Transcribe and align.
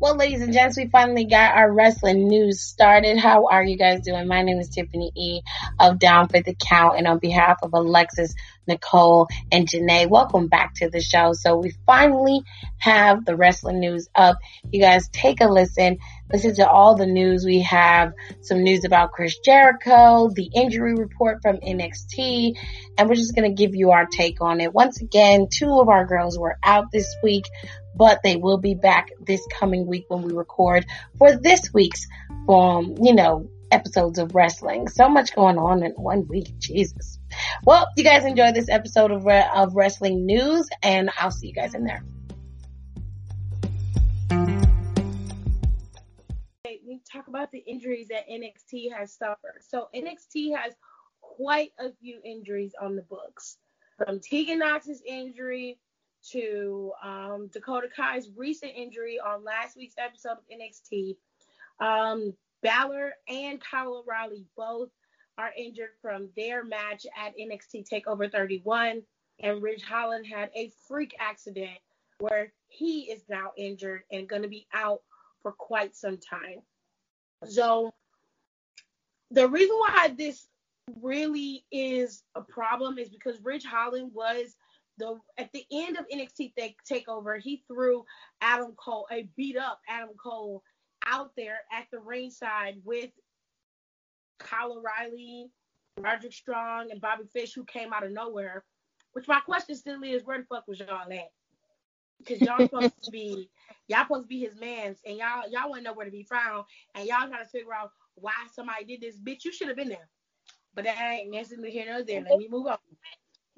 Well, 0.00 0.16
ladies 0.16 0.40
and 0.40 0.50
gents, 0.50 0.78
we 0.78 0.88
finally 0.88 1.26
got 1.26 1.54
our 1.54 1.70
wrestling 1.70 2.26
news 2.26 2.62
started. 2.62 3.18
How 3.18 3.48
are 3.48 3.62
you 3.62 3.76
guys 3.76 4.00
doing? 4.00 4.26
My 4.26 4.40
name 4.40 4.58
is 4.58 4.70
Tiffany 4.70 5.12
E 5.14 5.42
of 5.78 5.98
Down 5.98 6.28
for 6.28 6.40
the 6.40 6.54
Count, 6.54 6.96
and 6.96 7.06
on 7.06 7.18
behalf 7.18 7.58
of 7.62 7.74
Alexis, 7.74 8.34
Nicole, 8.70 9.28
and 9.52 9.68
Janae, 9.68 10.08
welcome 10.08 10.48
back 10.48 10.74
to 10.76 10.88
the 10.88 11.00
show. 11.00 11.32
So 11.34 11.56
we 11.56 11.74
finally 11.84 12.42
have 12.78 13.24
the 13.24 13.36
wrestling 13.36 13.80
news 13.80 14.08
up. 14.14 14.38
You 14.70 14.80
guys 14.80 15.08
take 15.08 15.40
a 15.40 15.48
listen, 15.48 15.98
listen 16.32 16.54
to 16.54 16.68
all 16.68 16.96
the 16.96 17.06
news. 17.06 17.44
We 17.44 17.62
have 17.62 18.12
some 18.40 18.62
news 18.62 18.84
about 18.84 19.12
Chris 19.12 19.38
Jericho, 19.38 20.30
the 20.34 20.50
injury 20.54 20.94
report 20.94 21.42
from 21.42 21.58
NXT, 21.58 22.56
and 22.96 23.08
we're 23.08 23.16
just 23.16 23.34
going 23.34 23.54
to 23.54 23.62
give 23.62 23.74
you 23.74 23.90
our 23.90 24.06
take 24.06 24.40
on 24.40 24.60
it. 24.60 24.72
Once 24.72 25.02
again, 25.02 25.48
two 25.52 25.80
of 25.80 25.88
our 25.88 26.06
girls 26.06 26.38
were 26.38 26.58
out 26.62 26.90
this 26.90 27.14
week 27.22 27.44
but 27.92 28.20
they 28.22 28.36
will 28.36 28.56
be 28.56 28.74
back 28.74 29.10
this 29.20 29.46
coming 29.58 29.84
week 29.86 30.06
when 30.08 30.22
we 30.22 30.32
record 30.32 30.86
for 31.18 31.36
this 31.36 31.70
week's, 31.74 32.06
um, 32.48 32.94
you 33.02 33.14
know, 33.14 33.50
episodes 33.70 34.18
of 34.18 34.34
wrestling. 34.34 34.88
So 34.88 35.08
much 35.08 35.34
going 35.34 35.58
on 35.58 35.82
in 35.82 35.92
one 35.92 36.26
week. 36.26 36.58
Jesus. 36.58 37.18
Well, 37.64 37.88
you 37.96 38.04
guys 38.04 38.24
enjoy 38.24 38.52
this 38.52 38.68
episode 38.68 39.10
of, 39.10 39.26
of 39.26 39.74
wrestling 39.74 40.26
news 40.26 40.68
and 40.82 41.10
I'll 41.18 41.30
see 41.30 41.48
you 41.48 41.54
guys 41.54 41.74
in 41.74 41.84
there. 41.84 42.04
We 46.64 47.00
talk 47.12 47.28
about 47.28 47.52
the 47.52 47.58
injuries 47.58 48.08
that 48.08 48.28
NXT 48.28 48.92
has 48.96 49.12
suffered. 49.12 49.60
So 49.60 49.88
NXT 49.94 50.56
has 50.56 50.74
quite 51.20 51.70
a 51.78 51.92
few 52.00 52.20
injuries 52.24 52.72
on 52.80 52.96
the 52.96 53.02
books. 53.02 53.58
From 53.96 54.18
Tegan 54.18 54.58
Knox's 54.58 55.02
injury 55.06 55.78
to 56.32 56.92
um, 57.02 57.48
Dakota 57.52 57.88
Kai's 57.94 58.28
recent 58.36 58.72
injury 58.74 59.18
on 59.24 59.44
last 59.44 59.76
week's 59.76 59.94
episode 59.98 60.32
of 60.32 60.38
NXT. 60.52 61.16
Um, 61.80 62.34
Balor 62.62 63.12
and 63.28 63.60
Kyle 63.60 64.04
O'Reilly 64.04 64.46
both 64.56 64.90
are 65.38 65.52
injured 65.56 65.90
from 66.02 66.28
their 66.36 66.64
match 66.64 67.06
at 67.16 67.34
NXT 67.38 67.88
TakeOver 67.88 68.30
31, 68.30 69.02
and 69.42 69.62
Ridge 69.62 69.82
Holland 69.82 70.26
had 70.26 70.50
a 70.54 70.70
freak 70.86 71.14
accident 71.18 71.78
where 72.18 72.52
he 72.68 73.10
is 73.10 73.22
now 73.28 73.52
injured 73.56 74.02
and 74.12 74.28
going 74.28 74.42
to 74.42 74.48
be 74.48 74.66
out 74.74 75.00
for 75.42 75.52
quite 75.52 75.96
some 75.96 76.18
time. 76.18 76.60
So 77.48 77.92
the 79.30 79.48
reason 79.48 79.76
why 79.76 80.14
this 80.16 80.46
really 81.00 81.64
is 81.72 82.22
a 82.34 82.42
problem 82.42 82.98
is 82.98 83.08
because 83.08 83.40
Ridge 83.42 83.64
Holland 83.64 84.10
was 84.12 84.54
the 84.98 85.18
at 85.38 85.50
the 85.52 85.64
end 85.72 85.96
of 85.96 86.04
NXT 86.12 86.52
Takeover, 86.90 87.40
he 87.40 87.62
threw 87.66 88.04
Adam 88.42 88.74
Cole, 88.76 89.06
a 89.10 89.28
beat 89.36 89.56
up 89.56 89.80
Adam 89.88 90.10
Cole, 90.22 90.62
out 91.10 91.32
there 91.36 91.60
at 91.72 91.86
the 91.90 91.98
ringside 91.98 92.76
with 92.84 93.10
Kyle 94.38 94.72
O'Reilly, 94.72 95.50
Roderick 95.98 96.32
Strong, 96.32 96.90
and 96.90 97.00
Bobby 97.00 97.24
Fish, 97.32 97.54
who 97.54 97.64
came 97.64 97.92
out 97.92 98.04
of 98.04 98.12
nowhere. 98.12 98.64
Which 99.12 99.28
my 99.28 99.40
question 99.40 99.74
still 99.74 100.02
is, 100.02 100.24
where 100.24 100.38
the 100.38 100.44
fuck 100.44 100.66
was 100.68 100.78
y'all 100.78 101.12
at? 101.12 101.30
Because 102.18 102.40
y'all 102.40 102.60
supposed 102.60 103.02
to 103.02 103.10
be, 103.10 103.50
y'all 103.88 104.04
supposed 104.04 104.24
to 104.24 104.28
be 104.28 104.40
his 104.40 104.54
mans, 104.54 104.98
and 105.04 105.16
y'all 105.16 105.50
y'all 105.50 105.68
wouldn't 105.68 105.84
know 105.84 105.94
where 105.94 106.06
to 106.06 106.12
be 106.12 106.22
found, 106.22 106.64
and 106.94 107.06
y'all 107.06 107.28
trying 107.28 107.42
to 107.42 107.50
figure 107.50 107.74
out 107.74 107.90
why 108.14 108.32
somebody 108.54 108.84
did 108.84 109.00
this. 109.00 109.18
Bitch, 109.18 109.44
you 109.44 109.52
should 109.52 109.68
have 109.68 109.76
been 109.76 109.88
there. 109.88 110.08
But 110.74 110.84
that 110.84 111.00
ain't 111.00 111.32
necessarily 111.32 111.70
here 111.70 111.86
nor 111.86 112.04
there. 112.04 112.22
Let 112.22 112.38
me 112.38 112.48
move 112.48 112.66
on 112.66 112.78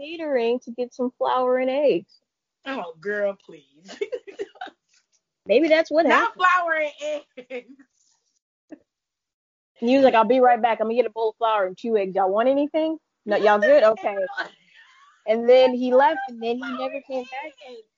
catering 0.02 0.58
to 0.60 0.70
get 0.72 0.94
some 0.94 1.12
flour 1.18 1.58
and 1.58 1.70
eggs. 1.70 2.20
Oh, 2.66 2.94
girl, 3.00 3.36
please. 3.44 3.64
Maybe 5.46 5.68
that's 5.68 5.90
what 5.90 6.06
happened. 6.06 6.38
Not 6.38 6.48
flour 6.48 6.74
and 6.74 7.24
eggs. 7.48 7.66
And 9.80 9.90
he 9.90 9.96
was 9.96 10.04
like, 10.04 10.14
I'll 10.14 10.24
be 10.24 10.38
right 10.38 10.62
back. 10.62 10.78
I'm 10.80 10.86
gonna 10.86 10.94
get 10.94 11.06
a 11.06 11.10
bowl 11.10 11.30
of 11.30 11.36
flour 11.36 11.66
and 11.66 11.76
two 11.76 11.96
eggs. 11.96 12.14
Y'all 12.14 12.30
want 12.30 12.48
anything? 12.48 12.98
No, 13.26 13.36
y'all 13.36 13.58
good? 13.58 13.82
Okay. 13.82 14.16
And 15.26 15.48
then 15.48 15.74
he 15.74 15.92
left 15.92 16.20
and 16.28 16.40
then 16.42 16.56
he 16.56 16.78
never 16.78 17.00
came 17.06 17.24
back. 17.24 17.52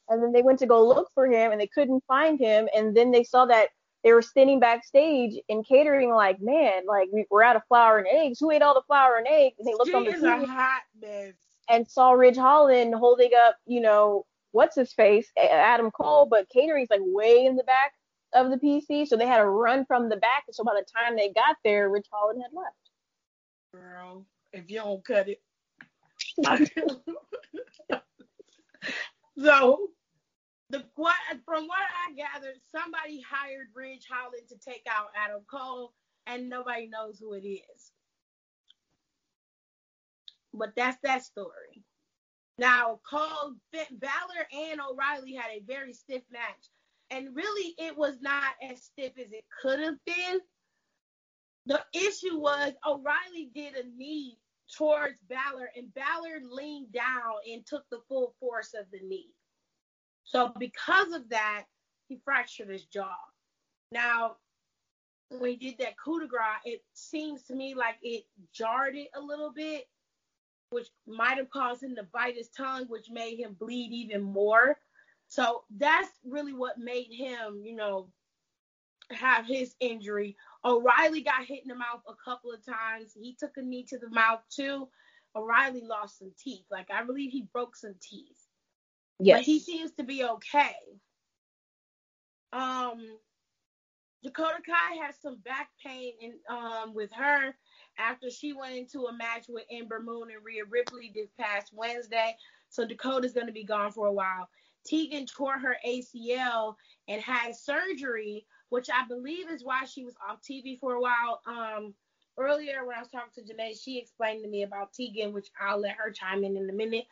And 0.09 0.23
then 0.23 0.33
they 0.33 0.43
went 0.43 0.59
to 0.61 0.67
go 0.67 0.87
look 0.87 1.09
for 1.15 1.27
him 1.27 1.53
and 1.53 1.61
they 1.61 1.67
couldn't 1.67 2.03
find 2.07 2.39
him. 2.39 2.69
And 2.75 2.97
then 2.97 3.11
they 3.11 3.25
saw 3.25 3.47
that 3.47 3.69
they 4.03 4.13
were 4.13 4.23
standing 4.23 4.61
backstage 4.61 5.39
and 5.49 5.67
catering 5.67 6.11
like, 6.11 6.41
man, 6.41 6.83
like 6.87 7.09
we, 7.13 7.27
are 7.33 7.43
out 7.43 7.57
of 7.57 7.63
flour 7.69 7.99
and 7.99 8.07
eggs. 8.11 8.39
Who 8.39 8.51
ate 8.51 8.63
all 8.63 8.75
the 8.75 8.83
flour 8.87 9.17
and 9.17 9.27
eggs? 9.27 9.57
And 9.59 9.67
they 9.67 9.73
looked 9.73 9.89
she 9.89 9.95
on 9.95 10.05
the 10.05 10.11
is 10.11 10.23
TV. 10.23 10.43
a 10.43 10.47
hot 10.47 10.83
mess 11.01 11.33
and 11.71 11.89
saw 11.89 12.13
Ridge 12.13 12.37
Holland 12.37 12.95
holding 12.95 13.31
up, 13.47 13.57
you 13.67 13.81
know, 13.81 14.27
what's 14.55 14.77
his 14.77 14.93
face, 14.93 15.31
Adam 15.37 15.91
Cole, 15.91 16.27
but 16.27 16.49
catering's 16.49 16.89
like 16.89 17.01
way 17.03 17.45
in 17.45 17.57
the 17.57 17.65
back 17.65 17.93
of 18.33 18.51
the 18.51 18.57
PC, 18.57 19.07
so 19.07 19.17
they 19.17 19.27
had 19.27 19.39
to 19.39 19.47
run 19.47 19.85
from 19.85 20.09
the 20.09 20.17
back. 20.17 20.45
And 20.47 20.55
so 20.55 20.63
by 20.63 20.75
the 20.75 20.87
time 20.97 21.17
they 21.17 21.33
got 21.33 21.57
there, 21.65 21.91
Ridge 21.91 22.07
Holland 22.11 22.41
had 22.41 22.57
left. 22.57 22.77
Girl, 23.75 24.25
if 24.53 24.71
you 24.71 24.77
don't 24.79 25.05
cut 25.05 25.29
it. 25.29 25.43
so 29.39 29.89
the 30.71 30.85
from 31.45 31.67
what 31.67 31.79
I 32.09 32.15
gathered, 32.15 32.61
somebody 32.71 33.21
hired 33.29 33.67
Ridge 33.75 34.07
Holland 34.09 34.49
to 34.49 34.57
take 34.57 34.87
out 34.89 35.09
Adam 35.17 35.43
Cole, 35.51 35.93
and 36.29 36.49
nobody 36.49 36.87
knows 36.87 37.19
who 37.19 37.33
it 37.35 37.45
is. 37.45 37.93
But 40.53 40.75
that's 40.77 40.99
that 41.03 41.25
story. 41.25 41.83
Now, 42.59 43.01
Cole, 43.09 43.55
Balor 43.73 44.49
and 44.53 44.81
O'Reilly 44.81 45.35
had 45.35 45.51
a 45.51 45.65
very 45.67 45.93
stiff 45.93 46.23
match. 46.31 46.71
And 47.11 47.35
really, 47.35 47.75
it 47.79 47.97
was 47.97 48.21
not 48.21 48.55
as 48.63 48.83
stiff 48.83 49.13
as 49.19 49.33
it 49.33 49.45
could 49.63 49.81
have 49.81 49.97
been. 50.05 50.41
The 51.67 51.83
issue 51.93 52.39
was 52.39 52.73
O'Reilly 52.87 53.51
did 53.55 53.75
a 53.75 53.89
knee 53.97 54.39
towards 54.77 55.21
Balor, 55.29 55.71
and 55.77 55.93
Balor 55.95 56.41
leaned 56.49 56.93
down 56.93 57.35
and 57.51 57.67
took 57.67 57.85
the 57.91 58.01
full 58.09 58.35
force 58.41 58.75
of 58.75 58.87
the 58.91 59.01
knee. 59.07 59.31
So, 60.25 60.53
because 60.59 61.13
of 61.13 61.29
that, 61.31 61.65
he 62.09 62.21
fractured 62.25 62.71
his 62.71 62.85
jaw. 62.87 63.17
Now, 63.93 64.37
when 65.29 65.51
he 65.51 65.57
did 65.57 65.79
that 65.79 65.99
coup 66.03 66.21
de 66.21 66.27
grace, 66.27 66.61
it 66.65 66.83
seems 66.95 67.43
to 67.45 67.55
me 67.55 67.75
like 67.75 67.97
it 68.03 68.25
jarred 68.53 68.97
it 68.97 69.09
a 69.15 69.21
little 69.21 69.53
bit 69.53 69.87
which 70.75 70.89
might 71.07 71.39
have 71.39 71.51
caused 71.51 71.83
him 71.83 71.97
to 71.97 72.03
bite 72.13 72.37
his 72.37 72.49
tongue, 72.49 72.87
which 72.89 73.09
made 73.11 73.39
him 73.39 73.57
bleed 73.59 73.93
even 73.93 74.23
more. 74.23 74.77
So 75.29 75.65
that's 75.77 76.11
really 76.25 76.53
what 76.53 76.79
made 76.79 77.09
him, 77.11 77.63
you 77.65 77.75
know, 77.75 78.09
have 79.11 79.47
his 79.47 79.75
injury. 79.81 80.37
O'Reilly 80.65 81.23
got 81.23 81.45
hit 81.45 81.63
in 81.63 81.69
the 81.69 81.75
mouth 81.75 82.03
a 82.09 82.15
couple 82.25 82.53
of 82.53 82.65
times. 82.65 83.13
He 83.15 83.37
took 83.39 83.57
a 83.57 83.63
knee 83.63 83.85
to 83.89 83.99
the 83.99 84.11
mouth 84.11 84.41
too. 84.51 84.89
O'Reilly 85.37 85.83
lost 85.83 86.19
some 86.19 86.33
teeth. 86.39 86.65
Like 86.71 86.91
I 86.91 87.05
believe 87.05 87.33
he 87.33 87.49
broke 87.53 87.77
some 87.77 87.95
teeth. 88.01 88.39
Yes. 89.19 89.39
But 89.39 89.45
he 89.45 89.61
seems 89.61 89.93
to 89.93 90.05
be 90.05 90.25
okay. 90.25 90.75
Um 92.53 93.19
Dakota 94.23 94.63
Kai 94.65 95.05
has 95.05 95.17
some 95.21 95.39
back 95.45 95.69
pain 95.85 96.13
in 96.21 96.33
um 96.49 96.95
with 96.95 97.11
her 97.13 97.55
after 97.99 98.31
she 98.31 98.53
went 98.53 98.75
into 98.75 99.07
a 99.07 99.13
match 99.13 99.47
with 99.49 99.65
Ember 99.71 100.01
Moon 100.01 100.29
and 100.35 100.45
Rhea 100.45 100.65
Ripley 100.69 101.13
this 101.15 101.31
past 101.39 101.73
Wednesday. 101.73 102.37
So 102.69 102.87
Dakota's 102.87 103.33
going 103.33 103.47
to 103.47 103.53
be 103.53 103.65
gone 103.65 103.93
for 103.93 104.07
a 104.07 104.13
while. 104.13 104.49
Tegan 104.85 105.27
tore 105.27 105.59
her 105.59 105.77
ACL 105.87 106.75
and 107.09 107.23
had 107.23 107.57
surgery, 107.57 108.47
which 108.69 108.89
I 108.91 109.07
believe 109.07 109.51
is 109.51 109.65
why 109.65 109.85
she 109.85 110.05
was 110.05 110.15
off 110.29 110.41
TV 110.43 110.79
for 110.79 110.95
a 110.95 111.01
while. 111.01 111.41
Um, 111.47 111.95
earlier 112.39 112.85
when 112.85 112.97
I 112.97 113.01
was 113.01 113.09
talking 113.09 113.45
to 113.45 113.55
Janae, 113.55 113.83
she 113.83 113.99
explained 113.99 114.43
to 114.45 114.51
me 114.51 114.63
about 114.63 114.93
Tegan, 114.93 115.33
which 115.33 115.49
I'll 115.61 115.81
let 115.81 115.97
her 115.97 116.11
chime 116.11 116.45
in 116.45 116.57
in 116.57 116.69
a 116.69 116.73
minute. 116.73 117.07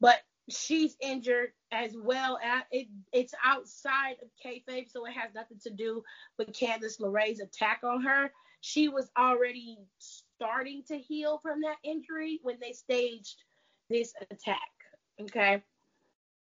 But 0.00 0.20
she's 0.48 0.96
injured 1.00 1.50
as 1.72 1.96
well. 1.96 2.38
It, 2.70 2.88
it's 3.12 3.34
outside 3.44 4.16
of 4.22 4.28
kayfabe, 4.44 4.90
so 4.90 5.06
it 5.06 5.12
has 5.12 5.34
nothing 5.34 5.58
to 5.64 5.70
do 5.70 6.02
with 6.38 6.52
Candice 6.52 7.00
LeRae's 7.00 7.40
attack 7.40 7.80
on 7.84 8.02
her 8.02 8.30
she 8.66 8.88
was 8.88 9.08
already 9.16 9.78
starting 9.98 10.82
to 10.88 10.98
heal 10.98 11.38
from 11.40 11.60
that 11.60 11.76
injury 11.84 12.40
when 12.42 12.56
they 12.60 12.72
staged 12.72 13.36
this 13.88 14.12
attack. 14.28 14.58
Okay. 15.20 15.62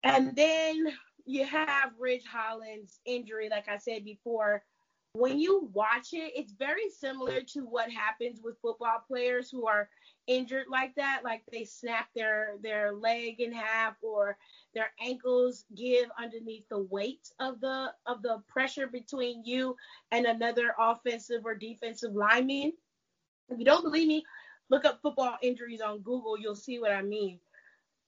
And 0.04 0.36
then 0.36 0.88
you 1.26 1.46
have 1.46 1.92
Ridge 1.98 2.26
Holland's 2.26 3.00
injury, 3.06 3.48
like 3.50 3.70
I 3.70 3.78
said 3.78 4.04
before. 4.04 4.62
When 5.14 5.40
you 5.40 5.70
watch 5.74 6.14
it, 6.14 6.34
it's 6.36 6.54
very 6.54 6.90
similar 6.90 7.42
to 7.54 7.62
what 7.66 7.92
happens 7.92 8.42
with 8.44 8.60
football 8.62 9.04
players 9.08 9.52
who 9.52 9.68
are 9.68 9.90
injured 10.28 10.68
like 10.72 10.96
that, 10.96 11.22
like 11.26 11.44
they 11.52 11.66
snap 11.66 12.08
their 12.16 12.56
their 12.62 12.94
leg 12.94 13.42
in 13.42 13.52
half 13.54 13.96
or 14.04 14.38
their 14.74 14.92
ankles 15.02 15.66
give 15.76 16.10
underneath 16.20 16.68
the 16.70 16.80
weight 16.80 17.30
of 17.40 17.60
the 17.62 17.94
of 18.06 18.22
the 18.24 18.42
pressure 18.48 18.88
between 18.88 19.44
you 19.46 19.76
and 20.12 20.26
another 20.26 20.76
offensive 20.80 21.46
or 21.46 21.56
defensive 21.56 22.14
lineman. 22.14 22.74
If 23.50 23.60
you 23.60 23.66
don't 23.66 23.84
believe 23.84 24.08
me, 24.08 24.24
look 24.70 24.86
up 24.86 25.02
football 25.02 25.38
injuries 25.42 25.82
on 25.82 26.00
Google. 26.00 26.38
You'll 26.40 26.56
see 26.56 26.80
what 26.80 26.92
I 26.94 27.02
mean. 27.04 27.40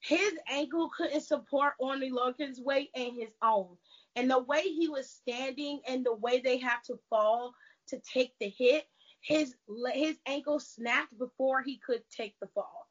his 0.00 0.32
ankle 0.48 0.90
couldn't 0.96 1.22
support 1.22 1.74
Oney 1.80 2.10
Lorcan's 2.10 2.60
weight 2.60 2.90
and 2.94 3.14
his 3.16 3.32
own. 3.42 3.76
And 4.16 4.30
the 4.30 4.42
way 4.42 4.62
he 4.62 4.88
was 4.88 5.10
standing 5.10 5.80
and 5.88 6.04
the 6.04 6.14
way 6.14 6.40
they 6.40 6.58
have 6.58 6.82
to 6.84 6.98
fall 7.10 7.54
to 7.88 8.00
take 8.00 8.32
the 8.38 8.48
hit, 8.48 8.84
his 9.20 9.54
his 9.92 10.18
ankle 10.26 10.60
snapped 10.60 11.16
before 11.18 11.62
he 11.62 11.80
could 11.84 12.02
take 12.10 12.34
the 12.40 12.48
fall. 12.48 12.88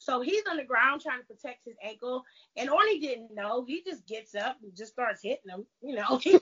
So 0.00 0.22
he's 0.22 0.42
on 0.50 0.56
the 0.56 0.64
ground 0.64 1.02
trying 1.02 1.20
to 1.20 1.26
protect 1.26 1.66
his 1.66 1.76
ankle, 1.82 2.24
and 2.56 2.70
Orny 2.70 3.00
didn't 3.00 3.34
know. 3.34 3.64
He 3.66 3.82
just 3.86 4.06
gets 4.06 4.34
up 4.34 4.56
and 4.62 4.74
just 4.74 4.92
starts 4.92 5.22
hitting 5.22 5.50
him. 5.50 5.66
You 5.82 5.96
know, 5.96 6.18
he, 6.22 6.40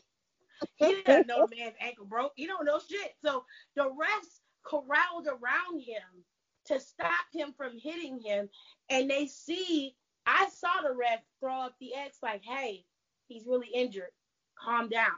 doesn't 1.04 1.26
know 1.26 1.46
the 1.46 1.56
man's 1.56 1.74
ankle 1.80 2.06
broke. 2.06 2.32
He 2.36 2.46
don't 2.46 2.64
know 2.64 2.78
shit. 2.78 3.14
So 3.24 3.44
the 3.74 3.82
refs 3.82 4.40
corralled 4.64 5.26
around 5.26 5.80
him 5.80 6.24
to 6.66 6.78
stop 6.78 7.24
him 7.32 7.52
from 7.56 7.78
hitting 7.78 8.20
him, 8.20 8.48
and 8.88 9.10
they 9.10 9.26
see. 9.26 9.96
I 10.24 10.48
saw 10.50 10.82
the 10.82 10.94
ref 10.94 11.20
throw 11.40 11.62
up 11.62 11.74
the 11.80 11.94
X 11.94 12.18
like, 12.22 12.44
"Hey, 12.44 12.84
he's 13.28 13.46
really 13.46 13.68
injured. 13.72 14.10
Calm 14.58 14.88
down." 14.88 15.16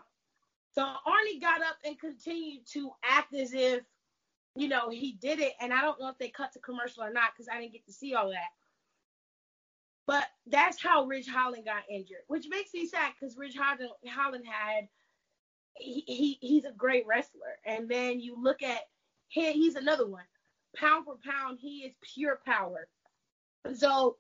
So 0.72 0.82
Arnie 0.82 1.40
got 1.40 1.62
up 1.62 1.76
and 1.84 1.98
continued 1.98 2.66
to 2.72 2.92
act 3.02 3.34
as 3.34 3.52
if, 3.52 3.82
you 4.54 4.68
know, 4.68 4.88
he 4.88 5.12
did 5.12 5.40
it. 5.40 5.54
And 5.60 5.72
I 5.72 5.80
don't 5.80 6.00
know 6.00 6.08
if 6.08 6.18
they 6.18 6.28
cut 6.28 6.52
to 6.52 6.60
commercial 6.60 7.02
or 7.02 7.12
not 7.12 7.32
because 7.32 7.48
I 7.48 7.60
didn't 7.60 7.72
get 7.72 7.86
to 7.86 7.92
see 7.92 8.14
all 8.14 8.30
that. 8.30 8.50
But 10.06 10.26
that's 10.46 10.82
how 10.82 11.04
Ridge 11.04 11.28
Holland 11.28 11.64
got 11.64 11.82
injured, 11.90 12.22
which 12.28 12.46
makes 12.48 12.72
me 12.74 12.86
sad 12.86 13.12
because 13.18 13.36
Ridge 13.36 13.56
Holland, 13.56 13.90
Holland 14.08 14.44
had 14.46 14.88
he, 15.76 16.04
he 16.06 16.38
he's 16.40 16.64
a 16.64 16.72
great 16.72 17.06
wrestler. 17.06 17.58
And 17.64 17.88
then 17.88 18.20
you 18.20 18.40
look 18.40 18.62
at 18.62 18.80
him, 19.28 19.52
he's 19.54 19.76
another 19.76 20.06
one. 20.06 20.24
Pound 20.76 21.04
for 21.04 21.16
pound, 21.24 21.58
he 21.60 21.84
is 21.84 21.94
pure 22.14 22.40
power. 22.46 22.88
So 23.74 24.16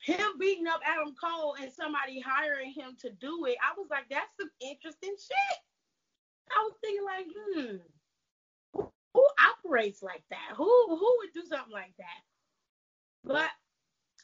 him 0.00 0.38
beating 0.38 0.66
up 0.66 0.80
Adam 0.84 1.14
Cole 1.22 1.56
and 1.60 1.72
somebody 1.72 2.20
hiring 2.20 2.72
him 2.72 2.96
to 3.00 3.10
do 3.20 3.44
it, 3.46 3.56
I 3.62 3.74
was 3.76 3.88
like, 3.90 4.04
that's 4.10 4.36
some 4.38 4.50
interesting 4.60 5.14
shit. 5.18 5.58
I 6.50 6.62
was 6.62 6.74
thinking 6.80 7.04
like, 7.04 7.26
hmm, 7.26 7.76
who, 8.72 8.92
who 9.14 9.26
operates 9.64 10.02
like 10.02 10.22
that? 10.30 10.56
Who 10.56 10.86
who 10.88 11.16
would 11.18 11.32
do 11.34 11.42
something 11.48 11.72
like 11.72 11.94
that? 11.98 12.22
But 13.24 13.50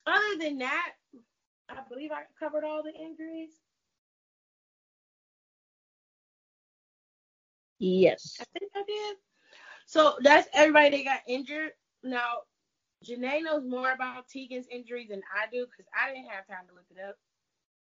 other 0.07 0.39
than 0.41 0.59
that, 0.59 0.93
I 1.69 1.79
believe 1.89 2.13
I 2.13 2.23
covered 2.39 2.65
all 2.65 2.83
the 2.83 2.95
injuries. 2.95 3.51
Yes. 7.79 8.37
I 8.41 8.45
think 8.59 8.71
I 8.75 8.83
did. 8.87 9.17
So 9.87 10.17
that's 10.23 10.49
everybody 10.55 10.99
that 10.99 11.05
got 11.05 11.21
injured. 11.27 11.73
Now, 12.03 12.43
Janae 13.05 13.43
knows 13.43 13.65
more 13.65 13.93
about 13.93 14.29
Tegan's 14.29 14.67
injury 14.71 15.07
than 15.09 15.23
I 15.35 15.51
do 15.51 15.67
because 15.67 15.91
I 15.95 16.13
didn't 16.13 16.31
have 16.31 16.47
time 16.47 16.67
to 16.69 16.75
look 16.75 16.87
it 16.91 16.99
up 17.07 17.17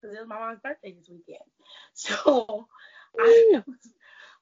because 0.02 0.16
it 0.16 0.20
was 0.20 0.28
my 0.30 0.40
mom's 0.40 0.60
birthday 0.60 0.94
this 0.94 1.10
weekend. 1.10 1.40
So 1.94 2.68
I 3.20 3.62
was, 3.68 3.94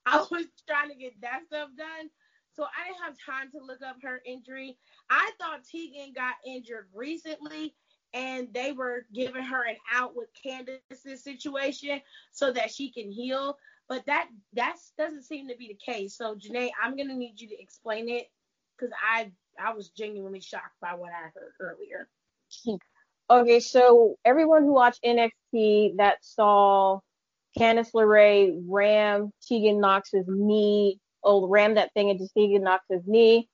I 0.06 0.18
was 0.30 0.46
trying 0.68 0.90
to 0.90 0.96
get 0.96 1.20
that 1.22 1.42
stuff 1.48 1.70
done. 1.78 2.10
So 2.54 2.64
I 2.64 2.88
didn't 2.88 3.04
have 3.04 3.16
time 3.26 3.52
to 3.52 3.66
look 3.66 3.82
up 3.82 3.98
her 4.04 4.22
injury. 4.26 4.78
I 5.10 5.32
thought 5.40 5.64
Tegan 5.64 6.14
got 6.14 6.36
injured 6.46 6.88
recently 6.94 7.76
and 8.14 8.48
they 8.54 8.72
were 8.72 9.06
giving 9.14 9.44
her 9.44 9.68
an 9.68 9.76
out 9.94 10.16
with 10.16 10.30
Candice's 10.34 11.24
situation 11.24 12.02
so 12.32 12.52
that 12.52 12.72
she 12.72 12.92
can 12.92 13.12
heal. 13.12 13.58
But 13.88 14.06
that 14.06 14.28
that 14.54 14.76
doesn't 14.98 15.24
seem 15.24 15.48
to 15.48 15.58
be 15.58 15.68
the 15.68 15.94
case. 15.94 16.16
So 16.16 16.36
Janae, 16.36 16.70
I'm 16.82 16.96
gonna 16.96 17.16
need 17.16 17.40
you 17.40 17.48
to 17.50 17.62
explain 17.62 18.10
it 18.10 18.28
because 18.78 18.94
I 19.02 19.32
I 19.60 19.74
was 19.74 19.90
genuinely 19.90 20.42
shocked 20.42 20.76
by 20.82 20.96
what 20.96 21.12
I 21.12 21.30
heard 21.34 21.54
earlier. 21.60 22.08
Okay, 23.30 23.60
so 23.60 24.16
everyone 24.26 24.64
who 24.64 24.74
watched 24.74 25.04
NXT 25.04 25.98
that 25.98 26.18
saw 26.22 27.00
Candice 27.58 27.92
LeRae 27.94 28.64
ram 28.68 29.32
Tegan 29.48 29.80
Knox's 29.80 30.26
knee, 30.28 31.00
oh, 31.24 31.48
ram 31.48 31.76
that 31.76 31.94
thing 31.94 32.10
into 32.10 32.28
Tegan 32.36 32.64
Knox's 32.64 33.04
knee. 33.06 33.48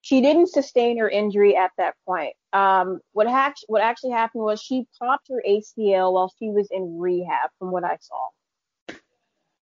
She 0.00 0.20
didn't 0.20 0.48
sustain 0.48 0.98
her 0.98 1.08
injury 1.08 1.56
at 1.56 1.72
that 1.78 1.94
point. 2.06 2.34
Um, 2.52 3.00
what, 3.12 3.26
ha- 3.26 3.52
what 3.66 3.82
actually 3.82 4.12
happened 4.12 4.44
was 4.44 4.60
she 4.60 4.86
popped 5.00 5.28
her 5.28 5.42
ACL 5.48 6.12
while 6.12 6.32
she 6.38 6.50
was 6.50 6.68
in 6.70 6.98
rehab, 6.98 7.50
from 7.58 7.72
what 7.72 7.84
I 7.84 7.98
saw. 8.00 8.96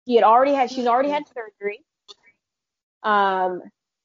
She 0.07 0.17
had 0.17 0.25
already 0.25 0.53
had, 0.53 0.71
she's 0.71 0.87
already 0.87 1.11
had 1.11 1.25
surgery. 1.29 1.85
Um, 3.03 3.63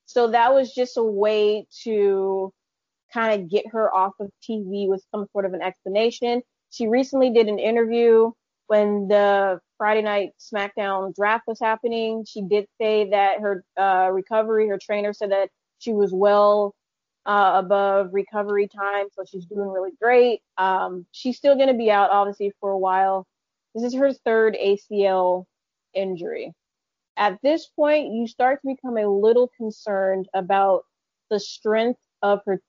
so 0.10 0.32
that 0.32 0.56
was 0.56 0.74
just 0.74 0.98
a 0.98 1.04
way 1.04 1.68
to 1.84 2.52
kind 3.14 3.40
of 3.40 3.48
get 3.48 3.66
her 3.72 3.94
off 3.94 4.14
of 4.20 4.32
TV 4.42 4.90
with 4.90 5.06
some 5.12 5.28
sort 5.34 5.46
of 5.46 5.54
an 5.54 5.62
explanation. 5.62 6.42
She 6.72 6.88
recently 6.88 7.30
did 7.30 7.48
an 7.48 7.60
interview 7.60 8.32
when 8.66 9.08
the 9.08 9.60
Friday 9.78 10.02
night 10.02 10.32
SmackDown 10.40 11.14
draft 11.14 11.44
was 11.46 11.60
happening. 11.60 12.26
She 12.28 12.42
did 12.42 12.66
say 12.82 13.12
that 13.12 13.40
her 13.40 13.64
uh, 13.80 14.10
recovery, 14.12 14.68
her 14.68 14.80
trainer 14.82 15.14
said 15.14 15.30
that 15.30 15.50
she 15.78 15.94
was 15.94 16.12
well 16.12 16.74
uh, 17.28 17.52
above 17.64 18.10
recovery 18.12 18.68
time, 18.68 19.06
so 19.14 19.24
she's 19.30 19.46
doing 19.46 19.70
really 19.70 19.92
great. 20.02 20.42
Um, 20.58 21.06
she's 21.12 21.38
still 21.38 21.56
going 21.56 21.68
to 21.68 21.78
be 21.78 21.92
out, 21.92 22.10
obviously, 22.10 22.52
for 22.60 22.72
a 22.72 22.80
while. 22.80 23.28
This 23.76 23.84
is 23.84 23.94
her 23.94 24.12
third 24.12 24.58
ACL 24.60 25.46
injury 25.94 26.56
at 27.20 27.38
this 27.44 27.68
point, 27.68 28.14
you 28.14 28.28
start 28.28 28.62
to 28.62 28.68
become 28.76 28.98
a 28.98 29.08
little 29.08 29.52
concerned 29.58 30.28
about 30.34 30.84
the 31.30 31.40
strength 31.40 32.00
of 32.24 32.40
her 32.46 32.62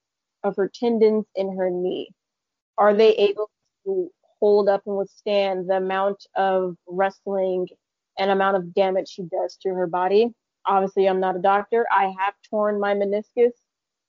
of 0.42 0.56
her 0.56 0.70
tendons 0.74 1.26
in 1.36 1.56
her 1.56 1.70
knee. 1.70 2.10
Are 2.76 2.94
they 2.94 3.14
able 3.16 3.48
to 3.84 4.10
hold 4.40 4.68
up 4.68 4.82
and 4.86 4.96
withstand 4.96 5.70
the 5.70 5.76
amount 5.76 6.26
of 6.36 6.76
wrestling 6.88 7.68
and 8.18 8.30
amount 8.30 8.56
of 8.56 8.74
damage 8.74 9.08
she 9.08 9.22
does 9.22 9.56
to 9.62 9.70
her 9.70 9.86
body? 9.86 10.34
Obviously, 10.66 11.08
I'm 11.08 11.20
not 11.20 11.36
a 11.36 11.40
doctor. 11.40 11.86
I 11.92 12.12
have 12.18 12.34
torn 12.50 12.80
my 12.80 12.94
meniscus 12.94 13.52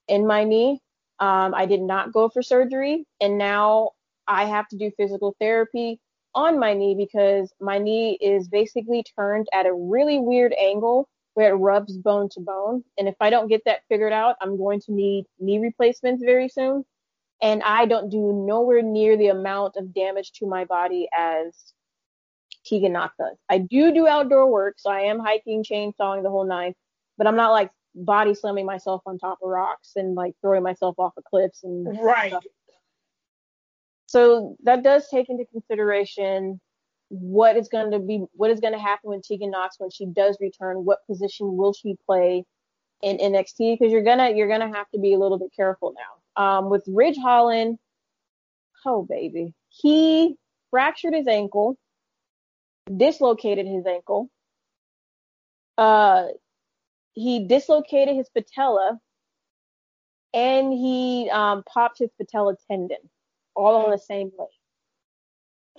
in 0.08 0.26
my 0.26 0.44
knee. 0.44 0.82
Um, 1.20 1.54
I 1.54 1.68
did 1.68 1.82
not 1.82 2.14
go 2.14 2.30
for 2.30 2.42
surgery, 2.42 3.06
and 3.22 3.38
now 3.38 3.92
I 4.28 4.46
have 4.46 4.68
to 4.70 4.78
do 4.78 4.92
physical 4.98 5.36
therapy 5.40 6.00
on 6.34 6.60
my 6.60 6.74
knee 6.74 6.96
because 6.96 7.54
my 7.60 7.78
knee 7.78 8.18
is 8.22 8.48
basically 8.48 9.04
turned 9.16 9.48
at 9.54 9.66
a 9.66 9.74
really 9.74 10.20
weird 10.20 10.54
angle 10.54 11.08
where 11.34 11.54
it 11.54 11.58
rubs 11.58 11.98
bone 11.98 12.30
to 12.30 12.40
bone. 12.40 12.84
And 12.98 13.08
if 13.08 13.16
I 13.20 13.30
don't 13.30 13.48
get 13.48 13.62
that 13.66 13.82
figured 13.90 14.14
out, 14.14 14.36
I'm 14.42 14.58
going 14.58 14.82
to 14.82 14.92
need 14.92 15.26
knee 15.40 15.60
replacements 15.60 16.24
very 16.24 16.50
soon. 16.50 16.84
And 17.42 17.64
I 17.64 17.86
don't 17.86 18.10
do 18.10 18.46
nowhere 18.46 18.82
near 18.82 19.18
the 19.18 19.28
amount 19.28 19.76
of 19.78 19.94
damage 19.94 20.32
to 20.34 20.46
my 20.46 20.66
body 20.66 21.08
as 21.18 21.74
Tegan 22.66 22.94
Knox 22.94 23.16
does. 23.18 23.38
I 23.50 23.58
do 23.58 23.94
do 23.94 24.08
outdoor 24.08 24.48
work, 24.52 24.76
so 24.78 24.92
I 24.92 25.02
am 25.02 25.20
hiking, 25.20 25.64
chainsawing 25.64 26.24
the 26.24 26.30
whole 26.30 26.46
nine, 26.46 26.76
but 27.18 27.28
I'm 27.28 27.36
not 27.36 27.52
like 27.52 27.72
body 27.96 28.34
slamming 28.34 28.66
myself 28.66 29.02
on 29.06 29.18
top 29.18 29.40
of 29.42 29.50
rocks 29.50 29.94
and 29.96 30.16
like 30.16 30.34
throwing 30.42 30.64
myself 30.64 30.96
off 31.00 31.14
of 31.18 31.24
cliffs 31.24 31.64
and 31.64 32.00
right. 32.02 32.32
Stuff. 32.32 32.44
So 34.12 34.58
that 34.64 34.84
does 34.84 35.08
take 35.08 35.30
into 35.30 35.46
consideration 35.46 36.60
what 37.08 37.56
is 37.56 37.70
going 37.70 37.92
to 37.92 38.00
be 38.00 38.26
what 38.34 38.52
is 38.52 38.60
going 38.60 38.74
to 38.74 38.80
happen 38.80 39.10
with 39.10 39.26
Tegan 39.26 39.52
Knox 39.52 39.78
when 39.80 39.90
she 39.90 40.06
does 40.06 40.38
return. 40.42 40.84
What 40.84 41.00
position 41.08 41.56
will 41.56 41.72
she 41.72 41.96
play 42.06 42.44
in 43.02 43.20
NXT? 43.20 43.80
Because 43.80 43.90
you're 43.90 44.04
gonna 44.04 44.32
you're 44.32 44.50
gonna 44.50 44.76
have 44.76 44.90
to 44.90 45.00
be 45.00 45.14
a 45.14 45.18
little 45.18 45.40
bit 45.40 45.54
careful 45.56 45.94
now. 45.96 46.44
Um, 46.44 46.70
with 46.70 46.84
Ridge 46.88 47.16
Holland, 47.16 47.80
oh 48.86 49.04
baby, 49.04 49.54
he 49.70 50.36
fractured 50.72 51.14
his 51.14 51.28
ankle, 51.28 51.78
dislocated 52.94 53.66
his 53.66 53.86
ankle. 53.86 54.30
Uh, 55.78 56.26
he 57.14 57.48
dislocated 57.48 58.18
his 58.18 58.28
patella, 58.28 59.00
and 60.34 60.74
he 60.74 61.30
um, 61.32 61.64
popped 61.64 62.00
his 62.00 62.10
patella 62.20 62.58
tendon 62.70 63.10
all 63.56 63.86
on 63.86 63.92
the 63.92 63.98
same 63.98 64.32
leg. 64.38 64.48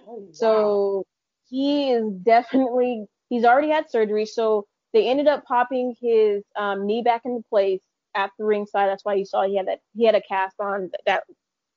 Oh, 0.07 0.15
wow. 0.15 0.29
So 0.33 1.05
he 1.49 1.91
is 1.91 2.05
definitely 2.23 3.07
he's 3.29 3.45
already 3.45 3.71
had 3.71 3.91
surgery. 3.91 4.27
So 4.27 4.67
they 4.93 5.09
ended 5.09 5.27
up 5.27 5.45
popping 5.45 5.95
his 6.01 6.43
um, 6.57 6.87
knee 6.87 7.03
back 7.03 7.23
into 7.25 7.43
place 7.49 7.83
at 8.15 8.31
the 8.39 8.45
ringside. 8.45 8.89
That's 8.89 9.05
why 9.05 9.15
you 9.15 9.25
saw 9.25 9.47
he 9.47 9.57
had 9.57 9.69
that 9.69 9.81
he 9.95 10.05
had 10.05 10.15
a 10.15 10.23
cast 10.23 10.57
on 10.61 10.91
that 11.07 11.25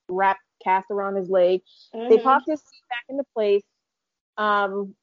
wrap 0.10 0.38
cast 0.64 0.92
around 0.92 1.16
his 1.16 1.30
leg. 1.30 1.62
Mm-hmm. 1.94 2.10
They 2.10 2.20
popped 2.20 2.46
his 2.48 2.62
knee 2.72 2.82
back 2.90 3.06
into 3.10 3.24
place 3.34 3.64
um, 4.38 4.96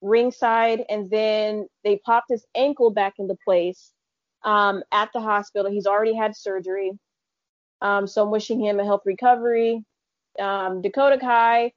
ringside, 0.00 0.84
and 0.88 1.10
then 1.10 1.66
they 1.84 2.00
popped 2.04 2.30
his 2.30 2.44
ankle 2.54 2.90
back 2.90 3.14
into 3.18 3.36
place 3.44 3.92
um, 4.44 4.82
at 4.92 5.10
the 5.12 5.20
hospital. 5.20 5.70
He's 5.70 5.86
already 5.86 6.14
had 6.14 6.36
surgery. 6.36 6.92
Um, 7.80 8.06
so 8.06 8.22
I'm 8.22 8.30
wishing 8.30 8.60
him 8.60 8.78
a 8.78 8.84
health 8.84 9.02
recovery 9.04 9.84
um, 10.40 10.82
Dakota 10.82 11.18
Kai, 11.18 11.72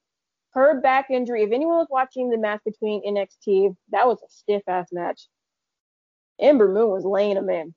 her 0.51 0.79
back 0.81 1.09
injury. 1.09 1.43
If 1.43 1.51
anyone 1.51 1.77
was 1.77 1.87
watching 1.89 2.29
the 2.29 2.37
match 2.37 2.61
between 2.65 3.03
NXT, 3.05 3.75
that 3.91 4.07
was 4.07 4.19
a 4.23 4.29
stiff 4.29 4.63
ass 4.67 4.87
match. 4.91 5.27
Ember 6.39 6.67
Moon 6.67 6.89
was 6.89 7.05
laying 7.05 7.37
him 7.37 7.49
in. 7.49 7.73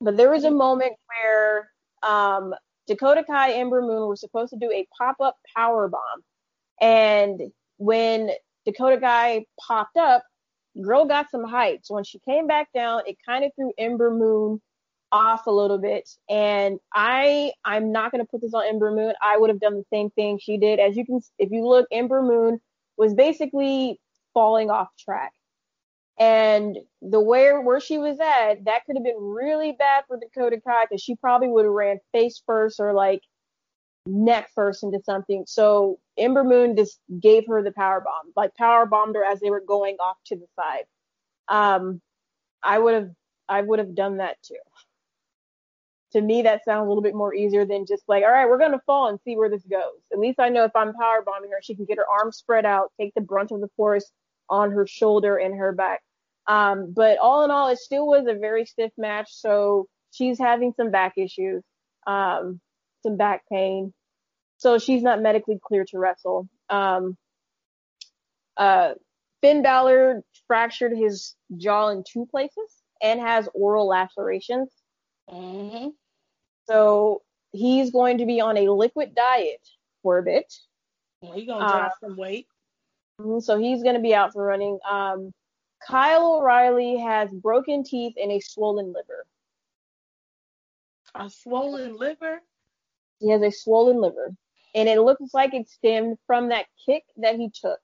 But 0.00 0.16
there 0.16 0.30
was 0.30 0.44
a 0.44 0.50
moment 0.50 0.92
where 1.06 1.70
um, 2.02 2.54
Dakota 2.86 3.24
Kai 3.24 3.52
Ember 3.52 3.82
Moon 3.82 4.08
were 4.08 4.16
supposed 4.16 4.52
to 4.52 4.58
do 4.58 4.70
a 4.70 4.86
pop 4.96 5.16
up 5.20 5.36
power 5.56 5.88
bomb. 5.88 6.22
And 6.80 7.40
when 7.78 8.30
Dakota 8.64 9.00
Kai 9.00 9.46
popped 9.66 9.96
up, 9.96 10.22
girl 10.82 11.06
got 11.06 11.30
some 11.30 11.44
height. 11.44 11.86
So 11.86 11.94
when 11.94 12.04
she 12.04 12.20
came 12.28 12.46
back 12.46 12.68
down, 12.74 13.02
it 13.06 13.16
kind 13.26 13.44
of 13.44 13.52
threw 13.54 13.72
Ember 13.78 14.10
Moon 14.10 14.60
off 15.12 15.46
a 15.46 15.50
little 15.50 15.78
bit. 15.78 16.08
And 16.28 16.78
I 16.94 17.52
I'm 17.64 17.92
not 17.92 18.12
gonna 18.12 18.24
put 18.24 18.40
this 18.40 18.54
on 18.54 18.66
Ember 18.66 18.90
Moon. 18.90 19.14
I 19.22 19.36
would 19.36 19.50
have 19.50 19.60
done 19.60 19.74
the 19.74 19.84
same 19.92 20.10
thing 20.10 20.38
she 20.38 20.58
did. 20.58 20.78
As 20.78 20.96
you 20.96 21.04
can 21.04 21.20
if 21.38 21.50
you 21.50 21.66
look, 21.66 21.86
Ember 21.90 22.22
Moon 22.22 22.60
was 22.96 23.14
basically 23.14 24.00
falling 24.34 24.70
off 24.70 24.88
track. 24.98 25.32
And 26.18 26.78
the 27.02 27.20
where 27.20 27.60
where 27.60 27.80
she 27.80 27.98
was 27.98 28.18
at, 28.20 28.64
that 28.64 28.84
could 28.86 28.96
have 28.96 29.04
been 29.04 29.20
really 29.20 29.72
bad 29.72 30.04
for 30.08 30.18
Dakota 30.18 30.60
Kai 30.66 30.84
because 30.84 31.02
she 31.02 31.14
probably 31.16 31.48
would 31.48 31.66
have 31.66 31.74
ran 31.74 31.98
face 32.12 32.42
first 32.46 32.80
or 32.80 32.94
like 32.94 33.20
neck 34.06 34.48
first 34.54 34.82
into 34.82 35.00
something. 35.04 35.44
So 35.46 35.98
Ember 36.16 36.44
Moon 36.44 36.76
just 36.76 37.00
gave 37.20 37.46
her 37.48 37.62
the 37.62 37.72
power 37.72 38.00
bomb, 38.00 38.32
like 38.34 38.54
power 38.54 38.86
bombed 38.86 39.16
her 39.16 39.24
as 39.24 39.40
they 39.40 39.50
were 39.50 39.60
going 39.60 39.96
off 40.00 40.16
to 40.26 40.36
the 40.36 40.46
side. 40.56 40.84
Um, 41.48 42.00
I 42.62 42.78
would 42.78 42.94
have 42.94 43.10
I 43.48 43.60
would 43.60 43.78
have 43.78 43.94
done 43.94 44.16
that 44.18 44.42
too. 44.42 44.56
To 46.12 46.20
me, 46.20 46.42
that 46.42 46.64
sounds 46.64 46.86
a 46.86 46.88
little 46.88 47.02
bit 47.02 47.14
more 47.14 47.34
easier 47.34 47.66
than 47.66 47.84
just 47.86 48.04
like, 48.08 48.22
all 48.22 48.30
right, 48.30 48.48
we're 48.48 48.58
gonna 48.58 48.80
fall 48.86 49.08
and 49.08 49.18
see 49.24 49.36
where 49.36 49.50
this 49.50 49.64
goes. 49.64 50.00
At 50.12 50.18
least 50.18 50.38
I 50.38 50.48
know 50.48 50.64
if 50.64 50.74
I'm 50.74 50.94
power 50.94 51.22
bombing 51.24 51.50
her, 51.50 51.58
she 51.62 51.74
can 51.74 51.84
get 51.84 51.98
her 51.98 52.08
arms 52.08 52.36
spread 52.36 52.64
out, 52.64 52.92
take 52.98 53.12
the 53.14 53.20
brunt 53.20 53.50
of 53.50 53.60
the 53.60 53.70
force 53.76 54.10
on 54.48 54.70
her 54.70 54.86
shoulder 54.86 55.36
and 55.36 55.56
her 55.56 55.72
back. 55.72 56.02
Um, 56.46 56.92
but 56.94 57.18
all 57.18 57.44
in 57.44 57.50
all, 57.50 57.68
it 57.68 57.78
still 57.78 58.06
was 58.06 58.26
a 58.28 58.38
very 58.38 58.64
stiff 58.66 58.92
match. 58.96 59.28
So 59.32 59.88
she's 60.12 60.38
having 60.38 60.72
some 60.76 60.90
back 60.90 61.14
issues, 61.16 61.62
um, 62.06 62.60
some 63.02 63.16
back 63.16 63.42
pain. 63.50 63.92
So 64.58 64.78
she's 64.78 65.02
not 65.02 65.20
medically 65.20 65.58
clear 65.62 65.84
to 65.86 65.98
wrestle. 65.98 66.48
Um, 66.70 67.16
uh, 68.56 68.94
Finn 69.42 69.62
Balor 69.62 70.22
fractured 70.46 70.96
his 70.96 71.34
jaw 71.56 71.88
in 71.88 72.04
two 72.10 72.26
places 72.26 72.82
and 73.02 73.20
has 73.20 73.48
oral 73.54 73.88
lacerations. 73.88 74.70
Mm-hmm. 75.30 75.88
So 76.66 77.22
he's 77.52 77.90
going 77.90 78.18
to 78.18 78.26
be 78.26 78.40
on 78.40 78.56
a 78.56 78.70
liquid 78.70 79.14
diet 79.14 79.66
for 80.02 80.18
a 80.18 80.22
bit. 80.22 80.52
Well, 81.20 81.32
he's 81.32 81.46
gonna 81.46 81.66
drop 81.66 81.92
uh, 81.92 82.06
some 82.06 82.16
weight. 82.16 82.46
Mm-hmm, 83.20 83.40
so 83.40 83.58
he's 83.58 83.82
going 83.82 83.94
to 83.94 84.00
be 84.00 84.14
out 84.14 84.32
for 84.32 84.44
running. 84.44 84.78
Um, 84.88 85.32
Kyle 85.86 86.36
O'Reilly 86.36 86.98
has 86.98 87.30
broken 87.30 87.84
teeth 87.84 88.14
and 88.20 88.32
a 88.32 88.40
swollen 88.40 88.92
liver. 88.92 89.26
A 91.14 91.30
swollen 91.30 91.96
liver? 91.96 92.40
He 93.20 93.30
has 93.30 93.42
a 93.42 93.50
swollen 93.50 94.00
liver. 94.00 94.34
And 94.74 94.88
it 94.88 95.00
looks 95.00 95.32
like 95.32 95.54
it 95.54 95.68
stemmed 95.70 96.18
from 96.26 96.50
that 96.50 96.66
kick 96.84 97.04
that 97.16 97.36
he 97.36 97.50
took. 97.50 97.80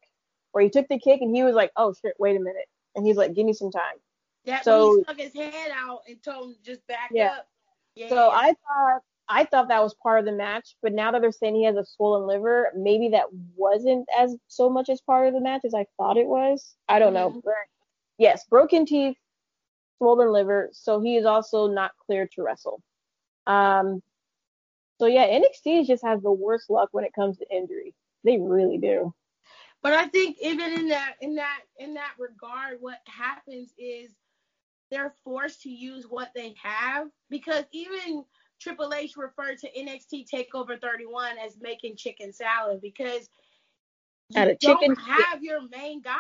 Where 0.53 0.63
he 0.63 0.69
took 0.69 0.89
the 0.89 0.99
kick 0.99 1.23
and 1.23 1.35
he 1.35 1.43
was 1.43 1.55
like, 1.55 1.73
oh 1.77 1.95
shit, 1.95 2.15
wait 2.19 2.37
a 2.37 2.41
minute. 2.41 2.69
And 2.95 3.07
he's 3.07 3.17
like, 3.17 3.35
give 3.35 3.47
me 3.47 3.55
some 3.55 3.71
time. 3.71 3.97
That 4.45 4.65
so, 4.65 4.97
he 4.97 5.03
stuck 5.03 5.19
his 5.19 5.35
head 5.35 5.71
out 5.75 6.01
and 6.09 6.23
told 6.23 6.51
him 6.51 6.57
just 6.65 6.87
back 6.87 7.11
yeah. 7.13 7.27
up. 7.27 7.49
Yeah. 7.95 8.09
So 8.09 8.31
I 8.31 8.55
thought 8.67 9.03
I 9.29 9.45
thought 9.45 9.69
that 9.69 9.83
was 9.83 9.95
part 9.95 10.19
of 10.19 10.25
the 10.25 10.33
match, 10.33 10.77
but 10.83 10.93
now 10.93 11.13
that 11.13 11.23
they're 11.23 11.33
saying 11.33 11.55
he 11.55 11.65
has 11.65 11.77
a 11.77 11.85
swollen 11.85 12.27
liver, 12.27 12.73
maybe 12.77 13.11
that 13.11 13.27
wasn't 13.57 14.07
as 14.19 14.37
so 14.49 14.69
much 14.69 14.89
as 14.89 15.01
part 15.01 15.29
of 15.29 15.35
the 15.35 15.41
match 15.41 15.63
as 15.65 15.75
I 15.75 15.87
thought 15.97 16.17
it 16.17 16.27
was. 16.27 16.75
I 16.89 16.99
don't 16.99 17.15
mm-hmm. 17.15 17.39
know. 17.39 17.55
yes, 18.19 18.45
broken 18.51 18.85
teeth, 18.85 19.17
swollen 19.99 20.33
liver, 20.33 20.71
so 20.73 21.01
he 21.01 21.17
is 21.17 21.25
also 21.25 21.69
not 21.69 21.93
clear 22.05 22.29
to 22.35 22.43
wrestle. 22.43 22.83
Um, 23.47 24.03
so 24.99 25.07
yeah, 25.07 25.27
NXT 25.27 25.87
just 25.87 26.05
has 26.05 26.21
the 26.21 26.33
worst 26.33 26.69
luck 26.69 26.89
when 26.93 27.05
it 27.05 27.15
comes 27.15 27.39
to 27.39 27.47
injury. 27.51 27.95
They 28.25 28.39
really 28.39 28.79
do. 28.79 29.15
But 29.83 29.95
I 29.95 30.07
think 30.07 30.37
even 30.41 30.73
in 30.73 30.89
that 30.89 31.15
in 31.21 31.35
that 31.37 31.61
in 31.79 31.95
that 31.95 32.13
regard, 32.19 32.79
what 32.81 32.99
happens 33.07 33.73
is 33.77 34.11
they're 34.93 35.15
forced 35.25 35.63
to 35.63 35.71
use 35.71 36.05
what 36.09 36.29
they 36.35 36.55
have 36.63 37.09
because 37.31 37.65
even 37.73 38.25
Triple 38.61 38.93
H 38.95 39.17
referred 39.17 39.59
to 39.59 39.69
NXT 39.73 40.27
Takeover 40.31 40.79
31 40.81 41.37
as 41.45 41.57
making 41.61 41.97
chicken 41.97 42.33
salad 42.33 42.81
because 42.83 43.29
you 44.29 44.45
don't 44.45 44.61
chicken, 44.61 44.95
have 44.97 45.43
your 45.43 45.67
main 45.69 46.03
guys. 46.03 46.13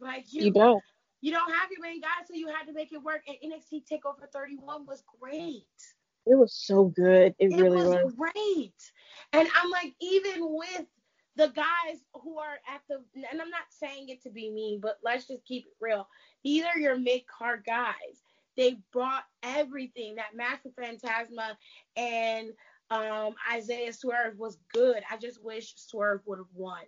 Like 0.00 0.24
you, 0.32 0.46
you 0.46 0.50
don't. 0.50 0.82
You 1.20 1.32
don't 1.32 1.52
have 1.52 1.70
your 1.70 1.82
main 1.82 2.00
guys, 2.00 2.26
so 2.28 2.34
you 2.34 2.48
had 2.48 2.64
to 2.66 2.72
make 2.72 2.92
it 2.92 3.02
work. 3.02 3.22
And 3.26 3.36
NXT 3.52 3.82
Takeover 3.90 4.30
31 4.32 4.86
was 4.86 5.02
great. 5.20 5.66
It 6.26 6.38
was 6.38 6.54
so 6.54 6.84
good. 6.84 7.34
It, 7.38 7.52
it 7.52 7.60
really 7.60 7.76
was, 7.76 8.04
was 8.04 8.14
great. 8.14 8.74
And 9.32 9.48
I'm 9.54 9.70
like, 9.70 9.94
even 10.00 10.40
with 10.40 10.86
the 11.38 11.48
guys 11.48 12.00
who 12.12 12.38
are 12.38 12.58
at 12.74 12.82
the, 12.88 12.96
and 13.14 13.40
I'm 13.40 13.50
not 13.50 13.62
saying 13.70 14.10
it 14.10 14.22
to 14.24 14.30
be 14.30 14.50
mean, 14.50 14.80
but 14.80 14.98
let's 15.02 15.26
just 15.26 15.46
keep 15.46 15.64
it 15.64 15.76
real. 15.80 16.06
Either 16.44 16.78
your 16.78 16.98
mid 16.98 17.22
card 17.26 17.62
guys 17.64 18.22
they 18.58 18.76
brought 18.92 19.22
everything. 19.42 20.16
That 20.16 20.34
match 20.34 20.58
with 20.64 20.74
Fantasma 20.76 21.56
and 21.96 22.50
um, 22.90 23.34
Isaiah 23.50 23.92
Swerve 23.92 24.36
was 24.36 24.58
good. 24.74 25.02
I 25.10 25.16
just 25.16 25.42
wish 25.42 25.74
Swerve 25.76 26.20
would 26.26 26.38
have 26.38 26.52
won. 26.52 26.82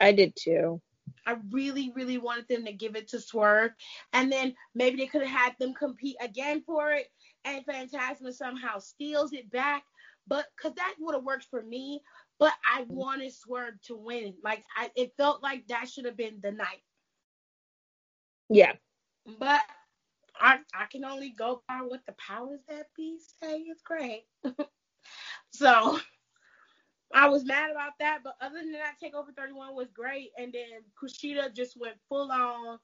I 0.00 0.12
did 0.12 0.34
too. 0.34 0.80
I 1.26 1.36
really, 1.50 1.92
really 1.94 2.18
wanted 2.18 2.48
them 2.48 2.64
to 2.64 2.72
give 2.72 2.96
it 2.96 3.08
to 3.08 3.20
Swerve, 3.20 3.72
and 4.12 4.32
then 4.32 4.54
maybe 4.74 4.96
they 4.96 5.06
could 5.06 5.22
have 5.22 5.30
had 5.30 5.54
them 5.60 5.74
compete 5.74 6.16
again 6.20 6.62
for 6.64 6.90
it, 6.90 7.06
and 7.44 7.64
Fantasma 7.66 8.32
somehow 8.32 8.78
steals 8.78 9.32
it 9.32 9.50
back. 9.50 9.84
But 10.26 10.46
because 10.56 10.74
that 10.76 10.94
would 10.98 11.14
have 11.14 11.24
worked 11.24 11.46
for 11.50 11.62
me, 11.62 12.00
but 12.38 12.52
I 12.64 12.84
wanted 12.88 13.32
Swerve 13.32 13.80
to 13.84 13.96
win. 13.96 14.34
Like 14.42 14.64
I, 14.76 14.90
it 14.96 15.14
felt 15.16 15.42
like 15.42 15.66
that 15.68 15.88
should 15.88 16.04
have 16.04 16.16
been 16.16 16.40
the 16.42 16.52
night. 16.52 16.82
Yeah. 18.48 18.72
But 19.38 19.62
I 20.38 20.58
I 20.74 20.86
can 20.90 21.04
only 21.04 21.30
go 21.30 21.62
by 21.68 21.80
what 21.82 22.00
the 22.06 22.14
powers 22.14 22.60
that 22.68 22.88
be 22.96 23.18
say 23.40 23.58
is 23.58 23.80
great. 23.82 24.24
so 25.50 25.98
I 27.14 27.28
was 27.28 27.44
mad 27.44 27.70
about 27.70 27.92
that, 28.00 28.20
but 28.24 28.34
other 28.40 28.58
than 28.58 28.72
that, 28.72 28.96
Takeover 29.02 29.34
31 29.34 29.74
was 29.74 29.90
great, 29.92 30.30
and 30.36 30.52
then 30.52 30.82
Kushida 31.00 31.54
just 31.54 31.78
went 31.78 31.96
full 32.08 32.30
on. 32.30 32.78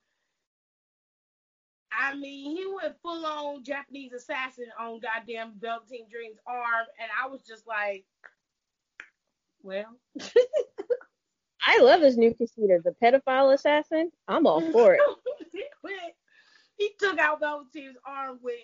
I 1.92 2.14
mean, 2.14 2.56
he 2.56 2.66
went 2.66 2.96
full 3.02 3.26
on 3.26 3.62
Japanese 3.64 4.12
assassin 4.12 4.66
on 4.80 5.00
goddamn 5.00 5.54
Velveteen 5.60 6.06
Dream's 6.10 6.38
arm, 6.46 6.86
and 6.98 7.10
I 7.22 7.28
was 7.28 7.42
just 7.42 7.66
like, 7.66 8.04
well. 9.62 9.96
I 11.64 11.78
love 11.78 12.00
this 12.00 12.16
new 12.16 12.34
Kushida, 12.34 12.82
the 12.82 12.94
pedophile 13.02 13.54
assassin. 13.54 14.10
I'm 14.26 14.46
all 14.46 14.60
for 14.72 14.94
it. 14.94 15.00
he 16.76 16.90
took 16.98 17.18
out 17.18 17.40
Velveteen's 17.40 17.96
arm 18.04 18.40
with 18.42 18.58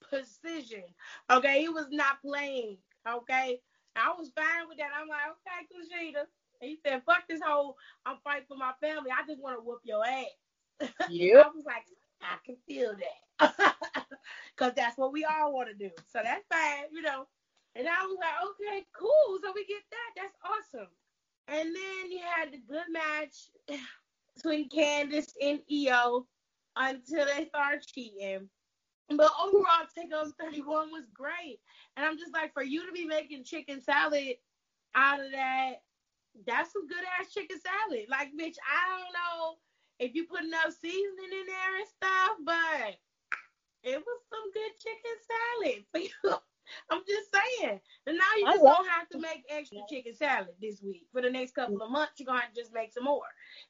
precision. 0.00 0.84
Okay, 1.30 1.60
he 1.60 1.68
was 1.68 1.86
not 1.90 2.20
playing. 2.22 2.78
Okay, 3.08 3.60
I 3.96 4.12
was 4.18 4.30
fine 4.34 4.68
with 4.68 4.78
that. 4.78 4.90
I'm 5.00 5.08
like, 5.08 5.20
okay, 5.30 5.66
Kushida. 5.72 6.24
He 6.60 6.78
said, 6.84 7.02
fuck 7.06 7.22
this 7.28 7.40
whole, 7.42 7.76
I'm 8.04 8.16
fighting 8.22 8.44
for 8.46 8.56
my 8.56 8.72
family. 8.80 9.10
I 9.10 9.26
just 9.26 9.40
want 9.40 9.58
to 9.58 9.64
whoop 9.64 9.80
your 9.84 10.04
ass. 10.04 10.24
Yeah. 11.10 11.42
I 11.44 11.48
was 11.48 11.64
like, 11.66 11.84
I 12.22 12.36
can 12.44 12.56
feel 12.66 12.94
that. 12.94 13.74
Because 14.56 14.72
that's 14.74 14.96
what 14.98 15.12
we 15.12 15.24
all 15.24 15.52
want 15.52 15.68
to 15.68 15.74
do. 15.74 15.90
So 16.12 16.20
that's 16.22 16.44
fine, 16.50 16.84
you 16.92 17.02
know. 17.02 17.26
And 17.76 17.86
I 17.86 18.04
was 18.04 18.18
like, 18.18 18.34
okay, 18.50 18.86
cool. 18.96 19.38
So 19.42 19.52
we 19.54 19.64
get 19.66 19.82
that. 19.90 20.22
That's 20.22 20.36
awesome. 20.44 20.88
And 21.48 21.74
then 21.74 22.10
you 22.10 22.20
had 22.34 22.52
the 22.52 22.58
good 22.68 22.86
match 22.90 23.50
between 24.36 24.68
Candice 24.68 25.32
and 25.40 25.60
Io 25.70 26.26
until 26.76 27.26
they 27.26 27.46
start 27.46 27.84
cheating. 27.86 28.48
But 29.08 29.30
overall, 29.42 29.86
Takeover 29.96 30.32
31 30.40 30.90
was 30.92 31.04
great. 31.12 31.58
And 31.96 32.06
I'm 32.06 32.16
just 32.16 32.32
like, 32.32 32.52
for 32.54 32.62
you 32.62 32.86
to 32.86 32.92
be 32.92 33.04
making 33.04 33.44
chicken 33.44 33.80
salad 33.80 34.36
out 34.94 35.20
of 35.20 35.32
that, 35.32 35.82
that's 36.46 36.72
some 36.72 36.86
good 36.86 37.04
ass 37.18 37.32
chicken 37.32 37.58
salad. 37.60 38.06
Like, 38.08 38.28
bitch, 38.28 38.54
I 38.62 38.88
don't 38.88 39.12
know 39.12 39.56
if 39.98 40.14
you 40.14 40.26
put 40.26 40.44
enough 40.44 40.74
seasoning 40.80 41.32
in 41.32 41.46
there 41.46 41.76
and 41.78 41.88
stuff, 41.88 42.36
but 42.44 42.94
it 43.82 43.98
was 43.98 44.20
some 44.30 44.52
good 44.52 44.72
chicken 44.78 45.16
salad 45.26 45.84
for 45.92 46.28
you. 46.28 46.38
I'm 46.90 47.02
just 47.06 47.30
saying. 47.32 47.80
And 48.06 48.16
now 48.16 48.24
you 48.38 48.46
just 48.46 48.62
don't 48.62 48.88
have 48.88 49.08
to 49.10 49.18
make 49.18 49.44
extra 49.48 49.78
chicken 49.88 50.14
salad 50.14 50.54
this 50.60 50.82
week. 50.82 51.06
For 51.12 51.22
the 51.22 51.30
next 51.30 51.54
couple 51.54 51.82
of 51.82 51.90
months, 51.90 52.14
you're 52.18 52.26
gonna 52.26 52.40
have 52.40 52.52
to 52.52 52.60
just 52.60 52.72
make 52.72 52.92
some 52.92 53.04
more. 53.04 53.22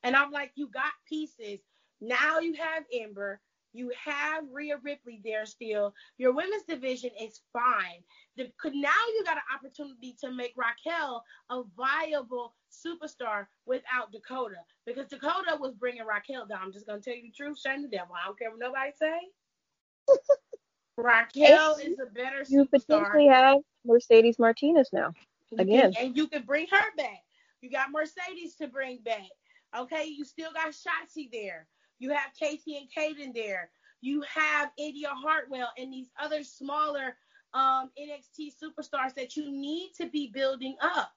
And 0.02 0.16
I'm 0.16 0.30
like, 0.30 0.52
you 0.54 0.68
got 0.68 0.92
pieces 1.06 1.60
now 2.00 2.38
you 2.38 2.54
have 2.54 2.84
Ember. 2.92 3.40
You 3.72 3.92
have 4.04 4.44
Rhea 4.50 4.78
Ripley 4.82 5.20
there 5.24 5.46
still. 5.46 5.94
Your 6.18 6.32
women's 6.32 6.64
division 6.64 7.10
is 7.20 7.40
fine. 7.52 8.02
The, 8.36 8.50
now 8.72 8.90
you 9.14 9.22
got 9.24 9.36
an 9.36 9.42
opportunity 9.54 10.16
to 10.20 10.32
make 10.32 10.54
Raquel 10.56 11.22
a 11.50 11.62
viable 11.76 12.54
superstar 12.72 13.46
without 13.66 14.10
Dakota 14.12 14.56
because 14.86 15.06
Dakota 15.06 15.56
was 15.60 15.74
bringing 15.74 16.04
Raquel 16.04 16.46
down. 16.46 16.60
I'm 16.62 16.72
just 16.72 16.86
gonna 16.86 17.00
tell 17.00 17.14
you 17.14 17.22
the 17.22 17.32
truth, 17.36 17.60
shame 17.60 17.82
the 17.82 17.88
devil. 17.88 18.14
I 18.20 18.26
don't 18.26 18.38
care 18.38 18.50
what 18.50 18.58
nobody 18.58 18.90
say. 18.98 19.20
Raquel 21.02 21.76
is 21.76 21.98
a 21.98 22.06
better 22.06 22.44
you 22.48 22.64
superstar. 22.64 22.86
potentially 22.86 23.26
have 23.28 23.58
Mercedes 23.84 24.38
Martinez 24.38 24.88
now. 24.92 25.12
Again. 25.58 25.94
and 25.98 26.16
you 26.16 26.28
can 26.28 26.42
bring 26.42 26.66
her 26.70 26.96
back. 26.96 27.24
You 27.60 27.70
got 27.70 27.90
Mercedes 27.90 28.54
to 28.56 28.68
bring 28.68 28.98
back. 28.98 29.28
Okay, 29.76 30.04
you 30.04 30.24
still 30.24 30.52
got 30.52 30.68
Shotzi 30.68 31.28
there. 31.32 31.66
You 31.98 32.10
have 32.10 32.30
Kacy 32.40 32.78
and 32.78 32.88
Kayden 32.96 33.34
there. 33.34 33.70
You 34.00 34.22
have 34.32 34.70
India 34.78 35.10
Hartwell 35.12 35.70
and 35.76 35.92
these 35.92 36.08
other 36.20 36.42
smaller 36.42 37.16
um, 37.52 37.90
NXT 38.00 38.52
superstars 38.62 39.14
that 39.16 39.36
you 39.36 39.50
need 39.50 39.90
to 40.00 40.08
be 40.08 40.30
building 40.32 40.76
up. 40.80 41.12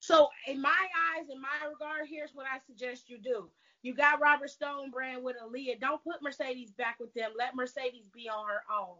So, 0.00 0.28
in 0.46 0.60
my 0.60 0.86
eyes, 1.16 1.26
in 1.32 1.40
my 1.40 1.68
regard, 1.68 2.06
here's 2.08 2.32
what 2.34 2.46
I 2.46 2.58
suggest 2.66 3.08
you 3.08 3.18
do. 3.18 3.48
You 3.86 3.94
got 3.94 4.20
Robert 4.20 4.50
Stone 4.50 4.90
brand 4.90 5.22
with 5.22 5.36
Aaliyah. 5.36 5.78
Don't 5.78 6.02
put 6.02 6.20
Mercedes 6.20 6.72
back 6.72 6.96
with 6.98 7.14
them. 7.14 7.30
Let 7.38 7.54
Mercedes 7.54 8.08
be 8.12 8.28
on 8.28 8.44
her 8.48 8.62
own. 8.68 8.96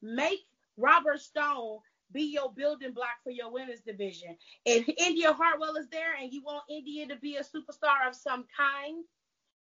Make 0.00 0.46
Robert 0.78 1.20
Stone 1.20 1.80
be 2.12 2.22
your 2.22 2.50
building 2.50 2.94
block 2.94 3.20
for 3.22 3.28
your 3.28 3.52
women's 3.52 3.82
division. 3.82 4.34
If 4.64 4.88
India 4.88 5.34
Hartwell 5.34 5.76
is 5.76 5.90
there 5.90 6.14
and 6.18 6.32
you 6.32 6.42
want 6.42 6.62
India 6.70 7.06
to 7.08 7.16
be 7.16 7.36
a 7.36 7.42
superstar 7.42 8.08
of 8.08 8.16
some 8.16 8.46
kind, 8.56 9.04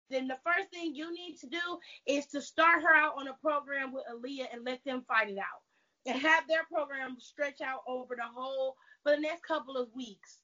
then 0.08 0.28
the 0.28 0.38
first 0.44 0.70
thing 0.70 0.94
you 0.94 1.12
need 1.12 1.38
to 1.40 1.48
do 1.48 1.58
is 2.06 2.26
to 2.26 2.40
start 2.40 2.84
her 2.84 2.94
out 2.94 3.14
on 3.18 3.26
a 3.26 3.34
program 3.42 3.92
with 3.92 4.04
Aaliyah 4.06 4.54
and 4.54 4.64
let 4.64 4.84
them 4.84 5.02
fight 5.08 5.30
it 5.30 5.38
out. 5.38 5.62
And 6.06 6.22
have 6.22 6.46
their 6.46 6.62
program 6.72 7.16
stretch 7.18 7.60
out 7.60 7.80
over 7.88 8.14
the 8.14 8.22
whole 8.32 8.76
for 9.02 9.16
the 9.16 9.20
next 9.20 9.42
couple 9.42 9.76
of 9.76 9.88
weeks. 9.96 10.38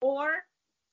Or 0.00 0.34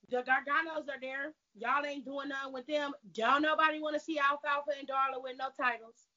the 0.10 0.24
Garganos 0.24 0.90
are 0.90 1.00
there. 1.00 1.34
Y'all 1.60 1.86
ain't 1.86 2.06
doing 2.06 2.30
nothing 2.30 2.54
with 2.54 2.68
them. 2.68 2.92
Don't 3.14 3.42
nobody 3.42 3.80
want 3.80 3.96
to 3.96 4.00
see 4.00 4.20
Alfalfa 4.20 4.72
and 4.78 4.88
Darla 4.88 5.22
with 5.22 5.36
no 5.38 5.48
titles. 5.60 6.08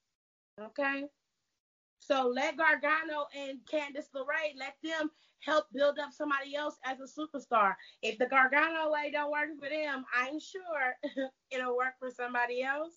Okay? 0.60 1.04
So 1.98 2.30
let 2.34 2.56
Gargano 2.56 3.26
and 3.36 3.58
Candice 3.70 4.10
LeRae 4.14 4.58
let 4.58 4.74
them 4.82 5.10
help 5.40 5.66
build 5.72 5.98
up 5.98 6.12
somebody 6.12 6.54
else 6.54 6.76
as 6.84 6.98
a 7.00 7.20
superstar. 7.20 7.74
If 8.02 8.18
the 8.18 8.26
Gargano 8.26 8.90
way 8.92 9.10
don't 9.12 9.30
work 9.30 9.50
for 9.60 9.68
them, 9.68 10.04
I'm 10.16 10.38
sure 10.40 10.96
it'll 11.50 11.76
work 11.76 11.94
for 11.98 12.10
somebody 12.10 12.62
else. 12.62 12.94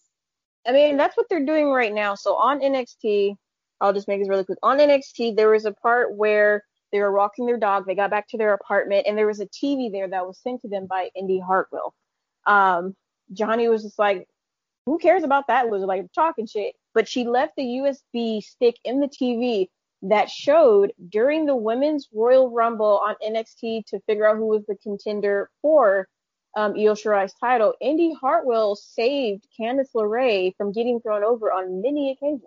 I 0.67 0.71
mean, 0.71 0.97
that's 0.97 1.15
what 1.15 1.27
they're 1.29 1.45
doing 1.45 1.69
right 1.69 1.93
now. 1.93 2.15
So 2.15 2.35
on 2.35 2.61
NXT, 2.61 3.35
I'll 3.81 3.93
just 3.93 4.07
make 4.07 4.19
this 4.19 4.29
really 4.29 4.45
quick. 4.45 4.57
On 4.63 4.77
NXT, 4.77 5.35
there 5.35 5.51
was 5.51 5.65
a 5.65 5.71
part 5.71 6.15
where 6.15 6.63
they 6.91 6.99
were 6.99 7.11
walking 7.11 7.45
their 7.45 7.57
dog. 7.57 7.85
They 7.85 7.95
got 7.95 8.09
back 8.09 8.27
to 8.29 8.37
their 8.37 8.53
apartment, 8.53 9.05
and 9.07 9.17
there 9.17 9.27
was 9.27 9.39
a 9.39 9.47
TV 9.47 9.91
there 9.91 10.07
that 10.07 10.25
was 10.25 10.39
sent 10.39 10.61
to 10.61 10.67
them 10.67 10.87
by 10.87 11.09
Indi 11.15 11.39
Hartwell. 11.39 11.93
Um, 12.45 12.95
Johnny 13.33 13.67
was 13.67 13.83
just 13.83 13.99
like, 13.99 14.27
"Who 14.85 14.97
cares 14.97 15.23
about 15.23 15.47
that 15.47 15.69
loser? 15.69 15.85
Like 15.85 16.11
talking 16.13 16.47
shit." 16.47 16.75
But 16.93 17.07
she 17.07 17.25
left 17.25 17.55
the 17.57 17.63
USB 17.63 18.41
stick 18.41 18.77
in 18.83 18.99
the 18.99 19.07
TV 19.07 19.69
that 20.03 20.29
showed 20.29 20.93
during 21.09 21.45
the 21.45 21.55
Women's 21.55 22.07
Royal 22.13 22.49
Rumble 22.49 23.01
on 23.03 23.15
NXT 23.25 23.85
to 23.87 23.99
figure 24.01 24.27
out 24.27 24.37
who 24.37 24.47
was 24.47 24.65
the 24.67 24.75
contender 24.77 25.49
for 25.61 26.07
um, 26.55 26.73
Io 26.77 26.93
Shirai's 26.93 27.33
title. 27.39 27.73
Indi 27.81 28.13
Hartwell 28.13 28.75
saved 28.75 29.47
Candice 29.59 29.91
LeRae 29.95 30.55
from 30.57 30.71
getting 30.71 30.99
thrown 31.01 31.23
over 31.23 31.51
on 31.51 31.81
many 31.81 32.11
occasions. 32.11 32.41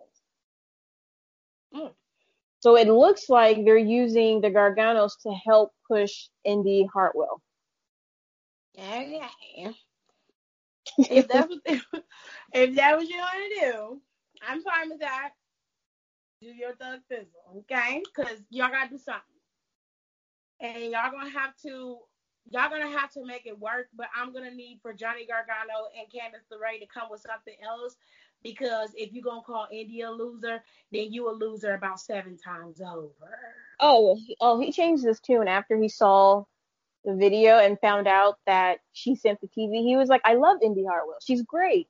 Mm. 1.75 1.93
So 2.61 2.77
it 2.77 2.89
looks 2.89 3.29
like 3.29 3.65
they're 3.65 3.77
using 3.77 4.41
the 4.41 4.51
Garganos 4.51 5.13
to 5.23 5.31
help 5.31 5.73
push 5.87 6.29
Indi 6.45 6.89
Hartwell. 6.93 7.43
Okay. 8.79 9.75
If 10.99 11.29
that's 11.29 11.49
what 11.49 11.65
they, 11.65 11.81
if 12.53 12.77
that 12.77 12.97
what 12.97 13.09
you 13.09 13.17
want 13.17 13.55
to 13.55 13.71
do, 13.71 14.01
I'm 14.47 14.63
fine 14.63 14.91
with 14.91 15.01
that. 15.01 15.31
Do 16.41 16.49
your 16.49 16.75
thug 16.77 17.01
fizzle, 17.09 17.59
okay? 17.59 18.03
Because 18.05 18.39
y'all 18.51 18.71
gotta 18.71 18.91
do 18.91 18.99
something, 18.99 19.23
and 20.61 20.93
y'all 20.93 21.11
gonna 21.11 21.31
have 21.31 21.57
to 21.63 21.99
y'all 22.51 22.71
gonna 22.71 22.89
have 22.89 23.13
to 23.13 23.25
make 23.25 23.47
it 23.47 23.59
work. 23.59 23.89
But 23.97 24.07
I'm 24.17 24.33
gonna 24.33 24.55
need 24.55 24.79
for 24.83 24.93
Johnny 24.93 25.27
Gargano 25.27 25.89
and 25.99 26.09
Candice 26.09 26.47
LeRae 26.53 26.81
to 26.81 26.87
come 26.87 27.09
with 27.11 27.21
something 27.21 27.57
else 27.65 27.97
because 28.43 28.91
if 28.95 29.13
you're 29.13 29.25
gonna 29.25 29.43
call 29.43 29.67
India 29.73 30.09
a 30.09 30.13
loser, 30.13 30.63
then 30.93 31.13
you 31.13 31.31
a 31.31 31.33
loser 31.33 31.75
about 31.75 32.01
seven 32.01 32.37
times 32.37 32.81
over. 32.81 33.39
Oh, 33.81 34.19
oh, 34.41 34.61
he 34.61 34.73
changed 34.73 35.05
his 35.05 35.21
tune 35.21 35.49
after 35.49 35.77
he 35.77 35.89
saw 35.89 36.45
the 37.09 37.17
video 37.17 37.59
and 37.59 37.81
found 37.81 38.07
out 38.07 38.37
that 38.47 38.79
she 38.93 39.17
sent 39.17 39.41
the 39.41 39.49
TV. 39.49 39.83
He 39.83 39.97
was 39.97 40.11
like, 40.11 40.21
"I 40.25 40.35
love 40.35 40.59
Indi 40.63 40.85
Hartwell. 40.85 41.17
She's 41.25 41.43
great." 41.43 41.89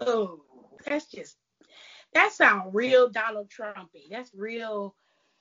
Oh, 0.00 0.42
that's 0.84 1.06
just 1.06 1.36
that 2.12 2.32
sounds 2.32 2.74
real 2.74 3.08
Donald 3.08 3.48
Trumpy. 3.50 4.10
That's 4.10 4.30
real, 4.34 4.94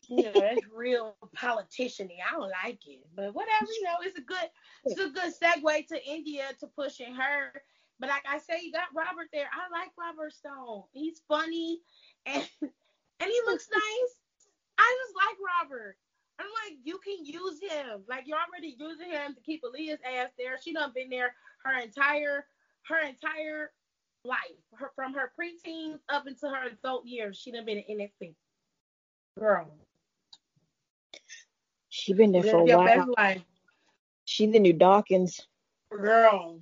you 0.07 0.23
know, 0.23 0.31
that's 0.33 0.61
real 0.75 1.15
politiciany. 1.35 2.17
I 2.25 2.31
don't 2.31 2.51
like 2.63 2.79
it, 2.87 3.05
but 3.13 3.33
whatever. 3.33 3.67
You 3.71 3.83
know, 3.83 3.95
it's 4.03 4.17
a 4.17 4.21
good, 4.21 4.49
it's 4.85 4.99
a 4.99 5.09
good 5.09 5.33
segue 5.33 5.87
to 5.87 6.05
India 6.09 6.45
to 6.61 6.67
pushing 6.67 7.13
her. 7.13 7.51
But 7.99 8.09
like 8.09 8.23
I 8.29 8.37
say, 8.37 8.61
you 8.63 8.71
got 8.71 8.95
Robert 8.95 9.27
there. 9.33 9.49
I 9.51 9.69
like 9.71 9.91
Robert 9.99 10.33
Stone. 10.33 10.83
He's 10.93 11.21
funny 11.27 11.79
and 12.25 12.47
and 12.61 12.71
he 13.29 13.41
looks 13.45 13.67
nice. 13.73 14.15
I 14.77 14.97
just 15.05 15.15
like 15.15 15.37
Robert. 15.69 15.97
I'm 16.39 16.45
like, 16.45 16.77
you 16.83 16.99
can 17.03 17.25
use 17.25 17.59
him. 17.61 18.01
Like 18.07 18.23
you're 18.27 18.37
already 18.37 18.75
using 18.77 19.09
him 19.09 19.33
to 19.33 19.41
keep 19.41 19.63
Aaliyah's 19.63 19.99
ass 20.05 20.29
there. 20.37 20.57
She 20.61 20.73
done 20.73 20.91
been 20.93 21.09
there 21.09 21.33
her 21.63 21.79
entire 21.79 22.45
her 22.87 22.99
entire 22.99 23.71
life. 24.23 24.37
Her, 24.73 24.91
from 24.95 25.13
her 25.13 25.31
preteen 25.39 25.99
up 26.09 26.27
into 26.27 26.47
her 26.47 26.67
adult 26.67 27.05
years, 27.05 27.37
she 27.37 27.51
done 27.51 27.65
been 27.65 27.79
in 27.79 27.99
NXT. 27.99 28.35
Girl. 29.39 29.71
She 31.89 32.13
been 32.13 32.31
there 32.31 32.43
for 32.43 32.61
a 32.61 32.65
while. 32.65 33.35
She 34.25 34.45
the 34.45 34.59
new 34.59 34.73
Dawkins. 34.73 35.47
Girl. 35.91 36.61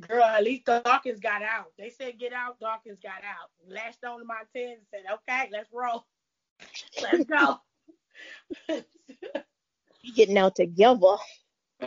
Girl, 0.00 0.24
at 0.24 0.44
least 0.44 0.64
Dawkins 0.64 1.20
got 1.20 1.42
out. 1.42 1.72
They 1.78 1.90
said 1.90 2.18
get 2.18 2.32
out, 2.32 2.58
Dawkins 2.60 2.98
got 3.02 3.22
out. 3.24 3.50
Lashed 3.68 4.02
on 4.04 4.20
to 4.20 4.24
my 4.24 4.42
10 4.54 4.62
and 4.62 4.78
said, 4.90 5.02
okay, 5.12 5.50
let's 5.52 5.68
roll. 5.72 6.06
Let's 7.02 7.24
go. 7.24 7.58
Getting 10.16 10.38
out 10.38 10.56
together. 10.56 11.16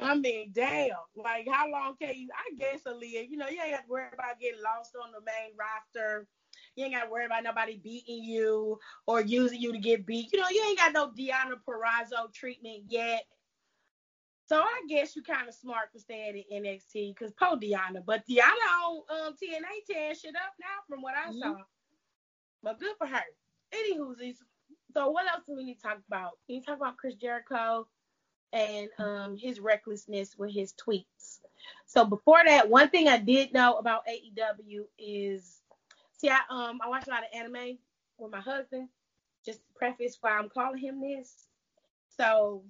I 0.01 0.15
mean, 0.15 0.51
damn. 0.53 0.89
Like, 1.15 1.47
how 1.49 1.69
long 1.69 1.95
can 2.01 2.15
you? 2.15 2.29
I 2.33 2.55
guess, 2.55 2.81
Aaliyah, 2.87 3.29
you 3.29 3.37
know, 3.37 3.47
you 3.47 3.61
ain't 3.61 3.73
got 3.73 3.85
to 3.85 3.89
worry 3.89 4.07
about 4.13 4.39
getting 4.39 4.61
lost 4.63 4.95
on 5.01 5.11
the 5.11 5.19
main 5.21 5.51
roster. 5.57 6.27
You 6.75 6.85
ain't 6.85 6.93
got 6.93 7.05
to 7.05 7.11
worry 7.11 7.25
about 7.25 7.43
nobody 7.43 7.77
beating 7.77 8.23
you 8.23 8.79
or 9.05 9.21
using 9.21 9.61
you 9.61 9.71
to 9.71 9.79
get 9.79 10.05
beat. 10.05 10.31
You 10.33 10.39
know, 10.39 10.49
you 10.49 10.63
ain't 10.67 10.77
got 10.77 10.93
no 10.93 11.09
Deonna 11.09 11.57
Purrazzo 11.67 12.33
treatment 12.33 12.83
yet. 12.87 13.23
So 14.45 14.59
I 14.59 14.81
guess 14.89 15.15
you 15.15 15.23
kind 15.23 15.47
of 15.47 15.53
smart 15.53 15.91
for 15.91 15.99
staying 15.99 16.43
in 16.49 16.63
NXT 16.63 17.15
because 17.15 17.31
po 17.33 17.55
Deonna. 17.55 18.03
But 18.05 18.23
Deonna 18.27 18.51
on 18.85 19.27
um, 19.27 19.33
TNA 19.33 19.85
tearing 19.89 20.15
shit 20.15 20.35
up 20.35 20.53
now 20.59 20.83
from 20.87 21.01
what 21.01 21.13
I 21.15 21.31
saw. 21.31 21.55
But 22.61 22.79
good 22.79 22.95
for 22.97 23.07
her. 23.07 23.23
Anywho's 23.73 24.19
so 24.93 25.09
what 25.09 25.27
else 25.27 25.43
do 25.47 25.55
we 25.55 25.63
need 25.63 25.75
to 25.75 25.81
talk 25.81 25.99
about? 26.07 26.31
Need 26.47 26.61
to 26.61 26.65
talk 26.67 26.77
about 26.77 26.97
Chris 26.97 27.15
Jericho 27.15 27.87
and 28.51 28.89
um, 28.99 29.37
his 29.37 29.59
recklessness 29.59 30.37
with 30.37 30.53
his 30.53 30.73
tweets. 30.73 31.39
So 31.85 32.05
before 32.05 32.41
that, 32.45 32.69
one 32.69 32.89
thing 32.89 33.07
I 33.07 33.17
did 33.17 33.53
know 33.53 33.77
about 33.77 34.03
AEW 34.07 34.85
is 34.99 35.61
see 36.17 36.29
I 36.29 36.39
um 36.49 36.79
I 36.83 36.87
watch 36.87 37.07
a 37.07 37.09
lot 37.09 37.23
of 37.23 37.37
anime 37.37 37.77
with 38.17 38.31
my 38.31 38.39
husband. 38.39 38.89
Just 39.45 39.59
to 39.59 39.65
preface 39.75 40.17
why 40.21 40.31
I'm 40.31 40.49
calling 40.49 40.79
him 40.79 41.01
this. 41.01 41.47
So 42.17 42.63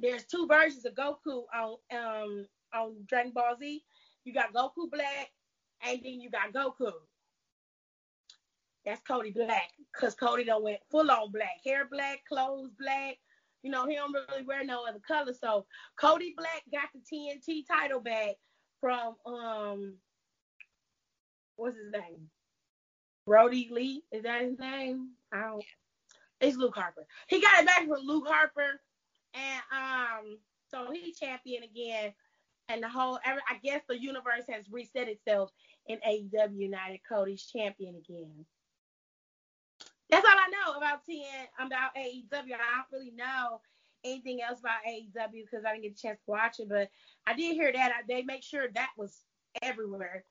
there's 0.00 0.24
two 0.24 0.46
versions 0.46 0.84
of 0.84 0.94
Goku 0.94 1.42
on 1.54 1.76
um 1.92 2.46
on 2.72 2.94
Dragon 3.06 3.32
Ball 3.32 3.56
Z. 3.58 3.82
You 4.24 4.32
got 4.32 4.52
Goku 4.52 4.90
Black 4.90 5.30
and 5.86 6.00
then 6.02 6.20
you 6.20 6.30
got 6.30 6.52
Goku. 6.52 6.92
That's 8.88 9.02
Cody 9.02 9.32
Black, 9.32 9.68
cause 9.94 10.14
Cody 10.14 10.44
don't 10.44 10.64
went 10.64 10.80
full 10.90 11.10
on 11.10 11.30
black, 11.30 11.60
hair 11.62 11.86
black, 11.90 12.22
clothes 12.26 12.70
black. 12.80 13.18
You 13.62 13.70
know 13.70 13.86
he 13.86 13.96
don't 13.96 14.14
really 14.14 14.46
wear 14.46 14.64
no 14.64 14.86
other 14.88 15.00
color. 15.06 15.34
So 15.38 15.66
Cody 16.00 16.34
Black 16.34 16.62
got 16.72 16.88
the 16.94 17.00
TNT 17.00 17.64
title 17.70 18.00
back 18.00 18.36
from 18.80 19.14
um 19.26 19.96
what's 21.56 21.76
his 21.76 21.92
name? 21.92 22.30
Brodie 23.26 23.68
Lee, 23.70 24.04
is 24.10 24.22
that 24.22 24.40
his 24.42 24.58
name? 24.58 25.10
I 25.30 25.42
don't. 25.42 25.64
It's 26.40 26.56
Luke 26.56 26.74
Harper. 26.74 27.06
He 27.26 27.42
got 27.42 27.60
it 27.60 27.66
back 27.66 27.86
from 27.86 28.06
Luke 28.06 28.26
Harper, 28.26 28.80
and 29.34 29.62
um, 29.70 30.38
so 30.70 30.90
he 30.92 31.12
champion 31.12 31.62
again. 31.62 32.14
And 32.70 32.82
the 32.82 32.88
whole, 32.88 33.18
I 33.24 33.58
guess 33.62 33.82
the 33.86 34.00
universe 34.00 34.44
has 34.50 34.64
reset 34.70 35.08
itself 35.08 35.50
in 35.86 35.98
AEW 36.06 36.56
United. 36.56 37.00
Cody's 37.06 37.44
champion 37.44 37.96
again. 37.96 38.44
That's 40.10 40.24
all 40.24 40.32
I 40.32 40.48
know 40.50 40.78
about 40.78 41.00
TN 41.08 41.66
about 41.66 41.94
AEW. 41.96 42.32
I 42.32 42.76
don't 42.76 42.92
really 42.92 43.12
know 43.14 43.60
anything 44.04 44.40
else 44.42 44.60
about 44.60 44.84
AEW 44.88 45.44
because 45.44 45.64
I 45.66 45.72
didn't 45.72 45.82
get 45.82 45.98
a 45.98 46.02
chance 46.02 46.20
to 46.24 46.30
watch 46.30 46.60
it, 46.60 46.68
but 46.68 46.88
I 47.26 47.34
did 47.34 47.54
hear 47.54 47.72
that 47.72 48.02
they 48.08 48.22
make 48.22 48.42
sure 48.42 48.68
that 48.74 48.90
was 48.96 49.24
everywhere. 49.62 50.24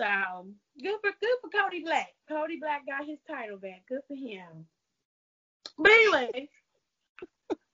So 0.00 0.46
good 0.82 0.98
for 1.00 1.10
good 1.20 1.36
for 1.40 1.50
Cody 1.50 1.82
Black. 1.82 2.08
Cody 2.28 2.58
Black 2.60 2.86
got 2.86 3.06
his 3.06 3.18
title 3.28 3.58
back. 3.58 3.82
Good 3.88 4.02
for 4.08 4.14
him. 4.14 4.66
But 5.78 5.92
anyway, 5.92 6.48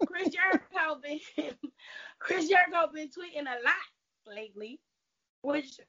Chris 0.06 0.28
Jericho 0.28 1.00
been 1.02 1.54
Chris 2.18 2.48
Jericho 2.48 2.90
been 2.92 3.08
tweeting 3.08 3.42
a 3.42 3.62
lot 3.64 3.74
lately, 4.26 4.80
which 5.42 5.80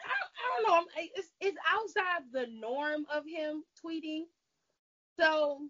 I 0.00 0.08
don't, 0.08 0.30
I 0.38 0.62
don't 0.62 0.86
know. 0.86 0.90
It's 1.16 1.30
it's 1.40 1.58
outside 1.68 2.22
the 2.32 2.46
norm 2.58 3.04
of 3.12 3.24
him 3.26 3.64
tweeting. 3.84 4.24
So 5.20 5.60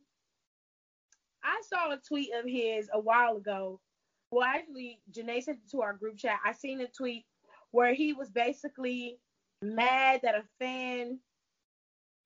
I 1.42 1.60
saw 1.68 1.90
a 1.90 1.96
tweet 1.96 2.30
of 2.34 2.44
his 2.46 2.88
a 2.92 3.00
while 3.00 3.36
ago. 3.36 3.80
Well, 4.30 4.46
actually, 4.46 5.00
Janae 5.10 5.42
sent 5.42 5.58
it 5.58 5.70
to 5.72 5.82
our 5.82 5.92
group 5.92 6.18
chat. 6.18 6.38
I 6.44 6.52
seen 6.52 6.80
a 6.80 6.86
tweet 6.86 7.24
where 7.72 7.92
he 7.94 8.12
was 8.12 8.30
basically 8.30 9.18
mad 9.60 10.20
that 10.22 10.36
a 10.36 10.44
fan 10.60 11.18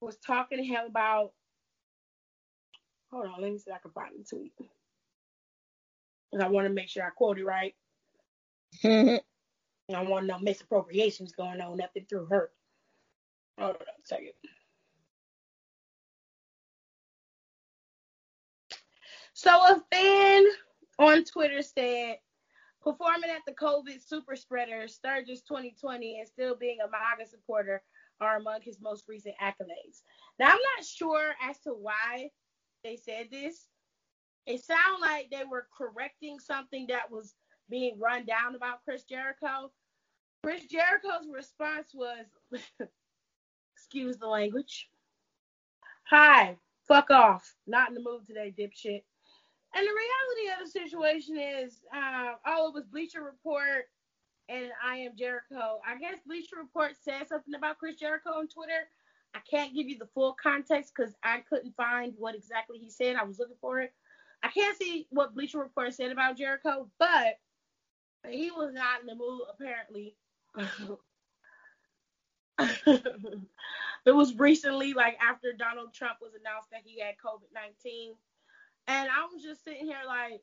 was 0.00 0.18
talking 0.18 0.58
to 0.58 0.64
him 0.64 0.84
about. 0.86 1.32
Hold 3.10 3.26
on, 3.26 3.40
let 3.40 3.52
me 3.52 3.58
see 3.58 3.70
if 3.70 3.76
I 3.76 3.78
can 3.78 3.92
find 3.92 4.12
the 4.18 4.24
tweet. 4.24 4.52
Because 6.30 6.44
I 6.44 6.48
want 6.48 6.66
to 6.66 6.72
make 6.74 6.88
sure 6.88 7.04
I 7.04 7.10
quote 7.10 7.38
it 7.38 7.44
right. 7.46 7.74
Mm-hmm. 8.82 9.94
I 9.94 10.02
want 10.02 10.26
no 10.26 10.38
misappropriations 10.38 11.32
going 11.34 11.60
on 11.60 11.76
nothing 11.78 12.04
through 12.08 12.26
her. 12.26 12.50
Hold 13.58 13.76
on 13.76 13.82
a 13.82 14.06
second. 14.06 14.32
So 19.44 19.50
a 19.50 19.82
fan 19.92 20.46
on 20.98 21.22
Twitter 21.22 21.60
said, 21.60 22.16
performing 22.82 23.28
at 23.28 23.42
the 23.46 23.52
COVID 23.52 24.02
super 24.02 24.36
spreader 24.36 24.88
Sturgis 24.88 25.42
2020 25.42 26.20
and 26.20 26.26
still 26.26 26.56
being 26.56 26.78
a 26.82 26.88
MAGA 26.88 27.28
supporter 27.28 27.82
are 28.22 28.38
among 28.38 28.62
his 28.62 28.80
most 28.80 29.04
recent 29.06 29.34
accolades. 29.42 30.00
Now 30.38 30.46
I'm 30.46 30.58
not 30.76 30.86
sure 30.86 31.34
as 31.46 31.58
to 31.60 31.72
why 31.72 32.30
they 32.84 32.96
said 32.96 33.26
this. 33.30 33.66
It 34.46 34.64
sounded 34.64 35.02
like 35.02 35.28
they 35.30 35.44
were 35.44 35.66
correcting 35.76 36.38
something 36.38 36.86
that 36.88 37.10
was 37.10 37.34
being 37.68 37.98
run 38.00 38.24
down 38.24 38.54
about 38.54 38.82
Chris 38.82 39.02
Jericho. 39.04 39.70
Chris 40.42 40.64
Jericho's 40.64 41.28
response 41.30 41.90
was, 41.92 42.24
excuse 43.76 44.16
the 44.16 44.26
language. 44.26 44.88
Hi, 46.04 46.56
fuck 46.88 47.10
off. 47.10 47.54
Not 47.66 47.90
in 47.90 47.94
the 47.94 48.00
mood 48.00 48.26
today, 48.26 48.54
dipshit. 48.58 49.02
And 49.76 49.86
the 49.86 49.90
reality 49.90 50.52
of 50.52 50.64
the 50.64 50.70
situation 50.70 51.36
is, 51.38 51.80
uh, 51.94 52.34
oh, 52.46 52.68
it 52.68 52.74
was 52.74 52.84
Bleacher 52.86 53.22
Report 53.22 53.86
and 54.48 54.66
I 54.84 54.96
am 54.98 55.12
Jericho. 55.16 55.80
I 55.86 55.98
guess 55.98 56.18
Bleacher 56.26 56.56
Report 56.58 56.92
said 57.02 57.26
something 57.28 57.54
about 57.54 57.78
Chris 57.78 57.96
Jericho 57.96 58.30
on 58.30 58.48
Twitter. 58.48 58.88
I 59.34 59.40
can't 59.50 59.74
give 59.74 59.88
you 59.88 59.98
the 59.98 60.08
full 60.14 60.36
context 60.40 60.92
because 60.94 61.14
I 61.22 61.40
couldn't 61.48 61.74
find 61.76 62.14
what 62.18 62.34
exactly 62.34 62.78
he 62.78 62.90
said. 62.90 63.16
I 63.16 63.24
was 63.24 63.38
looking 63.38 63.56
for 63.60 63.80
it. 63.80 63.92
I 64.42 64.48
can't 64.48 64.76
see 64.76 65.06
what 65.10 65.34
Bleacher 65.34 65.58
Report 65.58 65.92
said 65.94 66.12
about 66.12 66.36
Jericho, 66.36 66.88
but 66.98 67.38
he 68.28 68.50
was 68.50 68.72
not 68.72 69.00
in 69.00 69.06
the 69.06 69.14
mood 69.14 69.42
apparently. 69.52 70.14
it 74.06 74.12
was 74.12 74.36
recently, 74.36 74.92
like 74.92 75.16
after 75.20 75.52
Donald 75.52 75.92
Trump 75.94 76.18
was 76.20 76.34
announced 76.38 76.70
that 76.70 76.82
he 76.84 77.00
had 77.00 77.14
COVID 77.16 77.52
19 77.52 78.14
and 78.86 79.08
I 79.08 79.26
was 79.32 79.42
just 79.42 79.64
sitting 79.64 79.86
here 79.86 79.96
like, 80.06 80.40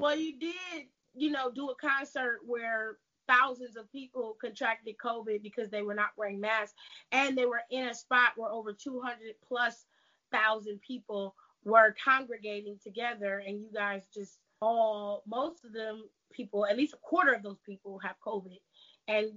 well, 0.00 0.16
you 0.16 0.38
did, 0.38 0.86
you 1.14 1.30
know, 1.30 1.50
do 1.50 1.70
a 1.70 1.74
concert 1.76 2.40
where 2.44 2.96
thousands 3.28 3.76
of 3.76 3.90
people 3.92 4.36
contracted 4.40 4.96
COVID 5.02 5.42
because 5.42 5.70
they 5.70 5.82
were 5.82 5.94
not 5.94 6.10
wearing 6.16 6.40
masks, 6.40 6.74
and 7.12 7.36
they 7.38 7.46
were 7.46 7.62
in 7.70 7.86
a 7.86 7.94
spot 7.94 8.32
where 8.36 8.50
over 8.50 8.72
200 8.72 9.16
plus 9.46 9.84
thousand 10.32 10.80
people 10.80 11.34
were 11.64 11.94
congregating 12.04 12.78
together, 12.82 13.42
and 13.46 13.60
you 13.60 13.68
guys 13.72 14.02
just 14.12 14.38
all, 14.60 15.22
most 15.26 15.64
of 15.64 15.72
them 15.72 16.04
people, 16.32 16.66
at 16.66 16.76
least 16.76 16.94
a 16.94 16.98
quarter 16.98 17.32
of 17.32 17.42
those 17.42 17.60
people 17.64 18.00
have 18.00 18.16
COVID, 18.26 18.58
and 19.06 19.30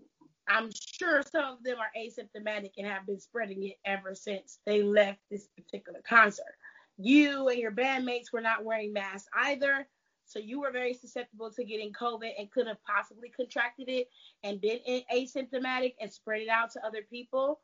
I'm 0.48 0.70
sure 0.74 1.24
some 1.24 1.46
of 1.58 1.63
them 1.63 1.78
are 1.80 1.91
asymptomatic 2.00 2.72
and 2.78 2.88
have 2.88 3.06
been 3.06 3.20
spreading 3.20 3.63
it 3.63 3.78
ever 3.86 4.13
since 4.13 4.60
they 4.65 4.84
left 4.84 5.20
this 5.30 5.48
particular 5.58 6.02
concert 6.08 6.56
you 6.97 7.49
and 7.49 7.60
your 7.60 7.71
bandmates 7.71 8.31
were 8.31 8.41
not 8.41 8.63
wearing 8.63 8.93
masks 8.93 9.29
either. 9.36 9.88
So 10.25 10.39
you 10.39 10.60
were 10.60 10.71
very 10.71 10.93
susceptible 10.93 11.51
to 11.51 11.63
getting 11.63 11.93
COVID 11.93 12.31
and 12.38 12.51
could 12.51 12.67
have 12.67 12.84
possibly 12.84 13.29
contracted 13.29 13.89
it 13.89 14.08
and 14.43 14.60
been 14.60 14.79
asymptomatic 15.13 15.93
and 15.99 16.12
spread 16.12 16.41
it 16.41 16.49
out 16.49 16.71
to 16.71 16.86
other 16.86 17.03
people. 17.10 17.60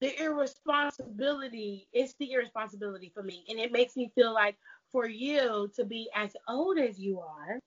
The 0.00 0.20
irresponsibility 0.22 1.88
is 1.92 2.14
the 2.18 2.32
irresponsibility 2.32 3.10
for 3.14 3.22
me. 3.22 3.44
And 3.48 3.58
it 3.58 3.72
makes 3.72 3.96
me 3.96 4.10
feel 4.14 4.34
like 4.34 4.56
for 4.90 5.08
you 5.08 5.70
to 5.76 5.84
be 5.84 6.10
as 6.14 6.36
old 6.48 6.78
as 6.78 6.98
you 6.98 7.20
are, 7.20 7.60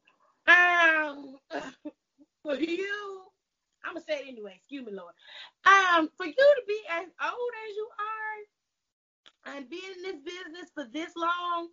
um, 0.47 1.37
for 2.43 2.55
you, 2.55 3.21
I'm 3.83 3.93
gonna 3.93 4.05
say 4.05 4.19
it 4.19 4.27
anyway, 4.27 4.53
excuse 4.57 4.85
me, 4.85 4.91
Lord. 4.91 5.13
Um, 5.65 6.09
for 6.17 6.25
you 6.25 6.33
to 6.33 6.63
be 6.67 6.79
as 6.89 7.07
old 7.23 7.51
as 7.69 7.75
you 7.75 7.87
are, 7.99 8.64
and 9.45 9.69
being 9.69 9.83
in 9.83 10.03
this 10.03 10.21
business 10.23 10.71
for 10.73 10.85
this 10.91 11.11
long, 11.15 11.69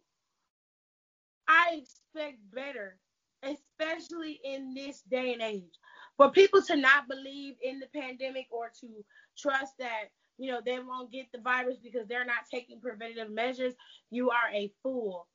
I 1.49 1.83
expect 1.83 2.39
better, 2.55 2.99
especially 3.43 4.41
in 4.45 4.75
this 4.75 5.03
day 5.11 5.33
and 5.33 5.43
age. 5.43 5.79
For 6.17 6.31
people 6.31 6.63
to 6.63 6.77
not 6.77 7.09
believe 7.09 7.55
in 7.63 7.81
the 7.81 7.89
pandemic 7.99 8.47
or 8.51 8.71
to 8.81 8.89
trust 9.37 9.73
that, 9.79 10.05
you 10.39 10.51
know, 10.51 10.61
they 10.65 10.79
won't 10.79 11.11
get 11.11 11.27
the 11.33 11.41
virus 11.41 11.79
because 11.83 12.07
they're 12.07 12.25
not 12.25 12.45
taking 12.51 12.81
preventative 12.81 13.31
measures, 13.31 13.75
you 14.11 14.31
are 14.31 14.51
a 14.53 14.71
fool 14.83 15.27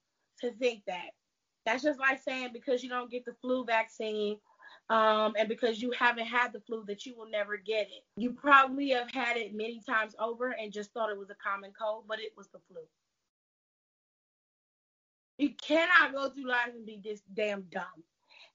to 0.42 0.52
think 0.54 0.84
that. 0.88 1.10
That's 1.66 1.84
just 1.84 2.00
like 2.00 2.22
saying 2.22 2.50
because 2.54 2.84
you 2.84 2.90
don't 2.90 3.12
get 3.12 3.26
the 3.26 3.36
flu 3.42 3.66
vaccine 3.66 4.38
um, 4.90 5.34
and 5.38 5.50
because 5.50 5.82
you 5.82 5.92
haven't 5.92 6.28
had 6.28 6.54
the 6.54 6.62
flu 6.62 6.84
that 6.88 7.06
you 7.06 7.16
will 7.16 7.30
never 7.30 7.58
get 7.58 7.88
it. 7.88 8.06
You 8.16 8.32
probably 8.32 8.90
have 8.90 9.12
had 9.12 9.36
it 9.36 9.54
many 9.54 9.82
times 9.86 10.16
over 10.20 10.52
and 10.52 10.72
just 10.72 10.94
thought 10.94 11.10
it 11.10 11.18
was 11.18 11.30
a 11.30 11.36
common 11.36 11.72
cold, 11.78 12.06
but 12.08 12.20
it 12.20 12.32
was 12.38 12.48
the 12.48 12.60
flu. 12.70 12.82
You 15.38 15.52
cannot 15.62 16.14
go 16.14 16.30
through 16.30 16.48
life 16.48 16.72
and 16.74 16.86
be 16.86 17.00
this 17.04 17.22
damn 17.34 17.64
dumb. 17.64 17.84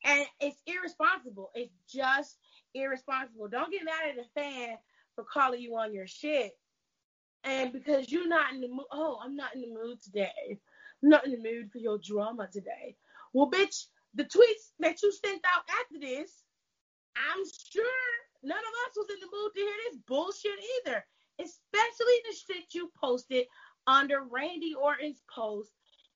And 0.04 0.26
it's 0.40 0.60
irresponsible. 0.66 1.50
It's 1.54 1.74
just 1.88 2.38
irresponsible. 2.74 3.48
Don't 3.48 3.70
get 3.70 3.84
mad 3.84 4.10
at 4.10 4.24
a 4.24 4.28
fan 4.34 4.76
for 5.14 5.24
calling 5.24 5.60
you 5.60 5.76
on 5.76 5.94
your 5.94 6.06
shit. 6.06 6.52
And 7.44 7.72
because 7.72 8.10
you're 8.10 8.28
not 8.28 8.52
in 8.54 8.60
the 8.60 8.68
mood, 8.68 8.86
oh, 8.90 9.18
I'm 9.22 9.36
not 9.36 9.54
in 9.54 9.60
the 9.60 9.68
mood 9.68 10.00
today. 10.02 10.58
I'm 11.02 11.08
not 11.08 11.26
in 11.26 11.32
the 11.32 11.38
mood 11.38 11.70
for 11.70 11.78
your 11.78 11.98
drama 11.98 12.48
today. 12.52 12.96
Well, 13.32 13.50
bitch, 13.50 13.86
the 14.14 14.24
tweets 14.24 14.72
that 14.80 15.02
you 15.02 15.12
sent 15.12 15.42
out 15.44 15.64
after 15.80 15.98
this, 16.00 16.42
I'm 17.16 17.44
sure 17.44 17.84
none 18.42 18.58
of 18.58 18.90
us 18.90 18.96
was 18.96 19.08
in 19.10 19.20
the 19.20 19.26
mood 19.26 19.52
to 19.54 19.60
hear 19.60 19.76
this 19.90 20.00
bullshit 20.06 20.58
either. 20.86 21.04
Especially 21.40 22.18
the 22.24 22.36
shit 22.36 22.74
you 22.74 22.90
posted 23.00 23.46
under 23.86 24.22
Randy 24.30 24.74
Orton's 24.80 25.22
post 25.34 25.72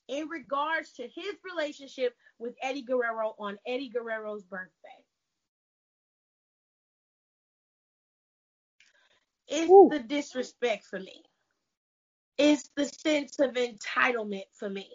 in 0.09 0.29
regards 0.29 0.93
to 0.93 1.03
his 1.03 1.35
relationship 1.45 2.15
with 2.39 2.55
Eddie 2.63 2.83
Guerrero 2.83 3.35
on 3.39 3.59
Eddie 3.67 3.89
Guerrero's 3.89 4.45
birthday. 4.45 4.71
It's 9.49 9.71
Ooh. 9.71 9.89
the 9.91 10.01
disrespect 10.01 10.85
for 10.85 10.99
me. 10.99 11.23
It's 12.38 12.70
the 12.77 12.85
sense 12.85 13.38
of 13.38 13.55
entitlement 13.55 14.44
for 14.53 14.68
me. 14.68 14.90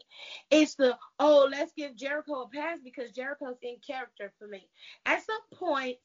It's 0.51 0.75
the, 0.75 0.97
oh, 1.19 1.47
let's 1.51 1.71
give 1.75 1.95
Jericho 1.95 2.43
a 2.43 2.49
pass 2.49 2.77
because 2.83 3.11
Jericho's 3.11 3.57
in 3.63 3.77
character 3.85 4.31
for 4.37 4.47
me. 4.47 4.69
At 5.05 5.25
some 5.25 5.41
point, 5.59 5.97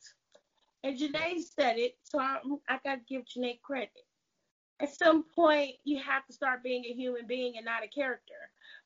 and 0.83 0.99
Janae 0.99 1.42
said 1.42 1.79
it, 1.79 1.96
so 2.05 2.18
I, 2.18 2.38
I 2.68 2.79
got 2.85 2.96
to 2.96 3.01
give 3.09 3.25
Janae 3.25 3.61
credit. 3.61 3.90
At 4.81 4.94
some 4.94 5.25
point, 5.35 5.72
you 5.85 5.99
have 5.99 6.27
to 6.27 6.33
start 6.33 6.62
being 6.62 6.85
a 6.85 6.92
human 6.92 7.27
being 7.27 7.57
and 7.57 7.64
not 7.64 7.85
a 7.85 7.88
character. 7.88 8.35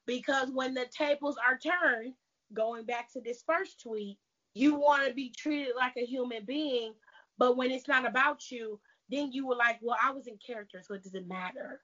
Because 0.07 0.49
when 0.53 0.75
the 0.75 0.87
tables 0.87 1.37
are 1.37 1.59
turned, 1.59 2.15
going 2.53 2.85
back 2.85 3.13
to 3.13 3.21
this 3.21 3.43
first 3.47 3.81
tweet, 3.81 4.19
you 4.55 4.75
want 4.75 5.07
to 5.07 5.15
be 5.15 5.33
treated 5.37 5.75
like 5.77 5.93
a 5.97 6.07
human 6.07 6.45
being. 6.45 6.95
But 7.39 7.57
when 7.57 7.71
it's 7.71 7.89
not 7.89 8.07
about 8.07 8.51
you, 8.51 8.81
then 9.09 9.33
you 9.33 9.47
were 9.47 9.57
like, 9.57 9.79
well, 9.83 9.97
I 10.03 10.11
was 10.11 10.27
in 10.27 10.39
character, 10.45 10.81
so 10.83 10.95
it 10.95 11.05
doesn't 11.05 11.29
matter. 11.29 11.81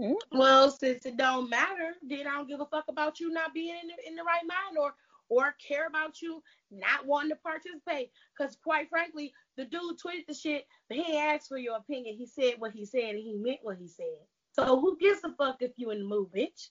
Mm-hmm. 0.00 0.38
Well, 0.38 0.70
since 0.70 1.06
it 1.06 1.16
don't 1.16 1.50
matter, 1.50 1.94
then 2.02 2.26
I 2.26 2.32
don't 2.32 2.48
give 2.48 2.60
a 2.60 2.66
fuck 2.66 2.84
about 2.88 3.20
you 3.20 3.30
not 3.30 3.54
being 3.54 3.74
in 3.82 3.88
the, 3.88 4.08
in 4.08 4.16
the 4.16 4.22
right 4.22 4.42
mind 4.46 4.78
or 4.78 4.94
or 5.28 5.54
care 5.66 5.86
about 5.86 6.20
you 6.20 6.42
not 6.70 7.06
wanting 7.06 7.30
to 7.30 7.36
participate. 7.36 8.10
Because 8.36 8.56
quite 8.62 8.90
frankly, 8.90 9.32
the 9.56 9.64
dude 9.64 9.98
tweeted 9.98 10.26
the 10.28 10.34
shit, 10.34 10.66
but 10.88 10.98
he 10.98 11.16
asked 11.16 11.48
for 11.48 11.56
your 11.56 11.76
opinion. 11.76 12.16
He 12.16 12.26
said 12.26 12.54
what 12.58 12.72
he 12.72 12.84
said 12.84 13.14
and 13.14 13.18
he 13.18 13.34
meant 13.34 13.60
what 13.62 13.78
he 13.78 13.88
said. 13.88 14.18
So 14.52 14.78
who 14.78 14.98
gives 14.98 15.20
a 15.24 15.32
fuck 15.32 15.62
if 15.62 15.72
you 15.76 15.90
in 15.90 16.00
the 16.00 16.04
mood, 16.04 16.28
bitch? 16.36 16.68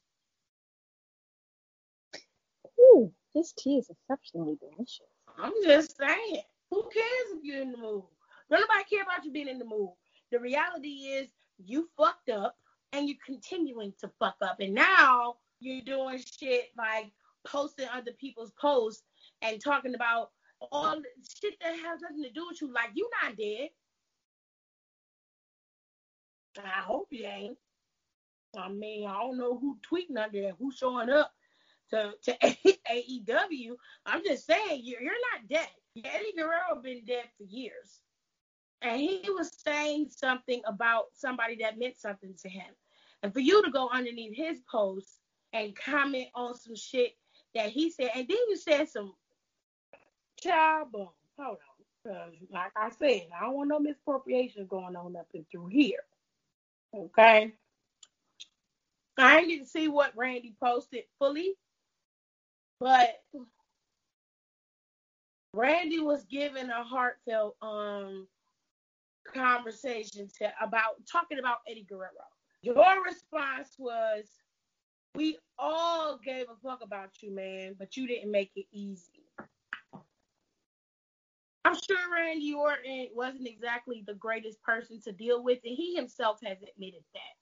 Ooh, 2.80 3.12
this 3.34 3.54
tea 3.54 3.78
is 3.78 3.90
exceptionally 3.90 4.58
delicious. 4.60 5.08
I'm 5.40 5.54
just 5.64 5.98
saying. 5.98 6.44
Who 6.70 6.84
cares 6.94 7.38
if 7.38 7.44
you're 7.44 7.62
in 7.62 7.72
the 7.72 7.78
mood? 7.78 8.04
Nobody 8.50 8.84
care 8.90 9.04
about 9.04 9.26
you 9.26 9.32
being 9.32 9.48
in 9.48 9.60
the 9.60 9.66
mood. 9.66 9.92
The 10.32 10.40
reality 10.40 10.90
is 10.90 11.30
you 11.58 11.90
fucked 11.98 12.30
up 12.30 12.56
and 12.94 13.08
you're 13.08 13.18
continuing 13.26 13.94
to 14.00 14.10
fuck 14.20 14.36
up. 14.42 14.60
And 14.60 14.74
now 14.74 15.36
you're 15.60 15.82
doing 15.82 16.20
shit 16.20 16.70
like 16.78 17.12
posting 17.46 17.88
other 17.94 18.12
people's 18.20 18.52
posts 18.60 19.04
and 19.42 19.62
talking 19.64 19.96
about 19.96 20.32
all 20.72 21.02
shit 21.42 21.56
that 21.62 21.74
has 21.74 22.02
nothing 22.02 22.24
to 22.24 22.32
do 22.32 22.46
with 22.48 22.62
you. 22.62 22.74
Like 22.74 22.92
you 22.94 23.10
not 23.24 23.38
dead. 23.38 23.70
I 26.64 26.82
hope 26.82 27.08
you 27.12 27.26
ain't. 27.26 27.58
I 28.58 28.70
mean, 28.70 29.08
I 29.08 29.14
don't 29.14 29.38
know 29.38 29.58
who 29.58 29.78
tweeting 29.90 30.22
under 30.22 30.42
there, 30.42 30.54
who's 30.60 30.76
showing 30.76 31.10
up 31.10 31.32
to 31.92 32.14
to 32.24 32.38
AEW. 32.92 33.76
I'm 34.06 34.24
just 34.24 34.46
saying 34.46 34.82
you're 34.84 35.02
you're 35.02 35.14
not 35.34 35.48
dead. 35.50 35.70
Eddie 35.98 36.34
Guerrero 36.38 36.82
been 36.82 37.04
dead 37.06 37.26
for 37.38 37.44
years, 37.44 38.02
and 38.82 39.00
he 39.00 39.22
was 39.28 39.52
saying 39.66 40.10
something 40.10 40.62
about 40.66 41.06
somebody 41.14 41.58
that 41.58 41.80
meant 41.80 41.98
something 41.98 42.34
to 42.42 42.50
him, 42.50 42.68
and 43.24 43.34
for 43.34 43.40
you 43.40 43.64
to 43.64 43.72
go 43.72 43.90
underneath 43.90 44.36
his 44.36 44.60
post 44.70 45.20
and 45.54 45.76
comment 45.76 46.28
on 46.36 46.56
some 46.56 46.76
shit 46.76 47.14
that 47.54 47.70
he 47.70 47.90
said, 47.90 48.10
and 48.16 48.28
then 48.28 48.38
you 48.50 48.58
said 48.58 48.90
some 48.90 49.14
child 50.42 50.92
boom. 50.92 51.10
Hold 51.38 51.58
on, 52.08 52.32
like 52.52 52.72
I 52.76 52.90
said, 52.90 53.28
I 53.38 53.46
don't 53.46 53.56
want 53.56 53.70
no 53.70 53.80
misappropriation 53.80 54.66
going 54.68 54.96
on 54.96 55.16
up 55.16 55.28
and 55.34 55.46
through 55.52 55.68
here. 55.68 56.00
Okay. 56.94 57.54
I 59.18 59.46
didn't 59.46 59.68
see 59.68 59.88
what 59.88 60.16
Randy 60.16 60.56
posted 60.62 61.04
fully, 61.20 61.54
but 62.80 63.22
Randy 65.54 66.00
was 66.00 66.24
given 66.26 66.70
a 66.70 66.84
heartfelt 66.84 67.56
um 67.62 68.28
conversation 69.34 70.28
to 70.40 70.52
about 70.62 71.06
talking 71.12 71.40
about 71.40 71.58
Eddie 71.68 71.86
Guerrero. 71.88 72.12
Your 72.62 73.04
response 73.04 73.76
was, 73.78 74.26
"We 75.16 75.40
all 75.58 76.18
gave 76.18 76.50
a 76.50 76.56
fuck 76.58 76.82
about 76.84 77.22
you, 77.22 77.32
man, 77.32 77.76
but 77.78 77.98
you 77.98 78.08
didn't 78.08 78.32
make 78.32 78.52
it 78.56 78.68
easy." 78.72 79.26
I'm 81.64 81.76
sure 81.76 82.12
Randy 82.12 82.54
Orton 82.54 83.10
wasn't 83.14 83.48
exactly 83.48 84.04
the 84.06 84.16
greatest 84.16 84.62
person 84.64 85.00
to 85.02 85.12
deal 85.12 85.44
with, 85.44 85.60
and 85.64 85.76
he 85.76 85.96
himself 85.96 86.40
has 86.44 86.58
admitted 86.62 87.04
that. 87.14 87.36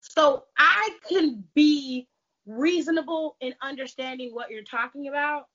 So 0.00 0.46
I 0.56 0.98
can 1.08 1.46
be 1.54 2.08
reasonable 2.46 3.36
in 3.40 3.54
understanding 3.60 4.32
what 4.32 4.50
you're 4.50 4.62
talking 4.62 5.08
about, 5.08 5.48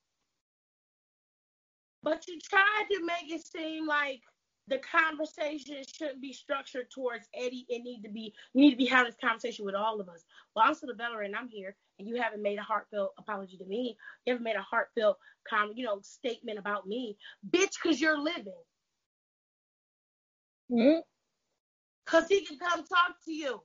but 2.04 2.28
you 2.28 2.40
tried 2.42 2.88
to 2.92 3.06
make 3.06 3.32
it 3.32 3.46
seem 3.46 3.88
like 3.88 4.22
the 4.68 4.80
conversation 4.80 5.84
shouldn't 5.92 6.22
be 6.22 6.34
structured 6.34 6.90
towards 6.92 7.28
Eddie. 7.34 7.66
It 7.68 7.84
need 7.84 8.02
to 8.04 8.10
be 8.10 8.34
you 8.54 8.62
need 8.62 8.72
to 8.72 8.78
be 8.78 8.86
having 8.86 9.12
this 9.12 9.20
conversation 9.20 9.66
with 9.66 9.76
all 9.76 10.00
of 10.00 10.08
us. 10.08 10.24
Well, 10.56 10.66
I'm 10.68 10.74
still 10.74 10.92
a 10.92 10.96
veteran. 10.96 11.34
I'm 11.36 11.50
here, 11.50 11.76
and 12.00 12.08
you 12.08 12.22
haven't 12.22 12.42
made 12.42 12.60
a 12.60 12.64
heartfelt 12.64 13.14
apology 13.18 13.58
to 13.58 13.66
me. 13.66 13.98
You 14.26 14.34
haven't 14.34 14.44
made 14.44 14.56
a 14.56 14.62
heartfelt 14.62 15.18
com, 15.50 15.72
you 15.76 15.86
know, 15.86 16.00
statement 16.02 16.60
about 16.60 16.88
me, 16.88 17.18
bitch, 17.50 17.76
because 17.82 18.00
you're 18.00 18.20
living. 18.20 18.54
Mm-hmm. 20.72 21.00
Cause 22.06 22.26
he 22.28 22.46
can 22.46 22.58
come 22.58 22.84
talk 22.86 23.16
to 23.26 23.34
you. 23.34 23.62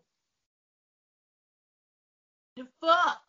The 2.57 2.67
fuck. 2.81 3.21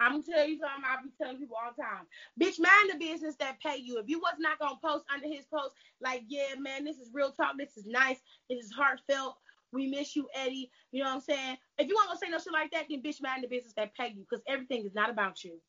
I'm 0.00 0.12
gonna 0.12 0.24
tell 0.24 0.48
you 0.48 0.58
something. 0.58 0.84
I 0.84 1.02
be 1.02 1.10
telling 1.20 1.38
people 1.38 1.56
all 1.56 1.72
the 1.76 1.82
time. 1.82 2.06
Bitch, 2.40 2.60
mind 2.60 2.92
the 2.92 2.98
business 2.98 3.36
that 3.40 3.60
pay 3.60 3.76
you. 3.78 3.98
If 3.98 4.08
you 4.08 4.18
was 4.18 4.34
not 4.38 4.58
gonna 4.58 4.78
post 4.84 5.04
under 5.12 5.26
his 5.28 5.46
post, 5.46 5.74
like, 6.00 6.24
yeah, 6.28 6.54
man, 6.58 6.84
this 6.84 6.98
is 6.98 7.10
real 7.14 7.32
talk. 7.32 7.54
This 7.58 7.76
is 7.76 7.86
nice. 7.86 8.18
This 8.50 8.64
is 8.64 8.72
heartfelt. 8.72 9.36
We 9.72 9.88
miss 9.88 10.16
you, 10.16 10.28
Eddie. 10.34 10.70
You 10.92 11.02
know 11.02 11.10
what 11.10 11.16
I'm 11.16 11.20
saying? 11.22 11.56
If 11.78 11.88
you 11.88 11.94
want 11.94 12.10
to 12.12 12.18
say 12.18 12.30
no 12.30 12.38
shit 12.38 12.52
like 12.52 12.70
that, 12.72 12.86
then 12.90 13.02
bitch, 13.02 13.22
mind 13.22 13.44
the 13.44 13.48
business 13.48 13.74
that 13.76 13.94
pay 13.94 14.08
you, 14.08 14.26
because 14.28 14.44
everything 14.48 14.84
is 14.86 14.94
not 14.94 15.10
about 15.10 15.44
you. 15.44 15.60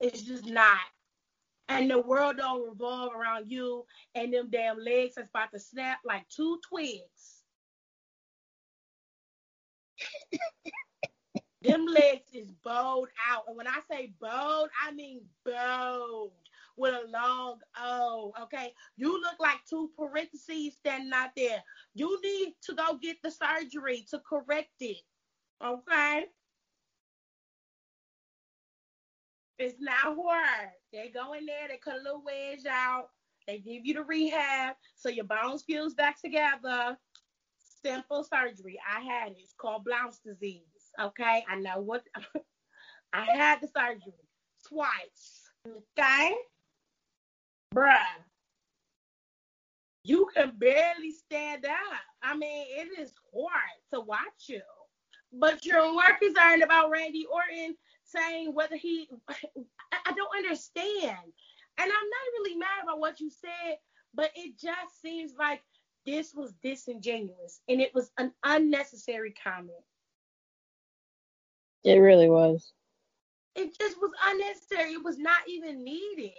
It's 0.00 0.22
just 0.22 0.46
not. 0.46 0.78
And 1.68 1.90
the 1.90 2.00
world 2.00 2.36
don't 2.38 2.68
revolve 2.68 3.14
around 3.14 3.50
you 3.50 3.86
and 4.14 4.32
them 4.32 4.48
damn 4.50 4.78
legs 4.78 5.14
that's 5.16 5.30
about 5.30 5.52
to 5.52 5.60
snap 5.60 5.98
like 6.04 6.28
two 6.28 6.60
twigs. 6.68 7.42
Them 11.64 11.86
legs 11.86 12.28
is 12.32 12.52
bowed 12.62 13.08
out. 13.30 13.44
And 13.48 13.56
when 13.56 13.66
I 13.66 13.80
say 13.90 14.12
bowed, 14.20 14.68
I 14.86 14.92
mean 14.92 15.22
bowed 15.44 16.30
with 16.76 16.94
a 16.94 17.10
long 17.10 17.58
O. 17.78 18.32
Okay. 18.42 18.72
You 18.96 19.20
look 19.20 19.36
like 19.40 19.58
two 19.68 19.90
parentheses 19.96 20.74
standing 20.74 21.12
out 21.14 21.30
there. 21.36 21.62
You 21.94 22.20
need 22.22 22.54
to 22.66 22.74
go 22.74 22.98
get 23.00 23.16
the 23.22 23.30
surgery 23.30 24.06
to 24.10 24.20
correct 24.28 24.74
it. 24.80 24.98
Okay. 25.64 26.26
It's 29.58 29.80
not 29.80 30.16
hard. 30.16 30.70
They 30.92 31.10
go 31.14 31.32
in 31.32 31.46
there, 31.46 31.68
they 31.68 31.76
cut 31.76 32.00
a 32.00 32.02
little 32.02 32.24
wedge 32.24 32.66
out, 32.68 33.10
they 33.46 33.58
give 33.58 33.86
you 33.86 33.94
the 33.94 34.02
rehab 34.02 34.74
so 34.96 35.08
your 35.08 35.24
bones 35.24 35.62
fuse 35.62 35.94
back 35.94 36.20
together. 36.20 36.96
Simple 37.84 38.24
surgery. 38.24 38.78
I 38.90 39.00
had 39.00 39.32
it. 39.32 39.38
It's 39.38 39.54
called 39.56 39.84
Blount's 39.84 40.18
disease. 40.18 40.73
Okay, 41.00 41.44
I 41.48 41.56
know 41.56 41.80
what. 41.80 42.02
I 43.12 43.24
had 43.24 43.60
the 43.60 43.68
surgery 43.68 44.12
twice. 44.66 45.50
Okay, 45.66 46.34
bruh, 47.74 47.98
you 50.02 50.28
can 50.34 50.52
barely 50.58 51.12
stand 51.12 51.64
up. 51.64 51.72
I 52.22 52.36
mean, 52.36 52.66
it 52.68 53.00
is 53.00 53.12
hard 53.32 53.78
to 53.92 54.00
watch 54.00 54.48
you. 54.48 54.60
But 55.32 55.64
your 55.64 55.96
work 55.96 56.18
is 56.22 56.34
earned 56.40 56.62
about 56.62 56.90
Randy 56.90 57.26
Orton 57.26 57.76
saying 58.04 58.54
whether 58.54 58.76
he. 58.76 59.08
I 59.28 60.12
don't 60.12 60.36
understand, 60.36 61.32
and 61.78 61.84
I'm 61.84 61.88
not 61.88 62.32
really 62.38 62.56
mad 62.56 62.82
about 62.82 63.00
what 63.00 63.20
you 63.20 63.30
said, 63.30 63.78
but 64.14 64.30
it 64.34 64.58
just 64.58 65.00
seems 65.00 65.32
like 65.38 65.62
this 66.06 66.34
was 66.34 66.52
disingenuous 66.62 67.60
and 67.68 67.80
it 67.80 67.94
was 67.94 68.10
an 68.18 68.32
unnecessary 68.44 69.34
comment. 69.42 69.72
It 71.84 71.96
really 71.98 72.28
was. 72.28 72.72
It 73.54 73.76
just 73.78 73.96
was 74.00 74.10
unnecessary. 74.26 74.92
It 74.92 75.04
was 75.04 75.18
not 75.18 75.40
even 75.46 75.84
needed. 75.84 76.32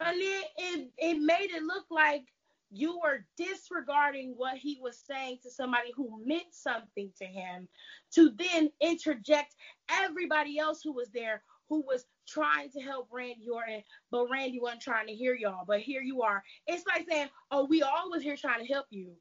And 0.00 0.16
it, 0.20 0.46
it, 0.58 0.90
it 0.98 1.20
made 1.20 1.50
it 1.50 1.62
look 1.62 1.84
like 1.90 2.24
you 2.70 2.98
were 3.02 3.24
disregarding 3.36 4.34
what 4.36 4.56
he 4.56 4.78
was 4.82 4.98
saying 4.98 5.38
to 5.42 5.50
somebody 5.50 5.92
who 5.94 6.22
meant 6.26 6.52
something 6.52 7.10
to 7.18 7.24
him 7.24 7.68
to 8.14 8.30
then 8.36 8.70
interject 8.80 9.54
everybody 9.90 10.58
else 10.58 10.80
who 10.82 10.92
was 10.92 11.10
there 11.14 11.42
who 11.68 11.82
was 11.86 12.04
trying 12.28 12.70
to 12.70 12.80
help 12.80 13.08
Randy 13.10 13.48
Orton, 13.48 13.82
but 14.10 14.28
Randy 14.30 14.60
wasn't 14.60 14.82
trying 14.82 15.06
to 15.06 15.14
hear 15.14 15.34
y'all. 15.34 15.64
But 15.66 15.80
here 15.80 16.02
you 16.02 16.20
are. 16.22 16.42
It's 16.66 16.84
like 16.86 17.06
saying, 17.08 17.28
oh, 17.50 17.64
we 17.64 17.82
all 17.82 18.10
was 18.10 18.22
here 18.22 18.36
trying 18.36 18.66
to 18.66 18.72
help 18.72 18.86
you. 18.90 19.12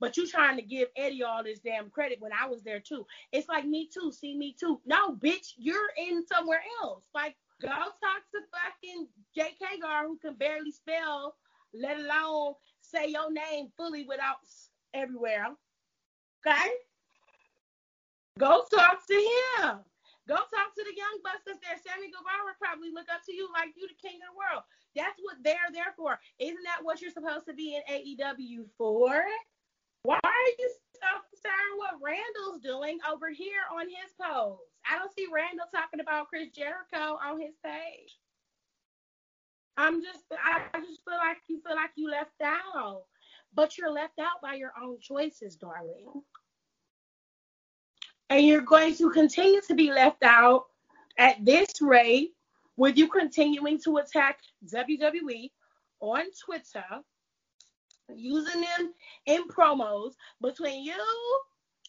But 0.00 0.16
you 0.16 0.26
trying 0.26 0.56
to 0.56 0.62
give 0.62 0.88
Eddie 0.96 1.22
all 1.22 1.44
this 1.44 1.60
damn 1.60 1.90
credit 1.90 2.20
when 2.20 2.32
I 2.32 2.48
was 2.48 2.62
there 2.62 2.80
too. 2.80 3.06
It's 3.32 3.48
like 3.48 3.66
me 3.66 3.88
too. 3.92 4.10
See 4.10 4.34
me 4.34 4.56
too. 4.58 4.80
No, 4.86 5.14
bitch, 5.14 5.52
you're 5.58 5.90
in 5.98 6.26
somewhere 6.26 6.62
else. 6.82 7.04
Like 7.14 7.36
go 7.60 7.68
talk 7.68 8.22
to 8.32 8.40
fucking 8.50 9.08
Jake 9.34 9.58
Hager 9.60 10.06
who 10.06 10.18
can 10.18 10.34
barely 10.34 10.72
spell, 10.72 11.36
let 11.74 11.98
alone 11.98 12.54
say 12.80 13.08
your 13.08 13.30
name 13.30 13.68
fully 13.76 14.04
without 14.08 14.38
everywhere. 14.94 15.48
Okay? 16.46 16.70
Go 18.38 18.64
talk 18.74 19.06
to 19.06 19.14
him. 19.14 19.80
Go 20.26 20.36
talk 20.36 20.72
to 20.76 20.84
the 20.84 20.96
young 20.96 21.20
bucks 21.22 21.42
that's 21.44 21.58
there. 21.60 21.76
Sammy 21.76 22.08
Guevara 22.08 22.54
probably 22.58 22.90
look 22.90 23.06
up 23.12 23.20
to 23.26 23.34
you 23.34 23.48
like 23.52 23.74
you 23.76 23.86
the 23.88 24.00
king 24.00 24.16
of 24.22 24.32
the 24.32 24.38
world. 24.38 24.62
That's 24.96 25.20
what 25.20 25.36
they're 25.42 25.70
there 25.72 25.92
for. 25.96 26.18
Isn't 26.38 26.64
that 26.64 26.82
what 26.82 27.02
you're 27.02 27.10
supposed 27.10 27.46
to 27.46 27.52
be 27.52 27.76
in 27.76 27.82
AEW 27.84 28.64
for? 28.78 29.24
Why 30.02 30.18
are 30.22 30.50
you 30.58 30.70
so 30.94 31.08
concerned 31.28 31.76
what 31.76 32.00
Randall's 32.02 32.62
doing 32.62 32.98
over 33.10 33.30
here 33.30 33.62
on 33.72 33.86
his 33.88 34.12
post? 34.20 34.62
I 34.88 34.98
don't 34.98 35.12
see 35.14 35.26
Randall 35.32 35.66
talking 35.74 36.00
about 36.00 36.28
Chris 36.28 36.48
Jericho 36.50 37.18
on 37.22 37.40
his 37.40 37.54
page. 37.64 38.16
I'm 39.76 40.02
just, 40.02 40.24
I 40.32 40.80
just 40.80 41.00
feel 41.04 41.16
like 41.16 41.38
you 41.48 41.60
feel 41.66 41.76
like 41.76 41.90
you 41.96 42.10
left 42.10 42.40
out, 42.42 43.02
but 43.54 43.76
you're 43.76 43.92
left 43.92 44.18
out 44.18 44.42
by 44.42 44.54
your 44.54 44.72
own 44.82 44.98
choices, 45.00 45.56
darling. 45.56 46.22
And 48.28 48.46
you're 48.46 48.60
going 48.60 48.94
to 48.96 49.10
continue 49.10 49.60
to 49.66 49.74
be 49.74 49.92
left 49.92 50.22
out 50.22 50.66
at 51.18 51.44
this 51.44 51.80
rate 51.80 52.32
with 52.76 52.96
you 52.96 53.08
continuing 53.08 53.80
to 53.84 53.98
attack 53.98 54.38
WWE 54.72 55.50
on 56.00 56.24
Twitter 56.44 56.84
using 58.16 58.60
them 58.60 58.92
in 59.26 59.48
promos 59.48 60.12
between 60.40 60.84
you 60.84 61.40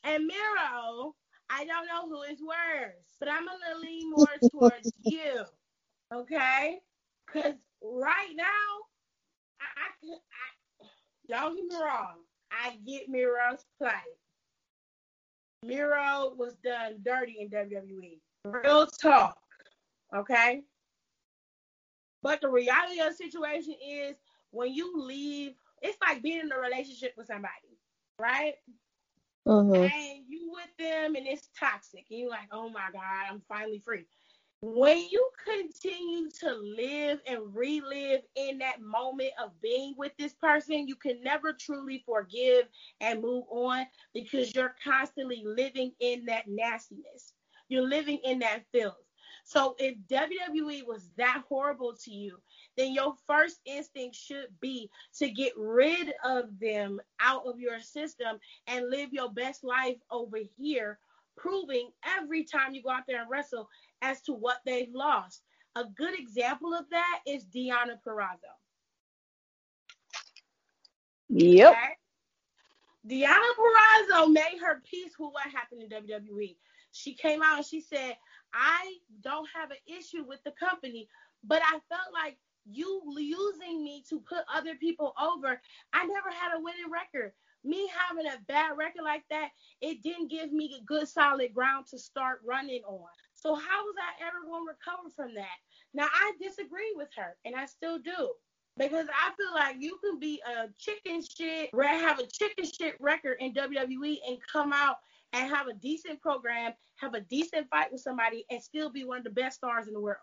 and 0.03 0.25
Miro. 0.25 1.15
I 1.49 1.65
don't 1.65 1.88
know 1.88 2.07
who 2.07 2.21
is 2.23 2.39
worse, 2.41 3.15
but 3.19 3.29
I'm 3.29 3.45
gonna 3.45 3.79
lean 3.81 4.10
more 4.12 4.27
towards 4.51 4.91
you. 5.03 5.43
Okay? 6.13 6.79
Because 7.25 7.55
right 7.81 8.34
now, 8.36 8.45
I, 9.60 10.07
I, 10.10 10.88
don't 11.29 11.55
get 11.55 11.65
me 11.65 11.84
wrong. 11.84 12.15
I 12.51 12.77
get 12.86 13.10
Miro's 13.10 13.65
plight. 13.77 13.93
Miro 15.63 16.34
was 16.38 16.55
done 16.63 17.01
dirty 17.05 17.38
in 17.39 17.49
WWE. 17.49 18.19
Real 18.45 18.88
talk. 18.88 19.38
Okay? 20.15 20.63
But 22.23 22.41
the 22.41 22.49
reality 22.49 22.99
of 22.99 23.10
the 23.10 23.15
situation 23.15 23.75
is 23.86 24.15
when 24.51 24.73
you 24.73 24.93
leave, 24.95 25.53
it's 25.82 25.98
like 26.02 26.22
being 26.22 26.41
in 26.41 26.52
a 26.52 26.60
relationship 26.60 27.13
with 27.17 27.28
somebody, 27.28 27.78
right? 28.20 28.54
Mm-hmm. 29.48 29.76
And 29.76 30.24
you 30.28 30.52
with 30.52 30.78
them 30.78 31.15
and 31.15 31.28
it's 31.28 31.50
toxic. 31.60 32.06
And 32.10 32.20
you're 32.20 32.30
like, 32.30 32.50
oh 32.52 32.70
my 32.70 32.89
God, 32.94 33.26
I'm 33.30 33.41
finally 33.48 33.80
free. 33.80 34.06
When 34.63 35.00
you 35.10 35.28
continue 35.44 36.30
to 36.41 36.54
live 36.54 37.20
and 37.26 37.39
relive 37.56 38.22
in 38.36 38.60
that 38.60 38.80
moment 38.80 39.32
of 39.44 39.60
being 39.60 39.96
with 39.98 40.12
this 40.20 40.34
person, 40.34 40.88
you 40.88 40.96
can 40.96 41.24
never 41.24 41.52
truly 41.52 42.04
forgive 42.06 42.65
and 43.00 43.24
move 43.24 43.46
on 43.50 43.88
because 44.13 44.54
you're 44.54 44.76
constantly 44.84 45.41
living 45.44 45.94
in 46.00 46.26
that 46.26 46.48
nastiness. 46.48 47.34
You're 47.70 47.88
living 47.88 48.20
in 48.24 48.38
that 48.39 48.62
filth. 48.72 49.02
So 49.46 49.76
if 49.80 49.98
WWE 50.08 50.86
was 50.86 51.10
that 51.17 51.41
horrible 51.50 51.96
to 52.04 52.12
you, 52.12 52.38
then 52.77 52.93
your 52.93 53.15
first 53.27 53.60
instinct 53.65 54.15
should 54.15 54.47
be 54.60 54.89
to 55.17 55.29
get 55.29 55.53
rid 55.57 56.13
of 56.23 56.60
them 56.60 56.99
out 57.19 57.45
of 57.45 57.60
your 57.60 57.79
system 57.79 58.39
and 58.67 58.89
live 58.89 59.12
your 59.12 59.29
best 59.31 59.63
life 59.63 59.97
over 60.10 60.38
here, 60.57 60.99
proving 61.38 61.91
every 62.17 62.43
time 62.43 62.73
you 62.73 62.81
go 62.81 62.89
out 62.89 63.03
there 63.07 63.21
and 63.21 63.29
wrestle 63.29 63.69
as 64.01 64.21
to 64.21 64.34
what 64.34 64.57
they've 64.65 64.93
lost. 64.93 65.43
A 65.75 65.86
good 65.86 66.17
example 66.17 66.73
of 66.73 66.89
that 66.89 67.21
is 67.25 67.45
Deonna 67.45 67.97
Purrazzo. 68.05 68.51
Yep. 71.29 71.71
Okay? 71.71 71.97
Deonna 73.07 73.38
Purrazzo 73.57 74.31
made 74.31 74.60
her 74.63 74.81
peace 74.89 75.13
with 75.17 75.31
what 75.31 75.43
happened 75.43 75.81
in 75.84 75.89
WWE. 75.89 76.55
She 76.91 77.13
came 77.13 77.41
out 77.41 77.57
and 77.57 77.65
she 77.65 77.81
said, 77.81 78.17
I 78.53 78.95
don't 79.21 79.47
have 79.55 79.71
an 79.71 79.77
issue 79.88 80.23
with 80.27 80.43
the 80.43 80.51
company, 80.51 81.07
but 81.43 81.62
I 81.63 81.79
felt 81.89 82.13
like 82.13 82.38
you 82.69 83.02
using 83.17 83.84
me 83.84 84.04
to 84.10 84.19
put 84.19 84.43
other 84.54 84.76
people 84.76 85.13
over. 85.21 85.62
I 85.93 86.06
never 86.06 86.30
had 86.30 86.56
a 86.56 86.62
winning 86.62 86.91
record. 86.91 87.34
Me 87.63 87.89
having 88.10 88.26
a 88.26 88.41
bad 88.47 88.78
record 88.78 89.04
like 89.04 89.24
that, 89.30 89.50
it 89.82 90.02
didn't 90.02 90.30
give 90.30 90.52
me 90.52 90.76
a 90.80 90.84
good 90.86 91.08
solid 91.08 91.54
ground 91.54 91.86
to 91.91 92.00
start 92.00 92.41
running 92.45 92.82
on. 92.88 93.08
So 93.36 93.54
how 93.54 93.84
was 93.84 93.95
I 94.00 94.26
ever 94.26 94.45
going 94.45 94.65
to 94.65 94.74
recover 94.74 95.10
from 95.15 95.36
that? 95.36 95.58
Now 95.93 96.08
I 96.12 96.34
disagree 96.41 96.93
with 96.95 97.10
her, 97.17 97.38
and 97.45 97.56
I 97.56 97.65
still 97.65 98.00
do. 98.00 98.32
Because 98.78 99.08
I 99.10 99.32
feel 99.36 99.54
like 99.54 99.76
you 99.80 100.00
can 100.04 100.17
be 100.17 100.41
a 100.47 100.69
chicken 100.80 101.21
shit, 101.21 101.69
have 101.76 102.19
a 102.19 102.26
chicken 102.26 102.65
shit 102.65 102.95
record 103.02 103.38
in 103.41 103.54
WWE 103.54 104.17
and 104.28 104.38
come 104.52 104.71
out 104.71 104.95
and 105.34 105.50
have 105.50 105.67
a 105.67 105.74
decent 105.74 106.21
program, 106.21 106.71
have 106.95 107.13
a 107.13 107.19
decent 107.19 107.69
fight 107.69 107.91
with 107.91 108.02
somebody, 108.02 108.45
and 108.50 108.63
still 108.63 108.89
be 108.89 109.04
one 109.04 109.17
of 109.17 109.24
the 109.26 109.30
best 109.30 109.58
stars 109.58 109.88
in 109.88 109.93
the 109.93 110.00
world. 110.00 110.17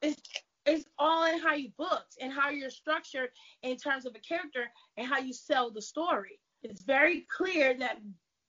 It's 0.00 0.20
it's 0.66 0.84
all 0.98 1.24
in 1.24 1.40
how 1.40 1.54
you 1.54 1.70
booked 1.76 2.16
and 2.20 2.32
how 2.32 2.50
you're 2.50 2.70
structured 2.70 3.30
in 3.62 3.76
terms 3.76 4.06
of 4.06 4.14
a 4.14 4.20
character 4.20 4.64
and 4.96 5.06
how 5.06 5.18
you 5.18 5.32
sell 5.32 5.70
the 5.70 5.82
story. 5.82 6.38
It's 6.62 6.82
very 6.82 7.26
clear 7.36 7.76
that 7.78 7.98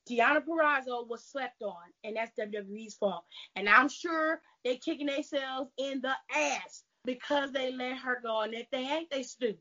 Deonna 0.09 0.43
Purrazzo 0.45 1.07
was 1.07 1.25
slept 1.25 1.61
on, 1.61 1.75
and 2.03 2.15
that's 2.15 2.37
WWE's 2.37 2.95
fault. 2.95 3.23
And 3.55 3.67
I'm 3.67 3.89
sure 3.89 4.41
they're 4.63 4.77
kicking 4.77 5.07
themselves 5.07 5.71
in 5.77 6.01
the 6.01 6.13
ass 6.35 6.83
because 7.05 7.51
they 7.51 7.71
let 7.71 7.97
her 7.97 8.19
go. 8.21 8.41
And 8.41 8.53
if 8.53 8.69
they 8.71 8.83
ain't, 8.83 9.09
they 9.09 9.23
stupid. 9.23 9.59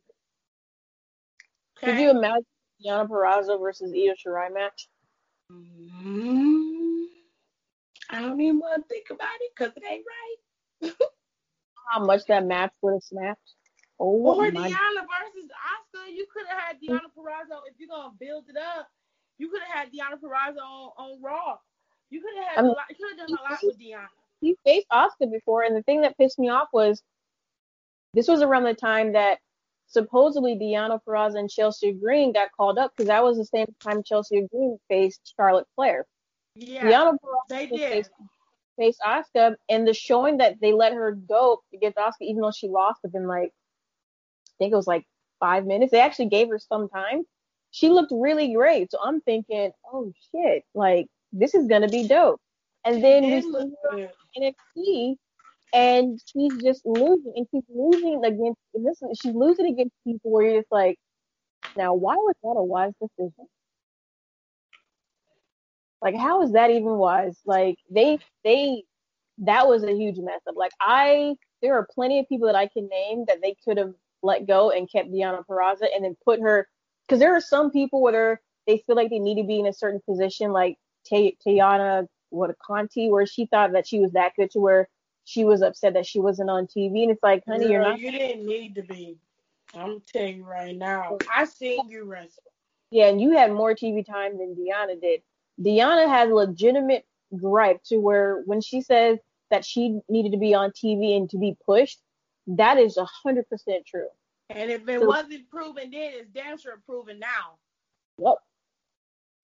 Okay? 1.79 1.93
Could 1.93 2.01
you 2.01 2.11
imagine 2.11 2.45
Deonna 2.85 3.09
Purrazzo 3.09 3.59
versus 3.59 3.93
Io 3.95 4.15
Shirai 4.15 4.53
match? 4.53 4.89
Mm-hmm. 5.51 7.05
I 8.11 8.21
don't 8.21 8.41
even 8.41 8.59
want 8.59 8.83
to 8.83 8.89
think 8.89 9.07
about 9.11 9.29
it 9.41 9.53
because 9.57 9.73
it 9.77 9.83
ain't 9.89 10.05
right. 10.83 10.93
How 11.89 12.05
much 12.05 12.27
that 12.27 12.47
match 12.47 12.73
would 12.83 12.95
have 12.95 13.03
snapped? 13.03 13.55
Oh, 13.99 14.35
or 14.35 14.51
my. 14.51 14.69
Deonna 14.69 15.03
versus 15.07 15.51
Asuka. 15.51 16.13
you 16.13 16.27
could 16.33 16.47
have 16.49 16.59
had 16.59 16.77
Deonna 16.81 17.07
mm. 17.07 17.17
Purrazzo 17.17 17.61
if 17.69 17.75
you're 17.79 17.89
gonna 17.89 18.13
build 18.19 18.45
it 18.49 18.57
up. 18.57 18.89
You 19.39 19.49
could 19.49 19.63
have 19.63 19.85
had 19.85 19.89
Deonna 19.93 20.21
Purrazzo 20.21 20.63
on, 20.63 20.91
on 20.97 21.23
Raw. 21.23 21.59
You 22.11 22.21
could 22.21 22.37
have 22.37 22.45
had 22.47 22.59
I 22.59 22.63
mean, 22.63 22.71
a 22.71 22.75
lot. 22.75 22.85
You 22.91 22.97
could 22.97 23.19
have 23.19 23.29
done 23.29 23.39
a 23.39 23.51
lot 23.51 23.61
with 23.63 23.79
Deonna. 23.79 24.09
He 24.41 24.57
faced 24.65 24.89
Asuka 24.93 25.31
before, 25.31 25.63
and 25.63 25.77
the 25.77 25.83
thing 25.83 26.01
that 26.03 26.17
pissed 26.19 26.39
me 26.39 26.49
off 26.49 26.69
was 26.73 27.03
this 28.15 28.29
was 28.29 28.43
around 28.43 28.65
the 28.65 28.75
time 28.75 29.13
that 29.13 29.39
supposedly 29.87 30.57
Deonna 30.57 30.99
Purrazzo 31.07 31.39
and 31.39 31.51
Chelsea 31.51 31.93
Green 31.93 32.33
got 32.33 32.51
called 32.53 32.79
up 32.79 32.93
because 32.97 33.09
that 33.09 33.23
was 33.23 33.37
the 33.39 33.45
same 33.45 33.67
time 33.81 34.03
Chelsea 34.03 34.47
Green 34.51 34.79
faced 34.89 35.35
Charlotte 35.37 35.67
Flair. 35.77 36.07
Yeah, 36.57 36.83
Purrazzo 36.83 37.19
they 37.49 37.67
did. 37.67 38.09
Faced 38.79 39.01
Asuka, 39.07 39.55
and 39.69 39.87
the 39.87 39.95
showing 39.95 40.39
that 40.39 40.61
they 40.61 40.73
let 40.73 40.93
her 40.93 41.13
go 41.13 41.63
against 41.75 41.99
Asuka, 41.99 42.23
even 42.23 42.43
though 42.43 42.53
she 42.53 42.69
lost 42.69 43.01
within 43.03 43.27
like, 43.27 43.51
I 44.49 44.53
think 44.59 44.73
it 44.73 44.77
was 44.77 44.87
like 44.87 45.05
five 45.41 45.67
minutes. 45.67 45.93
They 45.93 46.01
actually 46.01 46.29
gave 46.29 46.49
her 46.49 46.59
some 46.59 46.89
time. 46.89 47.25
She 47.71 47.89
looked 47.89 48.13
really 48.15 48.53
great, 48.53 48.91
so 48.91 48.99
I'm 49.03 49.21
thinking, 49.23 49.73
oh 49.93 50.13
shit, 50.31 50.65
like 50.75 51.07
this 51.33 51.55
is 51.55 51.67
gonna 51.67 51.89
be 51.89 52.07
dope. 52.07 52.41
And 52.85 53.03
then 53.03 53.25
we 53.25 53.43
see 53.43 53.73
her 53.91 54.11
NXT, 54.39 55.17
and 55.73 56.21
she's 56.27 56.63
just 56.63 56.85
losing, 56.85 57.33
and 57.37 57.47
she's 57.51 57.65
losing 57.69 58.25
against 58.25 58.61
And 58.75 58.87
this. 58.87 59.03
She's 59.21 59.35
losing 59.35 59.67
against 59.67 59.95
people 60.05 60.31
where 60.31 60.45
you're 60.45 60.61
just 60.61 60.73
like, 60.73 60.99
now 61.77 61.95
why 61.95 62.17
was 62.17 62.35
that 62.43 62.59
a 62.59 62.63
wise 62.63 62.93
decision? 63.01 63.47
Like, 66.03 66.17
how 66.17 66.43
is 66.43 66.53
that 66.53 66.71
even 66.71 66.97
wise? 66.97 67.39
Like, 67.47 67.79
they 67.91 68.19
they 68.45 68.85
that 69.39 69.67
was 69.67 69.85
a 69.85 69.93
huge 69.93 70.19
mess 70.19 70.41
up. 70.49 70.57
Like, 70.57 70.73
I 70.81 71.37
there 71.63 71.75
are 71.75 71.87
plenty 71.95 72.19
of 72.19 72.29
people 72.29 72.47
that 72.47 72.57
I 72.57 72.67
can 72.67 72.89
name 72.89 73.25
that 73.29 73.41
they 73.41 73.57
could 73.65 73.79
have 73.79 73.95
let 74.23 74.47
go 74.47 74.71
and 74.71 74.91
kept 74.91 75.11
Deonna 75.11 75.45
Purrazzo 75.47 75.87
and 75.95 76.05
then 76.05 76.17
put 76.25 76.41
her 76.41 76.69
because 77.07 77.21
there 77.21 77.35
are 77.35 77.41
some 77.41 77.71
people 77.71 78.03
where 78.03 78.41
they 78.67 78.79
feel 78.79 78.97
like 78.97 79.11
they 79.11 79.19
need 79.19 79.41
to 79.41 79.47
be 79.47 79.59
in 79.59 79.67
a 79.67 79.73
certain 79.73 80.01
position, 80.09 80.53
like 80.53 80.77
Taynara 81.11 82.07
what 82.31 82.51
a 82.51 82.57
Conti, 82.65 83.11
where 83.11 83.27
she 83.27 83.47
thought 83.47 83.73
that 83.73 83.87
she 83.87 84.01
was 84.01 84.13
that 84.13 84.33
good 84.37 84.51
to 84.53 84.59
where 84.59 84.89
she 85.25 85.45
was 85.45 85.63
upset 85.63 85.95
that 85.95 86.07
she 86.07 86.19
wasn't 86.19 86.51
on 86.51 86.67
TV, 86.67 87.03
and 87.03 87.11
it's 87.11 87.23
like, 87.23 87.43
honey, 87.47 87.65
Girl, 87.65 87.71
you're 87.71 87.81
not. 87.81 88.01
You 88.01 88.11
didn't 88.11 88.47
need 88.47 88.75
to 88.75 88.83
be. 88.83 89.19
I'm 89.75 90.03
telling 90.07 90.39
you 90.39 90.45
right 90.45 90.77
now. 90.77 91.19
I 91.33 91.45
seen 91.45 91.89
you 91.89 92.05
wrestle. 92.05 92.43
Yeah, 92.91 93.07
and 93.07 93.21
you 93.21 93.31
had 93.33 93.53
more 93.53 93.75
TV 93.75 94.05
time 94.05 94.39
than 94.39 94.55
Deonna 94.55 95.01
did. 95.01 95.23
Deonna 95.61 96.09
has 96.09 96.31
legitimate 96.31 97.05
gripe 97.37 97.83
to 97.85 97.99
where 97.99 98.43
when 98.47 98.61
she 98.61 98.81
says 98.81 99.19
that 99.51 99.65
she 99.65 100.01
needed 100.09 100.33
to 100.33 100.39
be 100.39 100.55
on 100.55 100.71
TV 100.71 101.17
and 101.17 101.29
to 101.31 101.39
be 101.39 101.57
pushed, 101.65 102.01
that 102.47 102.79
is 102.79 102.97
a 102.97 103.07
hundred 103.23 103.49
percent 103.49 103.87
true. 103.87 104.09
And 104.51 104.71
if 104.71 104.89
it 104.89 105.01
so, 105.01 105.07
wasn't 105.07 105.49
proven 105.49 105.91
then, 105.91 106.13
it's 106.15 106.31
damn 106.31 106.59
sure 106.59 106.81
proven 106.87 107.19
now. 107.19 107.59
Yep. 108.19 108.35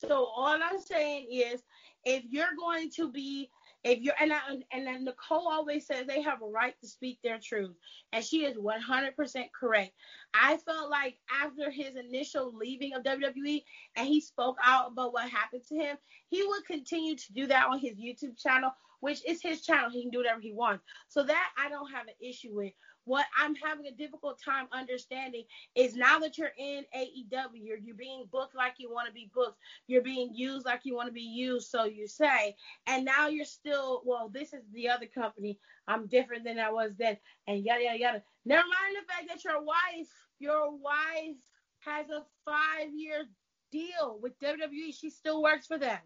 So 0.06 0.24
all 0.24 0.58
I'm 0.62 0.80
saying 0.80 1.28
is, 1.30 1.62
if 2.04 2.24
you're 2.30 2.54
going 2.58 2.90
to 2.96 3.10
be 3.10 3.50
if 3.84 4.00
you're 4.00 4.14
and 4.20 4.32
I, 4.32 4.38
and 4.72 4.86
then 4.86 5.04
Nicole 5.04 5.48
always 5.48 5.86
says 5.86 6.06
they 6.06 6.22
have 6.22 6.42
a 6.42 6.46
right 6.46 6.74
to 6.80 6.88
speak 6.88 7.18
their 7.22 7.38
truth, 7.42 7.74
and 8.12 8.24
she 8.24 8.44
is 8.44 8.56
100% 8.56 9.44
correct. 9.58 9.92
I 10.34 10.56
felt 10.58 10.90
like 10.90 11.16
after 11.42 11.70
his 11.70 11.94
initial 11.96 12.52
leaving 12.56 12.94
of 12.94 13.04
WWE 13.04 13.62
and 13.96 14.08
he 14.08 14.20
spoke 14.20 14.56
out 14.64 14.92
about 14.92 15.12
what 15.12 15.30
happened 15.30 15.62
to 15.68 15.76
him, 15.76 15.96
he 16.28 16.42
would 16.46 16.66
continue 16.66 17.16
to 17.16 17.32
do 17.32 17.46
that 17.46 17.68
on 17.68 17.78
his 17.78 17.94
YouTube 17.94 18.38
channel, 18.38 18.70
which 19.00 19.24
is 19.26 19.40
his 19.40 19.62
channel. 19.62 19.90
He 19.90 20.02
can 20.02 20.10
do 20.10 20.18
whatever 20.18 20.40
he 20.40 20.52
wants. 20.52 20.84
So 21.08 21.22
that 21.22 21.50
I 21.56 21.68
don't 21.68 21.90
have 21.92 22.06
an 22.06 22.14
issue 22.20 22.54
with. 22.54 22.72
What 23.08 23.24
I'm 23.40 23.54
having 23.54 23.86
a 23.86 23.90
difficult 23.90 24.38
time 24.38 24.66
understanding 24.70 25.44
is 25.74 25.96
now 25.96 26.18
that 26.18 26.36
you're 26.36 26.52
in 26.58 26.84
AEW, 26.94 27.54
you're, 27.54 27.78
you're 27.78 27.96
being 27.96 28.26
booked 28.30 28.54
like 28.54 28.74
you 28.76 28.92
want 28.92 29.06
to 29.06 29.14
be 29.14 29.30
booked. 29.34 29.56
You're 29.86 30.02
being 30.02 30.34
used 30.34 30.66
like 30.66 30.82
you 30.84 30.94
want 30.94 31.08
to 31.08 31.14
be 31.14 31.22
used, 31.22 31.70
so 31.70 31.84
you 31.84 32.06
say. 32.06 32.54
And 32.86 33.06
now 33.06 33.28
you're 33.28 33.46
still, 33.46 34.02
well, 34.04 34.28
this 34.28 34.52
is 34.52 34.60
the 34.74 34.90
other 34.90 35.06
company. 35.06 35.58
I'm 35.86 36.06
different 36.06 36.44
than 36.44 36.58
I 36.58 36.70
was 36.70 36.92
then. 36.98 37.16
And 37.46 37.64
yada, 37.64 37.82
yada, 37.82 37.98
yada. 37.98 38.22
Never 38.44 38.64
mind 38.64 38.96
the 39.00 39.10
fact 39.10 39.28
that 39.28 39.42
your 39.42 39.64
wife, 39.64 40.12
your 40.38 40.70
wife 40.76 41.38
has 41.78 42.10
a 42.10 42.26
five 42.44 42.92
year 42.94 43.24
deal 43.72 44.18
with 44.20 44.38
WWE. 44.40 44.94
She 44.94 45.08
still 45.08 45.42
works 45.42 45.66
for 45.66 45.78
them. 45.78 45.98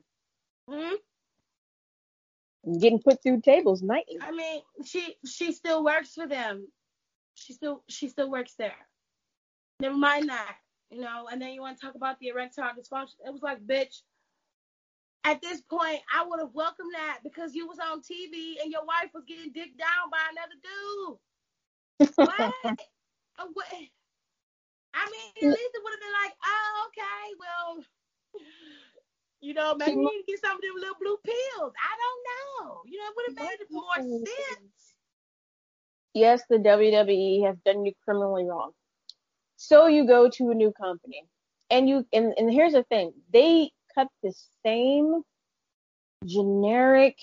Hmm? 0.70 0.95
Getting 2.79 3.01
put 3.01 3.20
through 3.24 3.41
tables 3.41 3.83
nightly. 3.83 4.18
I 4.20 4.31
mean, 4.31 4.62
she 4.85 5.16
she 5.26 5.51
still 5.51 5.83
works 5.83 6.12
for 6.12 6.29
them 6.29 6.68
she 7.35 7.53
still 7.53 7.83
she 7.89 8.09
still 8.09 8.30
works 8.30 8.55
there. 8.59 8.76
Never 9.80 9.97
mind 9.97 10.28
that, 10.28 10.57
you 10.91 11.01
know. 11.01 11.28
And 11.30 11.41
then 11.41 11.53
you 11.53 11.61
want 11.61 11.78
to 11.78 11.87
talk 11.87 11.95
about 11.95 12.18
the 12.20 12.28
erectile 12.28 12.70
dysfunction. 12.78 13.16
It 13.26 13.33
was 13.33 13.43
like, 13.43 13.61
bitch. 13.66 14.03
At 15.24 15.41
this 15.41 15.61
point, 15.61 16.01
I 16.12 16.26
would 16.26 16.41
have 16.41 16.53
welcomed 16.53 16.95
that 16.95 17.20
because 17.22 17.55
you 17.55 17.68
was 17.68 17.78
on 17.78 18.01
TV 18.01 18.61
and 18.61 18.72
your 18.72 18.85
wife 18.85 19.11
was 19.14 19.22
getting 19.22 19.53
dicked 19.53 19.78
down 19.78 20.11
by 20.11 20.18
another 20.35 20.59
dude. 20.66 22.11
what? 22.16 22.55
Uh, 22.64 23.47
what? 23.55 23.66
I 24.95 25.05
mean, 25.09 25.30
at 25.43 25.57
least 25.57 25.74
it 25.74 25.83
would 25.83 25.95
have 25.95 26.01
been 26.01 26.18
like, 26.22 26.35
oh, 26.45 26.89
okay, 26.89 27.24
well, 27.39 27.85
you 29.41 29.55
know, 29.55 29.74
maybe 29.74 29.97
we 29.97 30.05
need 30.05 30.22
to 30.22 30.33
get 30.33 30.41
some 30.41 30.57
of 30.57 30.62
them 30.62 30.74
little 30.76 30.97
blue 31.01 31.18
pills. 31.24 31.72
I 31.74 31.95
don't 31.99 32.22
know. 32.28 32.83
You 32.87 32.99
know, 32.99 33.07
it 33.09 33.14
would 33.16 33.28
have 33.30 33.41
made 33.47 33.66
more 33.70 33.97
sense. 33.97 34.91
Yes, 36.15 36.43
the 36.49 36.57
WWE 36.57 37.47
has 37.47 37.57
done 37.65 37.85
you 37.85 37.93
criminally 38.05 38.45
wrong. 38.45 38.73
So 39.57 39.87
you 39.87 40.07
go 40.07 40.29
to 40.29 40.51
a 40.51 40.55
new 40.55 40.73
company, 40.73 41.25
and 41.71 41.89
you 41.89 42.07
and, 42.13 42.35
and 42.37 42.53
here's 42.53 42.73
the 42.73 42.83
thing: 42.85 43.13
they 43.33 43.71
cut 43.95 44.09
the 44.23 44.35
same 44.65 45.23
generic 46.25 47.17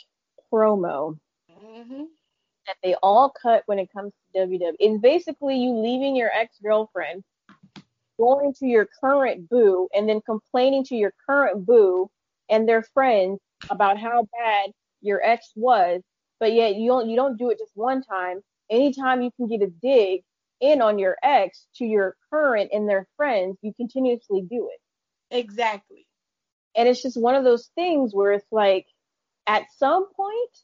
promo 0.51 1.17
Mm-hmm. 1.63 2.03
that 2.67 2.77
they 2.83 2.95
all 3.03 3.29
cut 3.41 3.63
when 3.65 3.79
it 3.79 3.91
comes 3.91 4.13
to 4.33 4.39
WWE. 4.39 4.73
It's 4.79 5.01
basically 5.01 5.57
you 5.57 5.71
leaving 5.73 6.15
your 6.15 6.29
ex 6.29 6.57
girlfriend, 6.61 7.23
going 8.17 8.53
to 8.59 8.65
your 8.65 8.87
current 8.99 9.49
boo, 9.49 9.89
and 9.93 10.07
then 10.07 10.21
complaining 10.21 10.83
to 10.85 10.95
your 10.95 11.13
current 11.25 11.65
boo 11.65 12.09
and 12.49 12.67
their 12.67 12.83
friends 12.83 13.39
about 13.69 13.97
how 13.97 14.27
bad 14.39 14.71
your 15.01 15.21
ex 15.23 15.51
was. 15.55 16.01
But 16.39 16.53
yet 16.53 16.75
you 16.75 16.87
don't 16.87 17.09
you 17.09 17.15
don't 17.15 17.37
do 17.37 17.49
it 17.49 17.59
just 17.59 17.75
one 17.75 18.03
time. 18.03 18.41
Anytime 18.69 19.21
you 19.21 19.31
can 19.35 19.47
get 19.47 19.61
a 19.61 19.67
dig 19.67 20.21
in 20.61 20.81
on 20.81 20.99
your 20.99 21.17
ex 21.23 21.65
to 21.75 21.85
your 21.85 22.15
current 22.29 22.69
and 22.73 22.87
their 22.87 23.07
friends, 23.17 23.57
you 23.61 23.73
continuously 23.75 24.41
do 24.41 24.69
it. 24.73 25.35
Exactly. 25.35 26.05
And 26.75 26.87
it's 26.87 27.01
just 27.01 27.19
one 27.19 27.35
of 27.35 27.43
those 27.43 27.69
things 27.75 28.13
where 28.13 28.33
it's 28.33 28.51
like, 28.51 28.85
at 29.47 29.63
some 29.77 30.07
point, 30.13 30.57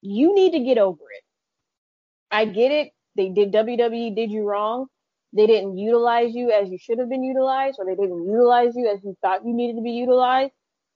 you 0.00 0.34
need 0.34 0.52
to 0.52 0.60
get 0.60 0.78
over 0.78 1.02
it. 1.16 1.22
I 2.30 2.46
get 2.46 2.70
it. 2.72 2.92
They 3.16 3.28
did 3.28 3.52
WWE 3.52 4.14
did 4.14 4.30
you 4.30 4.44
wrong. 4.44 4.86
They 5.32 5.46
didn't 5.46 5.76
utilize 5.76 6.34
you 6.34 6.50
as 6.50 6.70
you 6.70 6.78
should 6.78 6.98
have 6.98 7.08
been 7.08 7.24
utilized, 7.24 7.76
or 7.78 7.84
they 7.84 7.94
didn't 7.94 8.24
utilize 8.24 8.74
you 8.76 8.88
as 8.88 9.02
you 9.04 9.16
thought 9.20 9.44
you 9.44 9.52
needed 9.52 9.76
to 9.76 9.82
be 9.82 9.92
utilized. 9.92 10.52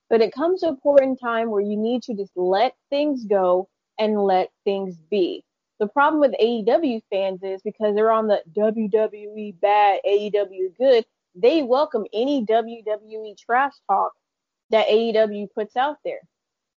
But 0.09 0.21
it 0.21 0.33
comes 0.33 0.61
to 0.61 0.69
a 0.69 0.77
point 0.77 1.03
in 1.03 1.17
time 1.17 1.51
where 1.51 1.61
you 1.61 1.77
need 1.77 2.03
to 2.05 2.15
just 2.15 2.33
let 2.35 2.75
things 2.89 3.25
go 3.25 3.69
and 3.99 4.23
let 4.23 4.51
things 4.65 4.97
be. 5.11 5.45
The 5.79 5.87
problem 5.87 6.21
with 6.21 6.33
AEW 6.41 7.03
fans 7.11 7.41
is 7.43 7.63
because 7.63 7.95
they're 7.95 8.11
on 8.11 8.27
the 8.27 8.43
WWE 8.57 9.61
bad, 9.61 10.01
AEW 10.07 10.77
good, 10.77 11.05
they 11.35 11.63
welcome 11.63 12.05
any 12.13 12.45
WWE 12.45 13.39
trash 13.39 13.75
talk 13.87 14.13
that 14.71 14.89
AEW 14.89 15.47
puts 15.55 15.77
out 15.77 15.99
there 16.05 16.21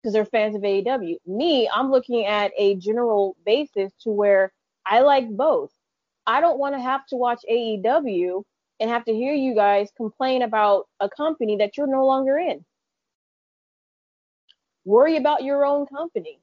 because 0.03 0.13
they're 0.13 0.27
fans 0.27 0.55
of 0.55 0.63
AEW. 0.63 1.17
Me, 1.27 1.69
I'm 1.73 1.91
looking 1.91 2.27
at 2.27 2.53
a 2.59 2.75
general 2.77 3.37
basis 3.45 3.93
to 4.03 4.11
where 4.11 4.53
I 4.85 5.01
like 5.01 5.29
both. 5.31 5.71
I 6.27 6.41
don't 6.41 6.59
want 6.59 6.75
to 6.75 6.81
have 6.81 7.07
to 7.07 7.17
watch 7.17 7.41
AEW 7.51 8.43
and 8.81 8.91
have 8.91 9.05
to 9.07 9.15
hear 9.15 9.35
you 9.35 9.55
guys 9.55 9.91
complain 9.97 10.43
about 10.43 10.89
a 11.01 11.09
company 11.09 11.57
that 11.57 11.77
you're 11.77 11.87
no 11.87 12.07
longer 12.07 12.39
in. 12.39 12.65
Worry 14.85 15.17
about 15.17 15.43
your 15.43 15.65
own 15.65 15.87
company. 15.87 16.41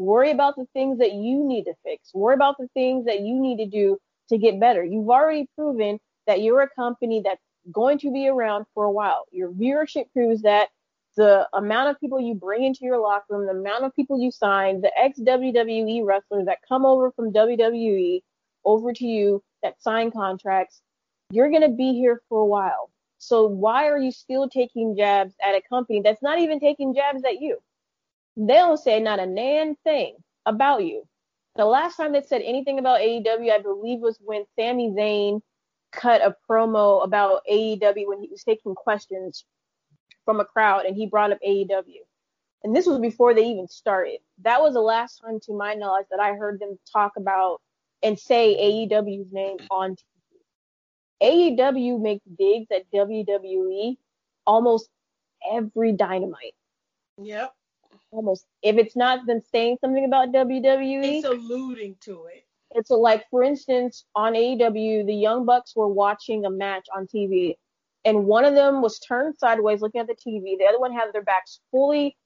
Worry 0.00 0.30
about 0.30 0.56
the 0.56 0.66
things 0.72 0.98
that 1.00 1.12
you 1.12 1.46
need 1.46 1.64
to 1.64 1.74
fix. 1.84 2.14
Worry 2.14 2.34
about 2.34 2.56
the 2.58 2.68
things 2.72 3.04
that 3.04 3.20
you 3.20 3.38
need 3.38 3.58
to 3.58 3.66
do 3.66 3.98
to 4.30 4.38
get 4.38 4.58
better. 4.58 4.82
You've 4.82 5.10
already 5.10 5.46
proven 5.54 6.00
that 6.26 6.40
you're 6.40 6.62
a 6.62 6.70
company 6.70 7.20
that's 7.22 7.42
going 7.70 7.98
to 7.98 8.10
be 8.10 8.26
around 8.26 8.64
for 8.72 8.84
a 8.84 8.90
while. 8.90 9.26
Your 9.30 9.50
viewership 9.50 10.10
proves 10.14 10.40
that 10.40 10.68
the 11.18 11.46
amount 11.52 11.90
of 11.90 12.00
people 12.00 12.18
you 12.18 12.34
bring 12.34 12.64
into 12.64 12.86
your 12.86 12.98
locker 12.98 13.26
room, 13.36 13.44
the 13.44 13.52
amount 13.52 13.84
of 13.84 13.94
people 13.94 14.18
you 14.18 14.30
sign, 14.30 14.80
the 14.80 14.90
ex 14.98 15.20
WWE 15.20 16.02
wrestlers 16.02 16.46
that 16.46 16.60
come 16.66 16.86
over 16.86 17.10
from 17.10 17.30
WWE 17.30 18.22
over 18.64 18.94
to 18.94 19.04
you 19.04 19.42
that 19.62 19.82
sign 19.82 20.10
contracts, 20.10 20.80
you're 21.30 21.50
going 21.50 21.60
to 21.60 21.76
be 21.76 21.92
here 21.92 22.22
for 22.30 22.40
a 22.40 22.46
while. 22.46 22.90
So 23.18 23.46
why 23.46 23.88
are 23.88 23.98
you 23.98 24.12
still 24.12 24.48
taking 24.48 24.96
jabs 24.96 25.34
at 25.46 25.54
a 25.54 25.60
company 25.68 26.00
that's 26.02 26.22
not 26.22 26.38
even 26.38 26.58
taking 26.58 26.94
jabs 26.94 27.22
at 27.24 27.42
you? 27.42 27.58
They 28.36 28.54
don't 28.54 28.78
say 28.78 29.00
not 29.00 29.20
a 29.20 29.26
nan 29.26 29.76
thing 29.84 30.16
about 30.46 30.84
you. 30.84 31.04
The 31.56 31.64
last 31.64 31.96
time 31.96 32.12
they 32.12 32.22
said 32.22 32.42
anything 32.42 32.78
about 32.78 33.00
AEW, 33.00 33.50
I 33.50 33.60
believe, 33.60 34.00
was 34.00 34.18
when 34.20 34.44
Sami 34.58 34.90
Zayn 34.90 35.40
cut 35.92 36.22
a 36.22 36.36
promo 36.48 37.04
about 37.04 37.42
AEW 37.50 38.06
when 38.06 38.20
he 38.20 38.28
was 38.30 38.44
taking 38.44 38.74
questions 38.74 39.44
from 40.24 40.40
a 40.40 40.44
crowd 40.44 40.86
and 40.86 40.96
he 40.96 41.06
brought 41.06 41.32
up 41.32 41.38
AEW. 41.46 42.02
And 42.62 42.76
this 42.76 42.86
was 42.86 42.98
before 42.98 43.34
they 43.34 43.46
even 43.46 43.68
started. 43.68 44.18
That 44.42 44.60
was 44.60 44.74
the 44.74 44.80
last 44.80 45.20
time, 45.24 45.40
to 45.44 45.52
my 45.52 45.74
knowledge, 45.74 46.06
that 46.10 46.20
I 46.20 46.34
heard 46.34 46.60
them 46.60 46.78
talk 46.92 47.12
about 47.16 47.60
and 48.02 48.18
say 48.18 48.86
AEW's 48.90 49.32
name 49.32 49.56
on 49.70 49.96
TV. 51.22 51.56
AEW 51.58 52.00
makes 52.00 52.24
digs 52.38 52.68
at 52.70 52.90
WWE 52.92 53.96
almost 54.46 54.88
every 55.50 55.92
dynamite. 55.92 56.54
Yep. 57.18 57.52
Almost. 58.12 58.46
If 58.62 58.76
it's 58.76 58.96
not 58.96 59.26
them 59.26 59.40
saying 59.52 59.78
something 59.80 60.04
about 60.04 60.32
WWE, 60.32 61.18
It's 61.18 61.26
alluding 61.26 61.96
to 62.02 62.24
it. 62.26 62.44
it's 62.72 62.90
a, 62.90 62.96
like, 62.96 63.28
for 63.30 63.42
instance, 63.42 64.04
on 64.14 64.34
AEW, 64.34 65.04
the 65.06 65.14
Young 65.14 65.44
Bucks 65.44 65.74
were 65.76 65.88
watching 65.88 66.44
a 66.44 66.50
match 66.50 66.86
on 66.94 67.06
TV, 67.06 67.56
and 68.04 68.26
one 68.26 68.44
of 68.44 68.54
them 68.54 68.82
was 68.82 68.98
turned 68.98 69.36
sideways 69.38 69.80
looking 69.80 70.00
at 70.00 70.06
the 70.08 70.14
TV. 70.14 70.56
The 70.58 70.66
other 70.66 70.80
one 70.80 70.92
had 70.92 71.12
their 71.12 71.22
backs 71.22 71.60
fully 71.70 72.16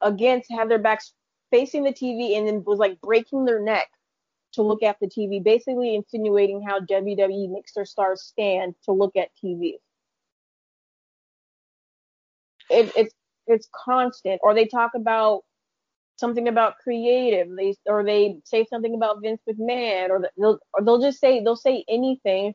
against, 0.00 0.50
had 0.50 0.68
their 0.70 0.78
backs 0.78 1.12
facing 1.50 1.84
the 1.84 1.92
TV, 1.92 2.36
and 2.36 2.46
then 2.46 2.62
was 2.64 2.78
like 2.78 3.00
breaking 3.00 3.44
their 3.44 3.60
neck 3.60 3.88
to 4.52 4.62
look 4.62 4.82
at 4.84 4.98
the 5.00 5.08
TV, 5.08 5.42
basically 5.42 5.94
insinuating 5.96 6.62
how 6.62 6.78
WWE 6.80 7.48
makes 7.50 7.72
their 7.74 7.84
stars 7.84 8.22
stand 8.22 8.74
to 8.84 8.92
look 8.92 9.16
at 9.16 9.30
TV. 9.42 9.74
It, 12.70 12.92
it's 12.96 13.14
it's 13.46 13.68
constant. 13.74 14.40
Or 14.42 14.54
they 14.54 14.66
talk 14.66 14.92
about 14.94 15.42
something 16.16 16.48
about 16.48 16.78
creative, 16.78 17.48
they 17.56 17.74
or 17.86 18.04
they 18.04 18.38
say 18.44 18.64
something 18.68 18.94
about 18.94 19.22
Vince 19.22 19.42
McMahon, 19.48 20.10
or 20.10 20.22
they'll 20.38 20.58
or 20.72 20.84
they'll 20.84 21.00
just 21.00 21.20
say 21.20 21.42
they'll 21.42 21.56
say 21.56 21.84
anything, 21.88 22.54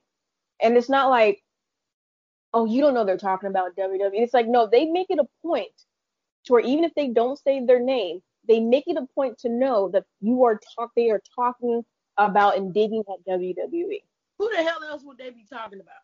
and 0.62 0.78
it's 0.78 0.90
not 0.90 1.10
like, 1.10 1.42
oh, 2.54 2.66
you 2.66 2.82
don't 2.82 2.94
know 2.94 3.06
they're 3.06 3.18
talking 3.18 3.50
about 3.50 3.76
WWE. 3.76 4.10
It's 4.14 4.34
like 4.34 4.48
no, 4.48 4.68
they 4.72 4.86
make 4.86 5.08
it 5.10 5.20
a 5.20 5.28
point 5.46 5.72
to 6.46 6.54
where 6.54 6.62
even 6.62 6.84
if 6.84 6.94
they 6.96 7.10
don't 7.10 7.38
say 7.38 7.64
their 7.66 7.80
name, 7.80 8.22
they 8.48 8.60
make 8.60 8.86
it 8.88 8.98
a 8.98 9.06
point 9.14 9.38
to 9.40 9.50
know 9.50 9.90
that 9.94 10.06
you 10.22 10.44
are 10.44 10.60
talk 10.76 10.92
they 10.96 11.10
are 11.10 11.22
talking 11.36 11.84
about 12.18 12.58
and 12.58 12.74
digging 12.74 13.04
at 13.10 13.26
WWE. 13.28 14.02
Who 14.40 14.50
the 14.50 14.64
hell 14.64 14.84
else 14.88 15.04
would 15.04 15.18
they 15.18 15.30
be 15.30 15.46
talking 15.50 15.80
about? 15.80 15.96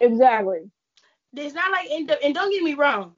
Exactly. 0.00 0.70
It's 1.34 1.54
not 1.54 1.70
like 1.70 1.88
N- 1.90 2.08
and 2.22 2.34
don't 2.34 2.50
get 2.50 2.62
me 2.62 2.74
wrong. 2.74 3.14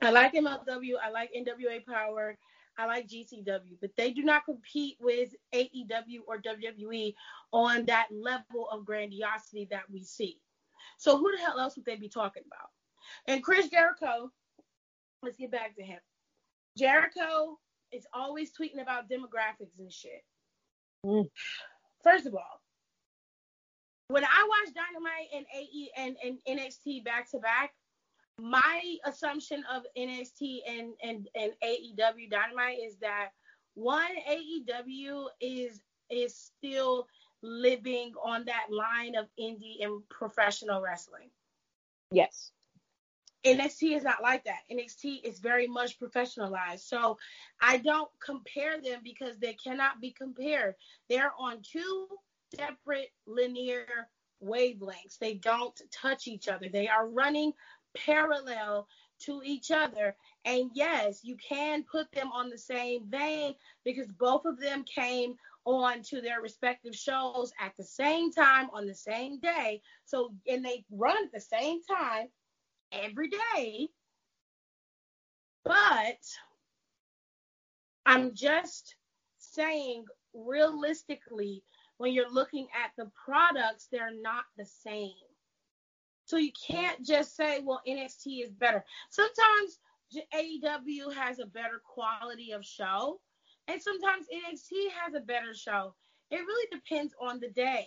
I 0.00 0.10
like 0.10 0.32
MLW. 0.34 0.94
I 1.02 1.10
like 1.10 1.32
NWA 1.32 1.84
Power. 1.84 2.36
I 2.78 2.86
like 2.86 3.08
GCW, 3.08 3.76
but 3.80 3.90
they 3.96 4.12
do 4.12 4.22
not 4.22 4.44
compete 4.44 4.96
with 5.00 5.34
AEW 5.52 6.20
or 6.28 6.40
WWE 6.40 7.12
on 7.52 7.84
that 7.86 8.06
level 8.12 8.68
of 8.70 8.84
grandiosity 8.84 9.66
that 9.72 9.90
we 9.90 10.04
see. 10.04 10.38
So 10.96 11.18
who 11.18 11.32
the 11.32 11.38
hell 11.38 11.58
else 11.58 11.74
would 11.76 11.84
they 11.84 11.96
be 11.96 12.08
talking 12.08 12.44
about? 12.46 12.68
And 13.26 13.42
Chris 13.42 13.68
Jericho, 13.68 14.30
let's 15.24 15.36
get 15.36 15.50
back 15.50 15.74
to 15.76 15.82
him. 15.82 15.98
Jericho 16.76 17.58
is 17.90 18.06
always 18.12 18.52
tweeting 18.52 18.80
about 18.80 19.10
demographics 19.10 19.78
and 19.80 19.92
shit. 19.92 20.22
Mm. 21.04 21.28
First 22.04 22.26
of 22.26 22.34
all, 22.34 22.60
when 24.06 24.24
I 24.24 24.48
watch 24.48 24.74
Dynamite 24.74 25.28
and 25.34 25.46
AE 25.54 25.90
and, 25.96 26.16
and 26.24 26.38
NXT 26.48 27.04
back 27.04 27.28
to 27.32 27.38
back, 27.38 27.72
my 28.38 28.96
assumption 29.04 29.64
of 29.72 29.82
NXT 29.96 30.60
and, 30.66 30.92
and, 31.02 31.28
and 31.34 31.52
AEW 31.62 32.30
Dynamite 32.30 32.78
is 32.84 32.96
that 32.98 33.30
one 33.74 34.10
AEW 34.28 35.26
is 35.40 35.80
is 36.10 36.34
still 36.34 37.06
living 37.42 38.12
on 38.24 38.44
that 38.46 38.66
line 38.70 39.14
of 39.14 39.26
indie 39.38 39.84
and 39.84 40.02
professional 40.08 40.80
wrestling. 40.80 41.30
Yes. 42.10 42.50
NXT 43.44 43.96
is 43.96 44.02
not 44.02 44.22
like 44.22 44.44
that. 44.44 44.60
NXT 44.72 45.24
is 45.24 45.38
very 45.38 45.68
much 45.68 45.98
professionalized. 46.00 46.80
So 46.80 47.18
I 47.60 47.78
don't 47.78 48.10
compare 48.24 48.80
them 48.80 49.00
because 49.04 49.38
they 49.38 49.52
cannot 49.52 50.00
be 50.00 50.10
compared. 50.10 50.74
They're 51.08 51.32
on 51.38 51.62
two 51.62 52.08
separate 52.56 53.10
linear 53.26 53.86
wavelengths. 54.42 55.18
They 55.20 55.34
don't 55.34 55.80
touch 55.92 56.26
each 56.26 56.48
other. 56.48 56.68
They 56.68 56.88
are 56.88 57.06
running 57.06 57.52
parallel 57.96 58.86
to 59.20 59.42
each 59.44 59.70
other. 59.70 60.16
And 60.44 60.70
yes, 60.74 61.20
you 61.22 61.36
can 61.36 61.84
put 61.90 62.10
them 62.12 62.30
on 62.32 62.50
the 62.50 62.58
same 62.58 63.06
vein 63.08 63.54
because 63.84 64.08
both 64.12 64.44
of 64.44 64.60
them 64.60 64.84
came 64.84 65.34
on 65.64 66.02
to 66.02 66.20
their 66.20 66.40
respective 66.40 66.94
shows 66.94 67.52
at 67.60 67.72
the 67.76 67.84
same 67.84 68.32
time 68.32 68.68
on 68.72 68.86
the 68.86 68.94
same 68.94 69.38
day. 69.40 69.82
So, 70.06 70.32
and 70.46 70.64
they 70.64 70.84
run 70.90 71.16
at 71.24 71.32
the 71.32 71.40
same 71.40 71.80
time 71.82 72.28
every 72.92 73.28
day. 73.28 73.88
But 75.64 76.22
I'm 78.06 78.34
just 78.34 78.96
saying, 79.38 80.06
realistically, 80.32 81.62
when 81.98 82.12
you're 82.14 82.32
looking 82.32 82.68
at 82.72 82.92
the 82.96 83.10
products, 83.24 83.88
they're 83.90 84.14
not 84.22 84.44
the 84.56 84.64
same. 84.64 85.12
So 86.28 86.36
you 86.36 86.52
can't 86.52 87.02
just 87.02 87.34
say, 87.34 87.60
well, 87.64 87.80
NXT 87.88 88.44
is 88.44 88.52
better. 88.52 88.84
Sometimes 89.08 89.78
AEW 90.34 91.14
has 91.14 91.38
a 91.38 91.46
better 91.46 91.80
quality 91.82 92.52
of 92.52 92.62
show, 92.66 93.18
and 93.66 93.80
sometimes 93.80 94.26
NXT 94.30 94.90
has 95.02 95.14
a 95.14 95.20
better 95.20 95.54
show. 95.54 95.94
It 96.30 96.36
really 96.36 96.68
depends 96.70 97.14
on 97.18 97.40
the 97.40 97.48
day. 97.48 97.86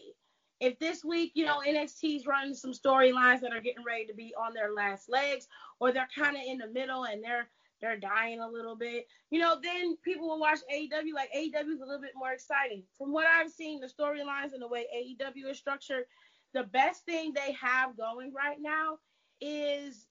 If 0.60 0.80
this 0.80 1.06
week, 1.06 1.34
you 1.36 1.46
know, 1.46 1.60
NXT's 1.60 2.26
running 2.26 2.56
some 2.56 2.72
storylines 2.72 3.42
that 3.42 3.54
are 3.54 3.62
getting 3.62 3.84
ready 3.86 4.08
to 4.08 4.16
be 4.16 4.34
on 4.34 4.56
their 4.56 4.74
last 4.74 5.08
legs, 5.08 5.48
or 5.80 5.92
they're 5.92 6.10
kind 6.18 6.36
of 6.36 6.42
in 6.44 6.58
the 6.58 6.68
middle 6.68 7.04
and 7.04 7.24
they're 7.24 7.48
they're 7.80 7.98
dying 7.98 8.40
a 8.40 8.48
little 8.48 8.76
bit, 8.76 9.08
you 9.32 9.40
know, 9.40 9.58
then 9.62 9.98
people 10.04 10.28
will 10.28 10.40
watch 10.40 10.60
AEW. 10.72 11.14
Like 11.16 11.32
AEW 11.36 11.74
is 11.74 11.82
a 11.82 11.86
little 11.86 12.02
bit 12.02 12.14
more 12.16 12.32
exciting. 12.32 12.84
From 12.98 13.12
what 13.12 13.26
I've 13.26 13.52
seen, 13.52 13.82
the 13.82 13.88
storylines 13.88 14.54
and 14.54 14.62
the 14.62 14.68
way 14.68 14.86
AEW 14.96 15.50
is 15.50 15.58
structured, 15.58 16.06
the 16.54 16.64
best 16.64 17.06
thing 17.06 17.34
they 17.34 17.54
have 17.54 17.98
going 17.98 18.34
right 18.34 18.58
now 18.60 18.98
is 19.40 20.08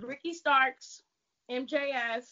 Ricky 0.00 0.32
Starks, 0.32 1.02
MJF, 1.50 2.24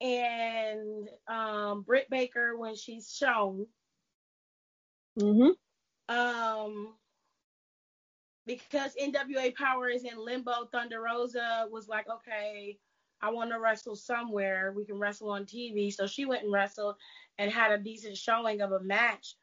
and 0.00 1.08
um, 1.28 1.82
Britt 1.82 2.08
Baker 2.10 2.56
when 2.56 2.74
she's 2.74 3.12
shown. 3.14 3.66
Mhm. 5.18 5.54
Um, 6.08 6.94
because 8.46 8.94
NWA 8.96 9.54
Power 9.56 9.88
is 9.88 10.04
in 10.04 10.16
limbo, 10.16 10.66
Thunder 10.66 11.00
Rosa 11.00 11.66
was 11.70 11.88
like, 11.88 12.08
okay, 12.08 12.78
I 13.20 13.30
want 13.30 13.50
to 13.50 13.58
wrestle 13.58 13.96
somewhere. 13.96 14.72
We 14.76 14.84
can 14.84 14.98
wrestle 14.98 15.30
on 15.30 15.46
TV. 15.46 15.92
So 15.92 16.06
she 16.06 16.26
went 16.26 16.44
and 16.44 16.52
wrestled 16.52 16.96
and 17.38 17.50
had 17.50 17.72
a 17.72 17.78
decent 17.78 18.16
showing 18.16 18.60
of 18.60 18.72
a 18.72 18.80
match. 18.80 19.34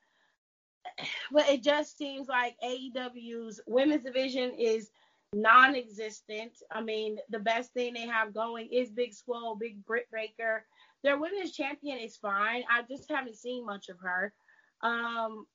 But 1.31 1.49
it 1.49 1.63
just 1.63 1.97
seems 1.97 2.27
like 2.27 2.55
AEW's 2.63 3.59
women's 3.65 4.03
division 4.03 4.51
is 4.51 4.91
non 5.33 5.75
existent. 5.75 6.51
I 6.71 6.81
mean, 6.81 7.17
the 7.29 7.39
best 7.39 7.73
thing 7.73 7.93
they 7.93 8.07
have 8.07 8.33
going 8.33 8.69
is 8.71 8.91
Big 8.91 9.13
Swole, 9.13 9.55
Big 9.55 9.83
Britt 9.85 10.07
Baker. 10.11 10.65
Their 11.03 11.17
women's 11.17 11.51
champion 11.51 11.97
is 11.97 12.17
fine. 12.17 12.63
I 12.69 12.83
just 12.83 13.09
haven't 13.09 13.35
seen 13.35 13.65
much 13.65 13.89
of 13.89 13.99
her. 13.99 14.33
Um, 14.81 15.45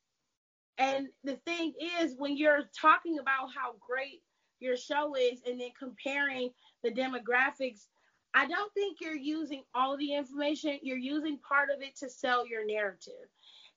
and 0.78 1.08
the 1.24 1.36
thing 1.46 1.74
is, 2.00 2.14
when 2.18 2.36
you're 2.36 2.68
talking 2.78 3.18
about 3.18 3.48
how 3.54 3.74
great 3.86 4.22
your 4.60 4.76
show 4.76 5.14
is 5.14 5.40
and 5.46 5.60
then 5.60 5.70
comparing 5.78 6.50
the 6.82 6.90
demographics, 6.90 7.86
I 8.34 8.46
don't 8.46 8.72
think 8.74 8.98
you're 9.00 9.16
using 9.16 9.62
all 9.74 9.96
the 9.96 10.14
information. 10.14 10.78
You're 10.82 10.98
using 10.98 11.38
part 11.38 11.70
of 11.74 11.82
it 11.82 11.96
to 11.98 12.10
sell 12.10 12.46
your 12.46 12.66
narrative. 12.66 13.28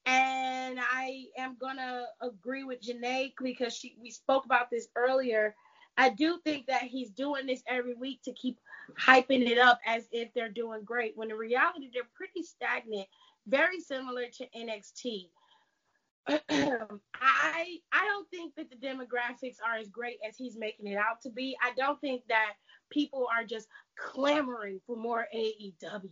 And 0.05 0.79
I 0.79 1.25
am 1.37 1.57
gonna 1.59 2.05
agree 2.21 2.63
with 2.63 2.81
Janae 2.81 3.33
because 3.41 3.75
she 3.75 3.95
we 4.01 4.09
spoke 4.11 4.45
about 4.45 4.69
this 4.69 4.87
earlier. 4.95 5.55
I 5.97 6.09
do 6.09 6.39
think 6.43 6.67
that 6.67 6.83
he's 6.83 7.11
doing 7.11 7.45
this 7.45 7.61
every 7.67 7.93
week 7.93 8.21
to 8.23 8.33
keep 8.33 8.59
hyping 8.99 9.47
it 9.47 9.57
up 9.57 9.79
as 9.85 10.07
if 10.11 10.33
they're 10.33 10.49
doing 10.49 10.83
great. 10.83 11.13
When 11.15 11.29
in 11.29 11.37
reality 11.37 11.89
they're 11.93 12.03
pretty 12.15 12.43
stagnant, 12.43 13.07
very 13.47 13.79
similar 13.79 14.25
to 14.37 14.47
NXT. 14.57 15.29
I 16.27 17.77
I 17.91 18.05
don't 18.05 18.29
think 18.29 18.55
that 18.55 18.69
the 18.69 18.75
demographics 18.75 19.57
are 19.65 19.77
as 19.77 19.89
great 19.89 20.17
as 20.27 20.37
he's 20.37 20.57
making 20.57 20.87
it 20.87 20.97
out 20.97 21.21
to 21.23 21.29
be. 21.29 21.57
I 21.61 21.71
don't 21.75 21.99
think 21.99 22.23
that 22.29 22.53
people 22.91 23.27
are 23.35 23.43
just 23.43 23.67
clamoring 23.97 24.79
for 24.85 24.95
more 24.95 25.27
AEW. 25.35 26.09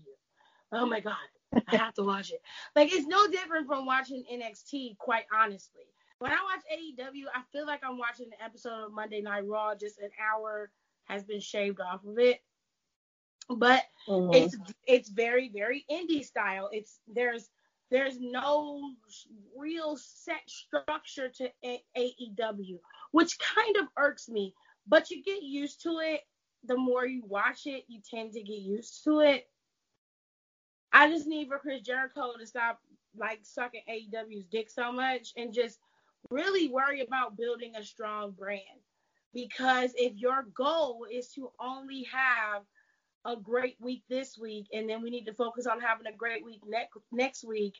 Oh 0.71 0.85
my 0.85 0.99
god, 0.99 1.15
I 1.53 1.75
have 1.75 1.93
to 1.95 2.03
watch 2.03 2.31
it. 2.31 2.41
Like 2.75 2.93
it's 2.93 3.07
no 3.07 3.27
different 3.27 3.67
from 3.67 3.85
watching 3.85 4.23
NXT, 4.31 4.97
quite 4.97 5.25
honestly. 5.33 5.83
When 6.19 6.31
I 6.31 6.37
watch 6.43 6.63
AEW, 6.71 7.23
I 7.33 7.41
feel 7.51 7.65
like 7.65 7.81
I'm 7.83 7.97
watching 7.97 8.27
an 8.27 8.45
episode 8.45 8.85
of 8.87 8.93
Monday 8.93 9.21
Night 9.21 9.47
Raw, 9.47 9.73
just 9.73 9.99
an 9.99 10.09
hour 10.21 10.69
has 11.05 11.23
been 11.23 11.39
shaved 11.39 11.79
off 11.79 12.03
of 12.05 12.19
it. 12.19 12.41
But 13.49 13.83
mm-hmm. 14.07 14.33
it's 14.33 14.57
it's 14.85 15.09
very 15.09 15.49
very 15.49 15.85
indie 15.89 16.23
style. 16.23 16.69
It's 16.71 16.99
there's 17.07 17.49
there's 17.89 18.19
no 18.19 18.81
real 19.57 19.97
set 19.97 20.41
structure 20.47 21.29
to 21.29 21.49
A- 21.63 21.83
AEW, 21.97 22.79
which 23.11 23.39
kind 23.39 23.77
of 23.77 23.87
irks 23.97 24.29
me. 24.29 24.53
But 24.87 25.09
you 25.09 25.23
get 25.23 25.41
used 25.41 25.81
to 25.83 25.99
it. 25.99 26.21
The 26.65 26.77
more 26.77 27.05
you 27.05 27.23
watch 27.25 27.65
it, 27.65 27.85
you 27.87 28.01
tend 28.07 28.33
to 28.33 28.43
get 28.43 28.59
used 28.59 29.03
to 29.05 29.21
it. 29.21 29.47
I 30.91 31.09
just 31.09 31.27
need 31.27 31.47
for 31.47 31.59
Chris 31.59 31.81
Jericho 31.81 32.33
to 32.37 32.47
stop 32.47 32.79
like 33.17 33.39
sucking 33.43 33.81
AEW's 33.89 34.45
dick 34.45 34.69
so 34.69 34.91
much 34.91 35.33
and 35.37 35.53
just 35.53 35.79
really 36.29 36.67
worry 36.69 37.01
about 37.01 37.37
building 37.37 37.73
a 37.75 37.83
strong 37.83 38.31
brand. 38.31 38.63
Because 39.33 39.91
if 39.95 40.15
your 40.15 40.43
goal 40.55 41.05
is 41.11 41.29
to 41.33 41.51
only 41.59 42.07
have 42.11 42.63
a 43.25 43.35
great 43.35 43.75
week 43.79 44.03
this 44.09 44.37
week, 44.37 44.67
and 44.73 44.89
then 44.89 45.03
we 45.03 45.09
need 45.09 45.25
to 45.25 45.33
focus 45.33 45.67
on 45.67 45.79
having 45.79 46.07
a 46.07 46.15
great 46.15 46.43
week 46.43 46.61
next 46.67 46.97
next 47.11 47.43
week, 47.43 47.75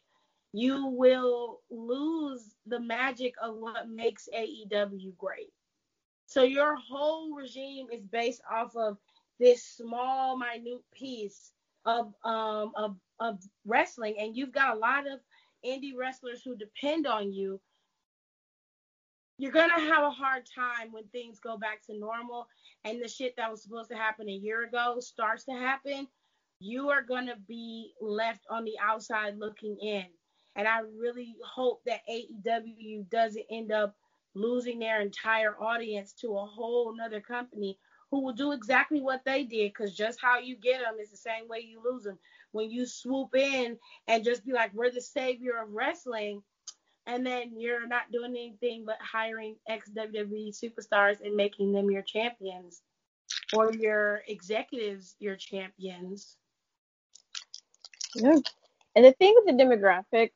you 0.54 0.88
will 0.88 1.62
lose 1.72 2.56
the 2.68 2.80
magic 2.80 3.34
of 3.42 3.56
what 3.56 3.90
makes 3.90 4.28
AEW 4.36 5.18
great. 5.18 5.52
So 6.28 6.44
your 6.44 6.76
whole 6.76 7.34
regime 7.34 7.88
is 7.92 8.04
based 8.04 8.42
off 8.52 8.76
of 8.76 8.98
this 9.40 9.64
small, 9.64 10.38
minute 10.38 10.84
piece 10.94 11.52
of 11.86 12.14
um 12.24 12.72
of 12.76 12.96
of 13.20 13.40
wrestling, 13.66 14.16
and 14.20 14.36
you've 14.36 14.54
got 14.54 14.76
a 14.76 14.80
lot 14.80 15.06
of 15.08 15.20
indie 15.66 15.96
wrestlers 15.98 16.42
who 16.44 16.56
depend 16.56 17.06
on 17.06 17.34
you 17.34 17.60
you're 19.40 19.54
gonna 19.54 19.80
have 19.80 20.04
a 20.04 20.12
hard 20.12 20.44
time 20.54 20.92
when 20.92 21.06
things 21.08 21.40
go 21.40 21.58
back 21.58 21.82
to 21.86 21.98
normal 21.98 22.46
and 22.84 23.02
the 23.02 23.08
shit 23.08 23.34
that 23.38 23.50
was 23.50 23.64
supposed 23.64 23.90
to 23.90 23.96
happen 23.96 24.28
a 24.28 24.34
year 24.34 24.66
ago 24.66 24.98
starts 25.00 25.46
to 25.46 25.54
happen. 25.54 26.10
You 26.60 26.90
are 26.90 27.02
gonna 27.02 27.38
be 27.48 27.94
left 28.02 28.42
on 28.50 28.66
the 28.66 28.76
outside 28.84 29.38
looking 29.38 29.78
in. 29.82 30.04
And 30.58 30.68
I 30.68 30.80
really 30.80 31.38
hope 31.56 31.82
that 31.86 32.02
AEW 32.12 33.10
doesn't 33.10 33.46
end 33.50 33.72
up 33.72 33.96
losing 34.36 34.78
their 34.78 35.00
entire 35.00 35.56
audience 35.56 36.12
to 36.20 36.38
a 36.38 36.46
whole 36.46 36.94
nother 36.94 37.22
company 37.22 37.78
who 38.12 38.22
will 38.22 38.34
do 38.34 38.52
exactly 38.52 39.02
what 39.02 39.24
they 39.26 39.44
did. 39.44 39.72
Because 39.72 39.96
just 39.96 40.20
how 40.22 40.40
you 40.40 40.56
get 40.56 40.82
them 40.82 40.96
is 41.02 41.12
the 41.12 41.18
same 41.18 41.48
way 41.48 41.60
you 41.60 41.82
lose 41.84 42.04
them. 42.04 42.18
When 42.52 42.72
you 42.72 42.86
swoop 42.86 43.36
in 43.36 43.78
and 44.08 44.24
just 44.24 44.46
be 44.46 44.54
like, 44.54 44.74
we're 44.74 44.92
the 44.92 45.02
savior 45.02 45.62
of 45.62 45.72
wrestling, 45.72 46.42
and 47.06 47.26
then 47.26 47.54
you're 47.58 47.88
not 47.88 48.12
doing 48.12 48.32
anything 48.32 48.84
but 48.86 48.98
hiring 49.02 49.56
ex 49.68 49.90
WWE 49.90 50.54
superstars 50.56 51.22
and 51.22 51.36
making 51.36 51.72
them 51.72 51.90
your 51.90 52.02
champions 52.02 52.82
or 53.54 53.74
your 53.74 54.22
executives 54.28 55.16
your 55.20 55.36
champions. 55.36 56.38
Yeah. 58.16 58.38
And 58.96 59.06
the 59.06 59.14
thing 59.14 59.36
with 59.36 59.58
the 59.58 59.64
demographic, 59.64 60.32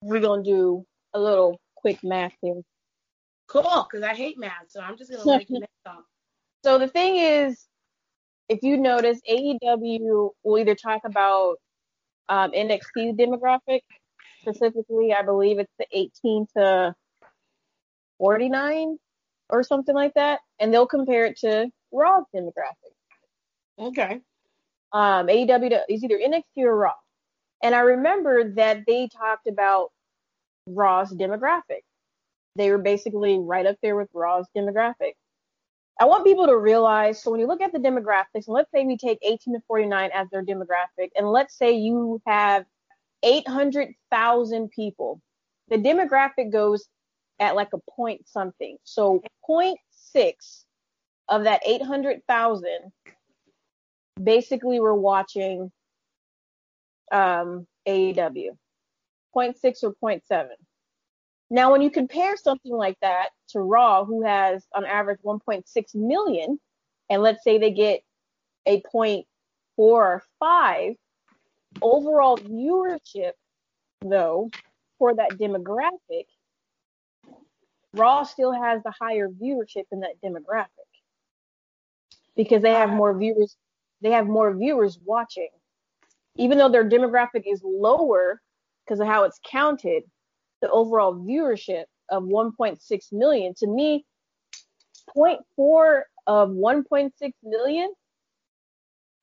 we're 0.00 0.20
gonna 0.20 0.42
do 0.42 0.84
a 1.12 1.20
little 1.20 1.60
quick 1.74 2.02
math 2.02 2.32
here. 2.42 2.62
Cool, 3.46 3.86
because 3.88 4.02
I 4.02 4.14
hate 4.14 4.38
math, 4.38 4.70
so 4.70 4.80
I'm 4.80 4.96
just 4.96 5.10
it 5.10 5.18
up. 5.18 5.42
So 6.64 6.78
the 6.78 6.88
thing 6.88 7.16
is, 7.16 7.62
if 8.48 8.60
you 8.62 8.78
notice, 8.78 9.20
AEW 9.30 10.30
will 10.42 10.58
either 10.58 10.74
talk 10.74 11.02
about 11.04 11.56
um, 12.30 12.52
NXT 12.52 13.18
demographic 13.18 13.80
specifically, 14.40 15.12
I 15.12 15.20
believe 15.20 15.58
it's 15.58 15.74
the 15.78 15.86
18 15.92 16.46
to 16.56 16.94
49 18.16 18.96
or 19.50 19.62
something 19.62 19.94
like 19.94 20.14
that, 20.14 20.40
and 20.58 20.72
they'll 20.72 20.86
compare 20.86 21.26
it 21.26 21.36
to 21.40 21.68
Raw's 21.92 22.24
demographic. 22.34 22.94
Okay. 23.78 24.22
Um, 24.90 25.26
AEW 25.26 25.80
is 25.90 26.02
either 26.02 26.18
NXT 26.18 26.64
or 26.64 26.78
Raw, 26.78 26.94
and 27.62 27.74
I 27.74 27.80
remember 27.80 28.54
that 28.54 28.84
they 28.86 29.08
talked 29.08 29.48
about 29.48 29.90
Raw's 30.66 31.12
demographic. 31.12 31.82
They 32.56 32.70
were 32.70 32.78
basically 32.78 33.38
right 33.38 33.66
up 33.66 33.76
there 33.82 33.96
with 33.96 34.08
Raw's 34.14 34.46
demographic. 34.56 35.12
I 36.00 36.06
want 36.06 36.24
people 36.24 36.46
to 36.46 36.56
realize 36.56 37.22
so 37.22 37.30
when 37.30 37.40
you 37.40 37.46
look 37.46 37.60
at 37.60 37.72
the 37.72 37.78
demographics, 37.78 38.46
and 38.46 38.54
let's 38.54 38.70
say 38.72 38.84
we 38.84 38.96
take 38.96 39.18
18 39.22 39.54
to 39.54 39.60
49 39.68 40.10
as 40.12 40.28
their 40.30 40.44
demographic, 40.44 41.10
and 41.16 41.28
let's 41.30 41.56
say 41.56 41.72
you 41.72 42.20
have 42.26 42.64
800,000 43.22 44.70
people. 44.70 45.20
The 45.68 45.76
demographic 45.76 46.52
goes 46.52 46.88
at 47.38 47.54
like 47.54 47.70
a 47.72 47.78
point 47.90 48.28
something. 48.28 48.76
So 48.84 49.22
0.6 49.48 50.34
of 51.28 51.44
that 51.44 51.62
800,000 51.66 52.92
basically 54.22 54.80
we're 54.80 54.94
watching 54.94 55.72
um, 57.12 57.66
AEW. 57.86 58.56
0.6 59.36 59.82
or 59.82 59.94
0.7. 60.02 60.46
Now, 61.54 61.70
when 61.70 61.82
you 61.82 61.90
compare 61.90 62.36
something 62.36 62.72
like 62.72 62.96
that 63.00 63.28
to 63.50 63.60
Raw, 63.60 64.04
who 64.04 64.24
has 64.24 64.66
on 64.74 64.84
average 64.84 65.20
1.6 65.24 65.62
million, 65.94 66.58
and 67.08 67.22
let's 67.22 67.44
say 67.44 67.58
they 67.58 67.70
get 67.70 68.00
a 68.66 68.82
0.4 68.82 69.22
or 69.76 70.24
5, 70.40 70.94
overall 71.80 72.36
viewership, 72.38 73.34
though, 74.00 74.50
for 74.98 75.14
that 75.14 75.38
demographic 75.38 76.24
Raw 77.92 78.24
still 78.24 78.50
has 78.52 78.82
the 78.82 78.92
higher 79.00 79.28
viewership 79.28 79.84
in 79.92 80.00
that 80.00 80.20
demographic 80.24 80.66
because 82.34 82.62
they 82.62 82.72
have 82.72 82.90
uh, 82.90 82.94
more 82.94 83.16
viewers. 83.16 83.56
They 84.00 84.10
have 84.10 84.26
more 84.26 84.52
viewers 84.52 84.98
watching, 85.04 85.50
even 86.34 86.58
though 86.58 86.68
their 86.68 86.88
demographic 86.88 87.44
is 87.46 87.62
lower 87.62 88.40
because 88.84 88.98
of 88.98 89.06
how 89.06 89.22
it's 89.22 89.38
counted. 89.48 90.02
The 90.64 90.70
overall 90.70 91.14
viewership 91.14 91.84
of 92.08 92.22
1.6 92.22 93.12
million 93.12 93.52
to 93.58 93.66
me, 93.66 94.06
0.4 95.14 96.00
of 96.26 96.48
1.6 96.48 97.10
million 97.42 97.92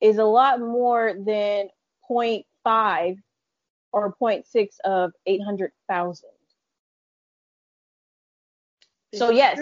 is 0.02 0.20
a 0.20 0.24
lot 0.24 0.60
more 0.60 1.16
than 1.26 1.70
0.5 2.08 3.18
or 3.92 4.16
0.6 4.22 4.68
of 4.86 5.14
800,000. 5.26 6.30
So 9.16 9.32
yes, 9.32 9.60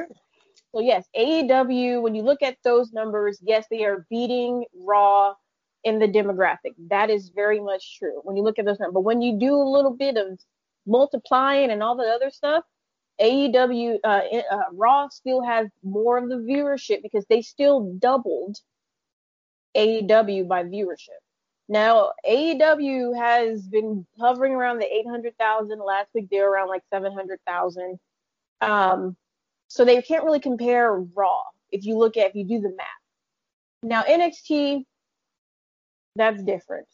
so 0.76 0.82
yes, 0.82 1.08
AEW. 1.16 2.02
When 2.02 2.14
you 2.14 2.24
look 2.24 2.42
at 2.42 2.58
those 2.66 2.92
numbers, 2.92 3.40
yes, 3.42 3.68
they 3.72 3.86
are 3.86 4.06
beating 4.10 4.66
Raw 4.86 5.34
in 5.86 6.00
the 6.00 6.10
demographic. 6.10 6.74
That 6.90 7.10
is 7.10 7.30
very 7.30 7.62
much 7.62 8.00
true. 8.00 8.20
When 8.24 8.36
you 8.36 8.44
look 8.44 8.60
at 8.60 8.66
those 8.66 8.82
numbers, 8.82 8.96
but 8.96 9.06
when 9.06 9.22
you 9.22 9.40
do 9.40 9.56
a 9.56 9.64
little 9.64 9.96
bit 9.96 10.18
of 10.18 10.38
multiplying 10.90 11.72
and 11.72 11.84
all 11.84 11.96
the 11.96 12.04
other 12.04 12.30
stuff, 12.30 12.64
AEW 13.22 13.98
uh, 14.04 14.08
uh, 14.08 14.64
Raw 14.74 15.10
still 15.10 15.44
has 15.44 15.68
more 15.84 16.18
of 16.18 16.30
the 16.30 16.36
viewership 16.36 17.02
because 17.02 17.26
they 17.30 17.42
still 17.42 17.94
doubled 18.00 18.58
AEW 19.76 20.48
by 20.48 20.64
viewership. 20.64 21.20
Now 21.68 22.14
AEW 22.28 23.16
has 23.18 23.62
been 23.68 24.06
hovering 24.20 24.54
around 24.54 24.80
the 24.80 24.92
800,000. 24.92 25.80
Last 25.80 26.10
week 26.16 26.30
they 26.32 26.40
were 26.40 26.50
around 26.50 26.70
like 26.70 26.84
700,000. 26.92 28.00
Um, 28.62 29.16
so 29.68 29.86
they 29.86 30.02
can't 30.02 30.24
really 30.24 30.40
compare 30.40 30.94
Raw 30.94 31.44
if 31.72 31.86
you 31.86 31.98
look 31.98 32.18
at 32.18 32.30
if 32.30 32.36
you 32.36 32.46
do 32.46 32.60
the 32.60 32.76
math. 32.76 32.88
Now 33.84 34.04
NXT, 34.04 34.84
that's 36.16 36.42
different. 36.42 36.88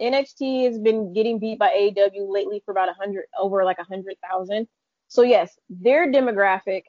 NXT 0.00 0.66
has 0.66 0.78
been 0.78 1.12
getting 1.12 1.38
beat 1.38 1.58
by 1.58 1.70
AEW 1.70 2.30
lately 2.32 2.62
for 2.64 2.70
about 2.70 2.88
a 2.88 2.94
hundred 2.94 3.24
over 3.38 3.64
like 3.64 3.78
a 3.78 3.84
hundred 3.84 4.16
thousand. 4.28 4.68
So 5.08 5.22
yes, 5.22 5.56
their 5.68 6.10
demographic 6.10 6.82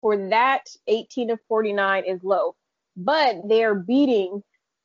for 0.00 0.28
that 0.28 0.66
18 0.86 1.28
to 1.28 1.38
49 1.48 2.04
is 2.04 2.22
low, 2.22 2.54
but 2.96 3.36
they 3.48 3.64
are 3.64 3.74
beating 3.74 4.42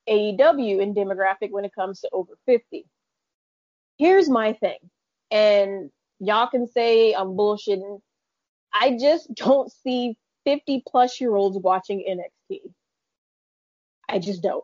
AEW 0.10 0.80
in 0.80 0.94
demographic 0.96 1.52
when 1.52 1.66
it 1.66 1.76
comes 1.76 2.02
to 2.02 2.10
over 2.14 2.38
50. 2.46 2.86
Here's 3.98 4.30
my 4.30 4.54
thing, 4.54 4.78
and 5.32 5.90
y'all 6.20 6.48
can 6.48 6.68
say 6.68 7.14
I'm 7.14 7.30
bullshitting. 7.30 8.00
I 8.74 8.98
just 9.00 9.34
don't 9.36 9.72
see 9.84 10.18
50 10.46 10.84
plus 10.88 11.20
year 11.20 11.36
olds 11.36 11.58
watching 11.58 12.06
NXT. 12.10 12.60
I 14.08 14.20
just 14.20 14.42
don't. 14.42 14.64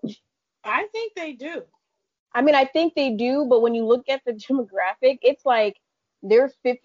I 0.63 0.87
think 0.93 1.13
they 1.15 1.33
do. 1.33 1.63
I 2.33 2.41
mean, 2.41 2.55
I 2.55 2.65
think 2.65 2.93
they 2.95 3.11
do, 3.11 3.45
but 3.49 3.61
when 3.61 3.75
you 3.75 3.85
look 3.85 4.09
at 4.09 4.21
the 4.25 4.33
demographic, 4.49 5.19
it's 5.21 5.45
like 5.45 5.77
they're 6.21 6.51
50. 6.63 6.81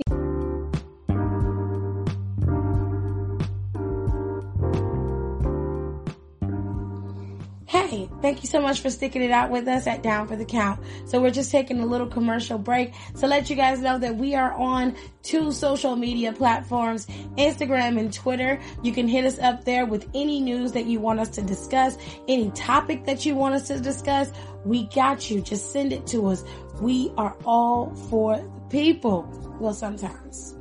Thank 8.20 8.42
you 8.42 8.48
so 8.48 8.60
much 8.60 8.80
for 8.80 8.90
sticking 8.90 9.22
it 9.22 9.30
out 9.30 9.50
with 9.50 9.68
us 9.68 9.86
at 9.86 10.02
Down 10.02 10.28
for 10.28 10.36
the 10.36 10.44
Count. 10.44 10.80
So 11.06 11.20
we're 11.20 11.30
just 11.30 11.50
taking 11.50 11.80
a 11.80 11.86
little 11.86 12.06
commercial 12.06 12.58
break 12.58 12.92
to 13.20 13.26
let 13.26 13.50
you 13.50 13.56
guys 13.56 13.80
know 13.80 13.98
that 13.98 14.16
we 14.16 14.34
are 14.34 14.52
on 14.52 14.96
two 15.22 15.52
social 15.52 15.96
media 15.96 16.32
platforms, 16.32 17.06
Instagram 17.36 17.98
and 17.98 18.12
Twitter. 18.12 18.60
You 18.82 18.92
can 18.92 19.08
hit 19.08 19.24
us 19.24 19.38
up 19.38 19.64
there 19.64 19.86
with 19.86 20.08
any 20.14 20.40
news 20.40 20.72
that 20.72 20.86
you 20.86 21.00
want 21.00 21.20
us 21.20 21.28
to 21.30 21.42
discuss, 21.42 21.96
any 22.26 22.50
topic 22.52 23.04
that 23.06 23.24
you 23.24 23.34
want 23.34 23.54
us 23.54 23.68
to 23.68 23.80
discuss. 23.80 24.30
We 24.64 24.84
got 24.88 25.30
you. 25.30 25.40
Just 25.40 25.72
send 25.72 25.92
it 25.92 26.06
to 26.08 26.26
us. 26.26 26.44
We 26.80 27.12
are 27.16 27.36
all 27.44 27.94
for 28.10 28.36
the 28.36 28.60
people. 28.68 29.22
Well, 29.60 29.74
sometimes 29.74 30.57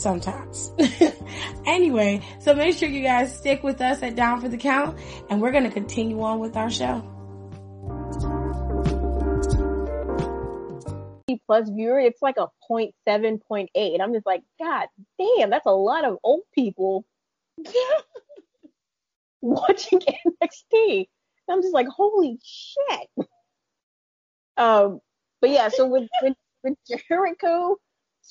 sometimes. 0.00 0.72
anyway, 1.66 2.22
so 2.40 2.54
make 2.54 2.76
sure 2.76 2.88
you 2.88 3.02
guys 3.02 3.36
stick 3.36 3.62
with 3.62 3.80
us 3.80 4.02
at 4.02 4.16
Down 4.16 4.40
for 4.40 4.48
the 4.48 4.56
Count 4.56 4.98
and 5.28 5.40
we're 5.40 5.52
going 5.52 5.64
to 5.64 5.70
continue 5.70 6.20
on 6.22 6.38
with 6.38 6.56
our 6.56 6.70
show. 6.70 7.06
Plus 11.46 11.68
viewer, 11.68 11.98
it's 11.98 12.20
like 12.22 12.36
a 12.36 12.48
0. 12.68 12.92
0.7, 13.08 13.40
0.8. 13.50 14.00
I'm 14.00 14.12
just 14.12 14.26
like, 14.26 14.42
God 14.60 14.86
damn, 15.18 15.50
that's 15.50 15.66
a 15.66 15.70
lot 15.70 16.04
of 16.04 16.18
old 16.22 16.42
people 16.54 17.04
watching 19.40 20.00
NXT. 20.00 21.08
I'm 21.48 21.62
just 21.62 21.74
like, 21.74 21.88
holy 21.88 22.38
shit. 22.44 23.26
Um, 24.56 25.00
but 25.40 25.50
yeah, 25.50 25.68
so 25.68 25.86
with, 25.88 26.08
with, 26.22 26.36
with 26.62 26.74
Jericho, 26.86 27.76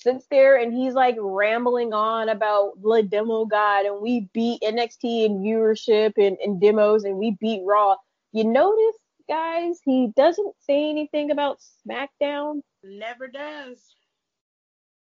sits 0.01 0.25
there 0.29 0.57
and 0.57 0.73
he's 0.73 0.93
like 0.93 1.15
rambling 1.19 1.93
on 1.93 2.29
about 2.29 2.73
the 2.81 3.03
demo 3.03 3.45
god 3.45 3.85
and 3.85 4.01
we 4.01 4.29
beat 4.33 4.61
NXT 4.61 5.25
and 5.25 5.45
viewership 5.45 6.13
and, 6.17 6.37
and 6.43 6.61
demos 6.61 7.03
and 7.03 7.17
we 7.17 7.37
beat 7.39 7.61
Raw. 7.65 7.95
You 8.31 8.45
notice, 8.45 8.95
guys, 9.27 9.79
he 9.83 10.11
doesn't 10.15 10.55
say 10.59 10.89
anything 10.89 11.31
about 11.31 11.59
SmackDown. 11.87 12.61
Never 12.83 13.27
does. 13.27 13.79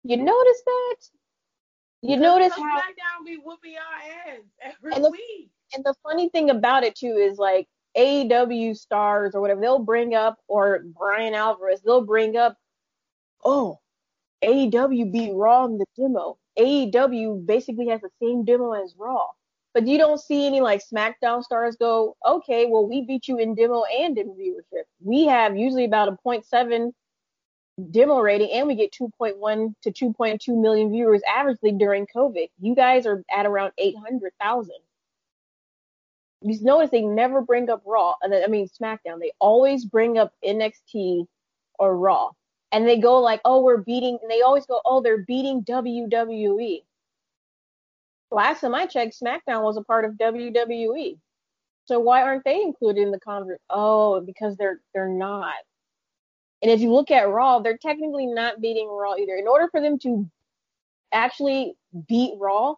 You 0.04 0.18
notice 0.18 0.62
that? 0.66 0.96
You 2.02 2.18
notice 2.18 2.54
how 2.54 2.62
SmackDown 2.62 3.26
be 3.26 3.38
whooping 3.44 3.76
our 3.76 4.34
ass 4.34 4.42
every 4.62 4.94
and 4.94 5.04
the, 5.04 5.10
week. 5.10 5.50
And 5.74 5.84
the 5.84 5.96
funny 6.04 6.30
thing 6.30 6.52
about 6.52 6.84
it 6.84 6.96
too 6.96 7.18
is 7.20 7.38
like 7.38 7.68
AEW 7.98 8.76
stars 8.76 9.34
or 9.34 9.42
whatever, 9.42 9.62
they'll 9.62 9.80
bring 9.80 10.14
up 10.14 10.38
or 10.48 10.84
Bryan 10.98 11.34
Alvarez, 11.34 11.82
they'll 11.82 12.06
bring 12.06 12.38
up, 12.38 12.58
oh, 13.44 13.80
AEW 14.46 15.12
beat 15.12 15.34
Raw 15.34 15.66
in 15.66 15.78
the 15.78 15.86
demo. 15.98 16.38
AEW 16.58 17.46
basically 17.46 17.88
has 17.88 18.02
the 18.02 18.10
same 18.22 18.46
demo 18.46 18.72
as 18.74 18.94
Raw. 18.98 19.28
But 19.74 19.88
you 19.88 19.98
don't 19.98 20.22
see 20.22 20.46
any 20.46 20.62
like 20.62 20.82
SmackDown 20.82 21.44
stars 21.44 21.76
go, 21.76 22.16
okay, 22.26 22.66
well, 22.66 22.88
we 22.88 23.02
beat 23.02 23.28
you 23.28 23.38
in 23.38 23.56
demo 23.56 23.84
and 23.84 24.18
in 24.18 24.30
viewership. 24.30 24.84
We 25.02 25.26
have 25.26 25.58
usually 25.58 25.86
about 25.86 26.08
a 26.08 26.18
0.7 26.26 26.94
demo 27.92 28.20
rating 28.20 28.52
and 28.52 28.68
we 28.68 28.76
get 28.76 28.94
2.1 28.94 29.74
to 29.82 29.92
2.2 29.92 30.62
million 30.62 30.92
viewers 30.92 31.22
averagely 31.28 31.78
during 31.78 32.08
COVID. 32.16 32.50
You 32.62 32.74
guys 32.74 33.06
are 33.06 33.24
at 33.36 33.46
around 33.46 33.74
800,000. 33.78 34.74
You 36.42 36.58
notice 36.62 36.92
they 36.92 37.02
never 37.02 37.42
bring 37.42 37.70
up 37.70 37.82
Raw, 37.86 38.14
and 38.22 38.34
I 38.34 38.46
mean 38.48 38.70
SmackDown. 38.70 39.20
They 39.20 39.32
always 39.40 39.84
bring 39.84 40.18
up 40.20 40.32
NXT 40.46 41.26
or 41.80 41.98
Raw 41.98 42.32
and 42.72 42.88
they 42.88 43.00
go 43.00 43.20
like, 43.20 43.42
oh, 43.46 43.62
we're 43.62 43.78
beating, 43.78 44.18
and 44.22 44.30
they 44.30 44.42
always 44.42 44.66
go, 44.66 44.82
oh, 44.86 45.02
they're 45.02 45.24
beating 45.26 45.64
WWE. 45.64 46.84
Last 48.32 48.62
time 48.62 48.76
I 48.76 48.86
checked, 48.86 49.18
SmackDown 49.22 49.64
was 49.64 49.78
a 49.78 49.84
part 49.84 50.06
of 50.06 50.14
WWE. 50.14 51.18
So 51.86 52.00
why 52.00 52.24
aren't 52.24 52.44
they 52.44 52.62
included 52.62 53.02
in 53.02 53.12
the 53.12 53.20
convert? 53.20 53.62
Oh, 53.70 54.20
because 54.20 54.58
they're 54.58 54.82
they're 54.94 55.08
not. 55.08 55.54
And 56.62 56.72
if 56.72 56.82
you 56.82 56.92
look 56.92 57.12
at 57.12 57.30
Raw, 57.30 57.60
they're 57.60 57.78
technically 57.78 58.26
not 58.26 58.60
beating 58.60 58.88
Raw 58.90 59.16
either. 59.16 59.36
In 59.36 59.48
order 59.48 59.68
for 59.70 59.82
them 59.82 60.00
to 60.00 60.28
actually 61.12 61.76
beat 62.08 62.34
Raw, 62.40 62.76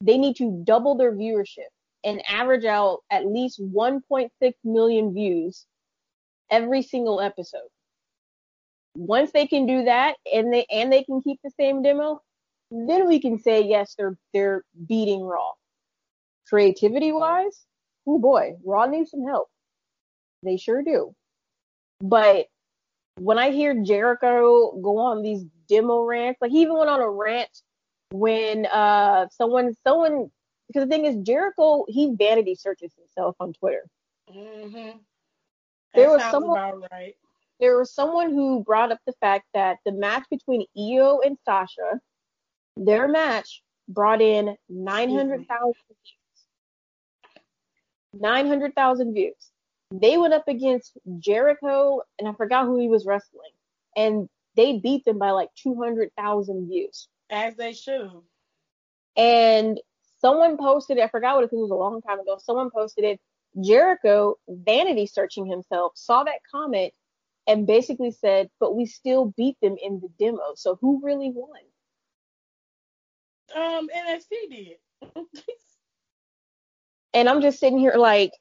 they 0.00 0.18
need 0.18 0.36
to 0.36 0.62
double 0.64 0.94
their 0.94 1.12
viewership 1.12 1.70
and 2.04 2.22
average 2.28 2.64
out 2.64 3.00
at 3.10 3.26
least 3.26 3.60
1.6 3.60 4.30
million 4.62 5.12
views 5.12 5.66
every 6.50 6.82
single 6.82 7.20
episode 7.20 7.68
once 8.94 9.32
they 9.32 9.46
can 9.46 9.66
do 9.66 9.84
that 9.84 10.16
and 10.32 10.52
they 10.52 10.66
and 10.70 10.92
they 10.92 11.02
can 11.02 11.20
keep 11.20 11.40
the 11.42 11.50
same 11.58 11.82
demo, 11.82 12.20
then 12.70 13.06
we 13.06 13.20
can 13.20 13.38
say 13.38 13.62
yes, 13.62 13.94
they're 13.98 14.16
they're 14.32 14.64
beating 14.86 15.22
Raw. 15.22 15.50
Creativity 16.48 17.12
wise, 17.12 17.64
oh 18.06 18.18
boy, 18.18 18.54
Raw 18.64 18.86
needs 18.86 19.10
some 19.10 19.24
help. 19.24 19.48
They 20.42 20.56
sure 20.56 20.82
do. 20.82 21.14
But 22.00 22.46
when 23.18 23.38
I 23.38 23.50
hear 23.50 23.82
Jericho 23.82 24.78
go 24.80 24.98
on 24.98 25.22
these 25.22 25.44
demo 25.68 26.02
rants, 26.02 26.40
like 26.40 26.50
he 26.50 26.62
even 26.62 26.76
went 26.76 26.90
on 26.90 27.00
a 27.00 27.08
rant 27.08 27.50
when 28.10 28.66
uh 28.66 29.26
someone 29.30 29.74
someone 29.82 30.30
because 30.68 30.84
the 30.84 30.94
thing 30.94 31.04
is 31.04 31.16
Jericho 31.16 31.84
he 31.88 32.14
vanity 32.14 32.54
searches 32.54 32.92
himself 32.96 33.36
on 33.40 33.52
Twitter. 33.54 33.84
Mm-hmm. 34.30 34.98
There 35.94 36.10
was 36.10 36.22
someone 36.30 36.82
right 36.92 37.14
there 37.60 37.78
was 37.78 37.94
someone 37.94 38.30
who 38.30 38.62
brought 38.64 38.92
up 38.92 38.98
the 39.06 39.14
fact 39.20 39.46
that 39.54 39.78
the 39.84 39.92
match 39.92 40.24
between 40.30 40.66
Io 40.76 41.20
and 41.24 41.36
Sasha, 41.44 42.00
their 42.76 43.08
match 43.08 43.62
brought 43.88 44.20
in 44.20 44.56
900,000 44.68 45.46
views. 45.46 46.16
900,000 48.14 49.14
views. 49.14 49.34
They 49.90 50.18
went 50.18 50.34
up 50.34 50.48
against 50.48 50.96
Jericho, 51.18 52.00
and 52.18 52.28
I 52.28 52.32
forgot 52.32 52.66
who 52.66 52.78
he 52.78 52.88
was 52.88 53.06
wrestling, 53.06 53.50
and 53.96 54.28
they 54.56 54.78
beat 54.78 55.04
them 55.04 55.18
by 55.18 55.30
like 55.30 55.50
200,000 55.62 56.68
views. 56.68 57.08
As 57.30 57.56
they 57.56 57.72
should. 57.72 58.10
And 59.16 59.80
someone 60.20 60.56
posted, 60.56 60.98
I 60.98 61.08
forgot 61.08 61.36
what 61.36 61.44
it 61.44 61.52
was, 61.52 61.58
it 61.58 61.62
was 61.62 61.70
a 61.70 61.74
long 61.74 62.00
time 62.02 62.20
ago. 62.20 62.38
Someone 62.38 62.70
posted 62.70 63.04
it. 63.04 63.20
Jericho, 63.62 64.36
vanity 64.48 65.06
searching 65.06 65.46
himself, 65.46 65.92
saw 65.94 66.24
that 66.24 66.40
comment 66.50 66.92
and 67.46 67.66
basically 67.66 68.10
said, 68.10 68.48
but 68.60 68.74
we 68.74 68.86
still 68.86 69.32
beat 69.36 69.56
them 69.60 69.76
in 69.82 70.00
the 70.00 70.08
demo. 70.18 70.54
So 70.56 70.78
who 70.80 71.00
really 71.02 71.30
won? 71.34 71.60
Um, 73.54 73.88
NXT 73.94 74.50
did. 74.50 74.76
and 77.14 77.28
I'm 77.28 77.42
just 77.42 77.60
sitting 77.60 77.78
here 77.78 77.94
like, 77.96 78.32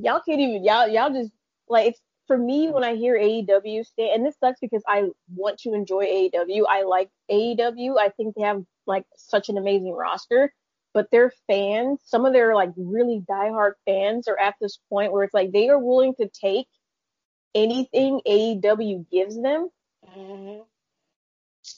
y'all 0.00 0.20
can't 0.26 0.40
even 0.40 0.64
y'all 0.64 0.86
y'all 0.86 1.10
just 1.10 1.32
like 1.68 1.88
it's 1.88 2.00
for 2.26 2.38
me 2.38 2.68
when 2.70 2.84
I 2.84 2.94
hear 2.94 3.18
AEW 3.18 3.84
stand 3.84 4.10
and 4.14 4.26
this 4.26 4.36
sucks 4.38 4.60
because 4.60 4.82
I 4.86 5.08
want 5.34 5.58
to 5.60 5.72
enjoy 5.72 6.04
AEW. 6.04 6.64
I 6.68 6.82
like 6.82 7.08
AEW. 7.30 7.98
I 7.98 8.10
think 8.10 8.34
they 8.34 8.42
have 8.42 8.62
like 8.86 9.04
such 9.16 9.48
an 9.48 9.56
amazing 9.56 9.92
roster, 9.92 10.52
but 10.92 11.10
their 11.10 11.32
fans, 11.46 12.00
some 12.04 12.26
of 12.26 12.32
their 12.32 12.54
like 12.54 12.70
really 12.76 13.24
diehard 13.28 13.72
fans 13.86 14.28
are 14.28 14.38
at 14.38 14.54
this 14.60 14.78
point 14.90 15.12
where 15.12 15.24
it's 15.24 15.34
like 15.34 15.52
they 15.52 15.68
are 15.68 15.78
willing 15.78 16.14
to 16.16 16.28
take 16.28 16.66
anything 17.54 18.20
AEW 18.26 19.06
gives 19.10 19.40
them. 19.40 19.68
Mm-hmm. 20.16 20.62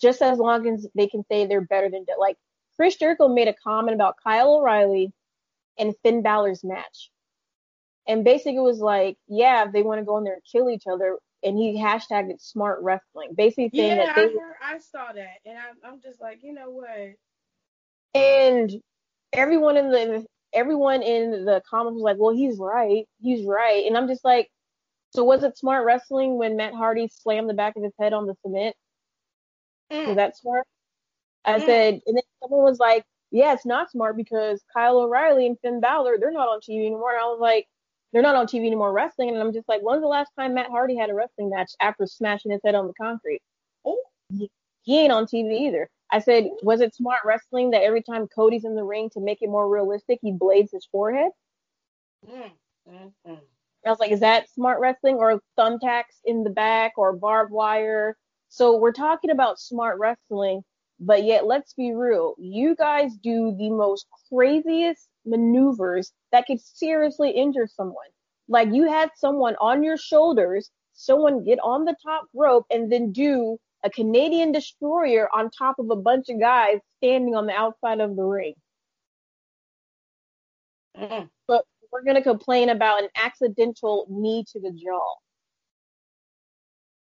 Just 0.01 0.23
as 0.23 0.39
long 0.39 0.69
as 0.69 0.87
they 0.95 1.09
can 1.09 1.25
say 1.31 1.47
they're 1.47 1.61
better 1.61 1.91
than 1.91 2.05
like 2.19 2.37
Chris 2.77 2.97
Jericho 2.97 3.29
made 3.29 3.49
a 3.49 3.55
comment 3.55 3.95
about 3.95 4.17
Kyle 4.23 4.57
O'Reilly 4.57 5.13
and 5.79 5.95
Finn 6.03 6.23
Balor's 6.23 6.63
match. 6.63 7.11
And 8.07 8.25
basically 8.25 8.57
it 8.57 8.63
was 8.63 8.81
like, 8.81 9.17
yeah, 9.29 9.67
they 9.73 9.83
want 9.83 10.01
to 10.01 10.05
go 10.05 10.19
in 10.19 10.25
there 10.25 10.35
and 10.35 10.43
kill 10.51 10.71
each 10.71 10.85
other. 10.91 11.19
And 11.43 11.57
he 11.57 11.79
hashtagged 11.79 12.31
it 12.31 12.41
smart 12.41 12.81
wrestling. 12.83 13.31
Basically 13.35 13.71
saying 13.75 13.99
yeah, 13.99 14.07
that 14.07 14.17
they 14.17 14.23
I, 14.23 14.27
heard, 14.27 14.55
I 14.63 14.79
saw 14.79 15.13
that. 15.13 15.37
And 15.45 15.59
I'm, 15.59 15.93
I'm 15.93 16.01
just 16.01 16.21
like, 16.21 16.41
you 16.43 16.53
know 16.53 16.71
what? 16.71 17.15
And 18.15 18.71
everyone 19.33 19.77
in 19.77 19.91
the 19.91 20.27
everyone 20.53 21.03
in 21.03 21.45
the 21.45 21.63
comments 21.69 21.95
was 21.95 22.03
like, 22.03 22.17
well, 22.19 22.35
he's 22.35 22.59
right. 22.59 23.07
He's 23.21 23.47
right. 23.47 23.85
And 23.87 23.97
I'm 23.97 24.09
just 24.09 24.25
like, 24.25 24.49
so 25.11 25.25
was 25.25 25.43
it 25.43 25.59
smart 25.59 25.85
wrestling 25.85 26.39
when 26.39 26.57
Matt 26.57 26.75
Hardy 26.75 27.09
slammed 27.09 27.49
the 27.49 27.55
back 27.55 27.77
of 27.77 27.83
his 27.83 27.93
head 27.99 28.13
on 28.13 28.27
the 28.27 28.37
cement? 28.43 28.77
Mm. 29.91 30.09
Was 30.09 30.17
that 30.17 30.37
smart? 30.37 30.67
I 31.45 31.59
mm. 31.59 31.67
said, 31.67 32.01
and 32.07 32.17
then 32.17 32.23
someone 32.43 32.63
was 32.63 32.79
like, 32.79 33.05
yeah, 33.31 33.53
it's 33.53 33.67
not 33.67 33.91
smart 33.91 34.17
because 34.17 34.63
Kyle 34.73 34.99
O'Reilly 34.99 35.47
and 35.47 35.59
Finn 35.61 35.81
Balor, 35.81 36.19
they're 36.19 36.33
not 36.33 36.49
on 36.49 36.61
TV 36.61 36.87
anymore. 36.87 37.13
And 37.13 37.21
I 37.21 37.27
was 37.27 37.41
like, 37.41 37.67
they're 38.13 38.23
not 38.23 38.37
on 38.37 38.47
TV 38.47 38.67
anymore 38.67 38.93
wrestling. 38.93 39.31
And 39.31 39.39
I'm 39.39 39.53
just 39.53 39.69
like, 39.69 39.83
when's 39.83 40.03
the 40.03 40.09
last 40.09 40.31
time 40.39 40.55
Matt 40.55 40.69
Hardy 40.69 40.97
had 40.97 41.11
a 41.11 41.15
wrestling 41.15 41.51
match 41.51 41.73
after 41.81 42.07
smashing 42.07 42.51
his 42.51 42.61
head 42.65 42.75
on 42.75 42.87
the 42.87 42.95
concrete? 42.95 43.41
Oh, 43.85 44.01
he, 44.33 44.51
he 44.83 45.01
ain't 45.01 45.13
on 45.13 45.27
TV 45.27 45.61
either. 45.69 45.89
I 46.13 46.19
said, 46.19 46.49
was 46.63 46.81
it 46.81 46.95
smart 46.95 47.21
wrestling 47.25 47.71
that 47.71 47.83
every 47.83 48.03
time 48.03 48.27
Cody's 48.27 48.65
in 48.65 48.75
the 48.75 48.83
ring 48.83 49.11
to 49.11 49.21
make 49.21 49.43
it 49.43 49.49
more 49.49 49.69
realistic, 49.69 50.19
he 50.23 50.33
blades 50.33 50.73
his 50.73 50.87
forehead? 50.91 51.31
Mm, 52.29 52.51
mm, 52.89 53.13
mm. 53.29 53.39
I 53.87 53.91
was 53.91 53.99
like, 53.99 54.13
is 54.13 54.21
that 54.21 54.51
smart 54.51 54.81
wrestling 54.81 55.17
or 55.17 55.41
thumbtacks 55.59 56.21
in 56.25 56.45
the 56.45 56.51
back 56.51 56.93
or 56.97 57.15
barbed 57.17 57.53
wire? 57.53 58.17
So 58.49 58.77
we're 58.77 58.93
talking 58.93 59.31
about 59.31 59.59
smart 59.59 59.99
wrestling, 59.99 60.63
but 60.99 61.25
yet 61.25 61.47
let's 61.47 61.73
be 61.73 61.93
real. 61.93 62.35
You 62.39 62.77
guys 62.77 63.13
do 63.23 63.55
the 63.57 63.71
most 63.71 64.07
craziest 64.29 65.09
maneuvers 65.25 66.13
that 66.33 66.47
could 66.47 66.61
seriously 66.61 67.31
injure 67.31 67.67
someone. 67.67 68.09
Like 68.49 68.69
you 68.73 68.89
had 68.89 69.11
someone 69.17 69.57
on 69.61 69.83
your 69.83 69.97
shoulders, 69.97 70.71
someone 70.93 71.45
get 71.45 71.59
on 71.63 71.85
the 71.85 71.97
top 72.03 72.27
rope 72.35 72.67
and 72.71 72.93
then 72.93 73.13
do 73.13 73.59
a 73.83 73.91
Canadian 73.91 74.53
destroyer 74.53 75.29
on 75.35 75.51
top 75.51 75.79
of 75.79 75.89
a 75.91 75.97
bunch 75.97 76.29
of 76.29 76.39
guys 76.39 76.79
standing 76.99 77.35
on 77.35 77.47
the 77.47 77.55
outside 77.55 78.01
of 78.01 78.17
the 78.17 78.23
ring. 78.23 78.55
Mm. 80.99 81.31
But 81.47 81.65
we're 81.93 82.05
going 82.05 82.17
to 82.17 82.23
complain 82.23 82.69
about 82.69 83.03
an 83.03 83.09
accidental 83.17 84.07
knee 84.09 84.45
to 84.53 84.61
the 84.61 84.73
jaw. 84.73 85.15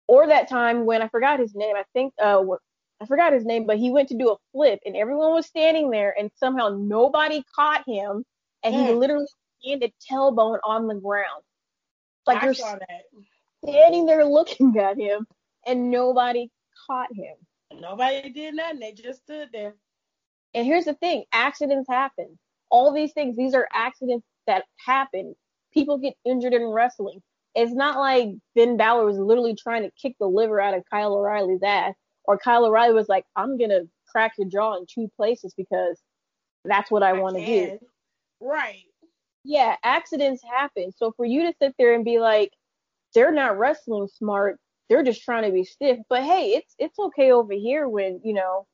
Or 0.08 0.26
that 0.26 0.48
time 0.48 0.86
when 0.86 1.02
I 1.02 1.08
forgot 1.08 1.38
his 1.38 1.54
name, 1.54 1.76
I 1.76 1.84
think 1.92 2.12
uh, 2.20 2.42
I 3.00 3.06
forgot 3.06 3.32
his 3.32 3.44
name, 3.44 3.66
but 3.66 3.78
he 3.78 3.90
went 3.90 4.08
to 4.08 4.16
do 4.16 4.30
a 4.30 4.36
flip 4.52 4.80
and 4.84 4.96
everyone 4.96 5.32
was 5.32 5.46
standing 5.46 5.90
there 5.90 6.14
and 6.18 6.30
somehow 6.36 6.68
nobody 6.68 7.42
caught 7.54 7.84
him 7.86 8.24
and 8.62 8.74
mm. 8.74 8.86
he 8.86 8.92
literally 8.92 9.26
landed 9.64 9.92
tailbone 10.10 10.58
on 10.64 10.86
the 10.86 10.96
ground. 10.96 11.42
Like 12.26 12.42
you're 12.42 12.54
standing 12.54 14.06
there 14.06 14.24
looking 14.24 14.76
at 14.78 14.98
him 14.98 15.26
and 15.66 15.90
nobody 15.90 16.50
caught 16.86 17.08
him. 17.14 17.34
Nobody 17.80 18.30
did 18.30 18.54
nothing. 18.54 18.80
They 18.80 18.92
just 18.92 19.22
stood 19.22 19.48
there. 19.52 19.76
And 20.54 20.66
here's 20.66 20.84
the 20.84 20.94
thing 20.94 21.24
accidents 21.32 21.88
happen. 21.88 22.38
All 22.70 22.92
these 22.92 23.12
things, 23.12 23.36
these 23.36 23.54
are 23.54 23.68
accidents 23.72 24.26
that 24.46 24.64
happen. 24.84 25.34
People 25.72 25.98
get 25.98 26.14
injured 26.24 26.54
in 26.54 26.66
wrestling. 26.66 27.20
It's 27.54 27.72
not 27.72 27.98
like 27.98 28.30
Finn 28.54 28.76
Balor 28.76 29.04
was 29.04 29.18
literally 29.18 29.54
trying 29.54 29.82
to 29.82 29.90
kick 30.00 30.14
the 30.20 30.26
liver 30.26 30.60
out 30.60 30.74
of 30.74 30.84
Kyle 30.90 31.14
O'Reilly's 31.14 31.62
ass, 31.64 31.94
or 32.24 32.38
Kyle 32.38 32.64
O'Reilly 32.64 32.94
was 32.94 33.08
like, 33.08 33.24
I'm 33.36 33.58
going 33.58 33.70
to 33.70 33.88
crack 34.08 34.32
your 34.38 34.48
jaw 34.48 34.76
in 34.76 34.86
two 34.92 35.10
places 35.16 35.54
because 35.56 35.98
that's 36.64 36.90
what 36.90 37.02
I, 37.02 37.10
I 37.10 37.12
want 37.14 37.36
to 37.36 37.44
do. 37.44 37.78
Right. 38.40 38.84
Yeah, 39.44 39.76
accidents 39.82 40.42
happen. 40.42 40.92
So 40.96 41.12
for 41.16 41.24
you 41.24 41.42
to 41.44 41.54
sit 41.60 41.74
there 41.78 41.94
and 41.94 42.04
be 42.04 42.18
like, 42.18 42.52
they're 43.14 43.32
not 43.32 43.58
wrestling 43.58 44.08
smart, 44.08 44.58
they're 44.88 45.02
just 45.02 45.22
trying 45.22 45.44
to 45.44 45.52
be 45.52 45.64
stiff. 45.64 45.98
But 46.08 46.22
hey, 46.22 46.50
it's 46.50 46.74
it's 46.78 46.98
okay 46.98 47.32
over 47.32 47.52
here 47.52 47.88
when 47.88 48.20
you 48.22 48.34
know 48.34 48.66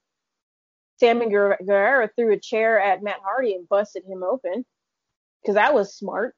Sammy 0.99 1.29
Guevara 1.29 2.11
threw 2.17 2.33
a 2.33 2.39
chair 2.39 2.81
at 2.81 3.03
Matt 3.03 3.21
Hardy 3.23 3.55
and 3.55 3.69
busted 3.69 4.05
him 4.05 4.23
open 4.23 4.65
because 5.43 5.55
that 5.55 5.75
was 5.75 5.97
smart. 5.97 6.35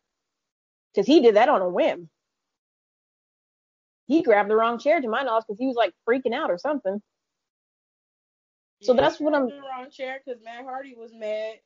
Because 0.93 1.07
he 1.07 1.21
did 1.21 1.37
that 1.37 1.49
on 1.49 1.63
a 1.63 1.69
whim. 1.69 2.09
He 4.07 4.23
grabbed 4.23 4.51
the 4.51 4.57
wrong 4.57 4.79
chair 4.79 5.01
to 5.01 5.09
my 5.09 5.23
knowledge 5.23 5.45
because 5.47 5.59
he 5.59 5.67
was 5.67 5.77
like 5.77 5.93
freaking 6.09 6.35
out 6.35 6.51
or 6.51 6.59
something. 6.59 7.03
So 8.83 8.95
that's 8.95 9.21
what 9.21 9.35
I'm. 9.35 9.49
The 9.49 9.61
wrong 9.61 9.91
chair 9.91 10.21
because 10.25 10.41
Matt 10.43 10.65
Hardy 10.65 10.95
was 10.97 11.13
mad 11.13 11.57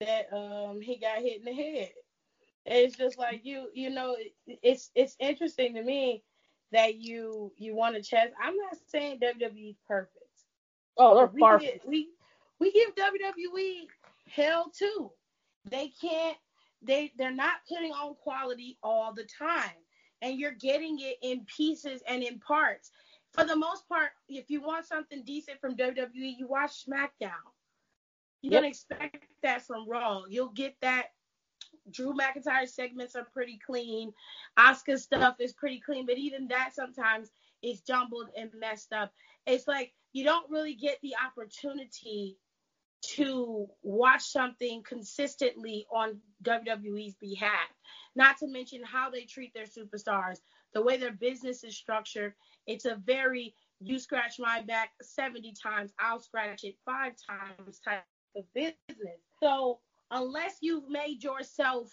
that 0.00 0.32
um 0.32 0.80
he 0.80 0.98
got 0.98 1.18
hit 1.18 1.38
in 1.38 1.44
the 1.44 1.52
head. 1.52 1.90
It's 2.64 2.96
just 2.96 3.18
like 3.18 3.40
you, 3.44 3.68
you 3.74 3.90
know, 3.90 4.16
it's 4.46 4.90
it's 4.94 5.16
interesting 5.18 5.74
to 5.74 5.82
me 5.82 6.22
that 6.70 6.96
you 6.96 7.52
you 7.56 7.74
want 7.74 7.96
to 7.96 8.02
chest. 8.02 8.32
I'm 8.42 8.56
not 8.56 8.76
saying 8.88 9.20
WWE's 9.20 9.76
perfect. 9.86 10.16
Oh, 10.96 11.16
they're 11.16 11.26
we 11.26 11.40
far. 11.40 11.58
Give, 11.58 11.80
we 11.86 12.08
we 12.60 12.72
give 12.72 12.94
WWE 12.94 13.86
hell 14.30 14.70
too. 14.76 15.10
They 15.68 15.92
can't. 16.00 16.36
They 16.82 17.12
they're 17.16 17.34
not 17.34 17.64
putting 17.68 17.92
on 17.92 18.14
quality 18.16 18.78
all 18.82 19.12
the 19.12 19.24
time, 19.24 19.70
and 20.20 20.38
you're 20.38 20.52
getting 20.52 20.98
it 21.00 21.18
in 21.22 21.44
pieces 21.44 22.02
and 22.08 22.22
in 22.22 22.38
parts. 22.38 22.90
For 23.32 23.44
the 23.44 23.56
most 23.56 23.88
part, 23.88 24.10
if 24.28 24.50
you 24.50 24.60
want 24.60 24.86
something 24.86 25.22
decent 25.24 25.60
from 25.60 25.76
WWE, 25.76 26.36
you 26.38 26.46
watch 26.48 26.84
SmackDown. 26.86 27.30
You 28.42 28.50
yep. 28.50 28.62
don't 28.62 28.70
expect 28.70 29.24
that 29.42 29.62
from 29.62 29.88
Raw. 29.88 30.24
You'll 30.28 30.48
get 30.48 30.74
that 30.82 31.12
Drew 31.90 32.14
McIntyre 32.14 32.68
segments 32.68 33.16
are 33.16 33.26
pretty 33.32 33.58
clean. 33.64 34.12
Asuka 34.58 34.98
stuff 34.98 35.36
is 35.40 35.52
pretty 35.52 35.80
clean, 35.80 36.06
but 36.06 36.18
even 36.18 36.48
that 36.48 36.74
sometimes 36.74 37.30
is 37.62 37.80
jumbled 37.80 38.28
and 38.36 38.50
messed 38.58 38.92
up. 38.92 39.12
It's 39.46 39.66
like 39.66 39.92
you 40.12 40.24
don't 40.24 40.50
really 40.50 40.74
get 40.74 40.98
the 41.02 41.14
opportunity 41.24 42.36
to 43.02 43.68
watch 43.82 44.22
something 44.22 44.82
consistently 44.82 45.86
on 45.92 46.18
WWE's 46.44 47.14
behalf. 47.16 47.68
Not 48.14 48.36
to 48.38 48.46
mention 48.46 48.82
how 48.84 49.10
they 49.10 49.22
treat 49.24 49.52
their 49.54 49.64
superstars, 49.64 50.38
the 50.72 50.82
way 50.82 50.96
their 50.96 51.12
business 51.12 51.64
is 51.64 51.76
structured. 51.76 52.34
It's 52.66 52.84
a 52.84 52.94
very 53.04 53.54
you 53.84 53.98
scratch 53.98 54.38
my 54.38 54.62
back 54.62 54.90
70 55.02 55.54
times, 55.60 55.92
I'll 55.98 56.20
scratch 56.20 56.64
it 56.64 56.76
five 56.84 57.14
times 57.28 57.80
type 57.80 58.04
of 58.36 58.44
business. 58.54 58.76
So 59.42 59.80
unless 60.10 60.58
you've 60.60 60.88
made 60.88 61.22
yourself 61.22 61.90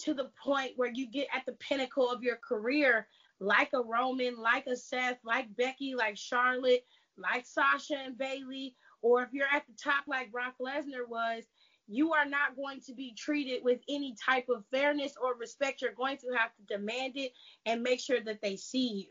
to 0.00 0.14
the 0.14 0.30
point 0.42 0.72
where 0.76 0.90
you 0.92 1.06
get 1.06 1.28
at 1.34 1.46
the 1.46 1.52
pinnacle 1.52 2.10
of 2.10 2.22
your 2.22 2.36
career, 2.36 3.06
like 3.40 3.70
a 3.72 3.82
Roman, 3.82 4.36
like 4.36 4.66
a 4.66 4.76
Seth, 4.76 5.18
like 5.24 5.54
Becky, 5.56 5.94
like 5.94 6.16
Charlotte, 6.16 6.84
like 7.16 7.46
Sasha 7.46 7.96
and 7.96 8.18
Bayley, 8.18 8.74
or 9.02 9.22
if 9.22 9.28
you're 9.32 9.46
at 9.52 9.66
the 9.66 9.74
top 9.82 10.04
like 10.06 10.32
Brock 10.32 10.54
Lesnar 10.60 11.06
was, 11.08 11.44
you 11.88 12.12
are 12.12 12.24
not 12.24 12.56
going 12.56 12.80
to 12.86 12.94
be 12.94 13.14
treated 13.14 13.62
with 13.62 13.80
any 13.88 14.14
type 14.24 14.48
of 14.48 14.64
fairness 14.70 15.14
or 15.20 15.34
respect. 15.36 15.82
You're 15.82 15.92
going 15.92 16.16
to 16.18 16.28
have 16.36 16.50
to 16.56 16.76
demand 16.76 17.14
it 17.16 17.32
and 17.66 17.82
make 17.82 18.00
sure 18.00 18.20
that 18.20 18.40
they 18.40 18.56
see 18.56 18.88
you. 18.88 19.08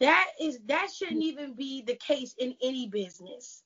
That 0.00 0.28
is 0.40 0.58
that 0.66 0.90
shouldn't 0.92 1.22
even 1.22 1.54
be 1.54 1.82
the 1.82 1.96
case 1.96 2.34
in 2.38 2.54
any 2.62 2.88
business 2.88 3.62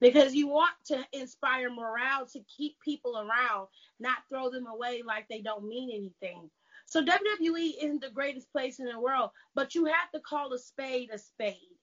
because 0.00 0.34
you 0.34 0.48
want 0.48 0.72
to 0.86 1.04
inspire 1.12 1.70
morale 1.70 2.26
to 2.32 2.40
keep 2.56 2.76
people 2.80 3.18
around, 3.18 3.68
not 4.00 4.18
throw 4.28 4.50
them 4.50 4.66
away 4.66 5.02
like 5.06 5.26
they 5.28 5.40
don't 5.40 5.68
mean 5.68 5.90
anything. 5.92 6.50
So 6.86 7.04
WWE 7.04 7.74
isn't 7.82 8.00
the 8.00 8.10
greatest 8.10 8.50
place 8.50 8.78
in 8.80 8.86
the 8.86 8.98
world, 8.98 9.30
but 9.54 9.74
you 9.74 9.84
have 9.84 10.10
to 10.14 10.20
call 10.20 10.52
a 10.52 10.58
spade 10.58 11.10
a 11.12 11.18
spade. 11.18 11.77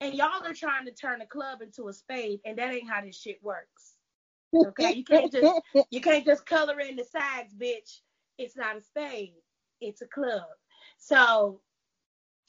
And 0.00 0.14
y'all 0.14 0.44
are 0.44 0.54
trying 0.54 0.86
to 0.86 0.92
turn 0.92 1.20
a 1.20 1.26
club 1.26 1.62
into 1.62 1.88
a 1.88 1.92
spade, 1.92 2.40
and 2.44 2.58
that 2.58 2.72
ain't 2.72 2.88
how 2.88 3.00
this 3.00 3.16
shit 3.16 3.42
works. 3.42 3.94
Okay, 4.54 4.94
you 4.94 5.04
can't 5.04 5.32
just 5.32 5.60
you 5.90 6.00
can't 6.00 6.24
just 6.24 6.46
color 6.46 6.80
in 6.80 6.96
the 6.96 7.04
sides, 7.04 7.54
bitch. 7.54 8.00
It's 8.38 8.56
not 8.56 8.76
a 8.76 8.80
spade. 8.80 9.34
It's 9.80 10.02
a 10.02 10.06
club. 10.06 10.44
So 10.98 11.60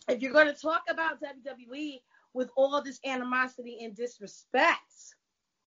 if 0.07 0.21
you're 0.21 0.33
going 0.33 0.53
to 0.53 0.59
talk 0.59 0.83
about 0.89 1.21
WWE 1.21 2.01
with 2.33 2.49
all 2.55 2.81
this 2.81 2.99
animosity 3.05 3.79
and 3.83 3.95
disrespect, 3.95 5.15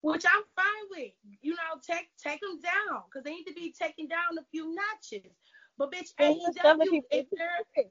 which 0.00 0.24
I'm 0.26 0.42
fine 0.54 0.86
with, 0.90 1.12
you 1.42 1.52
know, 1.52 1.80
take 1.86 2.08
take 2.22 2.40
them 2.40 2.60
down 2.60 3.02
because 3.08 3.24
they 3.24 3.32
need 3.32 3.44
to 3.44 3.54
be 3.54 3.74
taken 3.78 4.08
down 4.08 4.38
a 4.38 4.44
few 4.50 4.74
notches. 4.74 5.32
But 5.78 5.92
bitch, 5.92 6.08
AEW, 6.20 7.02
if 7.10 7.26
you're 7.32 7.86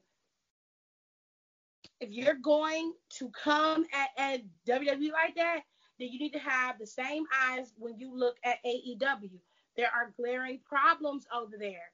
if 2.00 2.10
you're 2.10 2.34
going 2.34 2.92
to 3.18 3.30
come 3.30 3.86
at, 3.92 4.08
at 4.18 4.40
WWE 4.68 5.12
like 5.12 5.34
that, 5.36 5.60
then 5.98 6.08
you 6.10 6.18
need 6.18 6.32
to 6.32 6.38
have 6.38 6.78
the 6.78 6.86
same 6.86 7.24
eyes 7.48 7.72
when 7.78 7.98
you 7.98 8.14
look 8.14 8.36
at 8.44 8.58
AEW. 8.64 9.30
There 9.76 9.90
are 9.94 10.12
glaring 10.16 10.60
problems 10.64 11.26
over 11.34 11.56
there. 11.58 11.90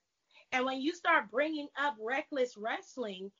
And 0.50 0.64
when 0.64 0.80
you 0.80 0.94
start 0.94 1.30
bringing 1.30 1.68
up 1.78 1.96
reckless 2.00 2.57
wrestling, 2.57 3.30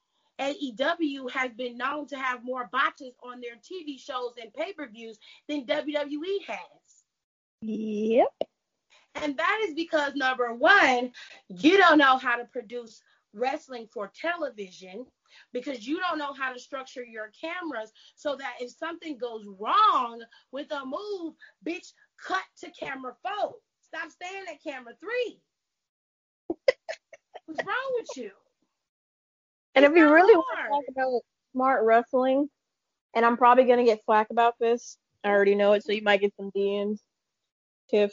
AEW 0.41 1.31
has 1.31 1.53
been 1.53 1.77
known 1.77 2.07
to 2.09 2.17
have 2.17 2.45
more 2.45 2.69
botches 2.73 3.15
on 3.23 3.41
their 3.41 3.57
TV 3.57 3.99
shows 3.99 4.33
and 4.41 4.53
pay 4.55 4.73
per 4.73 4.89
views 4.89 5.19
than 5.49 5.67
WWE 5.67 6.45
has. 6.47 7.05
Yep. 7.61 8.33
And 9.17 9.37
that 9.37 9.61
is 9.69 9.75
because, 9.75 10.15
number 10.15 10.55
one, 10.55 11.13
you 11.49 11.77
don't 11.77 11.99
know 11.99 12.17
how 12.17 12.37
to 12.37 12.45
produce 12.47 13.03
wrestling 13.35 13.87
for 13.93 14.11
television 14.19 15.07
because 15.53 15.87
you 15.87 15.99
don't 15.99 16.19
know 16.19 16.33
how 16.33 16.53
to 16.53 16.59
structure 16.59 17.05
your 17.05 17.31
cameras 17.39 17.93
so 18.15 18.37
that 18.37 18.55
if 18.61 18.71
something 18.71 19.19
goes 19.19 19.45
wrong 19.59 20.23
with 20.51 20.71
a 20.73 20.85
move, 20.85 21.35
bitch, 21.67 21.93
cut 22.25 22.43
to 22.61 22.71
camera 22.71 23.15
four. 23.23 23.55
Stop 23.83 24.11
staying 24.11 24.45
at 24.51 24.63
camera 24.63 24.95
three. 25.01 25.41
What's 27.47 27.67
wrong 27.67 27.93
with 27.99 28.17
you? 28.17 28.31
And 29.75 29.85
if 29.85 29.95
you 29.95 30.13
really 30.13 30.35
want 30.35 30.59
to 30.59 30.69
talk 30.69 30.85
about 30.91 31.21
smart 31.53 31.85
wrestling, 31.85 32.49
and 33.15 33.25
I'm 33.25 33.37
probably 33.37 33.65
gonna 33.65 33.85
get 33.85 34.05
flack 34.05 34.29
about 34.31 34.55
this, 34.59 34.97
I 35.25 35.29
already 35.29 35.55
know 35.55 35.73
it, 35.73 35.85
so 35.85 35.93
you 35.93 36.03
might 36.03 36.21
get 36.21 36.35
some 36.37 36.51
DMs, 36.57 36.99
Tiff. 37.91 38.13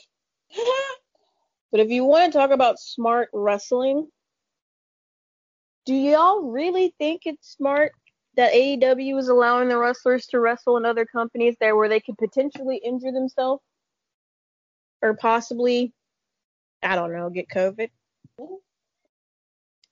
but 1.71 1.79
if 1.79 1.89
you 1.89 2.05
want 2.05 2.31
to 2.31 2.37
talk 2.37 2.51
about 2.51 2.79
smart 2.79 3.29
wrestling, 3.33 4.07
do 5.89 5.95
y'all 5.95 6.43
really 6.43 6.93
think 6.99 7.23
it's 7.25 7.49
smart 7.49 7.93
that 8.35 8.53
AEW 8.53 9.17
is 9.17 9.27
allowing 9.27 9.69
the 9.69 9.77
wrestlers 9.79 10.27
to 10.27 10.39
wrestle 10.39 10.77
in 10.77 10.85
other 10.85 11.03
companies 11.03 11.55
there 11.59 11.75
where 11.75 11.89
they 11.89 11.99
could 11.99 12.15
potentially 12.15 12.79
injure 12.85 13.11
themselves 13.11 13.63
or 15.01 15.15
possibly, 15.15 15.91
I 16.83 16.93
don't 16.93 17.11
know, 17.11 17.31
get 17.31 17.49
COVID? 17.49 17.89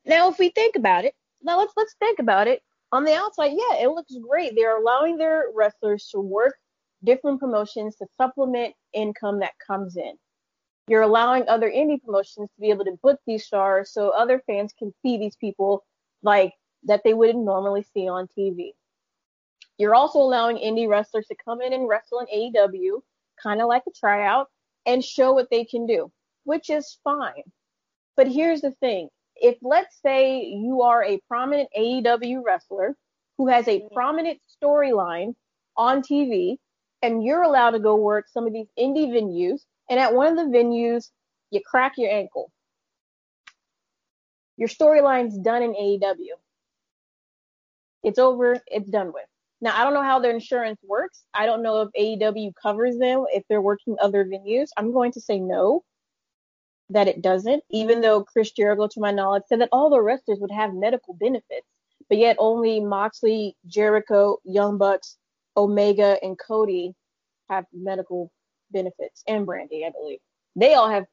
Now, 0.06 0.30
if 0.30 0.38
we 0.38 0.50
think 0.50 0.76
about 0.76 1.04
it, 1.04 1.16
now 1.41 1.58
let's 1.58 1.74
let's 1.76 1.95
think 1.98 2.20
about 2.20 2.48
it. 2.48 2.62
On 2.91 3.04
the 3.04 3.16
outside, 3.16 3.54
yeah, 3.54 3.82
it 3.82 3.89
looks 3.89 4.14
great. 4.22 4.54
They're 4.56 4.78
allowing 4.78 5.18
their 5.18 5.45
wrestlers 5.56 6.10
to 6.12 6.20
work 6.20 6.58
different 7.04 7.39
promotions 7.39 7.95
to 7.95 8.06
supplement 8.18 8.76
income 8.93 9.39
that 9.39 9.54
comes 9.66 9.98
in. 9.98 10.14
You're 10.88 11.02
allowing 11.02 11.48
other 11.48 11.70
indie 11.70 12.02
promotions 12.02 12.50
to 12.50 12.62
be 12.62 12.70
able 12.70 12.86
to 12.86 12.98
book 13.04 13.20
these 13.28 13.46
stars 13.46 13.92
so 13.92 14.10
other 14.10 14.42
fans 14.48 14.74
can 14.78 14.94
see 15.02 15.18
these 15.18 15.36
people 15.36 15.86
like 16.24 16.54
that 16.84 17.02
they 17.04 17.14
wouldn't 17.14 17.44
normally 17.44 17.86
see 17.94 18.08
on 18.08 18.30
TV. 18.38 18.72
You're 19.78 19.96
also 19.96 20.20
allowing 20.20 20.58
indie 20.58 20.88
wrestlers 20.88 21.28
to 21.28 21.36
come 21.44 21.62
in 21.62 21.74
and 21.74 21.88
wrestle 21.88 22.20
in 22.20 22.54
AEW, 22.54 23.02
kind 23.42 23.62
of 23.62 23.68
like 23.68 23.84
a 23.88 23.92
tryout, 23.92 24.48
and 24.86 25.04
show 25.04 25.34
what 25.34 25.50
they 25.52 25.66
can 25.66 25.86
do, 25.86 26.12
which 26.46 26.70
is 26.70 26.98
fine. 27.04 27.44
But 28.16 28.28
here's 28.28 28.62
the 28.62 28.72
thing 28.72 29.10
if 29.36 29.58
let's 29.62 30.02
say 30.02 30.46
you 30.46 30.82
are 30.82 31.04
a 31.04 31.22
prominent 31.28 31.70
AEW 31.78 32.42
wrestler 32.44 32.96
who 33.38 33.48
has 33.48 33.68
a 33.68 33.80
mm-hmm. 33.80 33.94
prominent 33.94 34.40
storyline 34.62 35.36
on 35.76 36.02
TV 36.02 36.58
and 37.04 37.24
you're 37.24 37.44
allowed 37.44 37.72
to 37.72 37.80
go 37.80 37.96
work 37.96 38.28
some 38.28 38.48
of 38.48 38.54
these 38.54 38.68
indie 38.80 39.10
venues 39.10 39.62
and 39.90 40.00
at 40.00 40.14
one 40.14 40.28
of 40.28 40.36
the 40.38 40.58
venues 40.58 41.10
you 41.52 41.62
crack 41.66 41.94
your 41.98 42.12
ankle. 42.12 42.52
Your 44.58 44.68
storyline's 44.68 45.38
done 45.38 45.64
in 45.64 45.74
AEW. 45.74 46.36
It's 48.04 48.20
over, 48.20 48.60
it's 48.68 48.90
done 48.90 49.08
with. 49.14 49.26
Now 49.62 49.80
I 49.80 49.84
don't 49.84 49.94
know 49.94 50.04
how 50.04 50.20
their 50.20 50.32
insurance 50.32 50.80
works. 50.84 51.24
I 51.34 51.46
don't 51.46 51.64
know 51.64 51.82
if 51.82 51.90
AEW 52.00 52.54
covers 52.62 52.98
them 52.98 53.26
if 53.34 53.44
they're 53.50 53.62
working 53.62 53.96
other 54.00 54.26
venues. 54.26 54.68
I'm 54.78 54.94
going 54.94 55.12
to 55.14 55.22
say 55.22 55.40
no 55.40 55.84
that 56.90 57.08
it 57.08 57.22
doesn't, 57.22 57.64
even 57.70 58.02
though 58.02 58.24
Chris 58.24 58.52
Jericho, 58.52 58.88
to 58.88 59.00
my 59.00 59.12
knowledge, 59.12 59.44
said 59.48 59.62
that 59.62 59.70
all 59.72 59.90
the 59.90 60.02
wrestlers 60.02 60.40
would 60.40 60.52
have 60.52 60.74
medical 60.74 61.14
benefits, 61.16 61.68
but 62.08 62.18
yet 62.18 62.38
only 62.40 62.80
Moxley, 62.80 63.58
Jericho, 63.66 64.38
Young 64.46 64.78
Bucks, 64.78 65.18
Omega, 65.58 66.18
and 66.22 66.40
Cody 66.40 66.94
have 67.50 67.66
medical 67.74 68.32
benefits, 68.72 69.24
and 69.28 69.45
Brandi, 69.45 69.86
I 69.86 69.91
believe. 69.91 70.20
They 70.55 70.74
all 70.74 70.89
have 70.89 71.05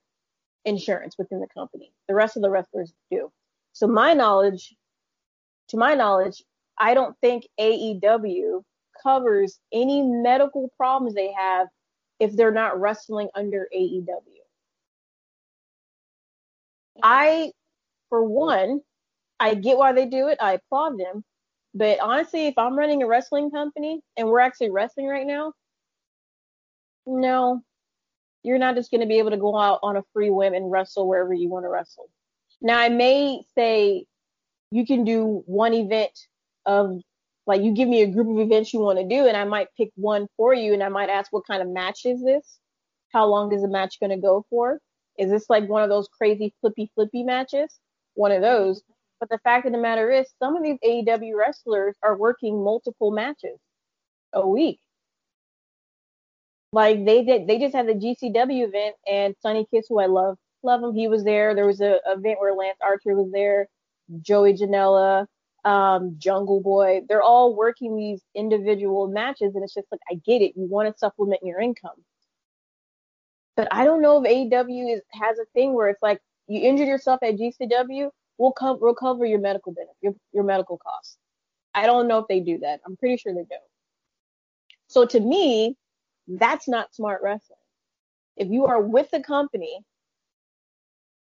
insurance 0.65 1.17
within 1.19 1.41
the 1.41 1.49
company. 1.49 1.93
The 2.09 2.15
rest 2.15 2.37
of 2.37 2.43
the 2.43 2.51
wrestlers 2.51 2.93
do. 3.11 3.31
So 3.73 3.87
my 3.87 4.15
knowledge, 4.15 4.75
to 5.69 5.77
my 5.77 5.95
knowledge, 5.95 6.43
I 6.79 6.95
don't 6.95 7.17
think 7.21 7.47
AEW 7.61 8.63
covers 9.03 9.59
any 9.73 10.03
medical 10.03 10.71
problems 10.77 11.15
they 11.15 11.33
have 11.33 11.69
if 12.21 12.37
they're 12.37 12.53
not 12.53 12.81
wrestling 12.81 13.29
under 13.35 13.69
AEW. 13.77 14.07
I, 17.03 17.53
for 18.09 18.25
one, 18.25 18.81
I 19.41 19.55
get 19.55 19.77
why 19.77 19.93
they 19.93 20.07
do 20.07 20.29
it. 20.29 20.39
I 20.41 20.55
applaud 20.55 20.99
them. 20.99 21.25
But 21.75 21.99
honestly, 22.01 22.47
if 22.47 22.57
I'm 22.57 22.79
running 22.79 23.03
a 23.03 23.07
wrestling 23.07 23.51
company 23.51 24.01
and 24.17 24.29
we're 24.29 24.41
actually 24.41 24.71
wrestling 24.71 25.09
right 25.09 25.27
now, 25.27 25.53
no, 27.07 27.63
you're 28.43 28.59
not 28.59 28.77
just 28.77 28.91
going 28.91 29.01
to 29.01 29.07
be 29.07 29.19
able 29.19 29.31
to 29.31 29.37
go 29.37 29.59
out 29.59 29.81
on 29.83 29.97
a 29.97 30.03
free 30.13 30.31
whim 30.31 30.55
and 30.55 30.71
wrestle 30.71 31.09
wherever 31.09 31.33
you 31.33 31.49
want 31.49 31.65
to 31.65 31.69
wrestle. 31.69 32.09
Now, 32.61 32.79
I 32.79 32.89
may 32.89 33.43
say 33.55 34.07
you 34.71 34.87
can 34.87 35.05
do 35.05 35.43
one 35.47 35.75
event 35.75 36.13
of 36.67 37.01
like 37.47 37.63
you 37.63 37.75
give 37.75 37.89
me 37.89 38.03
a 38.03 38.07
group 38.07 38.29
of 38.29 38.39
events 38.39 38.73
you 38.73 38.81
want 38.81 38.99
to 38.99 39.07
do, 39.07 39.27
and 39.27 39.37
I 39.37 39.45
might 39.45 39.69
pick 39.77 39.91
one 39.97 40.29
for 40.37 40.55
you, 40.55 40.73
and 40.73 40.83
I 40.83 40.89
might 40.89 41.11
ask 41.11 41.33
what 41.33 41.47
kind 41.47 41.63
of 41.63 41.69
match 41.69 42.01
is 42.05 42.23
this? 42.23 42.59
How 43.13 43.27
long 43.27 43.53
is 43.53 43.63
the 43.63 43.69
match 43.69 44.01
going 44.01 44.11
to 44.11 44.17
go 44.17 44.47
for? 44.49 44.81
Is 45.19 45.31
this 45.31 45.49
like 45.49 45.69
one 45.69 45.83
of 45.83 45.91
those 45.91 46.09
crazy 46.09 46.55
flippy 46.61 46.91
flippy 46.95 47.23
matches? 47.23 47.79
One 48.15 48.33
of 48.33 48.43
those. 48.43 48.83
But 49.21 49.29
the 49.29 49.39
fact 49.39 49.67
of 49.67 49.73
the 49.73 49.79
matter 49.79 50.11
is, 50.11 50.27
some 50.39 50.57
of 50.57 50.63
these 50.63 50.79
AEW 50.85 51.37
wrestlers 51.37 51.97
are 52.03 52.17
working 52.17 52.63
multiple 52.65 53.11
matches 53.11 53.59
a 54.33 54.47
week. 54.47 54.81
Like 56.75 57.05
they 57.05 57.23
did, 57.23 57.47
they 57.47 57.61
just 57.61 57.73
had 57.73 57.87
the 57.87 57.95
GCW 57.95 58.67
event, 58.67 58.97
and 59.09 59.37
Sonny 59.41 59.65
Kiss, 59.71 59.87
who 59.89 60.01
I 60.01 60.07
love, 60.07 60.37
love 60.65 60.83
him, 60.83 60.93
he 60.93 61.07
was 61.07 61.23
there. 61.23 61.55
There 61.55 61.67
was 61.67 61.81
a 61.81 62.01
event 62.05 62.41
where 62.41 62.53
Lance 62.53 62.79
Archer 62.83 63.15
was 63.15 63.31
there, 63.31 63.69
Joey 64.23 64.55
Janela, 64.55 65.27
um, 65.65 66.17
Jungle 66.19 66.61
Boy. 66.61 67.03
They're 67.09 67.23
all 67.23 67.55
working 67.55 67.97
these 67.97 68.23
individual 68.35 69.07
matches, 69.07 69.55
and 69.55 69.63
it's 69.63 69.73
just 69.73 69.87
like 69.93 70.01
I 70.11 70.17
get 70.27 70.43
it. 70.43 70.55
You 70.57 70.67
want 70.67 70.93
to 70.93 70.99
supplement 70.99 71.43
your 71.45 71.61
income. 71.61 72.05
But 73.55 73.69
I 73.71 73.85
don't 73.85 74.03
know 74.03 74.21
if 74.21 74.29
AEW 74.29 74.97
is, 74.97 75.03
has 75.13 75.39
a 75.39 75.45
thing 75.55 75.75
where 75.75 75.91
it's 75.91 76.03
like 76.03 76.19
you 76.49 76.61
injured 76.61 76.89
yourself 76.89 77.23
at 77.23 77.37
GCW, 77.37 78.11
we'll 78.37 78.51
cover 78.51 78.81
we'll 78.81 78.97
cover 78.97 79.25
your 79.25 79.39
medical 79.39 79.71
benefit, 79.73 79.95
your 80.01 80.15
your 80.33 80.43
medical 80.43 80.79
costs. 80.79 81.19
I 81.73 81.87
don't 81.87 82.09
know 82.09 82.19
if 82.19 82.27
they 82.27 82.41
do 82.41 82.59
that. 82.59 82.81
I'm 82.85 82.97
pretty 82.97 83.17
sure 83.19 83.33
they 83.33 83.45
don't. 83.49 83.63
So 84.89 85.07
to 85.07 85.21
me, 85.21 85.77
that's 86.27 86.69
not 86.69 86.95
smart 86.95 87.21
wrestling. 87.23 87.59
If 88.37 88.49
you 88.49 88.67
are 88.67 88.81
with 88.81 89.11
the 89.11 89.23
company 89.23 89.79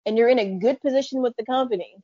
and 0.05 0.17
you're 0.17 0.29
in 0.29 0.39
a 0.39 0.59
good 0.59 0.81
position 0.81 1.23
with 1.23 1.35
the 1.39 1.45
company 1.45 1.97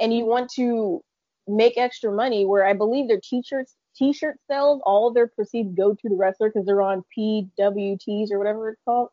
and 0.00 0.12
you 0.12 0.24
want 0.24 0.50
to 0.56 1.02
make 1.46 1.76
extra 1.76 2.12
money 2.12 2.44
where 2.44 2.66
I 2.66 2.72
believe 2.72 3.08
their 3.08 3.20
t-shirts 3.22 3.74
t-shirt 3.96 4.36
sales 4.48 4.80
all 4.84 5.10
their 5.10 5.26
proceeds 5.26 5.74
go 5.74 5.94
to 5.94 6.08
the 6.08 6.14
wrestler 6.14 6.50
because 6.50 6.66
they're 6.66 6.82
on 6.82 7.02
PWTs 7.16 8.30
or 8.30 8.38
whatever 8.38 8.70
it's 8.70 8.80
called. 8.84 9.08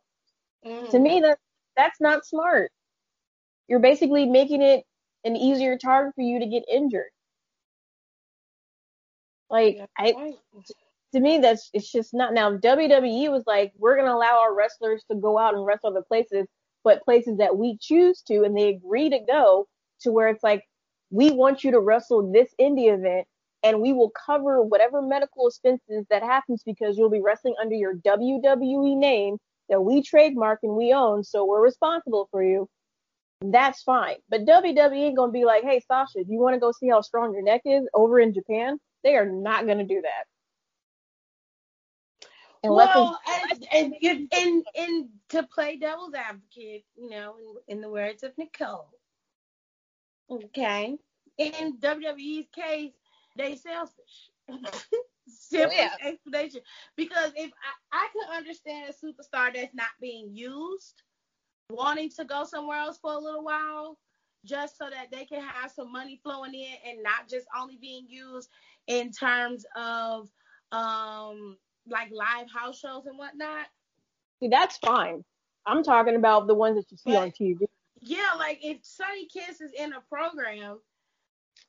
Mm. 0.65 0.89
To 0.89 0.99
me, 0.99 1.21
that 1.21 1.39
that's 1.75 2.01
not 2.01 2.25
smart. 2.25 2.71
You're 3.67 3.79
basically 3.79 4.25
making 4.25 4.61
it 4.61 4.83
an 5.23 5.35
easier 5.35 5.77
target 5.77 6.13
for 6.15 6.21
you 6.21 6.39
to 6.39 6.45
get 6.45 6.63
injured. 6.69 7.09
Like 9.49 9.79
I, 9.97 10.35
to 11.13 11.19
me, 11.19 11.39
that's 11.39 11.69
it's 11.73 11.91
just 11.91 12.13
not. 12.13 12.33
Now 12.33 12.57
WWE 12.57 13.31
was 13.31 13.43
like, 13.45 13.71
we're 13.77 13.95
gonna 13.95 14.13
allow 14.13 14.39
our 14.41 14.53
wrestlers 14.53 15.03
to 15.09 15.15
go 15.15 15.37
out 15.37 15.53
and 15.53 15.65
wrestle 15.65 15.89
other 15.89 16.03
places, 16.07 16.47
but 16.83 17.03
places 17.03 17.37
that 17.37 17.57
we 17.57 17.77
choose 17.79 18.21
to, 18.23 18.43
and 18.43 18.57
they 18.57 18.69
agree 18.69 19.09
to 19.09 19.19
go 19.19 19.67
to 20.01 20.11
where 20.11 20.27
it's 20.27 20.43
like, 20.43 20.63
we 21.11 21.31
want 21.31 21.63
you 21.63 21.71
to 21.71 21.79
wrestle 21.79 22.31
this 22.31 22.49
indie 22.59 22.93
event, 22.93 23.27
and 23.63 23.81
we 23.81 23.93
will 23.93 24.11
cover 24.11 24.61
whatever 24.61 25.01
medical 25.01 25.47
expenses 25.47 26.05
that 26.09 26.23
happens 26.23 26.63
because 26.65 26.97
you'll 26.97 27.09
be 27.09 27.21
wrestling 27.21 27.55
under 27.61 27.75
your 27.75 27.95
WWE 27.95 28.97
name 28.97 29.37
that 29.69 29.81
we 29.81 30.01
trademark 30.01 30.59
and 30.63 30.75
we 30.75 30.93
own, 30.93 31.23
so 31.23 31.45
we're 31.45 31.63
responsible 31.63 32.27
for 32.31 32.43
you. 32.43 32.67
That's 33.41 33.83
fine. 33.83 34.15
But 34.29 34.45
WWE 34.45 34.97
ain't 34.97 35.17
gonna 35.17 35.31
be 35.31 35.45
like, 35.45 35.63
hey 35.63 35.81
Sasha, 35.87 36.23
do 36.23 36.31
you 36.31 36.39
want 36.39 36.55
to 36.55 36.59
go 36.59 36.71
see 36.71 36.89
how 36.89 37.01
strong 37.01 37.33
your 37.33 37.43
neck 37.43 37.61
is 37.65 37.87
over 37.93 38.19
in 38.19 38.33
Japan? 38.33 38.79
They 39.03 39.15
are 39.15 39.25
not 39.25 39.67
gonna 39.67 39.85
do 39.85 40.01
that. 40.01 40.25
Well, 42.63 43.19
and, 43.27 43.67
and, 43.73 43.93
and, 44.01 44.33
and, 44.33 44.65
and 44.75 45.09
to 45.29 45.43
play 45.43 45.77
devil's 45.77 46.13
advocate, 46.13 46.85
you 46.95 47.09
know, 47.09 47.35
in, 47.67 47.75
in 47.75 47.81
the 47.81 47.89
words 47.89 48.23
of 48.23 48.31
Nicole, 48.37 48.89
okay, 50.31 50.97
in 51.37 51.77
WWE's 51.79 52.47
case, 52.55 52.93
they 53.37 53.55
selfish. 53.55 54.29
Simple 55.27 55.71
oh, 55.73 55.81
yeah. 55.81 56.07
explanation. 56.09 56.61
Because 56.97 57.31
if 57.35 57.51
I, 57.91 58.05
I 58.05 58.07
could 58.11 58.35
understand 58.35 58.89
a 58.89 58.93
superstar 58.93 59.53
that's 59.53 59.73
not 59.73 59.87
being 60.01 60.29
used, 60.33 61.01
wanting 61.69 62.09
to 62.11 62.25
go 62.25 62.43
somewhere 62.43 62.79
else 62.79 62.99
for 63.01 63.13
a 63.13 63.17
little 63.17 63.43
while, 63.43 63.97
just 64.45 64.77
so 64.77 64.89
that 64.89 65.07
they 65.11 65.25
can 65.25 65.41
have 65.41 65.71
some 65.71 65.91
money 65.91 66.19
flowing 66.21 66.53
in 66.53 66.75
and 66.85 67.03
not 67.03 67.29
just 67.29 67.47
only 67.57 67.77
being 67.79 68.05
used 68.07 68.49
in 68.87 69.11
terms 69.11 69.65
of 69.75 70.27
um 70.71 71.55
like 71.89 72.09
live 72.11 72.47
house 72.53 72.79
shows 72.79 73.05
and 73.05 73.17
whatnot. 73.17 73.65
See, 74.39 74.49
that's 74.49 74.77
fine. 74.77 75.23
I'm 75.65 75.83
talking 75.83 76.15
about 76.15 76.47
the 76.47 76.55
ones 76.55 76.75
that 76.75 76.91
you 76.91 76.97
see 76.97 77.11
but, 77.11 77.23
on 77.23 77.31
TV. 77.31 77.65
Yeah, 78.01 78.33
like 78.37 78.59
if 78.61 78.79
Sonny 78.83 79.27
Kiss 79.27 79.61
is 79.61 79.71
in 79.77 79.93
a 79.93 80.01
program 80.09 80.79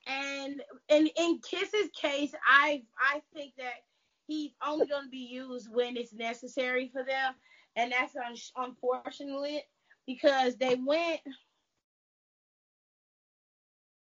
and 0.07 0.61
in 0.89 1.09
in 1.17 1.41
Kiss's 1.49 1.91
case, 1.95 2.33
I 2.47 2.83
I 2.99 3.23
think 3.33 3.55
that 3.59 3.85
he's 4.27 4.53
only 4.67 4.87
going 4.87 5.05
to 5.05 5.11
be 5.11 5.19
used 5.19 5.69
when 5.73 5.97
it's 5.97 6.13
necessary 6.13 6.91
for 6.93 7.05
them, 7.05 7.35
and 7.77 7.93
that's 7.93 8.17
un- 8.17 8.67
unfortunate 8.67 9.63
because 10.07 10.57
they 10.57 10.77
went 10.77 11.21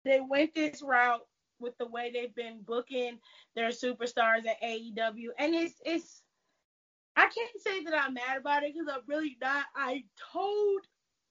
they 0.04 0.20
went 0.20 0.54
this 0.54 0.82
route 0.82 1.26
with 1.62 1.76
the 1.78 1.86
way 1.86 2.10
they've 2.12 2.34
been 2.34 2.60
booking 2.66 3.18
their 3.54 3.68
superstars 3.68 4.46
at 4.46 4.62
AEW, 4.62 5.28
and 5.38 5.54
it's 5.54 5.80
it's 5.84 6.22
I 7.16 7.22
can't 7.22 7.60
say 7.60 7.84
that 7.84 7.94
I'm 7.94 8.14
mad 8.14 8.38
about 8.38 8.62
it 8.62 8.74
because 8.74 8.88
I'm 8.92 9.02
really 9.06 9.36
not. 9.40 9.64
I 9.76 10.04
told 10.32 10.82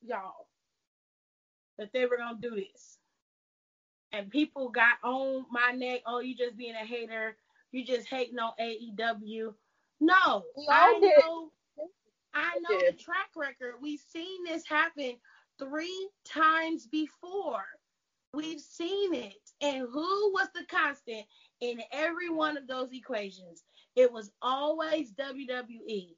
y'all 0.02 0.48
that 1.78 1.92
they 1.94 2.06
were 2.06 2.18
gonna 2.18 2.38
do 2.40 2.56
this, 2.56 2.98
and 4.12 4.30
people 4.30 4.70
got 4.70 4.98
on 5.04 5.46
my 5.52 5.72
neck. 5.72 6.02
Oh, 6.06 6.20
you 6.20 6.36
just 6.36 6.58
being 6.58 6.76
a 6.76 6.86
hater. 6.86 7.36
You 7.72 7.86
just 7.86 8.08
hating 8.08 8.40
on 8.40 8.52
AEW. 8.60 9.54
No, 10.00 10.44
I 10.70 11.00
know. 11.00 11.52
I 12.34 12.58
know 12.62 12.80
the 12.80 12.94
track 12.98 13.30
record. 13.36 13.76
We've 13.82 14.00
seen 14.00 14.44
this 14.46 14.66
happen 14.66 15.16
three 15.60 16.10
times 16.26 16.88
before. 16.88 17.66
We've 18.34 18.60
seen 18.60 19.14
it. 19.14 19.51
And 19.62 19.88
who 19.91 20.32
was 20.34 20.47
the 20.55 20.66
constant 20.66 21.26
in 21.59 21.82
every 21.91 22.30
one 22.30 22.57
of 22.57 22.68
those 22.68 22.89
equations? 22.91 23.64
It 23.95 24.12
was 24.12 24.32
always 24.41 25.12
WWE. 25.14 26.16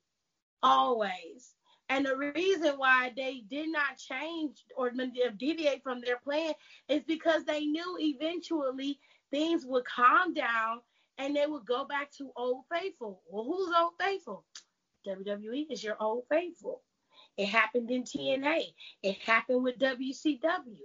Always. 0.61 1.53
And 1.89 2.05
the 2.05 2.15
reason 2.15 2.75
why 2.77 3.11
they 3.15 3.43
did 3.49 3.69
not 3.69 3.97
change 3.97 4.63
or 4.77 4.91
deviate 5.37 5.83
from 5.83 5.99
their 6.01 6.17
plan 6.23 6.53
is 6.87 7.03
because 7.03 7.43
they 7.43 7.65
knew 7.65 7.97
eventually 7.99 8.99
things 9.31 9.65
would 9.65 9.83
calm 9.85 10.33
down 10.33 10.79
and 11.17 11.35
they 11.35 11.45
would 11.45 11.65
go 11.65 11.85
back 11.85 12.11
to 12.13 12.31
Old 12.37 12.63
Faithful. 12.71 13.21
Well, 13.29 13.43
who's 13.43 13.75
Old 13.77 13.93
Faithful? 13.99 14.45
WWE 15.05 15.65
is 15.69 15.83
your 15.83 15.97
Old 15.99 16.23
Faithful. 16.29 16.81
It 17.37 17.47
happened 17.47 17.91
in 17.91 18.03
TNA. 18.03 18.63
It 19.03 19.17
happened 19.17 19.63
with 19.63 19.77
WCW. 19.77 20.77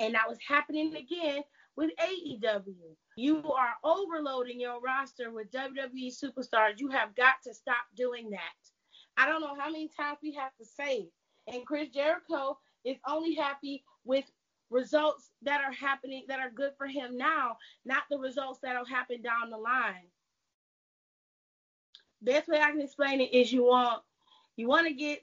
And 0.00 0.14
that 0.14 0.28
was 0.28 0.38
happening 0.46 0.96
again 0.96 1.42
with 1.78 1.90
AEW. 2.00 2.96
You 3.16 3.40
are 3.52 3.74
overloading 3.84 4.60
your 4.60 4.80
roster 4.80 5.30
with 5.30 5.48
WWE 5.52 6.12
superstars. 6.12 6.78
You 6.78 6.88
have 6.88 7.14
got 7.14 7.34
to 7.44 7.54
stop 7.54 7.86
doing 7.96 8.30
that. 8.30 8.40
I 9.16 9.26
don't 9.26 9.40
know 9.40 9.54
how 9.56 9.70
many 9.70 9.88
times 9.96 10.18
we 10.20 10.32
have 10.34 10.50
to 10.58 10.64
say 10.64 10.96
it. 10.96 11.12
And 11.46 11.64
Chris 11.64 11.88
Jericho 11.90 12.58
is 12.84 12.96
only 13.06 13.36
happy 13.36 13.84
with 14.04 14.24
results 14.70 15.30
that 15.42 15.62
are 15.62 15.72
happening 15.72 16.24
that 16.26 16.40
are 16.40 16.50
good 16.50 16.72
for 16.76 16.88
him 16.88 17.16
now, 17.16 17.56
not 17.84 18.02
the 18.10 18.18
results 18.18 18.58
that'll 18.60 18.84
happen 18.84 19.22
down 19.22 19.50
the 19.50 19.56
line. 19.56 20.08
Best 22.22 22.48
way 22.48 22.60
I 22.60 22.72
can 22.72 22.80
explain 22.80 23.20
it 23.20 23.32
is 23.32 23.52
you 23.52 23.62
want 23.62 24.02
you 24.56 24.66
want 24.66 24.88
to 24.88 24.92
get 24.92 25.20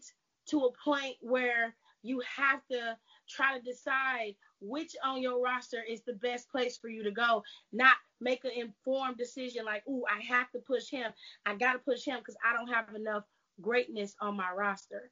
to 0.51 0.59
a 0.59 0.71
point 0.81 1.17
where 1.19 1.75
you 2.01 2.21
have 2.37 2.61
to 2.71 2.97
try 3.29 3.57
to 3.57 3.61
decide 3.61 4.35
which 4.61 4.95
on 5.03 5.21
your 5.21 5.41
roster 5.41 5.83
is 5.87 6.01
the 6.03 6.13
best 6.13 6.49
place 6.49 6.77
for 6.77 6.89
you 6.89 7.03
to 7.03 7.11
go, 7.11 7.43
not 7.71 7.95
make 8.21 8.43
an 8.45 8.51
informed 8.55 9.17
decision 9.17 9.65
like, 9.65 9.87
"Ooh, 9.87 10.05
I 10.09 10.21
have 10.21 10.51
to 10.51 10.59
push 10.59 10.89
him. 10.89 11.11
I 11.45 11.55
got 11.55 11.73
to 11.73 11.79
push 11.79 12.05
him 12.05 12.19
because 12.19 12.37
I 12.43 12.53
don't 12.53 12.73
have 12.73 12.93
enough 12.95 13.23
greatness 13.61 14.15
on 14.21 14.35
my 14.35 14.51
roster." 14.51 15.11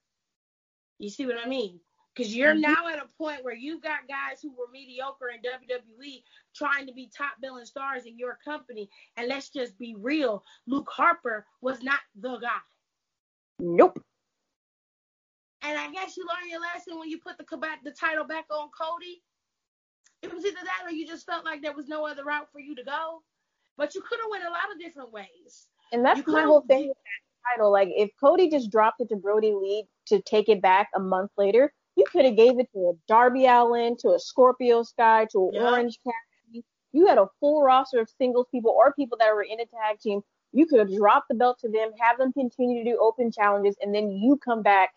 You 1.00 1.10
see 1.10 1.26
what 1.26 1.38
I 1.44 1.48
mean? 1.48 1.80
Because 2.16 2.36
you're 2.36 2.54
mm-hmm. 2.54 2.74
now 2.74 2.88
at 2.88 3.00
a 3.00 3.08
point 3.18 3.44
where 3.44 3.56
you've 3.56 3.82
got 3.82 4.08
guys 4.08 4.40
who 4.42 4.52
were 4.52 4.68
mediocre 4.72 5.30
in 5.30 5.42
WWE 5.42 6.24
trying 6.56 6.86
to 6.86 6.94
be 6.94 7.10
top 7.16 7.34
billing 7.42 7.66
stars 7.66 8.06
in 8.06 8.18
your 8.18 8.38
company. 8.46 8.90
And 9.18 9.28
let's 9.28 9.50
just 9.50 9.78
be 9.80 9.96
real 9.98 10.44
Luke 10.68 10.90
Harper 10.92 11.46
was 11.62 11.82
not 11.82 12.00
the 12.20 12.38
guy. 12.38 12.50
Nope. 13.60 14.04
And 15.64 15.78
I 15.78 15.90
guess 15.92 16.18
you 16.18 16.26
learned 16.28 16.52
your 16.52 16.62
lesson 16.62 17.00
when 17.00 17.10
you 17.10 17.20
put 17.20 17.38
the 17.38 17.46
the 17.84 17.92
title 17.92 18.26
back 18.26 18.46
on 18.52 18.70
Cody. 18.80 19.22
It 20.24 20.34
was 20.34 20.46
either 20.46 20.56
that 20.64 20.88
or 20.88 20.92
you 20.92 21.06
just 21.06 21.26
felt 21.26 21.44
like 21.44 21.62
there 21.62 21.74
was 21.74 21.88
no 21.88 22.08
other 22.08 22.24
route 22.24 22.48
for 22.52 22.60
you 22.60 22.76
to 22.76 22.84
go. 22.84 23.22
But 23.78 23.94
you 23.94 24.02
could 24.02 24.20
have 24.20 24.30
went 24.32 24.46
a 24.46 24.50
lot 24.50 24.72
of 24.74 24.80
different 24.80 25.12
ways. 25.12 25.68
And 25.92 26.06
that's 26.06 26.26
my 26.26 26.44
whole 26.44 26.62
thing 26.62 26.88
with 26.88 26.98
that 26.98 27.56
title. 27.56 27.72
Like 27.72 27.90
if 27.92 28.10
Cody 28.20 28.50
just 28.50 28.72
dropped 28.72 29.02
it 29.02 29.10
to 29.10 29.16
Brodie 29.16 29.54
Lee 29.54 29.86
to 30.08 30.22
take 30.22 30.48
it 30.48 30.62
back 30.62 30.90
a 30.96 31.00
month 31.00 31.32
later, 31.38 31.74
you 31.96 32.06
could 32.12 32.26
have 32.26 32.36
gave 32.36 32.58
it 32.60 32.70
to 32.74 32.80
a 32.90 32.94
Darby 33.08 33.46
Allin, 33.46 33.98
to 34.00 34.10
a 34.10 34.20
Scorpio 34.20 34.84
Sky, 34.84 35.28
to 35.32 35.52
an 35.54 35.62
Orange 35.62 36.00
Cassidy. 36.04 36.66
You 36.92 37.08
had 37.08 37.18
a 37.18 37.28
full 37.40 37.62
roster 37.64 38.00
of 38.00 38.10
singles 38.18 38.48
people 38.52 38.72
or 38.72 38.94
people 38.94 39.18
that 39.20 39.34
were 39.34 39.44
in 39.44 39.60
a 39.60 39.66
tag 39.66 40.00
team. 40.00 40.22
You 40.54 40.66
could 40.68 40.80
have 40.80 40.96
dropped 40.96 41.28
the 41.30 41.36
belt 41.36 41.60
to 41.62 41.70
them, 41.70 41.92
have 42.00 42.18
them 42.18 42.32
continue 42.32 42.84
to 42.84 42.92
do 42.92 42.98
open 43.00 43.32
challenges, 43.32 43.76
and 43.82 43.94
then 43.94 44.12
you 44.12 44.38
come 44.38 44.62
back 44.62 44.94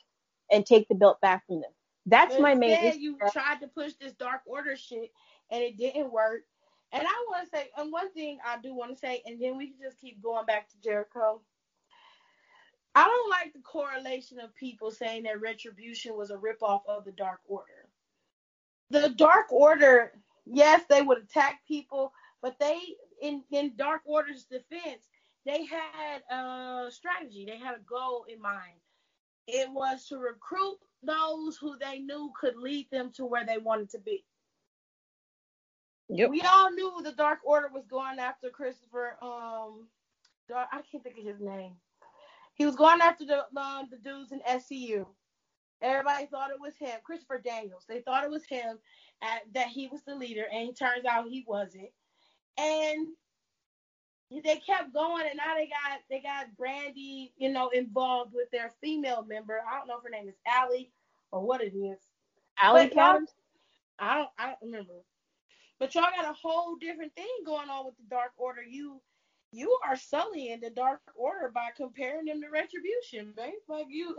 and 0.51 0.65
take 0.65 0.87
the 0.89 0.95
belt 0.95 1.21
back 1.21 1.47
from 1.47 1.63
them. 1.63 1.71
That's 2.07 2.35
but 2.35 2.43
my 2.43 2.55
main. 2.55 2.87
Issue. 2.87 2.99
You 2.99 3.19
tried 3.33 3.61
to 3.61 3.69
push 3.69 3.93
this 4.01 4.13
Dark 4.13 4.43
Order 4.47 4.77
shit, 4.77 5.11
and 5.51 5.63
it 5.63 5.77
didn't 5.77 6.13
work. 6.13 6.43
And 6.93 7.03
I 7.03 7.25
want 7.29 7.45
to 7.45 7.57
say, 7.57 7.69
and 7.77 7.93
one 7.93 8.13
thing 8.13 8.39
I 8.47 8.59
do 8.63 8.75
want 8.75 8.93
to 8.93 8.99
say, 8.99 9.23
and 9.27 9.43
then 9.43 9.57
we 9.59 9.67
can 9.67 9.77
just 9.83 10.01
keep 10.01 10.23
going 10.23 10.47
back 10.47 10.69
to 10.69 10.81
Jericho. 10.83 11.41
I 12.95 13.05
don't 13.05 13.31
like 13.31 13.53
the 13.53 13.61
correlation 13.61 14.39
of 14.41 14.55
people 14.55 14.91
saying 14.91 15.25
that 15.25 15.41
Retribution 15.41 16.17
was 16.17 16.31
a 16.31 16.37
ripoff 16.37 16.81
of 16.89 17.05
the 17.05 17.13
Dark 17.13 17.41
Order. 17.47 17.89
The 18.91 19.11
Dark 19.11 19.53
Order, 19.53 20.13
yes, 20.47 20.83
they 20.89 21.03
would 21.03 21.19
attack 21.19 21.61
people, 21.67 22.13
but 22.41 22.59
they, 22.59 22.79
in, 23.21 23.43
in 23.51 23.75
Dark 23.77 24.03
Order's 24.07 24.45
defense, 24.45 25.09
they 25.45 25.67
had 25.67 26.23
a 26.31 26.91
strategy. 26.91 27.45
They 27.45 27.59
had 27.59 27.77
a 27.77 27.81
goal 27.81 28.25
in 28.33 28.41
mind. 28.41 28.81
It 29.47 29.69
was 29.71 30.07
to 30.07 30.19
recruit 30.19 30.79
those 31.03 31.57
who 31.57 31.77
they 31.79 31.99
knew 31.99 32.33
could 32.39 32.57
lead 32.57 32.89
them 32.91 33.11
to 33.17 33.25
where 33.25 33.45
they 33.45 33.59
wanted 33.59 33.91
to 33.91 33.99
be. 33.99 34.25
Yep. 36.09 36.31
We 36.31 36.41
all 36.43 36.71
knew 36.71 37.01
the 37.03 37.13
Dark 37.13 37.41
Order 37.45 37.69
was 37.73 37.87
going 37.87 38.19
after 38.19 38.49
Christopher. 38.49 39.17
Um, 39.21 39.89
I 40.55 40.81
can't 40.91 41.03
think 41.03 41.19
of 41.19 41.25
his 41.25 41.41
name. 41.41 41.73
He 42.55 42.65
was 42.65 42.77
going 42.77 43.01
after 43.01 43.25
the 43.27 43.45
um, 43.61 43.89
the 43.91 43.99
dudes 43.99 44.33
in 44.33 44.41
SCU. 44.41 45.07
Everybody 45.83 46.27
thought 46.27 46.51
it 46.51 46.61
was 46.61 46.75
him, 46.77 46.99
Christopher 47.05 47.43
Daniels. 47.45 47.85
They 47.87 48.01
thought 48.01 48.25
it 48.25 48.31
was 48.31 48.47
him, 48.47 48.79
at, 49.21 49.43
that 49.53 49.69
he 49.69 49.89
was 49.89 50.03
the 50.07 50.15
leader, 50.15 50.47
and 50.51 50.71
it 50.71 50.79
turns 50.79 51.05
out 51.05 51.29
he 51.29 51.45
wasn't. 51.47 51.91
And 52.57 53.09
they 54.31 54.57
kept 54.57 54.93
going, 54.93 55.27
and 55.29 55.37
now 55.37 55.55
they 55.57 55.69
got 55.69 56.01
they 56.11 56.21
got 56.21 56.47
Brandi, 56.59 57.33
you 57.37 57.53
know, 57.53 57.69
involved 57.69 58.33
with 58.35 58.51
their 58.51 58.73
female 58.83 59.25
member. 59.29 59.61
I 59.71 59.79
don't 59.79 59.89
know 59.89 59.99
if 59.99 60.05
her 60.05 60.11
name 60.11 60.29
is 60.29 60.35
Allie 60.47 60.91
or 61.31 61.41
what 61.43 61.61
it 61.61 61.75
is. 61.77 61.99
Allie 62.61 62.89
Combs. 62.89 63.31
I 63.99 64.19
don't 64.19 64.29
I 64.39 64.47
don't 64.47 64.59
remember. 64.63 64.95
But 65.79 65.95
y'all 65.95 66.05
got 66.05 66.31
a 66.31 66.33
whole 66.35 66.77
different 66.77 67.15
thing 67.15 67.27
going 67.45 67.69
on 67.69 67.85
with 67.85 67.97
the 67.97 68.05
Dark 68.09 68.33
Order. 68.37 68.63
You 68.63 69.01
you 69.53 69.79
are 69.87 69.97
sullying 69.97 70.61
the 70.61 70.71
Dark 70.71 71.01
Order 71.15 71.51
by 71.55 71.69
comparing 71.77 72.27
them 72.27 72.41
to 72.43 72.49
Retribution, 72.49 73.33
babe. 73.37 73.55
Like 73.69 73.87
you, 73.89 74.17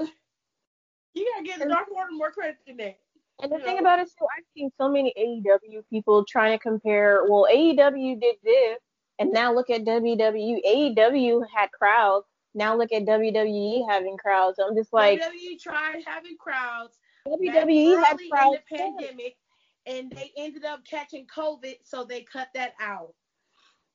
you 1.14 1.32
gotta 1.34 1.46
give 1.46 1.60
the 1.60 1.68
Dark 1.68 1.92
Order 1.94 2.12
more 2.12 2.32
credit 2.32 2.58
than 2.66 2.78
that. 2.78 3.00
And 3.42 3.52
the 3.52 3.58
you 3.58 3.64
thing 3.64 3.76
know? 3.76 3.82
about 3.82 4.00
it, 4.00 4.10
so 4.10 4.26
I've 4.38 4.46
seen 4.56 4.72
so 4.80 4.90
many 4.90 5.14
AEW 5.20 5.84
people 5.92 6.26
trying 6.26 6.58
to 6.58 6.62
compare. 6.62 7.24
Well, 7.28 7.48
AEW 7.52 8.20
did 8.20 8.36
this, 8.44 8.80
And 9.20 9.32
now 9.32 9.54
look 9.54 9.70
at 9.70 9.84
WWE. 9.84 10.60
AEW 10.68 11.44
had 11.54 11.72
crowds. 11.72 12.26
Now 12.54 12.76
look 12.76 12.92
at 12.92 13.06
WWE 13.06 13.90
having 13.90 14.18
crowds. 14.18 14.60
I'm 14.60 14.76
just 14.76 14.94
like 14.94 15.22
WWE 15.22 15.60
tried 15.62 16.04
having 16.06 16.38
crowds. 16.38 16.98
WWE 17.28 18.04
had 18.04 18.18
crowds. 18.32 18.58
in 18.72 18.78
the 18.78 18.78
pandemic, 18.78 19.38
and 19.86 20.12
they 20.12 20.32
ended 20.38 20.66
up 20.66 20.82
catching 20.86 21.28
COVID, 21.28 21.76
so 21.84 22.04
they 22.04 22.22
cut 22.22 22.48
that 22.56 22.74
out. 22.80 23.14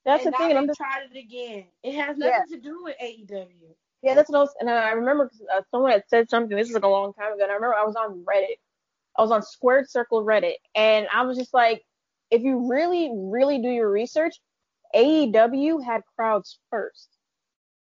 That's 0.04 0.24
and 0.24 0.34
the 0.34 0.38
thing. 0.38 0.56
I'm 0.56 0.66
just 0.66 0.78
tried 0.78 1.06
it 1.12 1.18
again. 1.18 1.66
It 1.82 1.94
has 1.94 2.16
nothing 2.16 2.34
Yeah. 2.50 2.56
to 2.56 2.60
do 2.60 2.82
with 2.82 2.96
AEW. 3.00 3.74
Yeah, 4.02 4.14
that's 4.14 4.28
what 4.28 4.38
I 4.38 4.40
was, 4.40 4.54
and 4.58 4.68
I 4.68 4.90
remember 4.92 5.30
uh, 5.54 5.62
someone 5.70 5.92
had 5.92 6.02
said 6.08 6.28
something. 6.28 6.56
This 6.56 6.68
is 6.68 6.74
like 6.74 6.82
a 6.82 6.88
long 6.88 7.12
time 7.14 7.32
ago. 7.32 7.44
And 7.44 7.52
I 7.52 7.54
remember 7.54 7.74
I 7.74 7.84
was 7.84 7.94
on 7.94 8.24
Reddit. 8.24 8.58
I 9.16 9.22
was 9.22 9.30
on 9.30 9.42
Squared 9.42 9.88
Circle 9.88 10.24
Reddit, 10.24 10.54
and 10.74 11.06
I 11.12 11.22
was 11.22 11.38
just 11.38 11.54
like, 11.54 11.84
if 12.30 12.42
you 12.42 12.68
really, 12.68 13.10
really 13.14 13.60
do 13.60 13.68
your 13.68 13.90
research, 13.90 14.36
AEW 14.94 15.84
had 15.84 16.02
crowds 16.16 16.58
first. 16.70 17.08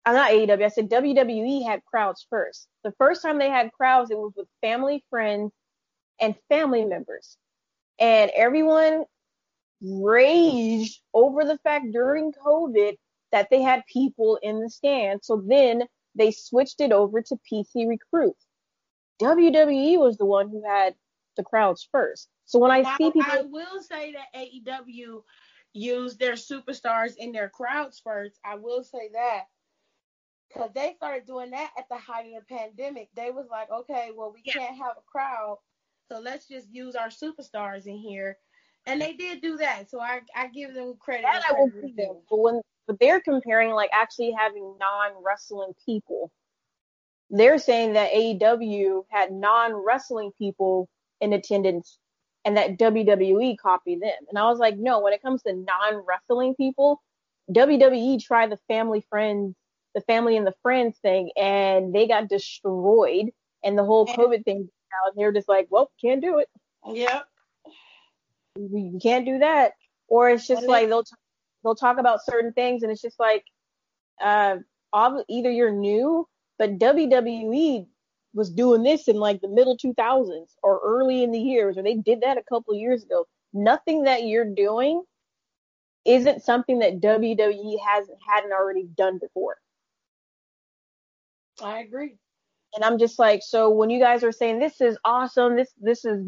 I'm 0.06 0.16
not 0.16 0.32
AEW. 0.32 0.64
I 0.64 0.70
said 0.70 0.90
WWE 0.90 1.66
had 1.66 1.84
crowds 1.86 2.26
first. 2.30 2.68
The 2.84 2.94
first 2.98 3.22
time 3.22 3.40
they 3.40 3.50
had 3.50 3.74
crowds, 3.74 4.10
it 4.10 4.18
was 4.18 4.34
with 4.36 4.48
family, 4.62 5.04
friends, 5.10 5.52
and 6.20 6.36
family 6.50 6.86
members, 6.86 7.38
and 8.00 8.32
everyone 8.36 9.04
raged 9.82 11.00
over 11.14 11.44
the 11.44 11.58
fact 11.60 11.92
during 11.92 12.32
COVID 12.32 12.96
that 13.32 13.50
they 13.50 13.62
had 13.62 13.84
people 13.92 14.40
in 14.42 14.62
the 14.62 14.70
stand. 14.70 15.20
So 15.24 15.44
then 15.46 15.84
they 16.16 16.32
switched 16.32 16.82
it 16.82 16.92
over 16.92 17.22
to 17.22 17.40
PC 17.52 17.88
recruits. 17.88 18.46
WWE 19.22 20.00
was 20.00 20.18
the 20.18 20.26
one 20.26 20.50
who 20.50 20.64
had 20.66 20.96
the 21.36 21.44
crowds 21.44 21.88
first. 21.92 22.28
So 22.46 22.60
when 22.60 22.72
I 22.72 22.82
Now, 22.82 22.96
see 22.98 23.12
people, 23.12 23.32
I 23.32 23.42
will 23.42 23.82
say 23.82 24.14
that 24.14 24.34
AEW 24.36 25.22
used 25.78 26.20
their 26.20 26.34
superstars 26.34 27.16
in 27.18 27.32
their 27.32 27.50
crowds 27.50 28.00
first. 28.04 28.40
I 28.44 28.56
will 28.56 28.84
say 28.84 29.10
that. 29.14 29.46
Because 30.50 30.72
they 30.74 30.94
started 30.96 31.26
doing 31.26 31.52
that 31.52 31.72
at 31.78 31.90
the 31.90 31.98
height 31.98 32.34
of 32.36 32.44
the 32.48 32.56
pandemic. 32.56 33.10
They 33.16 33.32
was 33.32 33.48
like, 33.52 33.70
okay, 33.70 34.12
well, 34.16 34.32
we 34.34 34.42
Yeah. 34.46 34.54
can't 34.54 34.78
have 34.78 34.98
a 34.98 35.02
crowd, 35.12 35.58
so 36.10 36.20
let's 36.20 36.48
just 36.48 36.70
use 36.72 36.96
our 36.96 37.10
superstars 37.10 37.86
in 37.86 37.98
here. 37.98 38.38
And 38.86 39.02
they 39.02 39.14
did 39.14 39.42
do 39.42 39.58
that. 39.58 39.90
So 39.90 40.00
I, 40.00 40.22
I 40.34 40.48
give 40.48 40.74
them 40.74 40.96
credit. 40.98 41.24
that 41.24 41.44
I 41.50 41.54
will 41.54 41.70
them. 41.70 42.22
But 42.30 42.40
when 42.40 42.62
but 42.88 42.98
they're 43.00 43.20
comparing 43.20 43.72
like 43.72 43.90
actually 43.92 44.32
having 44.32 44.76
non-wrestling 44.80 45.74
people. 45.86 46.32
They're 47.30 47.58
saying 47.58 47.94
that 47.94 48.14
AEW 48.14 49.04
had 49.10 49.34
non-wrestling 49.34 50.32
people 50.38 50.88
in 51.20 51.34
attendance 51.34 52.00
and 52.46 52.58
that 52.58 52.78
WWE 52.78 53.58
copied 53.58 54.02
them. 54.02 54.18
And 54.30 54.38
I 54.38 54.50
was 54.50 54.60
like, 54.60 54.78
no, 54.78 55.02
when 55.02 55.14
it 55.14 55.22
comes 55.22 55.44
to 55.44 55.54
non-wrestling 55.54 56.56
people, 56.56 57.02
WWE 57.52 58.24
tried 58.24 58.52
the 58.52 58.60
family 58.68 59.06
friends, 59.10 59.56
the 59.96 60.02
family 60.02 60.38
and 60.38 60.46
the 60.46 60.56
friends 60.62 60.98
thing, 61.00 61.32
and 61.36 61.94
they 61.94 62.08
got 62.08 62.30
destroyed. 62.30 63.32
And 63.64 63.78
the 63.78 63.84
whole 63.84 64.06
COVID 64.06 64.46
thing, 64.46 64.70
out, 64.94 65.12
and 65.12 65.20
they 65.20 65.26
were 65.26 65.34
just 65.34 65.50
like, 65.50 65.68
well, 65.70 65.92
can't 66.00 66.22
do 66.22 66.40
it. 66.40 66.48
Yep. 66.88 67.26
we 68.56 68.90
we 68.92 69.00
can't 69.00 69.26
do 69.26 69.40
that. 69.40 69.74
Or 70.08 70.30
it's 70.30 70.48
just 70.48 70.62
And 70.62 70.72
like 70.72 70.88
they'll 70.88 71.04
t- 71.04 71.16
they'll 71.64 71.76
talk 71.76 71.98
about 71.98 72.24
certain 72.24 72.54
things, 72.54 72.84
and 72.84 72.92
it's 72.92 73.02
just 73.02 73.20
like, 73.20 73.44
uh, 74.22 74.58
either 74.94 75.52
you're 75.52 75.72
new, 75.72 76.28
but 76.58 76.80
WWE 76.80 77.88
was 78.38 78.52
doing 78.52 78.84
this 78.84 79.08
in 79.08 79.18
like 79.18 79.42
the 79.42 79.50
middle 79.50 79.76
2000s 79.76 80.56
or 80.62 80.80
early 80.84 81.24
in 81.24 81.32
the 81.32 81.40
years, 81.40 81.78
or 81.78 81.84
they 81.84 81.96
did 81.96 82.22
that 82.22 82.38
a 82.38 82.44
couple 82.44 82.74
of 82.74 82.80
years 82.80 83.04
ago. 83.04 83.26
Nothing 83.52 84.04
that 84.04 84.26
you're 84.26 84.46
doing 84.46 85.04
isn't 86.06 86.44
something 86.44 86.80
that 86.80 87.02
WWE 87.02 87.78
hasn't 87.86 88.20
hadn't 88.26 88.54
already 88.54 88.84
done 88.96 89.18
before. 89.18 89.58
I 91.62 91.80
agree. 91.80 92.16
And 92.76 92.86
I'm 92.86 93.00
just 93.00 93.18
like, 93.18 93.42
so 93.44 93.72
when 93.72 93.90
you 93.90 94.00
guys 94.00 94.24
are 94.24 94.32
saying 94.32 94.60
this 94.60 94.82
is 94.82 94.98
awesome, 95.04 95.56
this 95.56 95.74
this 95.82 96.06
is 96.06 96.24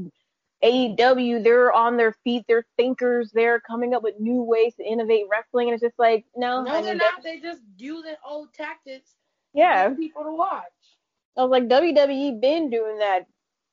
AEW, 0.64 1.44
they're 1.44 1.72
on 1.72 1.96
their 1.96 2.14
feet, 2.24 2.44
they're 2.48 2.66
thinkers, 2.76 3.32
they're 3.34 3.60
coming 3.62 3.94
up 3.94 4.04
with 4.04 4.20
new 4.20 4.42
ways 4.42 4.74
to 4.76 4.84
innovate 4.84 5.26
wrestling, 5.32 5.68
and 5.68 5.76
it's 5.76 5.84
just 5.84 6.00
like, 6.00 6.26
no, 6.36 6.64
No, 6.64 6.72
I 6.72 6.82
they're 6.82 6.96
mean, 6.96 6.98
not. 6.98 7.24
They're 7.24 7.40
just 7.40 7.62
using 7.78 8.16
old 8.28 8.54
tactics 8.54 9.12
yeah. 9.54 9.90
people 9.94 10.24
to 10.24 10.32
watch. 10.32 10.64
I 11.38 11.44
was 11.44 11.52
like, 11.52 11.68
WWE 11.68 12.42
been 12.42 12.70
doing 12.70 13.00
that. 13.00 13.26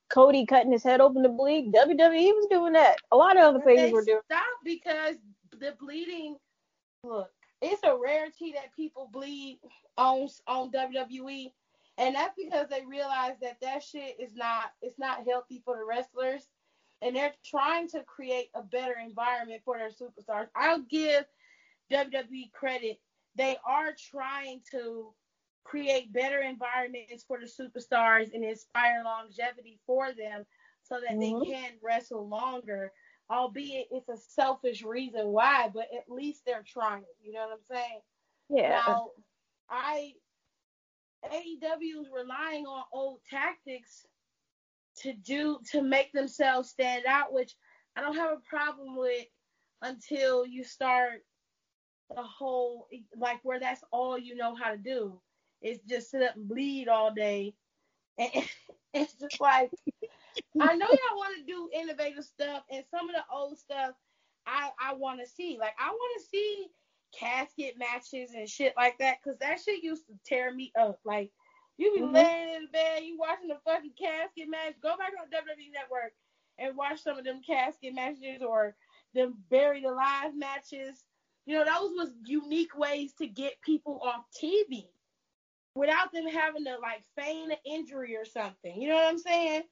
Cody 0.09 0.45
cutting 0.45 0.71
his 0.71 0.83
head 0.83 1.01
open 1.01 1.23
to 1.23 1.29
bleed. 1.29 1.73
WWE 1.73 2.33
was 2.33 2.47
doing 2.49 2.73
that. 2.73 2.95
A 3.11 3.17
lot 3.17 3.37
of 3.37 3.43
other 3.43 3.59
places 3.59 3.91
were 3.91 4.03
doing. 4.03 4.21
Stop 4.25 4.45
because 4.63 5.15
the 5.59 5.75
bleeding. 5.79 6.37
Look, 7.03 7.29
it's 7.61 7.83
a 7.83 7.95
rarity 7.95 8.53
that 8.53 8.75
people 8.75 9.09
bleed 9.11 9.59
on 9.97 10.27
on 10.47 10.71
WWE, 10.71 11.51
and 11.97 12.15
that's 12.15 12.35
because 12.37 12.67
they 12.69 12.85
realize 12.85 13.33
that 13.41 13.57
that 13.61 13.83
shit 13.83 14.15
is 14.19 14.33
not 14.35 14.71
it's 14.81 14.99
not 14.99 15.25
healthy 15.27 15.61
for 15.65 15.77
the 15.77 15.83
wrestlers, 15.83 16.47
and 17.01 17.15
they're 17.15 17.33
trying 17.45 17.89
to 17.89 18.03
create 18.03 18.49
a 18.55 18.61
better 18.61 18.95
environment 19.03 19.61
for 19.65 19.77
their 19.77 19.89
superstars. 19.89 20.47
I'll 20.55 20.83
give 20.89 21.25
WWE 21.91 22.51
credit; 22.53 22.99
they 23.35 23.57
are 23.65 23.93
trying 24.11 24.61
to 24.71 25.13
create 25.67 26.13
better 26.13 26.39
environments 26.39 27.23
for 27.27 27.39
the 27.39 27.45
superstars 27.45 28.33
and 28.33 28.43
inspire 28.43 29.03
longevity 29.03 29.79
for 29.85 30.13
them 30.13 30.45
so 30.83 30.99
that 31.01 31.11
Mhm. 31.17 31.45
they 31.45 31.51
can 31.51 31.71
wrestle 31.81 32.27
longer 32.27 32.91
albeit 33.29 33.87
it's 33.91 34.09
a 34.09 34.17
selfish 34.17 34.83
reason 34.83 35.27
why, 35.27 35.69
but 35.73 35.87
at 35.95 36.09
least 36.09 36.45
they're 36.45 36.63
trying. 36.65 37.03
You 37.21 37.33
know 37.33 37.47
what 37.47 37.59
I'm 37.59 37.77
saying? 37.77 38.01
Yeah. 38.49 38.69
Now, 38.69 39.11
I 39.69 40.13
AEW 41.25 42.01
is 42.01 42.09
relying 42.09 42.65
on 42.65 42.85
old 42.93 43.19
tactics 43.29 44.05
to 44.97 45.13
do 45.13 45.59
to 45.71 45.81
make 45.81 46.11
themselves 46.13 46.69
stand 46.69 47.05
out, 47.05 47.33
which 47.33 47.55
I 47.95 48.01
don't 48.01 48.15
have 48.15 48.37
a 48.37 48.49
problem 48.49 48.95
with 48.95 49.25
until 49.81 50.45
you 50.45 50.63
start 50.63 51.25
the 52.15 52.23
whole 52.23 52.87
like 53.17 53.39
where 53.43 53.59
that's 53.59 53.83
all 53.91 54.17
you 54.17 54.35
know 54.35 54.55
how 54.55 54.71
to 54.71 54.77
do 54.77 55.21
is 55.61 55.79
just 55.89 56.11
sit 56.11 56.23
up 56.23 56.35
and 56.35 56.47
bleed 56.47 56.87
all 56.87 57.13
day. 57.13 57.53
And 58.17 58.31
it's 58.93 59.13
just 59.13 59.39
like 59.39 59.71
I 60.59 60.75
know 60.75 60.87
y'all 60.87 61.17
want 61.17 61.37
to 61.37 61.43
do 61.45 61.69
innovative 61.73 62.23
stuff, 62.25 62.63
and 62.71 62.83
some 62.89 63.09
of 63.09 63.15
the 63.15 63.23
old 63.33 63.57
stuff 63.57 63.91
I 64.47 64.71
I 64.79 64.93
want 64.95 65.19
to 65.21 65.27
see. 65.27 65.57
Like 65.59 65.75
I 65.79 65.89
want 65.89 66.21
to 66.21 66.29
see 66.29 66.67
casket 67.17 67.75
matches 67.77 68.33
and 68.35 68.49
shit 68.49 68.73
like 68.77 68.97
that, 68.99 69.21
cause 69.23 69.35
that 69.39 69.59
shit 69.61 69.83
used 69.83 70.07
to 70.07 70.13
tear 70.25 70.53
me 70.53 70.71
up. 70.79 70.99
Like 71.05 71.31
you 71.77 71.93
be 71.93 72.01
Mhm. 72.01 72.13
laying 72.13 72.55
in 72.55 72.67
bed, 72.71 73.03
you 73.03 73.17
watching 73.19 73.49
the 73.49 73.59
fucking 73.65 73.93
casket 73.99 74.49
match. 74.49 74.75
Go 74.81 74.97
back 74.97 75.13
on 75.21 75.29
WWE 75.29 75.71
Network 75.73 76.13
and 76.57 76.75
watch 76.75 77.03
some 77.03 77.17
of 77.19 77.25
them 77.25 77.41
casket 77.45 77.93
matches 77.93 78.41
or 78.41 78.75
them 79.13 79.35
buried 79.49 79.85
alive 79.85 80.35
matches. 80.35 81.03
You 81.45 81.55
know, 81.55 81.65
those 81.65 81.91
was 81.91 82.11
unique 82.25 82.77
ways 82.77 83.13
to 83.19 83.27
get 83.27 83.61
people 83.61 84.01
off 84.03 84.25
TV 84.41 84.87
without 85.77 86.11
them 86.11 86.27
having 86.27 86.65
to 86.65 86.77
like 86.81 87.03
feign 87.17 87.51
an 87.51 87.57
injury 87.65 88.15
or 88.15 88.25
something. 88.25 88.79
You 88.81 88.89
know 88.89 88.95
what 88.95 89.05
I'm 89.05 89.17
saying? 89.17 89.63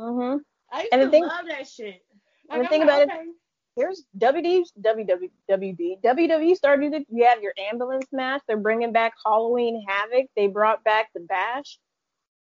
Mhm. 0.00 0.40
I 0.72 0.80
used 0.80 0.92
And 0.92 1.02
the 1.02 1.06
to 1.06 1.10
thing- 1.10 1.26
love 1.26 1.46
that 1.48 1.66
shit. 1.68 2.02
and 2.50 2.60
the 2.60 2.64
I'm 2.64 2.70
thing 2.70 2.86
like, 2.86 3.04
about 3.04 3.18
it- 3.24 3.34
Here's 3.76 4.04
WW's 4.16 4.70
WWWD. 4.80 5.96
WWE 6.00 6.54
started 6.54 6.94
it. 6.94 7.06
You 7.10 7.24
have 7.24 7.42
your 7.42 7.52
ambulance 7.58 8.06
match. 8.12 8.40
They're 8.46 8.56
bringing 8.56 8.92
back 8.92 9.14
Halloween 9.26 9.84
Havoc. 9.88 10.26
They 10.36 10.46
brought 10.46 10.84
back 10.84 11.10
the 11.12 11.18
Bash, 11.20 11.80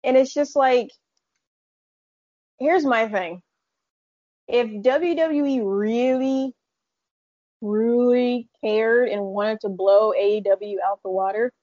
and 0.03 0.17
it's 0.17 0.33
just 0.33 0.57
like, 0.57 0.89
here's 2.59 2.83
my 2.85 3.07
thing. 3.07 3.41
If 4.49 4.67
WWE 4.83 5.61
really, 5.63 6.53
really 7.61 8.49
cared 8.61 9.07
and 9.07 9.23
wanted 9.23 9.61
to 9.61 9.69
blow 9.69 10.11
AEW 10.13 10.79
out 10.85 10.99
the 11.01 11.09
water, 11.11 11.53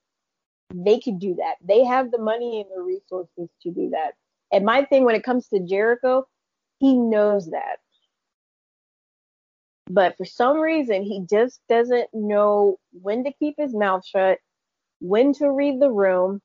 they 0.74 0.98
could 1.00 1.18
do 1.18 1.36
that. 1.36 1.56
They 1.66 1.84
have 1.84 2.10
the 2.10 2.18
money 2.18 2.60
and 2.60 2.70
the 2.74 2.82
resources 2.82 3.50
to 3.62 3.70
do 3.70 3.90
that. 3.90 4.12
And 4.52 4.64
my 4.64 4.84
thing 4.84 5.04
when 5.04 5.14
it 5.14 5.24
comes 5.24 5.48
to 5.48 5.60
Jericho, 5.60 6.26
he 6.78 6.94
knows 6.94 7.50
that. 7.50 7.78
But 9.88 10.16
for 10.16 10.24
some 10.24 10.58
reason, 10.58 11.02
he 11.02 11.26
just 11.28 11.60
doesn't 11.68 12.08
know 12.12 12.78
when 12.92 13.24
to 13.24 13.32
keep 13.32 13.54
his 13.58 13.74
mouth 13.74 14.06
shut, 14.06 14.38
when 15.00 15.32
to 15.34 15.50
read 15.50 15.80
the 15.80 15.90
room, 15.90 16.40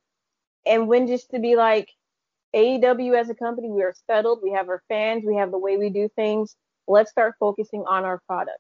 and 0.66 0.88
when 0.88 1.08
just 1.08 1.30
to 1.32 1.40
be 1.40 1.56
like, 1.56 1.90
AEW 2.56 3.20
as 3.20 3.30
a 3.30 3.36
company, 3.36 3.70
we 3.70 3.84
are 3.84 3.94
settled. 4.08 4.40
We 4.42 4.52
have 4.52 4.70
our 4.70 4.82
fans. 4.88 5.24
We 5.26 5.36
have 5.36 5.52
the 5.52 5.60
way 5.60 5.78
we 5.78 5.90
do 5.90 6.10
things. 6.16 6.56
Let's 6.88 7.12
start 7.12 7.36
focusing 7.40 7.84
on 7.88 8.06
our 8.06 8.22
product. 8.26 8.60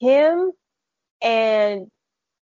Him 0.00 0.52
and 1.22 1.88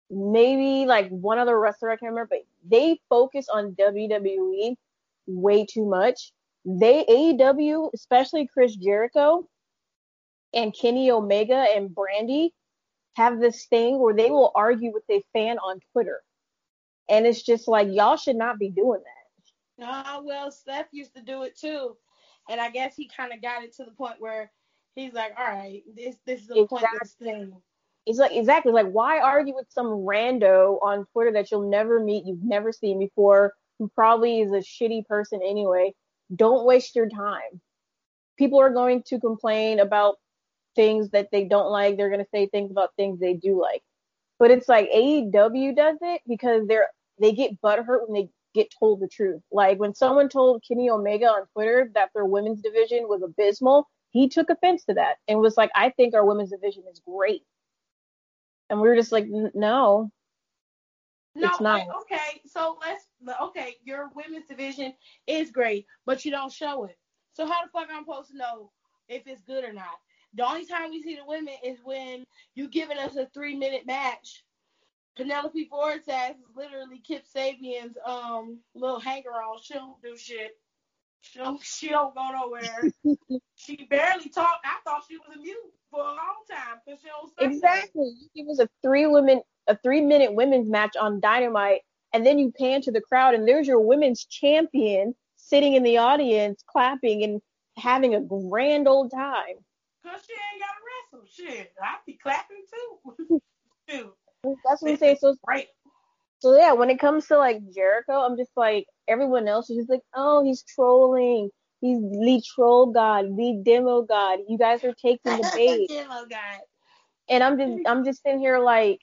maybe 0.09 0.85
like 0.85 1.09
one 1.09 1.39
other 1.39 1.59
wrestler 1.59 1.89
I 1.89 1.95
can't 1.95 2.11
remember, 2.11 2.29
but 2.29 2.45
they 2.67 2.99
focus 3.09 3.47
on 3.49 3.75
WWE 3.75 4.75
way 5.27 5.65
too 5.65 5.85
much. 5.85 6.31
They 6.65 7.05
AEW, 7.05 7.91
especially 7.93 8.47
Chris 8.47 8.75
Jericho 8.75 9.47
and 10.53 10.73
Kenny 10.73 11.11
Omega 11.11 11.65
and 11.75 11.89
Brandi, 11.89 12.51
have 13.13 13.39
this 13.39 13.65
thing 13.65 13.99
where 13.99 14.13
they 14.13 14.29
will 14.29 14.51
argue 14.55 14.91
with 14.93 15.03
a 15.09 15.23
fan 15.33 15.57
on 15.59 15.79
Twitter. 15.91 16.21
And 17.09 17.25
it's 17.25 17.41
just 17.41 17.67
like 17.67 17.87
y'all 17.91 18.17
should 18.17 18.35
not 18.35 18.59
be 18.59 18.69
doing 18.69 19.01
that. 19.03 19.85
No, 19.85 20.23
well, 20.25 20.51
Steph 20.51 20.87
used 20.91 21.15
to 21.15 21.21
do 21.21 21.43
it 21.43 21.57
too. 21.57 21.95
And 22.49 22.59
I 22.59 22.69
guess 22.69 22.95
he 22.95 23.07
kind 23.07 23.31
of 23.31 23.41
got 23.41 23.63
it 23.63 23.75
to 23.75 23.85
the 23.85 23.91
point 23.91 24.15
where 24.19 24.51
he's 24.95 25.13
like, 25.13 25.33
all 25.37 25.45
right, 25.45 25.83
this 25.95 26.17
this 26.25 26.41
is 26.41 26.49
a 26.49 26.61
exactly. 26.61 26.79
pointless 26.79 27.13
thing. 27.13 27.53
It's 28.09 28.17
like 28.17 28.35
exactly 28.35 28.71
like 28.71 28.87
why 28.87 29.19
argue 29.19 29.53
with 29.53 29.67
some 29.69 29.85
rando 29.85 30.81
on 30.81 31.05
Twitter 31.13 31.31
that 31.33 31.51
you'll 31.51 31.69
never 31.69 31.99
meet, 31.99 32.25
you've 32.25 32.43
never 32.43 32.71
seen 32.71 32.97
before, 32.97 33.53
who 33.77 33.87
probably 33.87 34.41
is 34.41 34.51
a 34.51 34.55
shitty 34.55 35.05
person 35.05 35.41
anyway. 35.47 35.93
Don't 36.35 36.65
waste 36.65 36.95
your 36.95 37.07
time. 37.07 37.61
People 38.35 38.59
are 38.61 38.71
going 38.71 39.03
to 39.03 39.19
complain 39.19 39.79
about 39.79 40.15
things 40.75 41.11
that 41.11 41.29
they 41.31 41.43
don't 41.43 41.69
like. 41.69 41.97
They're 41.97 42.09
going 42.09 42.23
to 42.23 42.29
say 42.33 42.47
things 42.47 42.71
about 42.71 42.95
things 42.95 43.19
they 43.19 43.35
do 43.35 43.61
like. 43.61 43.83
But 44.39 44.49
it's 44.49 44.67
like 44.67 44.89
AEW 44.89 45.75
does 45.75 45.97
it 46.01 46.21
because 46.27 46.65
they're 46.65 46.87
they 47.21 47.31
get 47.31 47.61
butthurt 47.61 48.07
when 48.07 48.19
they 48.19 48.29
get 48.55 48.73
told 48.79 49.01
the 49.01 49.07
truth. 49.07 49.43
Like 49.51 49.77
when 49.77 49.93
someone 49.93 50.29
told 50.29 50.63
Kenny 50.67 50.89
Omega 50.89 51.27
on 51.27 51.45
Twitter 51.53 51.91
that 51.93 52.09
their 52.15 52.25
women's 52.25 52.63
division 52.63 53.07
was 53.07 53.21
abysmal, 53.21 53.87
he 54.09 54.27
took 54.29 54.49
offense 54.49 54.83
to 54.85 54.95
that 54.95 55.17
and 55.27 55.39
was 55.39 55.57
like, 55.57 55.69
"I 55.75 55.91
think 55.91 56.15
our 56.15 56.25
women's 56.25 56.49
division 56.49 56.85
is 56.91 56.99
great." 57.07 57.43
And 58.69 58.79
we 58.79 58.87
were 58.87 58.95
just 58.95 59.11
like, 59.11 59.27
"No, 59.27 59.49
no, 59.53 60.11
it's 61.35 61.59
not." 61.61 61.87
Okay, 62.01 62.41
so 62.45 62.77
let's 62.81 63.07
okay, 63.41 63.75
your 63.83 64.09
women's 64.15 64.47
division 64.47 64.93
is 65.27 65.51
great, 65.51 65.85
but 66.05 66.23
you 66.25 66.31
don't 66.31 66.51
show 66.51 66.85
it. 66.85 66.97
So 67.33 67.45
how 67.45 67.63
the 67.63 67.71
fuck 67.71 67.87
I'm 67.91 68.03
supposed 68.03 68.31
to 68.31 68.37
know 68.37 68.71
if 69.07 69.25
it's 69.25 69.41
good 69.41 69.63
or 69.63 69.73
not? 69.73 69.99
The 70.35 70.47
only 70.47 70.65
time 70.65 70.91
we 70.91 71.01
see 71.01 71.15
the 71.15 71.25
women 71.25 71.55
is 71.63 71.79
when 71.83 72.25
you're 72.53 72.67
giving 72.67 72.97
us 72.97 73.15
a 73.15 73.27
three 73.33 73.55
minute 73.55 73.85
match. 73.85 74.43
Penelope 75.15 75.65
Ford's 75.65 76.07
ass 76.07 76.35
is 76.35 76.55
literally 76.55 76.99
Kip 77.05 77.25
Sabian's 77.25 77.97
um 78.05 78.59
little 78.75 78.99
hanger 78.99 79.31
on. 79.31 79.59
She 79.61 79.73
don't 79.73 80.01
do 80.01 80.15
shit. 80.15 80.57
She 81.21 81.39
don't 81.39 81.61
she 81.63 81.89
don't 81.89 82.15
go 82.15 82.29
nowhere. 82.31 82.91
she 83.55 83.87
barely 83.89 84.29
talked. 84.29 84.65
I 84.65 84.77
thought 84.83 85.03
she 85.09 85.17
was 85.17 85.35
a 85.35 85.39
mute 85.39 85.57
for 85.91 85.99
a 85.99 86.03
long 86.03 86.43
time 86.49 86.79
because 86.85 87.01
she 87.01 87.07
don't 87.07 87.29
say 87.37 87.55
Exactly. 87.55 88.13
It 88.35 88.45
was 88.47 88.59
a 88.59 88.69
three 88.83 89.05
women 89.05 89.41
a 89.67 89.77
three 89.77 90.01
minute 90.01 90.33
women's 90.33 90.69
match 90.69 90.95
on 90.99 91.19
Dynamite 91.19 91.81
and 92.13 92.25
then 92.25 92.39
you 92.39 92.51
pan 92.57 92.81
to 92.81 92.91
the 92.91 93.01
crowd 93.01 93.35
and 93.35 93.47
there's 93.47 93.67
your 93.67 93.79
women's 93.79 94.25
champion 94.25 95.13
sitting 95.35 95.73
in 95.75 95.83
the 95.83 95.97
audience 95.97 96.63
clapping 96.67 97.23
and 97.23 97.41
having 97.77 98.15
a 98.15 98.21
grand 98.21 98.87
old 98.87 99.11
time. 99.11 99.55
Cause 100.03 100.21
she 100.25 100.33
ain't 100.33 100.61
got 100.61 101.21
to 101.21 101.21
wrestle. 101.21 101.27
Shit, 101.31 101.73
I'd 101.81 101.97
be 102.05 102.13
clapping 102.13 102.63
too. 103.87 104.11
That's 104.65 104.81
what 104.81 104.91
I'm 104.91 104.97
saying. 104.97 105.17
So 105.19 105.35
right. 105.47 105.67
So 106.39 106.57
yeah, 106.57 106.73
when 106.73 106.89
it 106.89 106.99
comes 106.99 107.27
to 107.27 107.37
like 107.37 107.59
Jericho, 107.73 108.13
I'm 108.13 108.37
just 108.37 108.51
like 108.55 108.87
everyone 109.07 109.47
else 109.47 109.69
is 109.69 109.77
just 109.77 109.89
like, 109.89 110.01
oh, 110.15 110.43
he's 110.43 110.63
trolling. 110.63 111.49
He's 111.81 111.99
the 111.99 112.41
troll 112.55 112.87
god, 112.87 113.37
the 113.37 113.61
demo 113.63 114.03
god. 114.03 114.39
You 114.47 114.57
guys 114.57 114.83
are 114.83 114.93
taking 114.93 115.19
the 115.37 115.51
bait. 115.55 115.89
demo 115.89 116.25
god. 116.29 116.61
And 117.29 117.43
I'm 117.43 117.57
just 117.57 117.87
I'm 117.87 118.05
just 118.05 118.23
sitting 118.23 118.39
here 118.39 118.59
like 118.59 119.01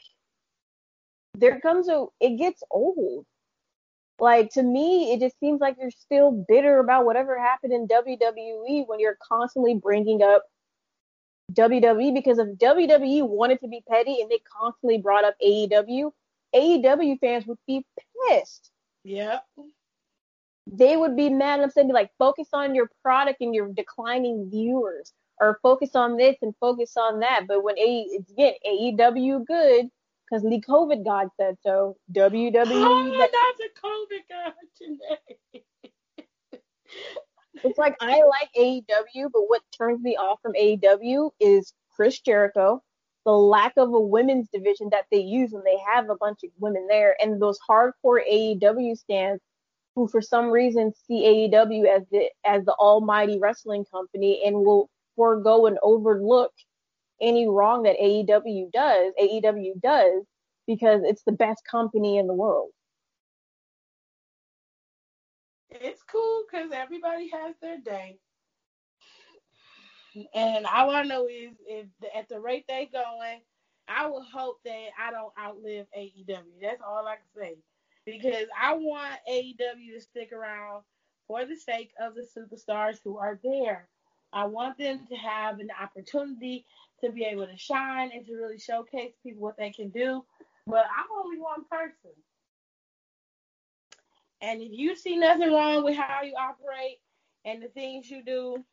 there 1.34 1.60
comes 1.60 1.88
a 1.88 2.06
it 2.20 2.38
gets 2.38 2.62
old. 2.70 3.26
Like 4.18 4.50
to 4.52 4.62
me, 4.62 5.12
it 5.12 5.20
just 5.20 5.38
seems 5.38 5.60
like 5.60 5.76
you're 5.78 5.90
still 5.90 6.44
bitter 6.48 6.78
about 6.78 7.04
whatever 7.04 7.38
happened 7.38 7.74
in 7.74 7.86
WWE 7.86 8.86
when 8.86 8.98
you're 8.98 9.18
constantly 9.28 9.74
bringing 9.74 10.22
up 10.22 10.42
WWE 11.52 12.14
because 12.14 12.38
if 12.38 12.48
WWE 12.58 13.28
wanted 13.28 13.60
to 13.60 13.68
be 13.68 13.82
petty 13.88 14.22
and 14.22 14.30
they 14.30 14.40
constantly 14.60 14.98
brought 14.98 15.24
up 15.24 15.34
AEW, 15.44 16.12
AEW 16.54 17.18
fans 17.20 17.46
would 17.46 17.58
be 17.66 17.84
pissed. 18.28 18.70
Yeah. 19.04 19.40
They 20.66 20.96
would 20.96 21.16
be 21.16 21.30
mad 21.30 21.60
and 21.60 21.68
upset, 21.68 21.86
be 21.86 21.92
like, 21.92 22.10
focus 22.18 22.48
on 22.52 22.74
your 22.74 22.90
product 23.02 23.40
and 23.40 23.54
your 23.54 23.72
declining 23.72 24.50
viewers, 24.50 25.12
or 25.40 25.60
focus 25.62 25.94
on 25.94 26.16
this 26.16 26.36
and 26.42 26.54
focus 26.58 26.96
on 26.96 27.20
that. 27.20 27.46
But 27.46 27.62
when 27.62 27.78
A 27.78 28.18
again 28.18 28.54
AEW 28.66 29.46
good, 29.46 29.90
because 30.28 30.42
the 30.42 30.60
COVID 30.60 31.04
God 31.04 31.28
said 31.38 31.56
so. 31.62 31.96
WWE. 32.12 32.66
Oh, 32.66 33.18
that, 33.18 33.30
that's 33.32 33.60
a 33.60 33.86
COVID 33.86 34.22
God 34.28 34.52
today. 34.76 35.64
it's 37.64 37.78
like 37.78 37.96
I 38.00 38.22
like 38.24 38.50
AEW, 38.58 39.30
but 39.32 39.42
what 39.46 39.62
turns 39.76 40.02
me 40.02 40.16
off 40.16 40.40
from 40.42 40.54
AEW 40.54 41.30
is 41.40 41.72
Chris 41.94 42.20
Jericho, 42.20 42.82
the 43.26 43.32
lack 43.32 43.72
of 43.76 43.92
a 43.92 44.00
women's 44.00 44.48
division 44.50 44.88
that 44.92 45.06
they 45.10 45.18
use 45.18 45.50
when 45.50 45.64
they 45.64 45.76
have 45.92 46.08
a 46.08 46.16
bunch 46.16 46.44
of 46.44 46.50
women 46.60 46.86
there, 46.88 47.16
and 47.20 47.42
those 47.42 47.58
hardcore 47.68 48.20
AEW 48.26 48.96
stands 48.96 49.42
who 49.96 50.06
for 50.06 50.22
some 50.22 50.46
reason 50.50 50.92
see 51.06 51.50
AEW 51.52 51.86
as 51.88 52.04
the 52.12 52.30
as 52.44 52.64
the 52.64 52.74
almighty 52.74 53.38
wrestling 53.38 53.84
company 53.90 54.42
and 54.46 54.56
will 54.56 54.88
forego 55.16 55.66
and 55.66 55.78
overlook 55.82 56.52
any 57.20 57.48
wrong 57.48 57.82
that 57.82 57.96
AEW 57.98 58.70
does, 58.70 59.12
AEW 59.20 59.80
does, 59.80 60.22
because 60.66 61.02
it's 61.04 61.22
the 61.24 61.32
best 61.32 61.62
company 61.68 62.18
in 62.18 62.28
the 62.28 62.34
world. 62.34 62.70
It's 65.70 66.02
cool 66.04 66.44
because 66.48 66.70
everybody 66.72 67.28
has 67.30 67.56
their 67.60 67.78
day. 67.78 68.18
And 70.34 70.66
all 70.66 70.90
I 70.90 71.02
know 71.02 71.26
is 71.26 71.52
if 71.66 71.86
at 72.16 72.28
the 72.28 72.40
rate 72.40 72.64
they 72.68 72.88
going, 72.90 73.40
I 73.88 74.06
will 74.06 74.24
hope 74.24 74.58
that 74.64 74.88
I 74.98 75.10
don't 75.10 75.32
outlive 75.38 75.86
AEW. 75.96 76.60
That's 76.60 76.82
all 76.82 77.06
I 77.06 77.16
can 77.16 77.42
say. 77.42 77.56
Because 78.04 78.46
I 78.60 78.74
want 78.74 79.14
AEW 79.30 79.94
to 79.94 80.00
stick 80.00 80.32
around 80.32 80.82
for 81.26 81.44
the 81.44 81.56
sake 81.56 81.92
of 82.00 82.14
the 82.14 82.22
superstars 82.22 82.98
who 83.02 83.18
are 83.18 83.38
there. 83.42 83.88
I 84.32 84.46
want 84.46 84.78
them 84.78 85.00
to 85.08 85.16
have 85.16 85.60
an 85.60 85.68
opportunity 85.80 86.66
to 87.02 87.10
be 87.10 87.24
able 87.24 87.46
to 87.46 87.56
shine 87.56 88.10
and 88.12 88.24
to 88.26 88.34
really 88.34 88.58
showcase 88.58 89.12
people 89.22 89.42
what 89.42 89.56
they 89.56 89.70
can 89.70 89.90
do. 89.90 90.24
But 90.66 90.86
I'm 90.86 91.24
only 91.24 91.38
one 91.38 91.64
person. 91.70 92.12
And 94.40 94.62
if 94.62 94.70
you 94.72 94.96
see 94.96 95.16
nothing 95.16 95.52
wrong 95.52 95.84
with 95.84 95.96
how 95.96 96.22
you 96.22 96.34
operate 96.38 97.00
and 97.44 97.62
the 97.62 97.68
things 97.68 98.10
you 98.10 98.22
do, 98.24 98.64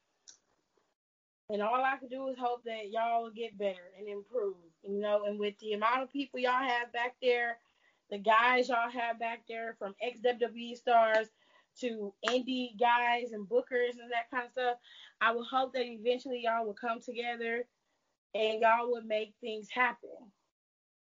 and 1.53 1.61
all 1.61 1.83
I 1.83 1.97
can 1.97 2.09
do 2.09 2.27
is 2.29 2.37
hope 2.37 2.63
that 2.65 2.89
y'all 2.89 3.23
will 3.23 3.31
get 3.31 3.57
better 3.59 3.91
and 3.97 4.07
improve. 4.07 4.55
You 4.83 4.99
know, 4.99 5.25
and 5.25 5.39
with 5.39 5.53
the 5.59 5.73
amount 5.73 6.01
of 6.01 6.11
people 6.11 6.39
y'all 6.39 6.51
have 6.51 6.91
back 6.91 7.15
there, 7.21 7.59
the 8.09 8.17
guys 8.17 8.69
y'all 8.69 8.89
have 8.89 9.19
back 9.19 9.43
there 9.47 9.75
from 9.77 9.93
ex 10.01 10.19
WWE 10.19 10.75
stars 10.75 11.27
to 11.79 12.11
indie 12.27 12.77
guys 12.79 13.33
and 13.33 13.47
bookers 13.47 13.99
and 14.01 14.11
that 14.11 14.31
kind 14.31 14.45
of 14.45 14.51
stuff, 14.51 14.77
I 15.21 15.31
would 15.33 15.45
hope 15.45 15.73
that 15.73 15.85
eventually 15.85 16.41
y'all 16.43 16.65
will 16.65 16.73
come 16.73 16.99
together 16.99 17.65
and 18.33 18.59
y'all 18.59 18.91
would 18.91 19.05
make 19.05 19.35
things 19.39 19.69
happen 19.69 20.09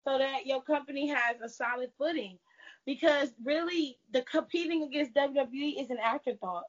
so 0.03 0.19
that 0.19 0.45
your 0.45 0.61
company 0.61 1.07
has 1.07 1.41
a 1.43 1.49
solid 1.49 1.89
footing. 1.97 2.37
Because 2.85 3.33
really, 3.43 3.97
the 4.13 4.21
competing 4.21 4.83
against 4.83 5.15
WWE 5.15 5.81
is 5.81 5.89
an 5.89 5.97
afterthought. 6.01 6.63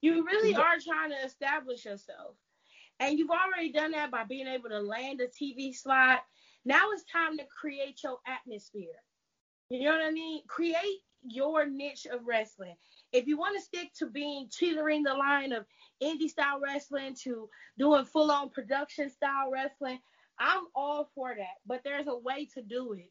You 0.00 0.24
really 0.24 0.54
are 0.54 0.78
trying 0.78 1.10
to 1.10 1.24
establish 1.24 1.84
yourself. 1.84 2.36
And 3.00 3.18
you've 3.18 3.30
already 3.30 3.72
done 3.72 3.92
that 3.92 4.10
by 4.10 4.24
being 4.24 4.46
able 4.46 4.70
to 4.70 4.80
land 4.80 5.20
a 5.20 5.26
TV 5.26 5.74
slot. 5.74 6.20
Now 6.64 6.90
it's 6.92 7.04
time 7.04 7.38
to 7.38 7.44
create 7.44 8.02
your 8.02 8.18
atmosphere. 8.26 9.02
You 9.70 9.84
know 9.84 9.92
what 9.92 10.06
I 10.06 10.10
mean? 10.10 10.42
Create 10.48 11.02
your 11.22 11.66
niche 11.66 12.06
of 12.06 12.26
wrestling. 12.26 12.74
If 13.12 13.26
you 13.26 13.38
want 13.38 13.56
to 13.56 13.64
stick 13.64 13.92
to 13.98 14.06
being 14.06 14.48
teetering 14.50 15.02
the 15.02 15.14
line 15.14 15.52
of 15.52 15.66
indie 16.02 16.28
style 16.28 16.60
wrestling 16.60 17.16
to 17.22 17.48
doing 17.78 18.04
full 18.04 18.30
on 18.30 18.50
production 18.50 19.10
style 19.10 19.50
wrestling, 19.52 19.98
I'm 20.38 20.64
all 20.74 21.10
for 21.14 21.34
that. 21.36 21.56
But 21.66 21.82
there's 21.84 22.06
a 22.06 22.18
way 22.18 22.48
to 22.54 22.62
do 22.62 22.92
it. 22.92 23.10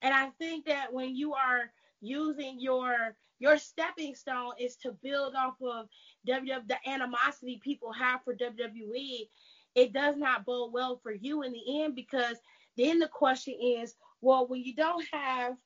And 0.00 0.12
I 0.14 0.30
think 0.38 0.66
that 0.66 0.92
when 0.92 1.14
you 1.14 1.34
are 1.34 1.70
using 2.02 2.60
your 2.60 3.16
your 3.38 3.56
stepping 3.58 4.14
stone 4.14 4.52
is 4.60 4.76
to 4.76 4.92
build 5.02 5.34
off 5.34 5.54
of 5.62 5.88
WWE, 6.28 6.68
the 6.68 6.76
animosity 6.88 7.60
people 7.64 7.92
have 7.92 8.22
for 8.22 8.34
WWE, 8.34 9.28
it 9.74 9.92
does 9.92 10.16
not 10.16 10.44
bode 10.44 10.72
well 10.72 11.00
for 11.02 11.12
you 11.12 11.42
in 11.42 11.52
the 11.52 11.82
end 11.82 11.96
because 11.96 12.36
then 12.76 12.98
the 13.00 13.08
question 13.08 13.54
is, 13.60 13.94
well, 14.20 14.46
when 14.46 14.62
you 14.62 14.74
don't 14.74 15.04
have 15.12 15.56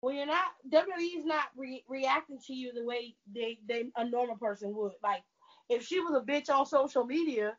when 0.00 0.16
you're 0.16 0.26
not 0.26 0.52
WWE 0.70 1.18
is 1.18 1.24
not 1.24 1.46
re- 1.56 1.84
reacting 1.88 2.38
to 2.46 2.54
you 2.54 2.72
the 2.72 2.84
way 2.84 3.14
they, 3.34 3.58
they 3.66 3.86
a 3.96 4.04
normal 4.04 4.36
person 4.36 4.74
would. 4.74 4.92
Like 5.02 5.22
if 5.68 5.86
she 5.86 6.00
was 6.00 6.14
a 6.14 6.24
bitch 6.24 6.50
on 6.50 6.66
social 6.66 7.04
media, 7.04 7.56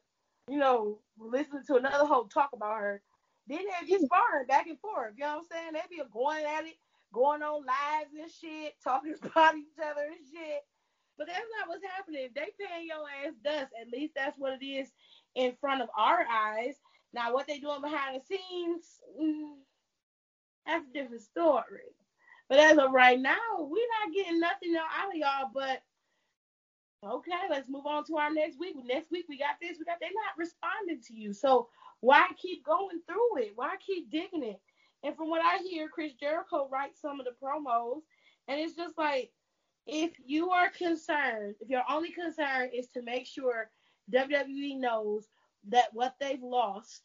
you 0.48 0.58
know, 0.58 1.00
listening 1.18 1.64
to 1.68 1.76
another 1.76 2.06
hoe 2.06 2.28
talk 2.28 2.52
about 2.54 2.78
her, 2.78 3.02
then 3.48 3.60
they'd 3.60 3.88
be 3.88 4.06
sparring 4.06 4.48
back 4.48 4.68
and 4.68 4.80
forth. 4.80 5.14
You 5.18 5.26
know 5.26 5.38
what 5.38 5.38
I'm 5.40 5.44
saying? 5.52 5.74
They'd 5.74 5.98
be 5.98 6.02
going 6.12 6.46
at 6.46 6.66
it, 6.66 6.76
going 7.14 7.42
on 7.42 7.66
lives 7.66 8.14
and 8.20 8.32
shit, 8.32 8.74
talking 8.84 9.16
about 9.22 9.56
each 9.56 9.78
other 9.80 10.06
and 10.06 10.26
shit. 10.32 10.62
But 11.18 11.28
that's 11.28 11.48
not 11.58 11.68
what's 11.68 11.84
happening. 11.84 12.30
They 12.36 12.54
paying 12.60 12.88
your 12.88 13.06
ass 13.26 13.34
dust, 13.44 13.74
at 13.80 13.90
least 13.92 14.14
that's 14.16 14.38
what 14.38 14.62
it 14.62 14.66
is 14.66 14.90
in 15.36 15.54
front 15.60 15.82
of 15.82 15.90
our 15.98 16.26
eyes. 16.32 16.76
Now, 17.14 17.34
what 17.34 17.48
they 17.48 17.60
doing 17.60 17.82
behind 17.82 18.20
the 18.20 18.26
scenes, 18.26 18.86
mm, 19.20 19.56
that's 20.66 20.86
a 20.88 20.94
different 20.94 21.24
story. 21.24 21.96
But 22.50 22.60
as 22.60 22.78
of 22.78 22.92
right 22.92 23.20
now, 23.20 23.36
we're 23.60 23.94
not 24.04 24.14
getting 24.14 24.40
nothing 24.40 24.76
out 24.76 25.10
of 25.10 25.16
y'all. 25.16 25.50
But 25.54 25.82
okay, 27.04 27.32
let's 27.50 27.70
move 27.70 27.86
on 27.86 28.06
to 28.06 28.18
our 28.18 28.32
next 28.32 28.60
week. 28.60 28.76
Next 28.86 29.12
week 29.12 29.26
we 29.28 29.38
got 29.38 29.56
this, 29.62 29.78
we 29.80 29.86
got. 29.86 29.98
They're 30.00 30.10
not 30.14 30.38
responding 30.38 31.02
to 31.08 31.14
you, 31.14 31.34
so 31.34 31.68
why 32.02 32.28
keep 32.38 32.64
going 32.64 33.02
through 33.08 33.44
it? 33.44 33.54
Why 33.56 33.76
keep 33.86 34.12
digging 34.12 34.44
it? 34.44 34.62
And 35.04 35.16
from 35.16 35.30
what 35.30 35.42
I 35.44 35.60
hear, 35.60 35.88
Chris 35.90 36.14
Jericho 36.20 36.68
writes 36.72 37.02
some 37.02 37.20
of 37.20 37.26
the 37.26 37.34
promos, 37.42 38.02
and 38.48 38.60
it's 38.60 38.76
just 38.76 38.98
like 38.98 39.32
if 39.86 40.12
you 40.26 40.52
are 40.52 40.70
concerned, 40.70 41.56
if 41.62 41.70
your 41.70 41.84
only 41.90 42.12
concern 42.12 42.70
is 42.74 42.88
to 42.90 43.02
make 43.02 43.26
sure 43.26 43.70
WWE 44.12 44.80
knows 44.80 45.28
that 45.70 45.94
what 45.94 46.16
they've 46.20 46.42
lost 46.42 47.02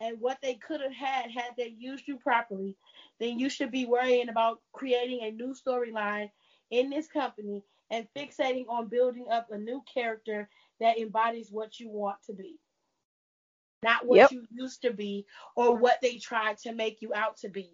and 0.00 0.20
what 0.20 0.38
they 0.42 0.54
could 0.54 0.80
have 0.80 0.92
had 0.92 1.30
had 1.30 1.52
they 1.56 1.74
used 1.78 2.08
you 2.08 2.16
properly, 2.16 2.76
then 3.20 3.38
you 3.38 3.48
should 3.48 3.70
be 3.70 3.84
worrying 3.84 4.28
about 4.28 4.60
creating 4.72 5.20
a 5.22 5.30
new 5.30 5.54
storyline 5.54 6.30
in 6.70 6.90
this 6.90 7.06
company 7.06 7.62
and 7.90 8.08
fixating 8.16 8.64
on 8.68 8.88
building 8.88 9.26
up 9.30 9.48
a 9.50 9.58
new 9.58 9.82
character 9.92 10.48
that 10.80 10.98
embodies 10.98 11.52
what 11.52 11.78
you 11.78 11.88
want 11.88 12.16
to 12.26 12.32
be. 12.32 12.56
Not 13.82 14.06
what 14.06 14.16
yep. 14.16 14.32
you 14.32 14.46
used 14.52 14.82
to 14.82 14.92
be 14.92 15.26
or 15.56 15.76
what 15.76 16.00
they 16.00 16.16
tried 16.16 16.58
to 16.58 16.72
make 16.72 17.02
you 17.02 17.12
out 17.14 17.36
to 17.38 17.48
be. 17.48 17.70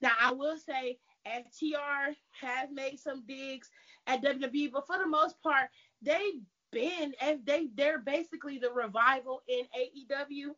Now, 0.00 0.12
I 0.20 0.32
will 0.32 0.56
say 0.58 0.98
FTR 1.26 2.14
has 2.40 2.70
made 2.72 2.98
some 2.98 3.24
digs 3.26 3.70
at 4.06 4.22
WWE, 4.22 4.72
but 4.72 4.86
for 4.86 4.98
the 4.98 5.06
most 5.06 5.40
part, 5.42 5.68
they've 6.02 6.42
been 6.72 7.14
and 7.20 7.38
they 7.46 7.68
they're 7.76 8.00
basically 8.00 8.58
the 8.58 8.70
revival 8.70 9.42
in 9.48 9.64
AEW. 9.78 10.48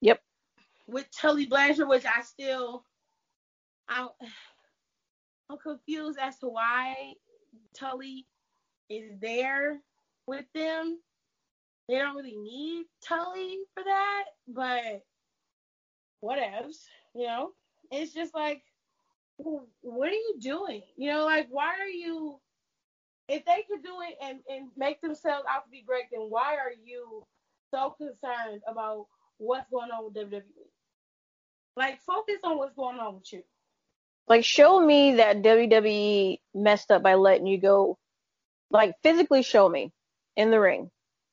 Yep. 0.00 0.20
With 0.86 1.06
Tully 1.10 1.46
Blanchard, 1.46 1.88
which 1.88 2.06
I 2.06 2.22
still 2.22 2.84
I'm 3.88 4.08
I'm 5.50 5.58
confused 5.58 6.18
as 6.20 6.38
to 6.38 6.48
why 6.48 7.14
Tully 7.74 8.26
is 8.88 9.10
there 9.20 9.80
with 10.26 10.44
them. 10.54 10.98
They 11.88 11.96
don't 11.96 12.16
really 12.16 12.36
need 12.36 12.84
Tully 13.06 13.58
for 13.74 13.82
that, 13.82 14.24
but 14.46 15.02
what 16.20 16.38
else? 16.38 16.84
You 17.14 17.26
know, 17.26 17.50
it's 17.90 18.12
just 18.12 18.34
like, 18.34 18.62
what 19.36 20.08
are 20.08 20.12
you 20.12 20.34
doing? 20.40 20.82
You 20.96 21.12
know, 21.12 21.24
like 21.24 21.48
why 21.50 21.74
are 21.80 21.88
you? 21.88 22.38
If 23.28 23.44
they 23.44 23.64
could 23.68 23.82
do 23.82 23.96
it 24.08 24.16
and 24.22 24.40
and 24.48 24.68
make 24.76 25.00
themselves 25.00 25.44
out 25.48 25.64
to 25.64 25.70
be 25.70 25.82
great, 25.86 26.04
then 26.12 26.22
why 26.28 26.56
are 26.56 26.72
you 26.84 27.24
so 27.70 27.94
concerned 27.98 28.62
about 28.66 29.06
what's 29.38 29.70
going 29.70 29.90
on 29.90 30.04
with 30.04 30.14
WWE? 30.14 30.42
Like, 31.76 32.00
focus 32.02 32.38
on 32.42 32.58
what's 32.58 32.74
going 32.74 32.98
on 32.98 33.14
with 33.14 33.32
you. 33.32 33.44
Like, 34.26 34.44
show 34.44 34.84
me 34.84 35.14
that 35.16 35.42
WWE 35.42 36.38
messed 36.54 36.90
up 36.90 37.02
by 37.02 37.14
letting 37.14 37.46
you 37.46 37.58
go. 37.58 37.98
Like, 38.70 38.94
physically 39.02 39.42
show 39.42 39.68
me 39.68 39.92
in 40.36 40.50
the 40.50 40.58
ring. 40.58 40.90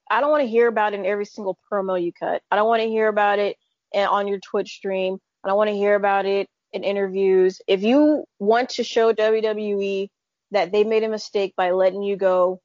I 0.10 0.22
don't 0.22 0.30
want 0.32 0.44
to 0.44 0.50
hear 0.50 0.68
about 0.68 0.94
it 0.94 1.00
in 1.00 1.06
every 1.06 1.26
single 1.26 1.58
promo 1.72 2.02
you 2.02 2.12
cut. 2.14 2.42
I 2.52 2.56
don't 2.56 2.68
want 2.68 2.82
to 2.82 2.88
hear 2.88 3.08
about 3.08 3.40
it 3.40 3.58
on 3.94 4.28
your 4.28 4.40
Twitch 4.40 4.74
stream. 4.76 5.18
I 5.44 5.48
don't 5.48 5.58
want 5.58 5.70
to 5.70 5.76
hear 5.76 5.96
about 5.96 6.26
it 6.26 6.48
in 6.74 6.84
interviews. 6.84 7.62
If 7.68 7.84
you 7.84 8.26
want 8.40 8.70
to 8.72 8.84
show 8.84 9.14
WWE 9.14 10.10
that 10.52 10.72
they 10.72 10.84
made 10.84 11.04
a 11.04 11.10
mistake 11.10 11.54
by 11.56 11.72
letting 11.72 12.04
you 12.04 12.18
go, 12.18 12.62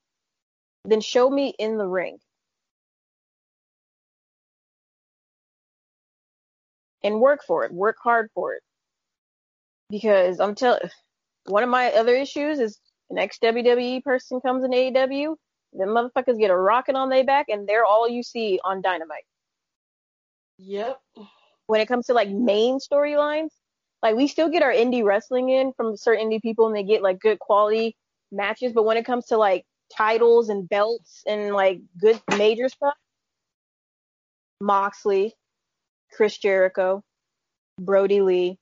then 0.84 1.00
show 1.00 1.30
me 1.30 1.54
in 1.58 1.78
the 1.78 1.86
ring. 1.86 2.18
And 7.02 7.20
work 7.20 7.40
for 7.46 7.64
it. 7.64 7.72
Work 7.72 7.96
hard 8.02 8.28
for 8.34 8.54
it. 8.54 8.62
Because 9.88 10.40
I'm 10.40 10.54
telling 10.54 10.80
one 11.46 11.62
of 11.62 11.68
my 11.70 11.90
other 11.92 12.14
issues 12.14 12.58
is 12.58 12.78
an 13.08 13.18
ex 13.18 13.38
WWE 13.42 14.04
person 14.04 14.40
comes 14.40 14.64
in 14.64 14.70
AEW 14.70 15.36
the 15.72 15.84
motherfuckers 15.84 16.38
get 16.38 16.50
a 16.50 16.56
rocket 16.56 16.96
on 16.96 17.08
their 17.08 17.24
back, 17.24 17.46
and 17.48 17.68
they're 17.68 17.84
all 17.84 18.08
you 18.08 18.22
see 18.22 18.58
on 18.64 18.82
Dynamite. 18.82 19.24
Yep. 20.58 21.00
When 21.66 21.80
it 21.80 21.86
comes 21.86 22.06
to 22.06 22.14
like 22.14 22.28
main 22.28 22.78
storylines, 22.78 23.50
like 24.02 24.16
we 24.16 24.26
still 24.26 24.48
get 24.48 24.62
our 24.62 24.72
indie 24.72 25.04
wrestling 25.04 25.50
in 25.50 25.72
from 25.72 25.96
certain 25.96 26.28
indie 26.28 26.42
people, 26.42 26.66
and 26.66 26.74
they 26.74 26.82
get 26.82 27.02
like 27.02 27.20
good 27.20 27.38
quality 27.38 27.96
matches. 28.32 28.72
But 28.72 28.84
when 28.84 28.96
it 28.96 29.06
comes 29.06 29.26
to 29.26 29.36
like 29.36 29.64
titles 29.96 30.48
and 30.48 30.68
belts 30.68 31.22
and 31.26 31.54
like 31.54 31.80
good 32.00 32.20
major 32.36 32.68
stuff, 32.68 32.94
Moxley, 34.60 35.34
Chris 36.12 36.36
Jericho, 36.36 37.02
Brodie 37.78 38.20
Lee, 38.20 38.58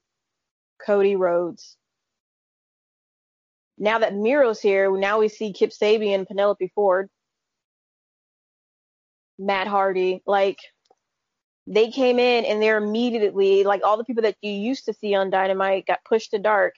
Cody 0.85 1.17
Rhodes, 1.17 1.78
now 3.79 3.99
that 3.99 4.15
Miro's 4.15 4.61
here, 4.61 4.91
now 4.97 5.19
we 5.19 5.29
see 5.29 5.53
Kip 5.53 5.71
Sabian, 5.71 6.27
Penelope 6.27 6.73
Ford, 6.75 7.09
Matt 9.39 9.67
Hardy. 9.67 10.23
Like 10.27 10.59
they 11.67 11.91
came 11.91 12.19
in 12.19 12.45
and 12.45 12.63
they're 12.63 12.79
immediately 12.79 13.65
like 13.65 13.83
all 13.85 13.97
the 13.97 14.05
people 14.05 14.23
that 14.23 14.37
you 14.43 14.51
used 14.53 14.87
to 14.87 14.93
see 14.93 15.15
on 15.15 15.31
Dynamite 15.31 15.87
got 15.87 16.05
pushed 16.05 16.33
to 16.33 16.39
dark, 16.39 16.75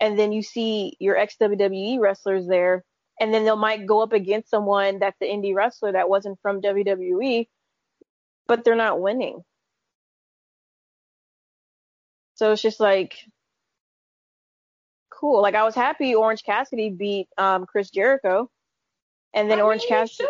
and 0.00 0.18
then 0.18 0.32
you 0.32 0.42
see 0.42 0.96
your 1.00 1.16
ex 1.16 1.36
WWE 1.40 1.98
wrestlers 2.00 2.46
there, 2.46 2.84
and 3.20 3.32
then 3.32 3.44
they 3.44 3.54
might 3.54 3.86
go 3.86 4.02
up 4.02 4.12
against 4.12 4.50
someone 4.50 4.98
that's 4.98 5.18
the 5.20 5.26
indie 5.26 5.54
wrestler 5.54 5.92
that 5.92 6.08
wasn't 6.08 6.38
from 6.42 6.60
WWE, 6.60 7.48
but 8.46 8.64
they're 8.64 8.74
not 8.76 9.00
winning. 9.00 9.42
So 12.34 12.52
it's 12.52 12.62
just 12.62 12.80
like 12.80 13.16
cool. 15.22 15.40
Like 15.40 15.54
I 15.54 15.62
was 15.62 15.74
happy 15.74 16.14
Orange 16.14 16.42
Cassidy 16.42 16.90
beat 16.90 17.28
um, 17.38 17.64
Chris 17.64 17.90
Jericho, 17.90 18.50
and 19.32 19.50
then 19.50 19.60
I 19.60 19.62
Orange 19.62 19.86
Cassidy. 19.88 20.28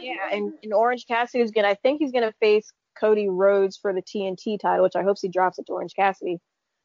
Yeah, 0.00 0.14
and, 0.32 0.54
and 0.62 0.72
Orange 0.72 1.06
Cassidy 1.06 1.42
is 1.42 1.50
gonna. 1.50 1.68
I 1.68 1.74
think 1.74 2.00
he's 2.00 2.12
gonna 2.12 2.32
face 2.40 2.72
Cody 2.98 3.28
Rhodes 3.28 3.76
for 3.76 3.92
the 3.92 4.02
TNT 4.02 4.58
title, 4.58 4.84
which 4.84 4.96
I 4.96 5.02
hope 5.02 5.16
he 5.20 5.28
drops 5.28 5.58
it 5.58 5.66
to 5.66 5.72
Orange 5.72 5.94
Cassidy. 5.94 6.38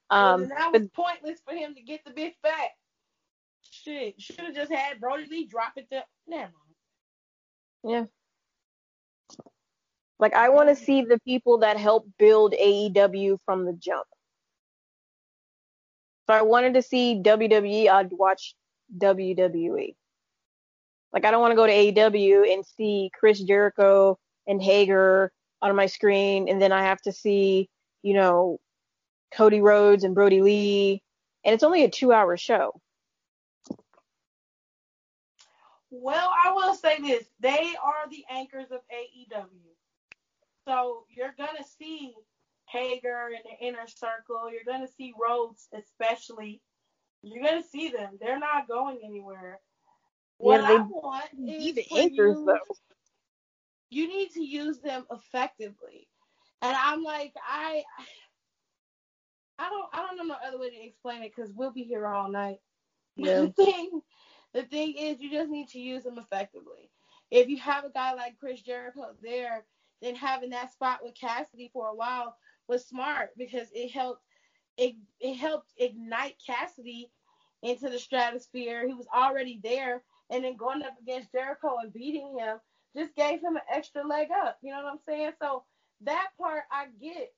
Um, 0.10 0.42
well, 0.42 0.50
that 0.50 0.74
was 0.74 0.82
but, 0.82 0.94
pointless 0.94 1.40
for 1.48 1.56
him 1.56 1.76
to 1.76 1.82
get 1.82 2.02
the 2.04 2.12
bitch 2.12 2.34
back. 2.44 2.72
Shit, 3.70 4.20
should 4.20 4.40
have 4.40 4.56
just 4.56 4.72
had 4.72 5.00
Brodie 5.00 5.28
Lee 5.30 5.46
drop 5.46 5.74
it 5.78 5.88
to. 5.92 6.04
Never. 6.28 6.52
Yeah. 7.84 8.06
Like 10.18 10.34
I 10.34 10.50
want 10.50 10.70
to 10.70 10.76
see 10.76 11.04
the 11.04 11.20
people 11.20 11.60
that 11.60 11.78
help 11.78 12.08
build 12.18 12.54
AEW 12.54 13.38
from 13.46 13.66
the 13.66 13.74
jump. 13.74 14.06
If 16.28 16.32
I 16.32 16.42
wanted 16.42 16.74
to 16.74 16.82
see 16.82 17.22
WWE, 17.22 17.88
I'd 17.88 18.12
watch 18.12 18.56
WWE. 18.98 19.96
Like 21.14 21.24
I 21.24 21.30
don't 21.30 21.42
want 21.42 21.52
to 21.52 21.56
go 21.56 21.68
to 21.68 21.72
AEW 21.72 22.52
and 22.52 22.66
see 22.66 23.12
Chris 23.18 23.40
Jericho 23.40 24.18
and 24.48 24.62
Hager 24.62 25.32
on 25.62 25.76
my 25.76 25.86
screen, 25.86 26.50
and 26.50 26.60
then 26.60 26.72
I 26.72 26.84
have 26.84 27.00
to 27.04 27.12
see, 27.12 27.70
you 28.02 28.16
know, 28.16 28.60
Cody 29.34 29.62
Rhodes 29.62 30.04
and 30.04 30.16
Brodie 30.16 30.42
Lee, 30.42 31.04
and 31.44 31.54
it's 31.54 31.64
only 31.64 31.84
a 31.84 31.90
two-hour 31.90 32.38
show. 32.38 32.82
Well, 35.92 36.32
I 36.44 36.52
will 36.54 36.74
say 36.74 37.00
this: 37.00 37.26
they 37.40 37.76
are 37.84 38.10
the 38.10 38.26
anchors 38.32 38.72
of 38.72 38.80
AEW, 38.92 39.48
so 40.68 41.06
you're 41.10 41.36
gonna 41.38 41.64
see 41.78 42.16
Hager 42.68 43.30
in 43.30 43.42
the 43.44 43.66
inner 43.66 43.88
circle. 43.88 44.52
You're 44.52 44.66
going 44.66 44.86
to 44.86 44.94
see 44.94 45.14
Rhodes, 45.22 45.68
especially. 45.74 46.62
You're 47.22 47.44
going 47.44 47.62
to 47.62 47.68
see 47.68 47.90
them. 47.90 48.18
They're 48.20 48.40
not 48.40 48.68
going 48.68 49.00
anywhere. 49.04 49.60
What 50.38 50.62
yeah, 50.62 50.70
I 50.70 50.78
want 50.82 51.26
is 51.48 51.76
the 51.76 51.86
anchors, 51.96 52.38
you, 52.38 52.46
though. 52.46 52.76
You 53.90 54.08
need 54.08 54.32
to 54.32 54.42
use 54.44 54.80
them 54.80 55.06
effectively. 55.12 56.08
And 56.62 56.76
I'm 56.76 57.04
like, 57.04 57.34
I, 57.48 57.84
I 59.58 59.70
don't, 59.70 59.88
I 59.94 59.98
don't 60.00 60.18
know 60.18 60.34
no 60.34 60.48
other 60.48 60.60
way 60.60 60.70
to 60.70 60.86
explain 60.86 61.22
it 61.24 61.32
because 61.36 61.52
we'll 61.54 61.72
be 61.72 61.84
here 61.84 62.08
all 62.08 62.30
night. 62.30 62.58
Yeah. 63.18 63.44
the 63.44 63.48
thing, 63.54 64.02
the 64.54 64.64
thing 64.64 64.96
is, 64.98 65.22
you 65.22 65.32
just 65.32 65.50
need 65.50 65.70
to 65.70 65.80
use 65.80 66.04
them 66.04 66.18
effectively. 66.18 66.92
If 67.32 67.48
you 67.48 67.56
have 67.60 67.86
a 67.86 67.90
guy 67.90 68.14
like 68.14 68.38
Chris 68.38 68.62
Jericho 68.62 69.06
there, 69.24 69.64
then 70.02 70.16
having 70.16 70.50
that 70.50 70.74
spot 70.74 71.00
with 71.02 71.16
Cassidy 71.16 71.70
for 71.72 71.88
a 71.88 71.96
while 71.96 72.36
was 72.68 72.88
smart 72.88 73.30
because 73.38 73.68
it 73.74 73.92
helped 73.92 74.22
it, 74.78 74.96
it 75.20 75.36
helped 75.36 75.72
ignite 75.78 76.36
Cassidy 76.46 77.10
into 77.62 77.90
the 77.90 78.00
stratosphere. 78.00 78.86
He 78.86 78.94
was 78.94 79.08
already 79.14 79.60
there, 79.64 80.04
and 80.30 80.44
then 80.44 80.58
going 80.58 80.84
up 80.84 80.96
against 81.02 81.32
Jericho 81.32 81.78
and 81.82 81.94
beating 81.94 82.38
him 82.38 82.58
just 82.96 83.16
gave 83.16 83.42
him 83.42 83.56
an 83.56 83.62
extra 83.74 84.06
leg 84.08 84.28
up. 84.32 84.58
You 84.62 84.72
know 84.72 84.84
what 84.84 84.92
I'm 84.94 85.00
saying? 85.08 85.32
So 85.42 85.64
that 86.02 86.30
part 86.40 86.64
I 86.72 86.86
get 87.02 87.34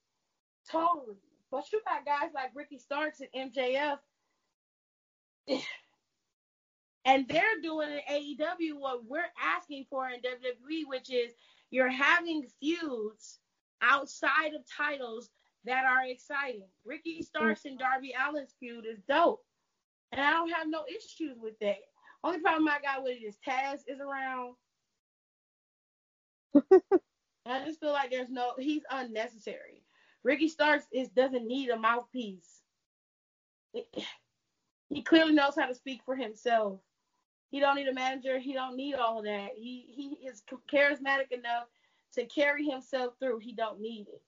totally. 0.70 1.18
But 1.52 1.72
you 1.72 1.82
got 1.88 2.06
guys 2.06 2.32
like 2.34 2.52
Ricky 2.56 2.78
Starks 2.78 3.22
and 3.22 3.54
MJF, 3.54 3.98
and 7.06 7.28
they're 7.28 7.62
doing 7.64 7.90
in 7.90 8.00
AEW 8.14 8.80
what 8.80 9.06
we're 9.06 9.32
asking 9.42 9.86
for 9.90 10.10
in 10.10 10.20
WWE, 10.20 10.88
which 10.88 11.10
is 11.10 11.32
you're 11.72 11.90
having 11.90 12.46
feuds 12.60 13.40
outside 13.82 14.54
of 14.54 14.62
titles 14.76 15.30
that 15.66 15.86
are 15.86 16.06
exciting. 16.06 16.68
Ricky 16.86 17.22
Starks 17.22 17.66
and 17.66 17.78
Darby 17.78 18.14
Allin's 18.14 18.56
feud 18.60 18.86
is 18.86 19.00
dope. 19.08 19.44
And 20.12 20.22
I 20.22 20.32
don't 20.32 20.52
have 20.52 20.68
no 20.68 20.84
issues 20.88 21.38
with 21.42 21.60
that. 21.60 21.78
Only 22.24 22.40
problem 22.40 22.68
I 22.68 22.80
got 22.82 23.04
with 23.04 23.18
it 23.18 23.26
is 23.26 23.38
Taz 23.46 23.82
is 23.88 24.00
around. 24.00 24.56
I 27.46 27.66
just 27.66 27.80
feel 27.80 27.92
like 27.92 28.12
there's 28.12 28.30
no 28.30 28.54
he's 28.58 28.84
unnecessary. 28.90 29.84
Ricky 30.24 30.48
Starks 30.48 30.86
is 30.92 31.10
doesn't 31.10 31.48
need 31.48 31.70
a 31.70 31.78
mouthpiece. 31.78 32.62
he 34.90 35.02
clearly 35.04 35.34
knows 35.34 35.56
how 35.58 35.68
to 35.68 35.76
speak 35.76 36.02
for 36.06 36.16
himself. 36.16 36.80
He 37.50 37.60
don't 37.60 37.76
need 37.76 37.88
a 37.88 37.94
manager. 37.94 38.40
He 38.40 38.54
don't 38.54 38.76
need 38.76 38.96
all 38.96 39.22
that. 39.24 39.50
He 39.56 39.86
he 39.90 40.28
is 40.28 40.44
charismatic 40.72 41.32
enough 41.32 41.68
to 42.18 42.26
carry 42.26 42.66
himself 42.66 43.14
through. 43.20 43.40
He 43.40 43.54
don't 43.54 43.80
need 43.80 44.08
it. 44.10 44.22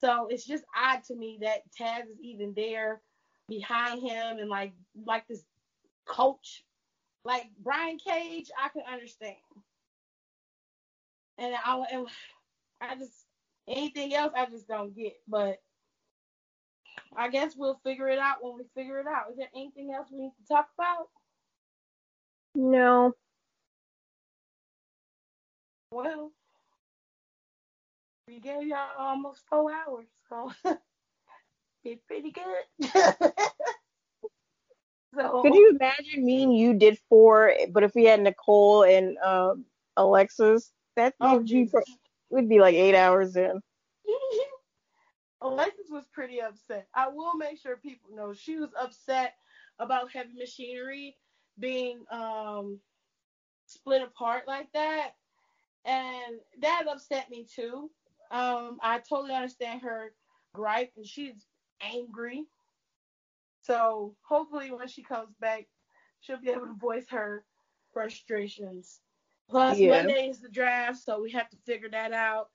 So 0.00 0.28
it's 0.30 0.46
just 0.46 0.64
odd 0.76 1.02
to 1.04 1.14
me 1.14 1.38
that 1.42 1.62
Taz 1.78 2.02
is 2.02 2.20
even 2.22 2.54
there 2.54 3.00
behind 3.48 4.02
him 4.02 4.38
and 4.38 4.48
like 4.48 4.72
like 5.06 5.26
this 5.28 5.42
coach. 6.06 6.64
Like 7.24 7.50
Brian 7.62 7.98
Cage, 7.98 8.50
I 8.58 8.68
can 8.70 8.82
understand. 8.90 9.36
And 11.36 11.54
I 11.54 11.84
and 11.92 12.06
I 12.80 12.94
just 12.96 13.26
anything 13.68 14.14
else 14.14 14.32
I 14.34 14.46
just 14.46 14.68
don't 14.68 14.96
get. 14.96 15.14
But 15.28 15.58
I 17.16 17.28
guess 17.28 17.54
we'll 17.56 17.80
figure 17.84 18.08
it 18.08 18.18
out 18.18 18.36
when 18.40 18.56
we 18.56 18.64
figure 18.74 19.00
it 19.00 19.06
out. 19.06 19.30
Is 19.30 19.36
there 19.36 19.50
anything 19.54 19.92
else 19.92 20.08
we 20.10 20.18
need 20.18 20.32
to 20.40 20.48
talk 20.48 20.68
about? 20.78 21.08
No. 22.54 23.14
Well, 25.92 26.30
we 28.30 28.38
gave 28.38 28.62
y'all 28.62 28.88
almost 28.96 29.42
four 29.48 29.72
hours, 29.72 30.06
so 30.28 30.52
it's 31.84 32.02
pretty 32.06 32.30
good. 32.30 32.64
so, 35.14 35.42
Could 35.42 35.54
you 35.54 35.70
imagine 35.70 36.24
me 36.24 36.44
and 36.44 36.56
you 36.56 36.74
did 36.74 36.96
four, 37.08 37.52
but 37.72 37.82
if 37.82 37.92
we 37.96 38.04
had 38.04 38.20
Nicole 38.20 38.84
and 38.84 39.18
um, 39.18 39.64
Alexis, 39.96 40.70
that 40.94 41.14
oh, 41.20 41.44
would 42.30 42.48
be 42.48 42.60
like 42.60 42.76
eight 42.76 42.94
hours 42.94 43.34
in. 43.34 43.60
Alexis 45.42 45.86
was 45.90 46.04
pretty 46.12 46.40
upset. 46.40 46.86
I 46.94 47.08
will 47.08 47.34
make 47.34 47.58
sure 47.58 47.78
people 47.78 48.14
know 48.14 48.32
she 48.32 48.56
was 48.56 48.70
upset 48.80 49.34
about 49.80 50.12
heavy 50.12 50.34
machinery 50.38 51.16
being 51.58 52.04
um, 52.12 52.78
split 53.66 54.02
apart 54.02 54.44
like 54.46 54.70
that. 54.72 55.14
And 55.84 56.38
that 56.60 56.84
upset 56.88 57.28
me 57.30 57.44
too. 57.52 57.90
Um, 58.30 58.78
I 58.82 59.00
totally 59.08 59.34
understand 59.34 59.82
her 59.82 60.12
gripe 60.54 60.92
and 60.96 61.06
she's 61.06 61.46
angry. 61.82 62.44
So 63.62 64.14
hopefully 64.22 64.70
when 64.70 64.88
she 64.88 65.02
comes 65.02 65.34
back, 65.40 65.66
she'll 66.20 66.40
be 66.40 66.50
able 66.50 66.66
to 66.66 66.74
voice 66.74 67.06
her 67.10 67.44
frustrations. 67.92 69.00
Plus 69.48 69.78
yeah. 69.78 70.02
Monday 70.02 70.28
is 70.28 70.40
the 70.40 70.48
draft, 70.48 70.98
so 70.98 71.20
we 71.20 71.30
have 71.32 71.50
to 71.50 71.56
figure 71.66 71.90
that 71.90 72.12
out. 72.12 72.48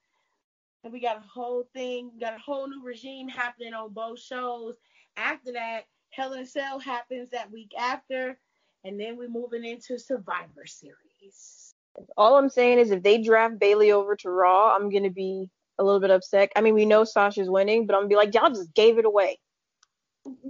And 0.83 0.93
we 0.93 1.01
got 1.01 1.17
a 1.17 1.27
whole 1.27 1.67
thing, 1.73 2.11
got 2.19 2.35
a 2.35 2.39
whole 2.39 2.67
new 2.67 2.83
regime 2.83 3.27
happening 3.27 3.73
on 3.73 3.91
both 3.91 4.19
shows. 4.19 4.77
After 5.17 5.51
that, 5.53 5.85
Hell 6.11 6.33
in 6.33 6.41
a 6.41 6.45
Cell 6.45 6.79
happens 6.79 7.31
that 7.31 7.51
week 7.51 7.71
after, 7.77 8.39
and 8.85 8.99
then 8.99 9.17
we're 9.17 9.27
moving 9.27 9.65
into 9.65 9.99
Survivor 9.99 10.65
Series. 10.65 11.73
All 12.15 12.37
I'm 12.37 12.49
saying 12.49 12.79
is 12.79 12.91
if 12.91 13.03
they 13.03 13.21
draft 13.21 13.59
Bayley 13.59 13.91
over 13.91 14.15
to 14.17 14.29
Raw, 14.29 14.73
I'm 14.73 14.89
gonna 14.89 15.09
be 15.09 15.49
a 15.77 15.83
little 15.83 15.99
bit 15.99 16.11
upset. 16.11 16.51
I 16.55 16.61
mean, 16.61 16.73
we 16.73 16.85
know 16.85 17.03
Sasha's 17.03 17.49
winning, 17.49 17.85
but 17.85 17.95
I'm 17.95 18.01
gonna 18.01 18.09
be 18.09 18.15
like, 18.15 18.33
y'all 18.33 18.49
just 18.49 18.73
gave 18.73 18.97
it 18.97 19.05
away. 19.05 19.39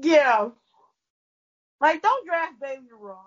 Yeah. 0.01 0.49
Like, 1.81 2.01
don't 2.01 2.25
draft 2.25 2.59
Baby 2.61 2.87
to 2.89 2.95
Raw. 2.95 3.19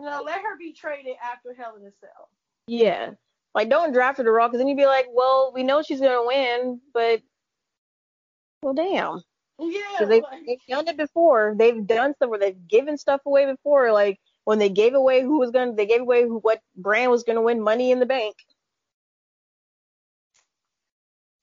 You 0.00 0.06
know, 0.06 0.22
let 0.24 0.42
her 0.42 0.58
be 0.58 0.72
traded 0.72 1.16
after 1.22 1.54
Hell 1.54 1.76
in 1.76 1.86
a 1.86 1.92
Cell. 2.00 2.28
Yeah. 2.66 3.12
Like, 3.54 3.70
don't 3.70 3.92
draft 3.92 4.18
her 4.18 4.24
to 4.24 4.30
Raw 4.30 4.48
because 4.48 4.58
then 4.58 4.68
you'd 4.68 4.76
be 4.76 4.86
like, 4.86 5.06
well, 5.10 5.52
we 5.54 5.62
know 5.62 5.82
she's 5.82 6.00
gonna 6.00 6.26
win, 6.26 6.80
but 6.92 7.22
well, 8.62 8.74
damn. 8.74 9.22
Yeah. 9.58 10.06
They've, 10.06 10.22
like... 10.22 10.46
they've 10.46 10.58
done 10.68 10.88
it 10.88 10.96
before. 10.96 11.54
They've 11.56 11.86
done 11.86 12.14
stuff 12.14 12.30
where 12.30 12.38
they've 12.38 12.66
given 12.66 12.98
stuff 12.98 13.20
away 13.26 13.46
before. 13.46 13.92
Like 13.92 14.18
when 14.44 14.58
they 14.58 14.70
gave 14.70 14.94
away 14.94 15.22
who 15.22 15.38
was 15.38 15.50
gonna, 15.50 15.74
they 15.74 15.86
gave 15.86 16.00
away 16.00 16.22
who, 16.22 16.38
what 16.38 16.60
brand 16.74 17.10
was 17.10 17.22
gonna 17.22 17.42
win 17.42 17.60
Money 17.60 17.92
in 17.92 18.00
the 18.00 18.06
Bank. 18.06 18.34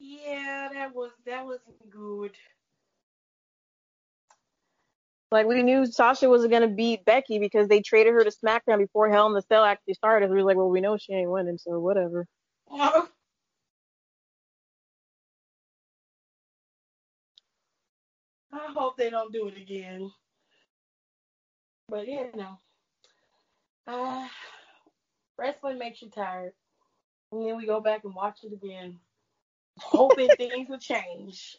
Yeah, 0.02 0.70
that 0.74 0.96
was 0.96 1.12
that 1.28 1.46
wasn't 1.46 1.90
good. 1.92 2.32
Like 5.32 5.48
we 5.48 5.64
knew 5.64 5.86
Sasha 5.86 6.28
wasn't 6.30 6.52
gonna 6.52 6.70
beat 6.70 7.06
Becky 7.06 7.40
because 7.40 7.68
they 7.68 7.82
traded 7.82 8.14
her 8.14 8.24
to 8.24 8.32
SmackDown 8.32 8.80
before 8.80 9.10
Hell 9.12 9.28
in 9.28 9.34
the 9.34 9.44
Cell 9.44 9.64
actually 9.64 9.94
started. 9.96 10.30
We 10.32 10.38
were 10.38 10.44
like, 10.44 10.58
well, 10.58 10.70
we 10.70 10.82
know 10.82 10.98
she 10.98 11.14
ain't 11.14 11.32
winning, 11.32 11.60
so 11.60 11.80
whatever. 11.80 12.28
I 12.72 13.08
hope 18.74 18.98
they 18.98 19.10
don't 19.12 19.34
do 19.34 19.48
it 19.50 19.58
again. 19.58 20.12
But 21.90 22.08
you 22.08 22.32
know, 22.36 22.58
uh, 23.88 24.28
wrestling 25.38 25.78
makes 25.80 26.02
you 26.02 26.10
tired, 26.10 26.54
and 27.32 27.46
then 27.48 27.58
we 27.58 27.66
go 27.68 27.82
back 27.82 28.04
and 28.06 28.16
watch 28.16 28.40
it 28.44 28.54
again, 28.54 29.00
hoping 29.78 30.30
things 30.38 30.70
will 30.70 30.78
change, 30.78 31.58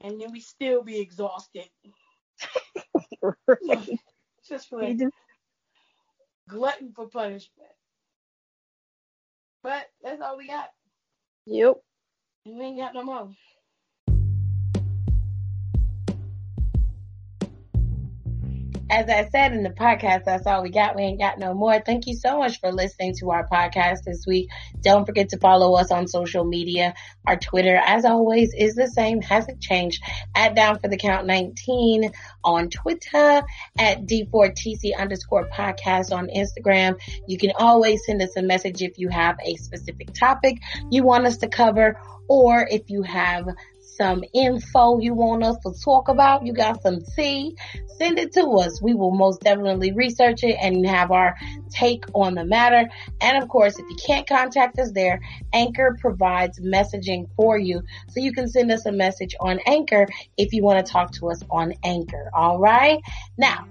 and 0.00 0.20
then 0.20 0.32
we 0.32 0.40
still 0.40 0.82
be 0.82 1.00
exhausted. 1.00 1.68
right. 3.22 3.88
Just 4.48 4.68
for 4.68 4.80
just... 4.80 5.12
glutton 6.48 6.92
for 6.94 7.08
punishment. 7.08 7.68
But 9.64 9.86
that's 10.04 10.22
all 10.22 10.36
we 10.36 10.46
got. 10.46 10.68
Yep. 11.46 11.74
We 12.44 12.60
ain't 12.62 12.78
got 12.78 12.94
no 12.94 13.02
more. 13.02 13.30
As 18.96 19.10
I 19.10 19.28
said 19.28 19.52
in 19.52 19.62
the 19.62 19.68
podcast, 19.68 20.24
that's 20.24 20.46
all 20.46 20.62
we 20.62 20.70
got. 20.70 20.96
We 20.96 21.02
ain't 21.02 21.20
got 21.20 21.38
no 21.38 21.52
more. 21.52 21.78
Thank 21.84 22.06
you 22.06 22.14
so 22.14 22.38
much 22.38 22.60
for 22.60 22.72
listening 22.72 23.14
to 23.18 23.30
our 23.30 23.46
podcast 23.46 24.04
this 24.06 24.24
week. 24.26 24.48
Don't 24.80 25.04
forget 25.04 25.28
to 25.30 25.38
follow 25.38 25.76
us 25.76 25.90
on 25.90 26.08
social 26.08 26.44
media. 26.44 26.94
Our 27.26 27.36
Twitter, 27.36 27.76
as 27.76 28.06
always, 28.06 28.54
is 28.56 28.74
the 28.74 28.88
same, 28.88 29.20
hasn't 29.20 29.60
changed. 29.60 30.02
At 30.34 30.56
Down 30.56 30.78
for 30.78 30.88
the 30.88 30.96
Count 30.96 31.26
19 31.26 32.10
on 32.42 32.70
Twitter, 32.70 33.42
at 33.78 34.06
D4TC 34.06 34.98
underscore 34.98 35.46
podcast 35.50 36.10
on 36.10 36.28
Instagram. 36.28 36.98
You 37.28 37.36
can 37.36 37.52
always 37.58 38.00
send 38.06 38.22
us 38.22 38.34
a 38.34 38.42
message 38.42 38.80
if 38.80 38.98
you 38.98 39.10
have 39.10 39.36
a 39.44 39.56
specific 39.56 40.14
topic 40.14 40.56
you 40.90 41.02
want 41.02 41.26
us 41.26 41.36
to 41.38 41.48
cover 41.48 42.00
or 42.28 42.66
if 42.70 42.88
you 42.88 43.02
have 43.02 43.46
some 43.96 44.22
info 44.34 44.98
you 44.98 45.14
want 45.14 45.44
us 45.44 45.56
to 45.64 45.72
talk 45.84 46.08
about, 46.08 46.46
you 46.46 46.52
got 46.52 46.82
some 46.82 47.00
tea, 47.16 47.56
send 47.98 48.18
it 48.18 48.32
to 48.32 48.42
us. 48.58 48.80
We 48.82 48.94
will 48.94 49.12
most 49.12 49.40
definitely 49.40 49.92
research 49.92 50.44
it 50.44 50.56
and 50.60 50.86
have 50.86 51.10
our 51.10 51.36
take 51.70 52.04
on 52.14 52.34
the 52.34 52.44
matter. 52.44 52.88
And 53.20 53.42
of 53.42 53.48
course, 53.48 53.78
if 53.78 53.86
you 53.88 53.96
can't 54.06 54.26
contact 54.26 54.78
us 54.78 54.92
there, 54.92 55.20
Anchor 55.52 55.96
provides 56.00 56.60
messaging 56.60 57.28
for 57.36 57.58
you. 57.58 57.82
So 58.08 58.20
you 58.20 58.32
can 58.32 58.48
send 58.48 58.70
us 58.70 58.86
a 58.86 58.92
message 58.92 59.34
on 59.40 59.60
Anchor 59.66 60.06
if 60.36 60.52
you 60.52 60.62
want 60.62 60.84
to 60.84 60.92
talk 60.92 61.12
to 61.12 61.30
us 61.30 61.42
on 61.50 61.74
Anchor. 61.84 62.30
All 62.34 62.58
right. 62.58 63.00
Now, 63.38 63.66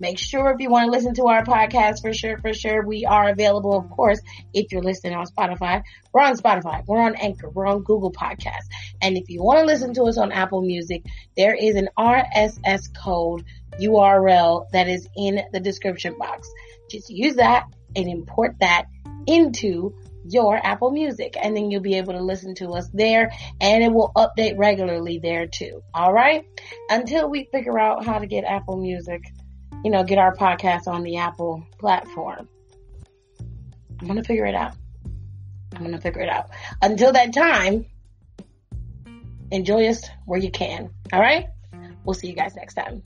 Make 0.00 0.18
sure 0.18 0.50
if 0.50 0.60
you 0.60 0.70
want 0.70 0.86
to 0.86 0.90
listen 0.90 1.12
to 1.16 1.26
our 1.26 1.44
podcast 1.44 2.00
for 2.00 2.14
sure, 2.14 2.38
for 2.38 2.54
sure, 2.54 2.86
we 2.86 3.04
are 3.04 3.28
available, 3.28 3.76
of 3.76 3.90
course, 3.90 4.18
if 4.54 4.72
you're 4.72 4.82
listening 4.82 5.14
on 5.14 5.26
Spotify. 5.26 5.82
We're 6.10 6.22
on 6.22 6.38
Spotify. 6.38 6.82
We're 6.86 7.02
on 7.02 7.16
Anchor. 7.16 7.50
We're 7.50 7.66
on 7.66 7.82
Google 7.82 8.10
Podcasts. 8.10 8.68
And 9.02 9.18
if 9.18 9.28
you 9.28 9.42
want 9.42 9.58
to 9.58 9.66
listen 9.66 9.92
to 9.94 10.04
us 10.04 10.16
on 10.16 10.32
Apple 10.32 10.62
Music, 10.62 11.04
there 11.36 11.54
is 11.54 11.76
an 11.76 11.90
RSS 11.98 12.96
code 12.96 13.44
URL 13.78 14.70
that 14.72 14.88
is 14.88 15.06
in 15.14 15.42
the 15.52 15.60
description 15.60 16.16
box. 16.18 16.48
Just 16.90 17.10
use 17.10 17.36
that 17.36 17.66
and 17.94 18.08
import 18.08 18.56
that 18.60 18.86
into 19.26 19.94
your 20.24 20.56
Apple 20.56 20.90
Music 20.90 21.36
and 21.40 21.56
then 21.56 21.70
you'll 21.70 21.82
be 21.82 21.96
able 21.96 22.12
to 22.12 22.22
listen 22.22 22.54
to 22.54 22.68
us 22.70 22.88
there 22.92 23.32
and 23.60 23.82
it 23.82 23.92
will 23.92 24.12
update 24.16 24.56
regularly 24.56 25.18
there 25.22 25.46
too. 25.46 25.82
All 25.94 26.12
right. 26.12 26.46
Until 26.88 27.28
we 27.28 27.48
figure 27.52 27.78
out 27.78 28.04
how 28.04 28.18
to 28.18 28.26
get 28.26 28.44
Apple 28.44 28.76
Music 28.76 29.22
you 29.84 29.90
know, 29.90 30.04
get 30.04 30.18
our 30.18 30.34
podcast 30.34 30.86
on 30.86 31.02
the 31.02 31.16
Apple 31.16 31.64
platform. 31.78 32.48
I'm 34.00 34.06
going 34.06 34.16
to 34.16 34.24
figure 34.24 34.46
it 34.46 34.54
out. 34.54 34.74
I'm 35.74 35.80
going 35.80 35.92
to 35.92 36.00
figure 36.00 36.22
it 36.22 36.28
out. 36.28 36.50
Until 36.82 37.12
that 37.12 37.32
time, 37.32 37.86
enjoy 39.50 39.86
us 39.86 40.08
where 40.26 40.38
you 40.38 40.50
can. 40.50 40.90
All 41.12 41.20
right? 41.20 41.48
We'll 42.04 42.14
see 42.14 42.28
you 42.28 42.34
guys 42.34 42.54
next 42.56 42.74
time. 42.74 43.02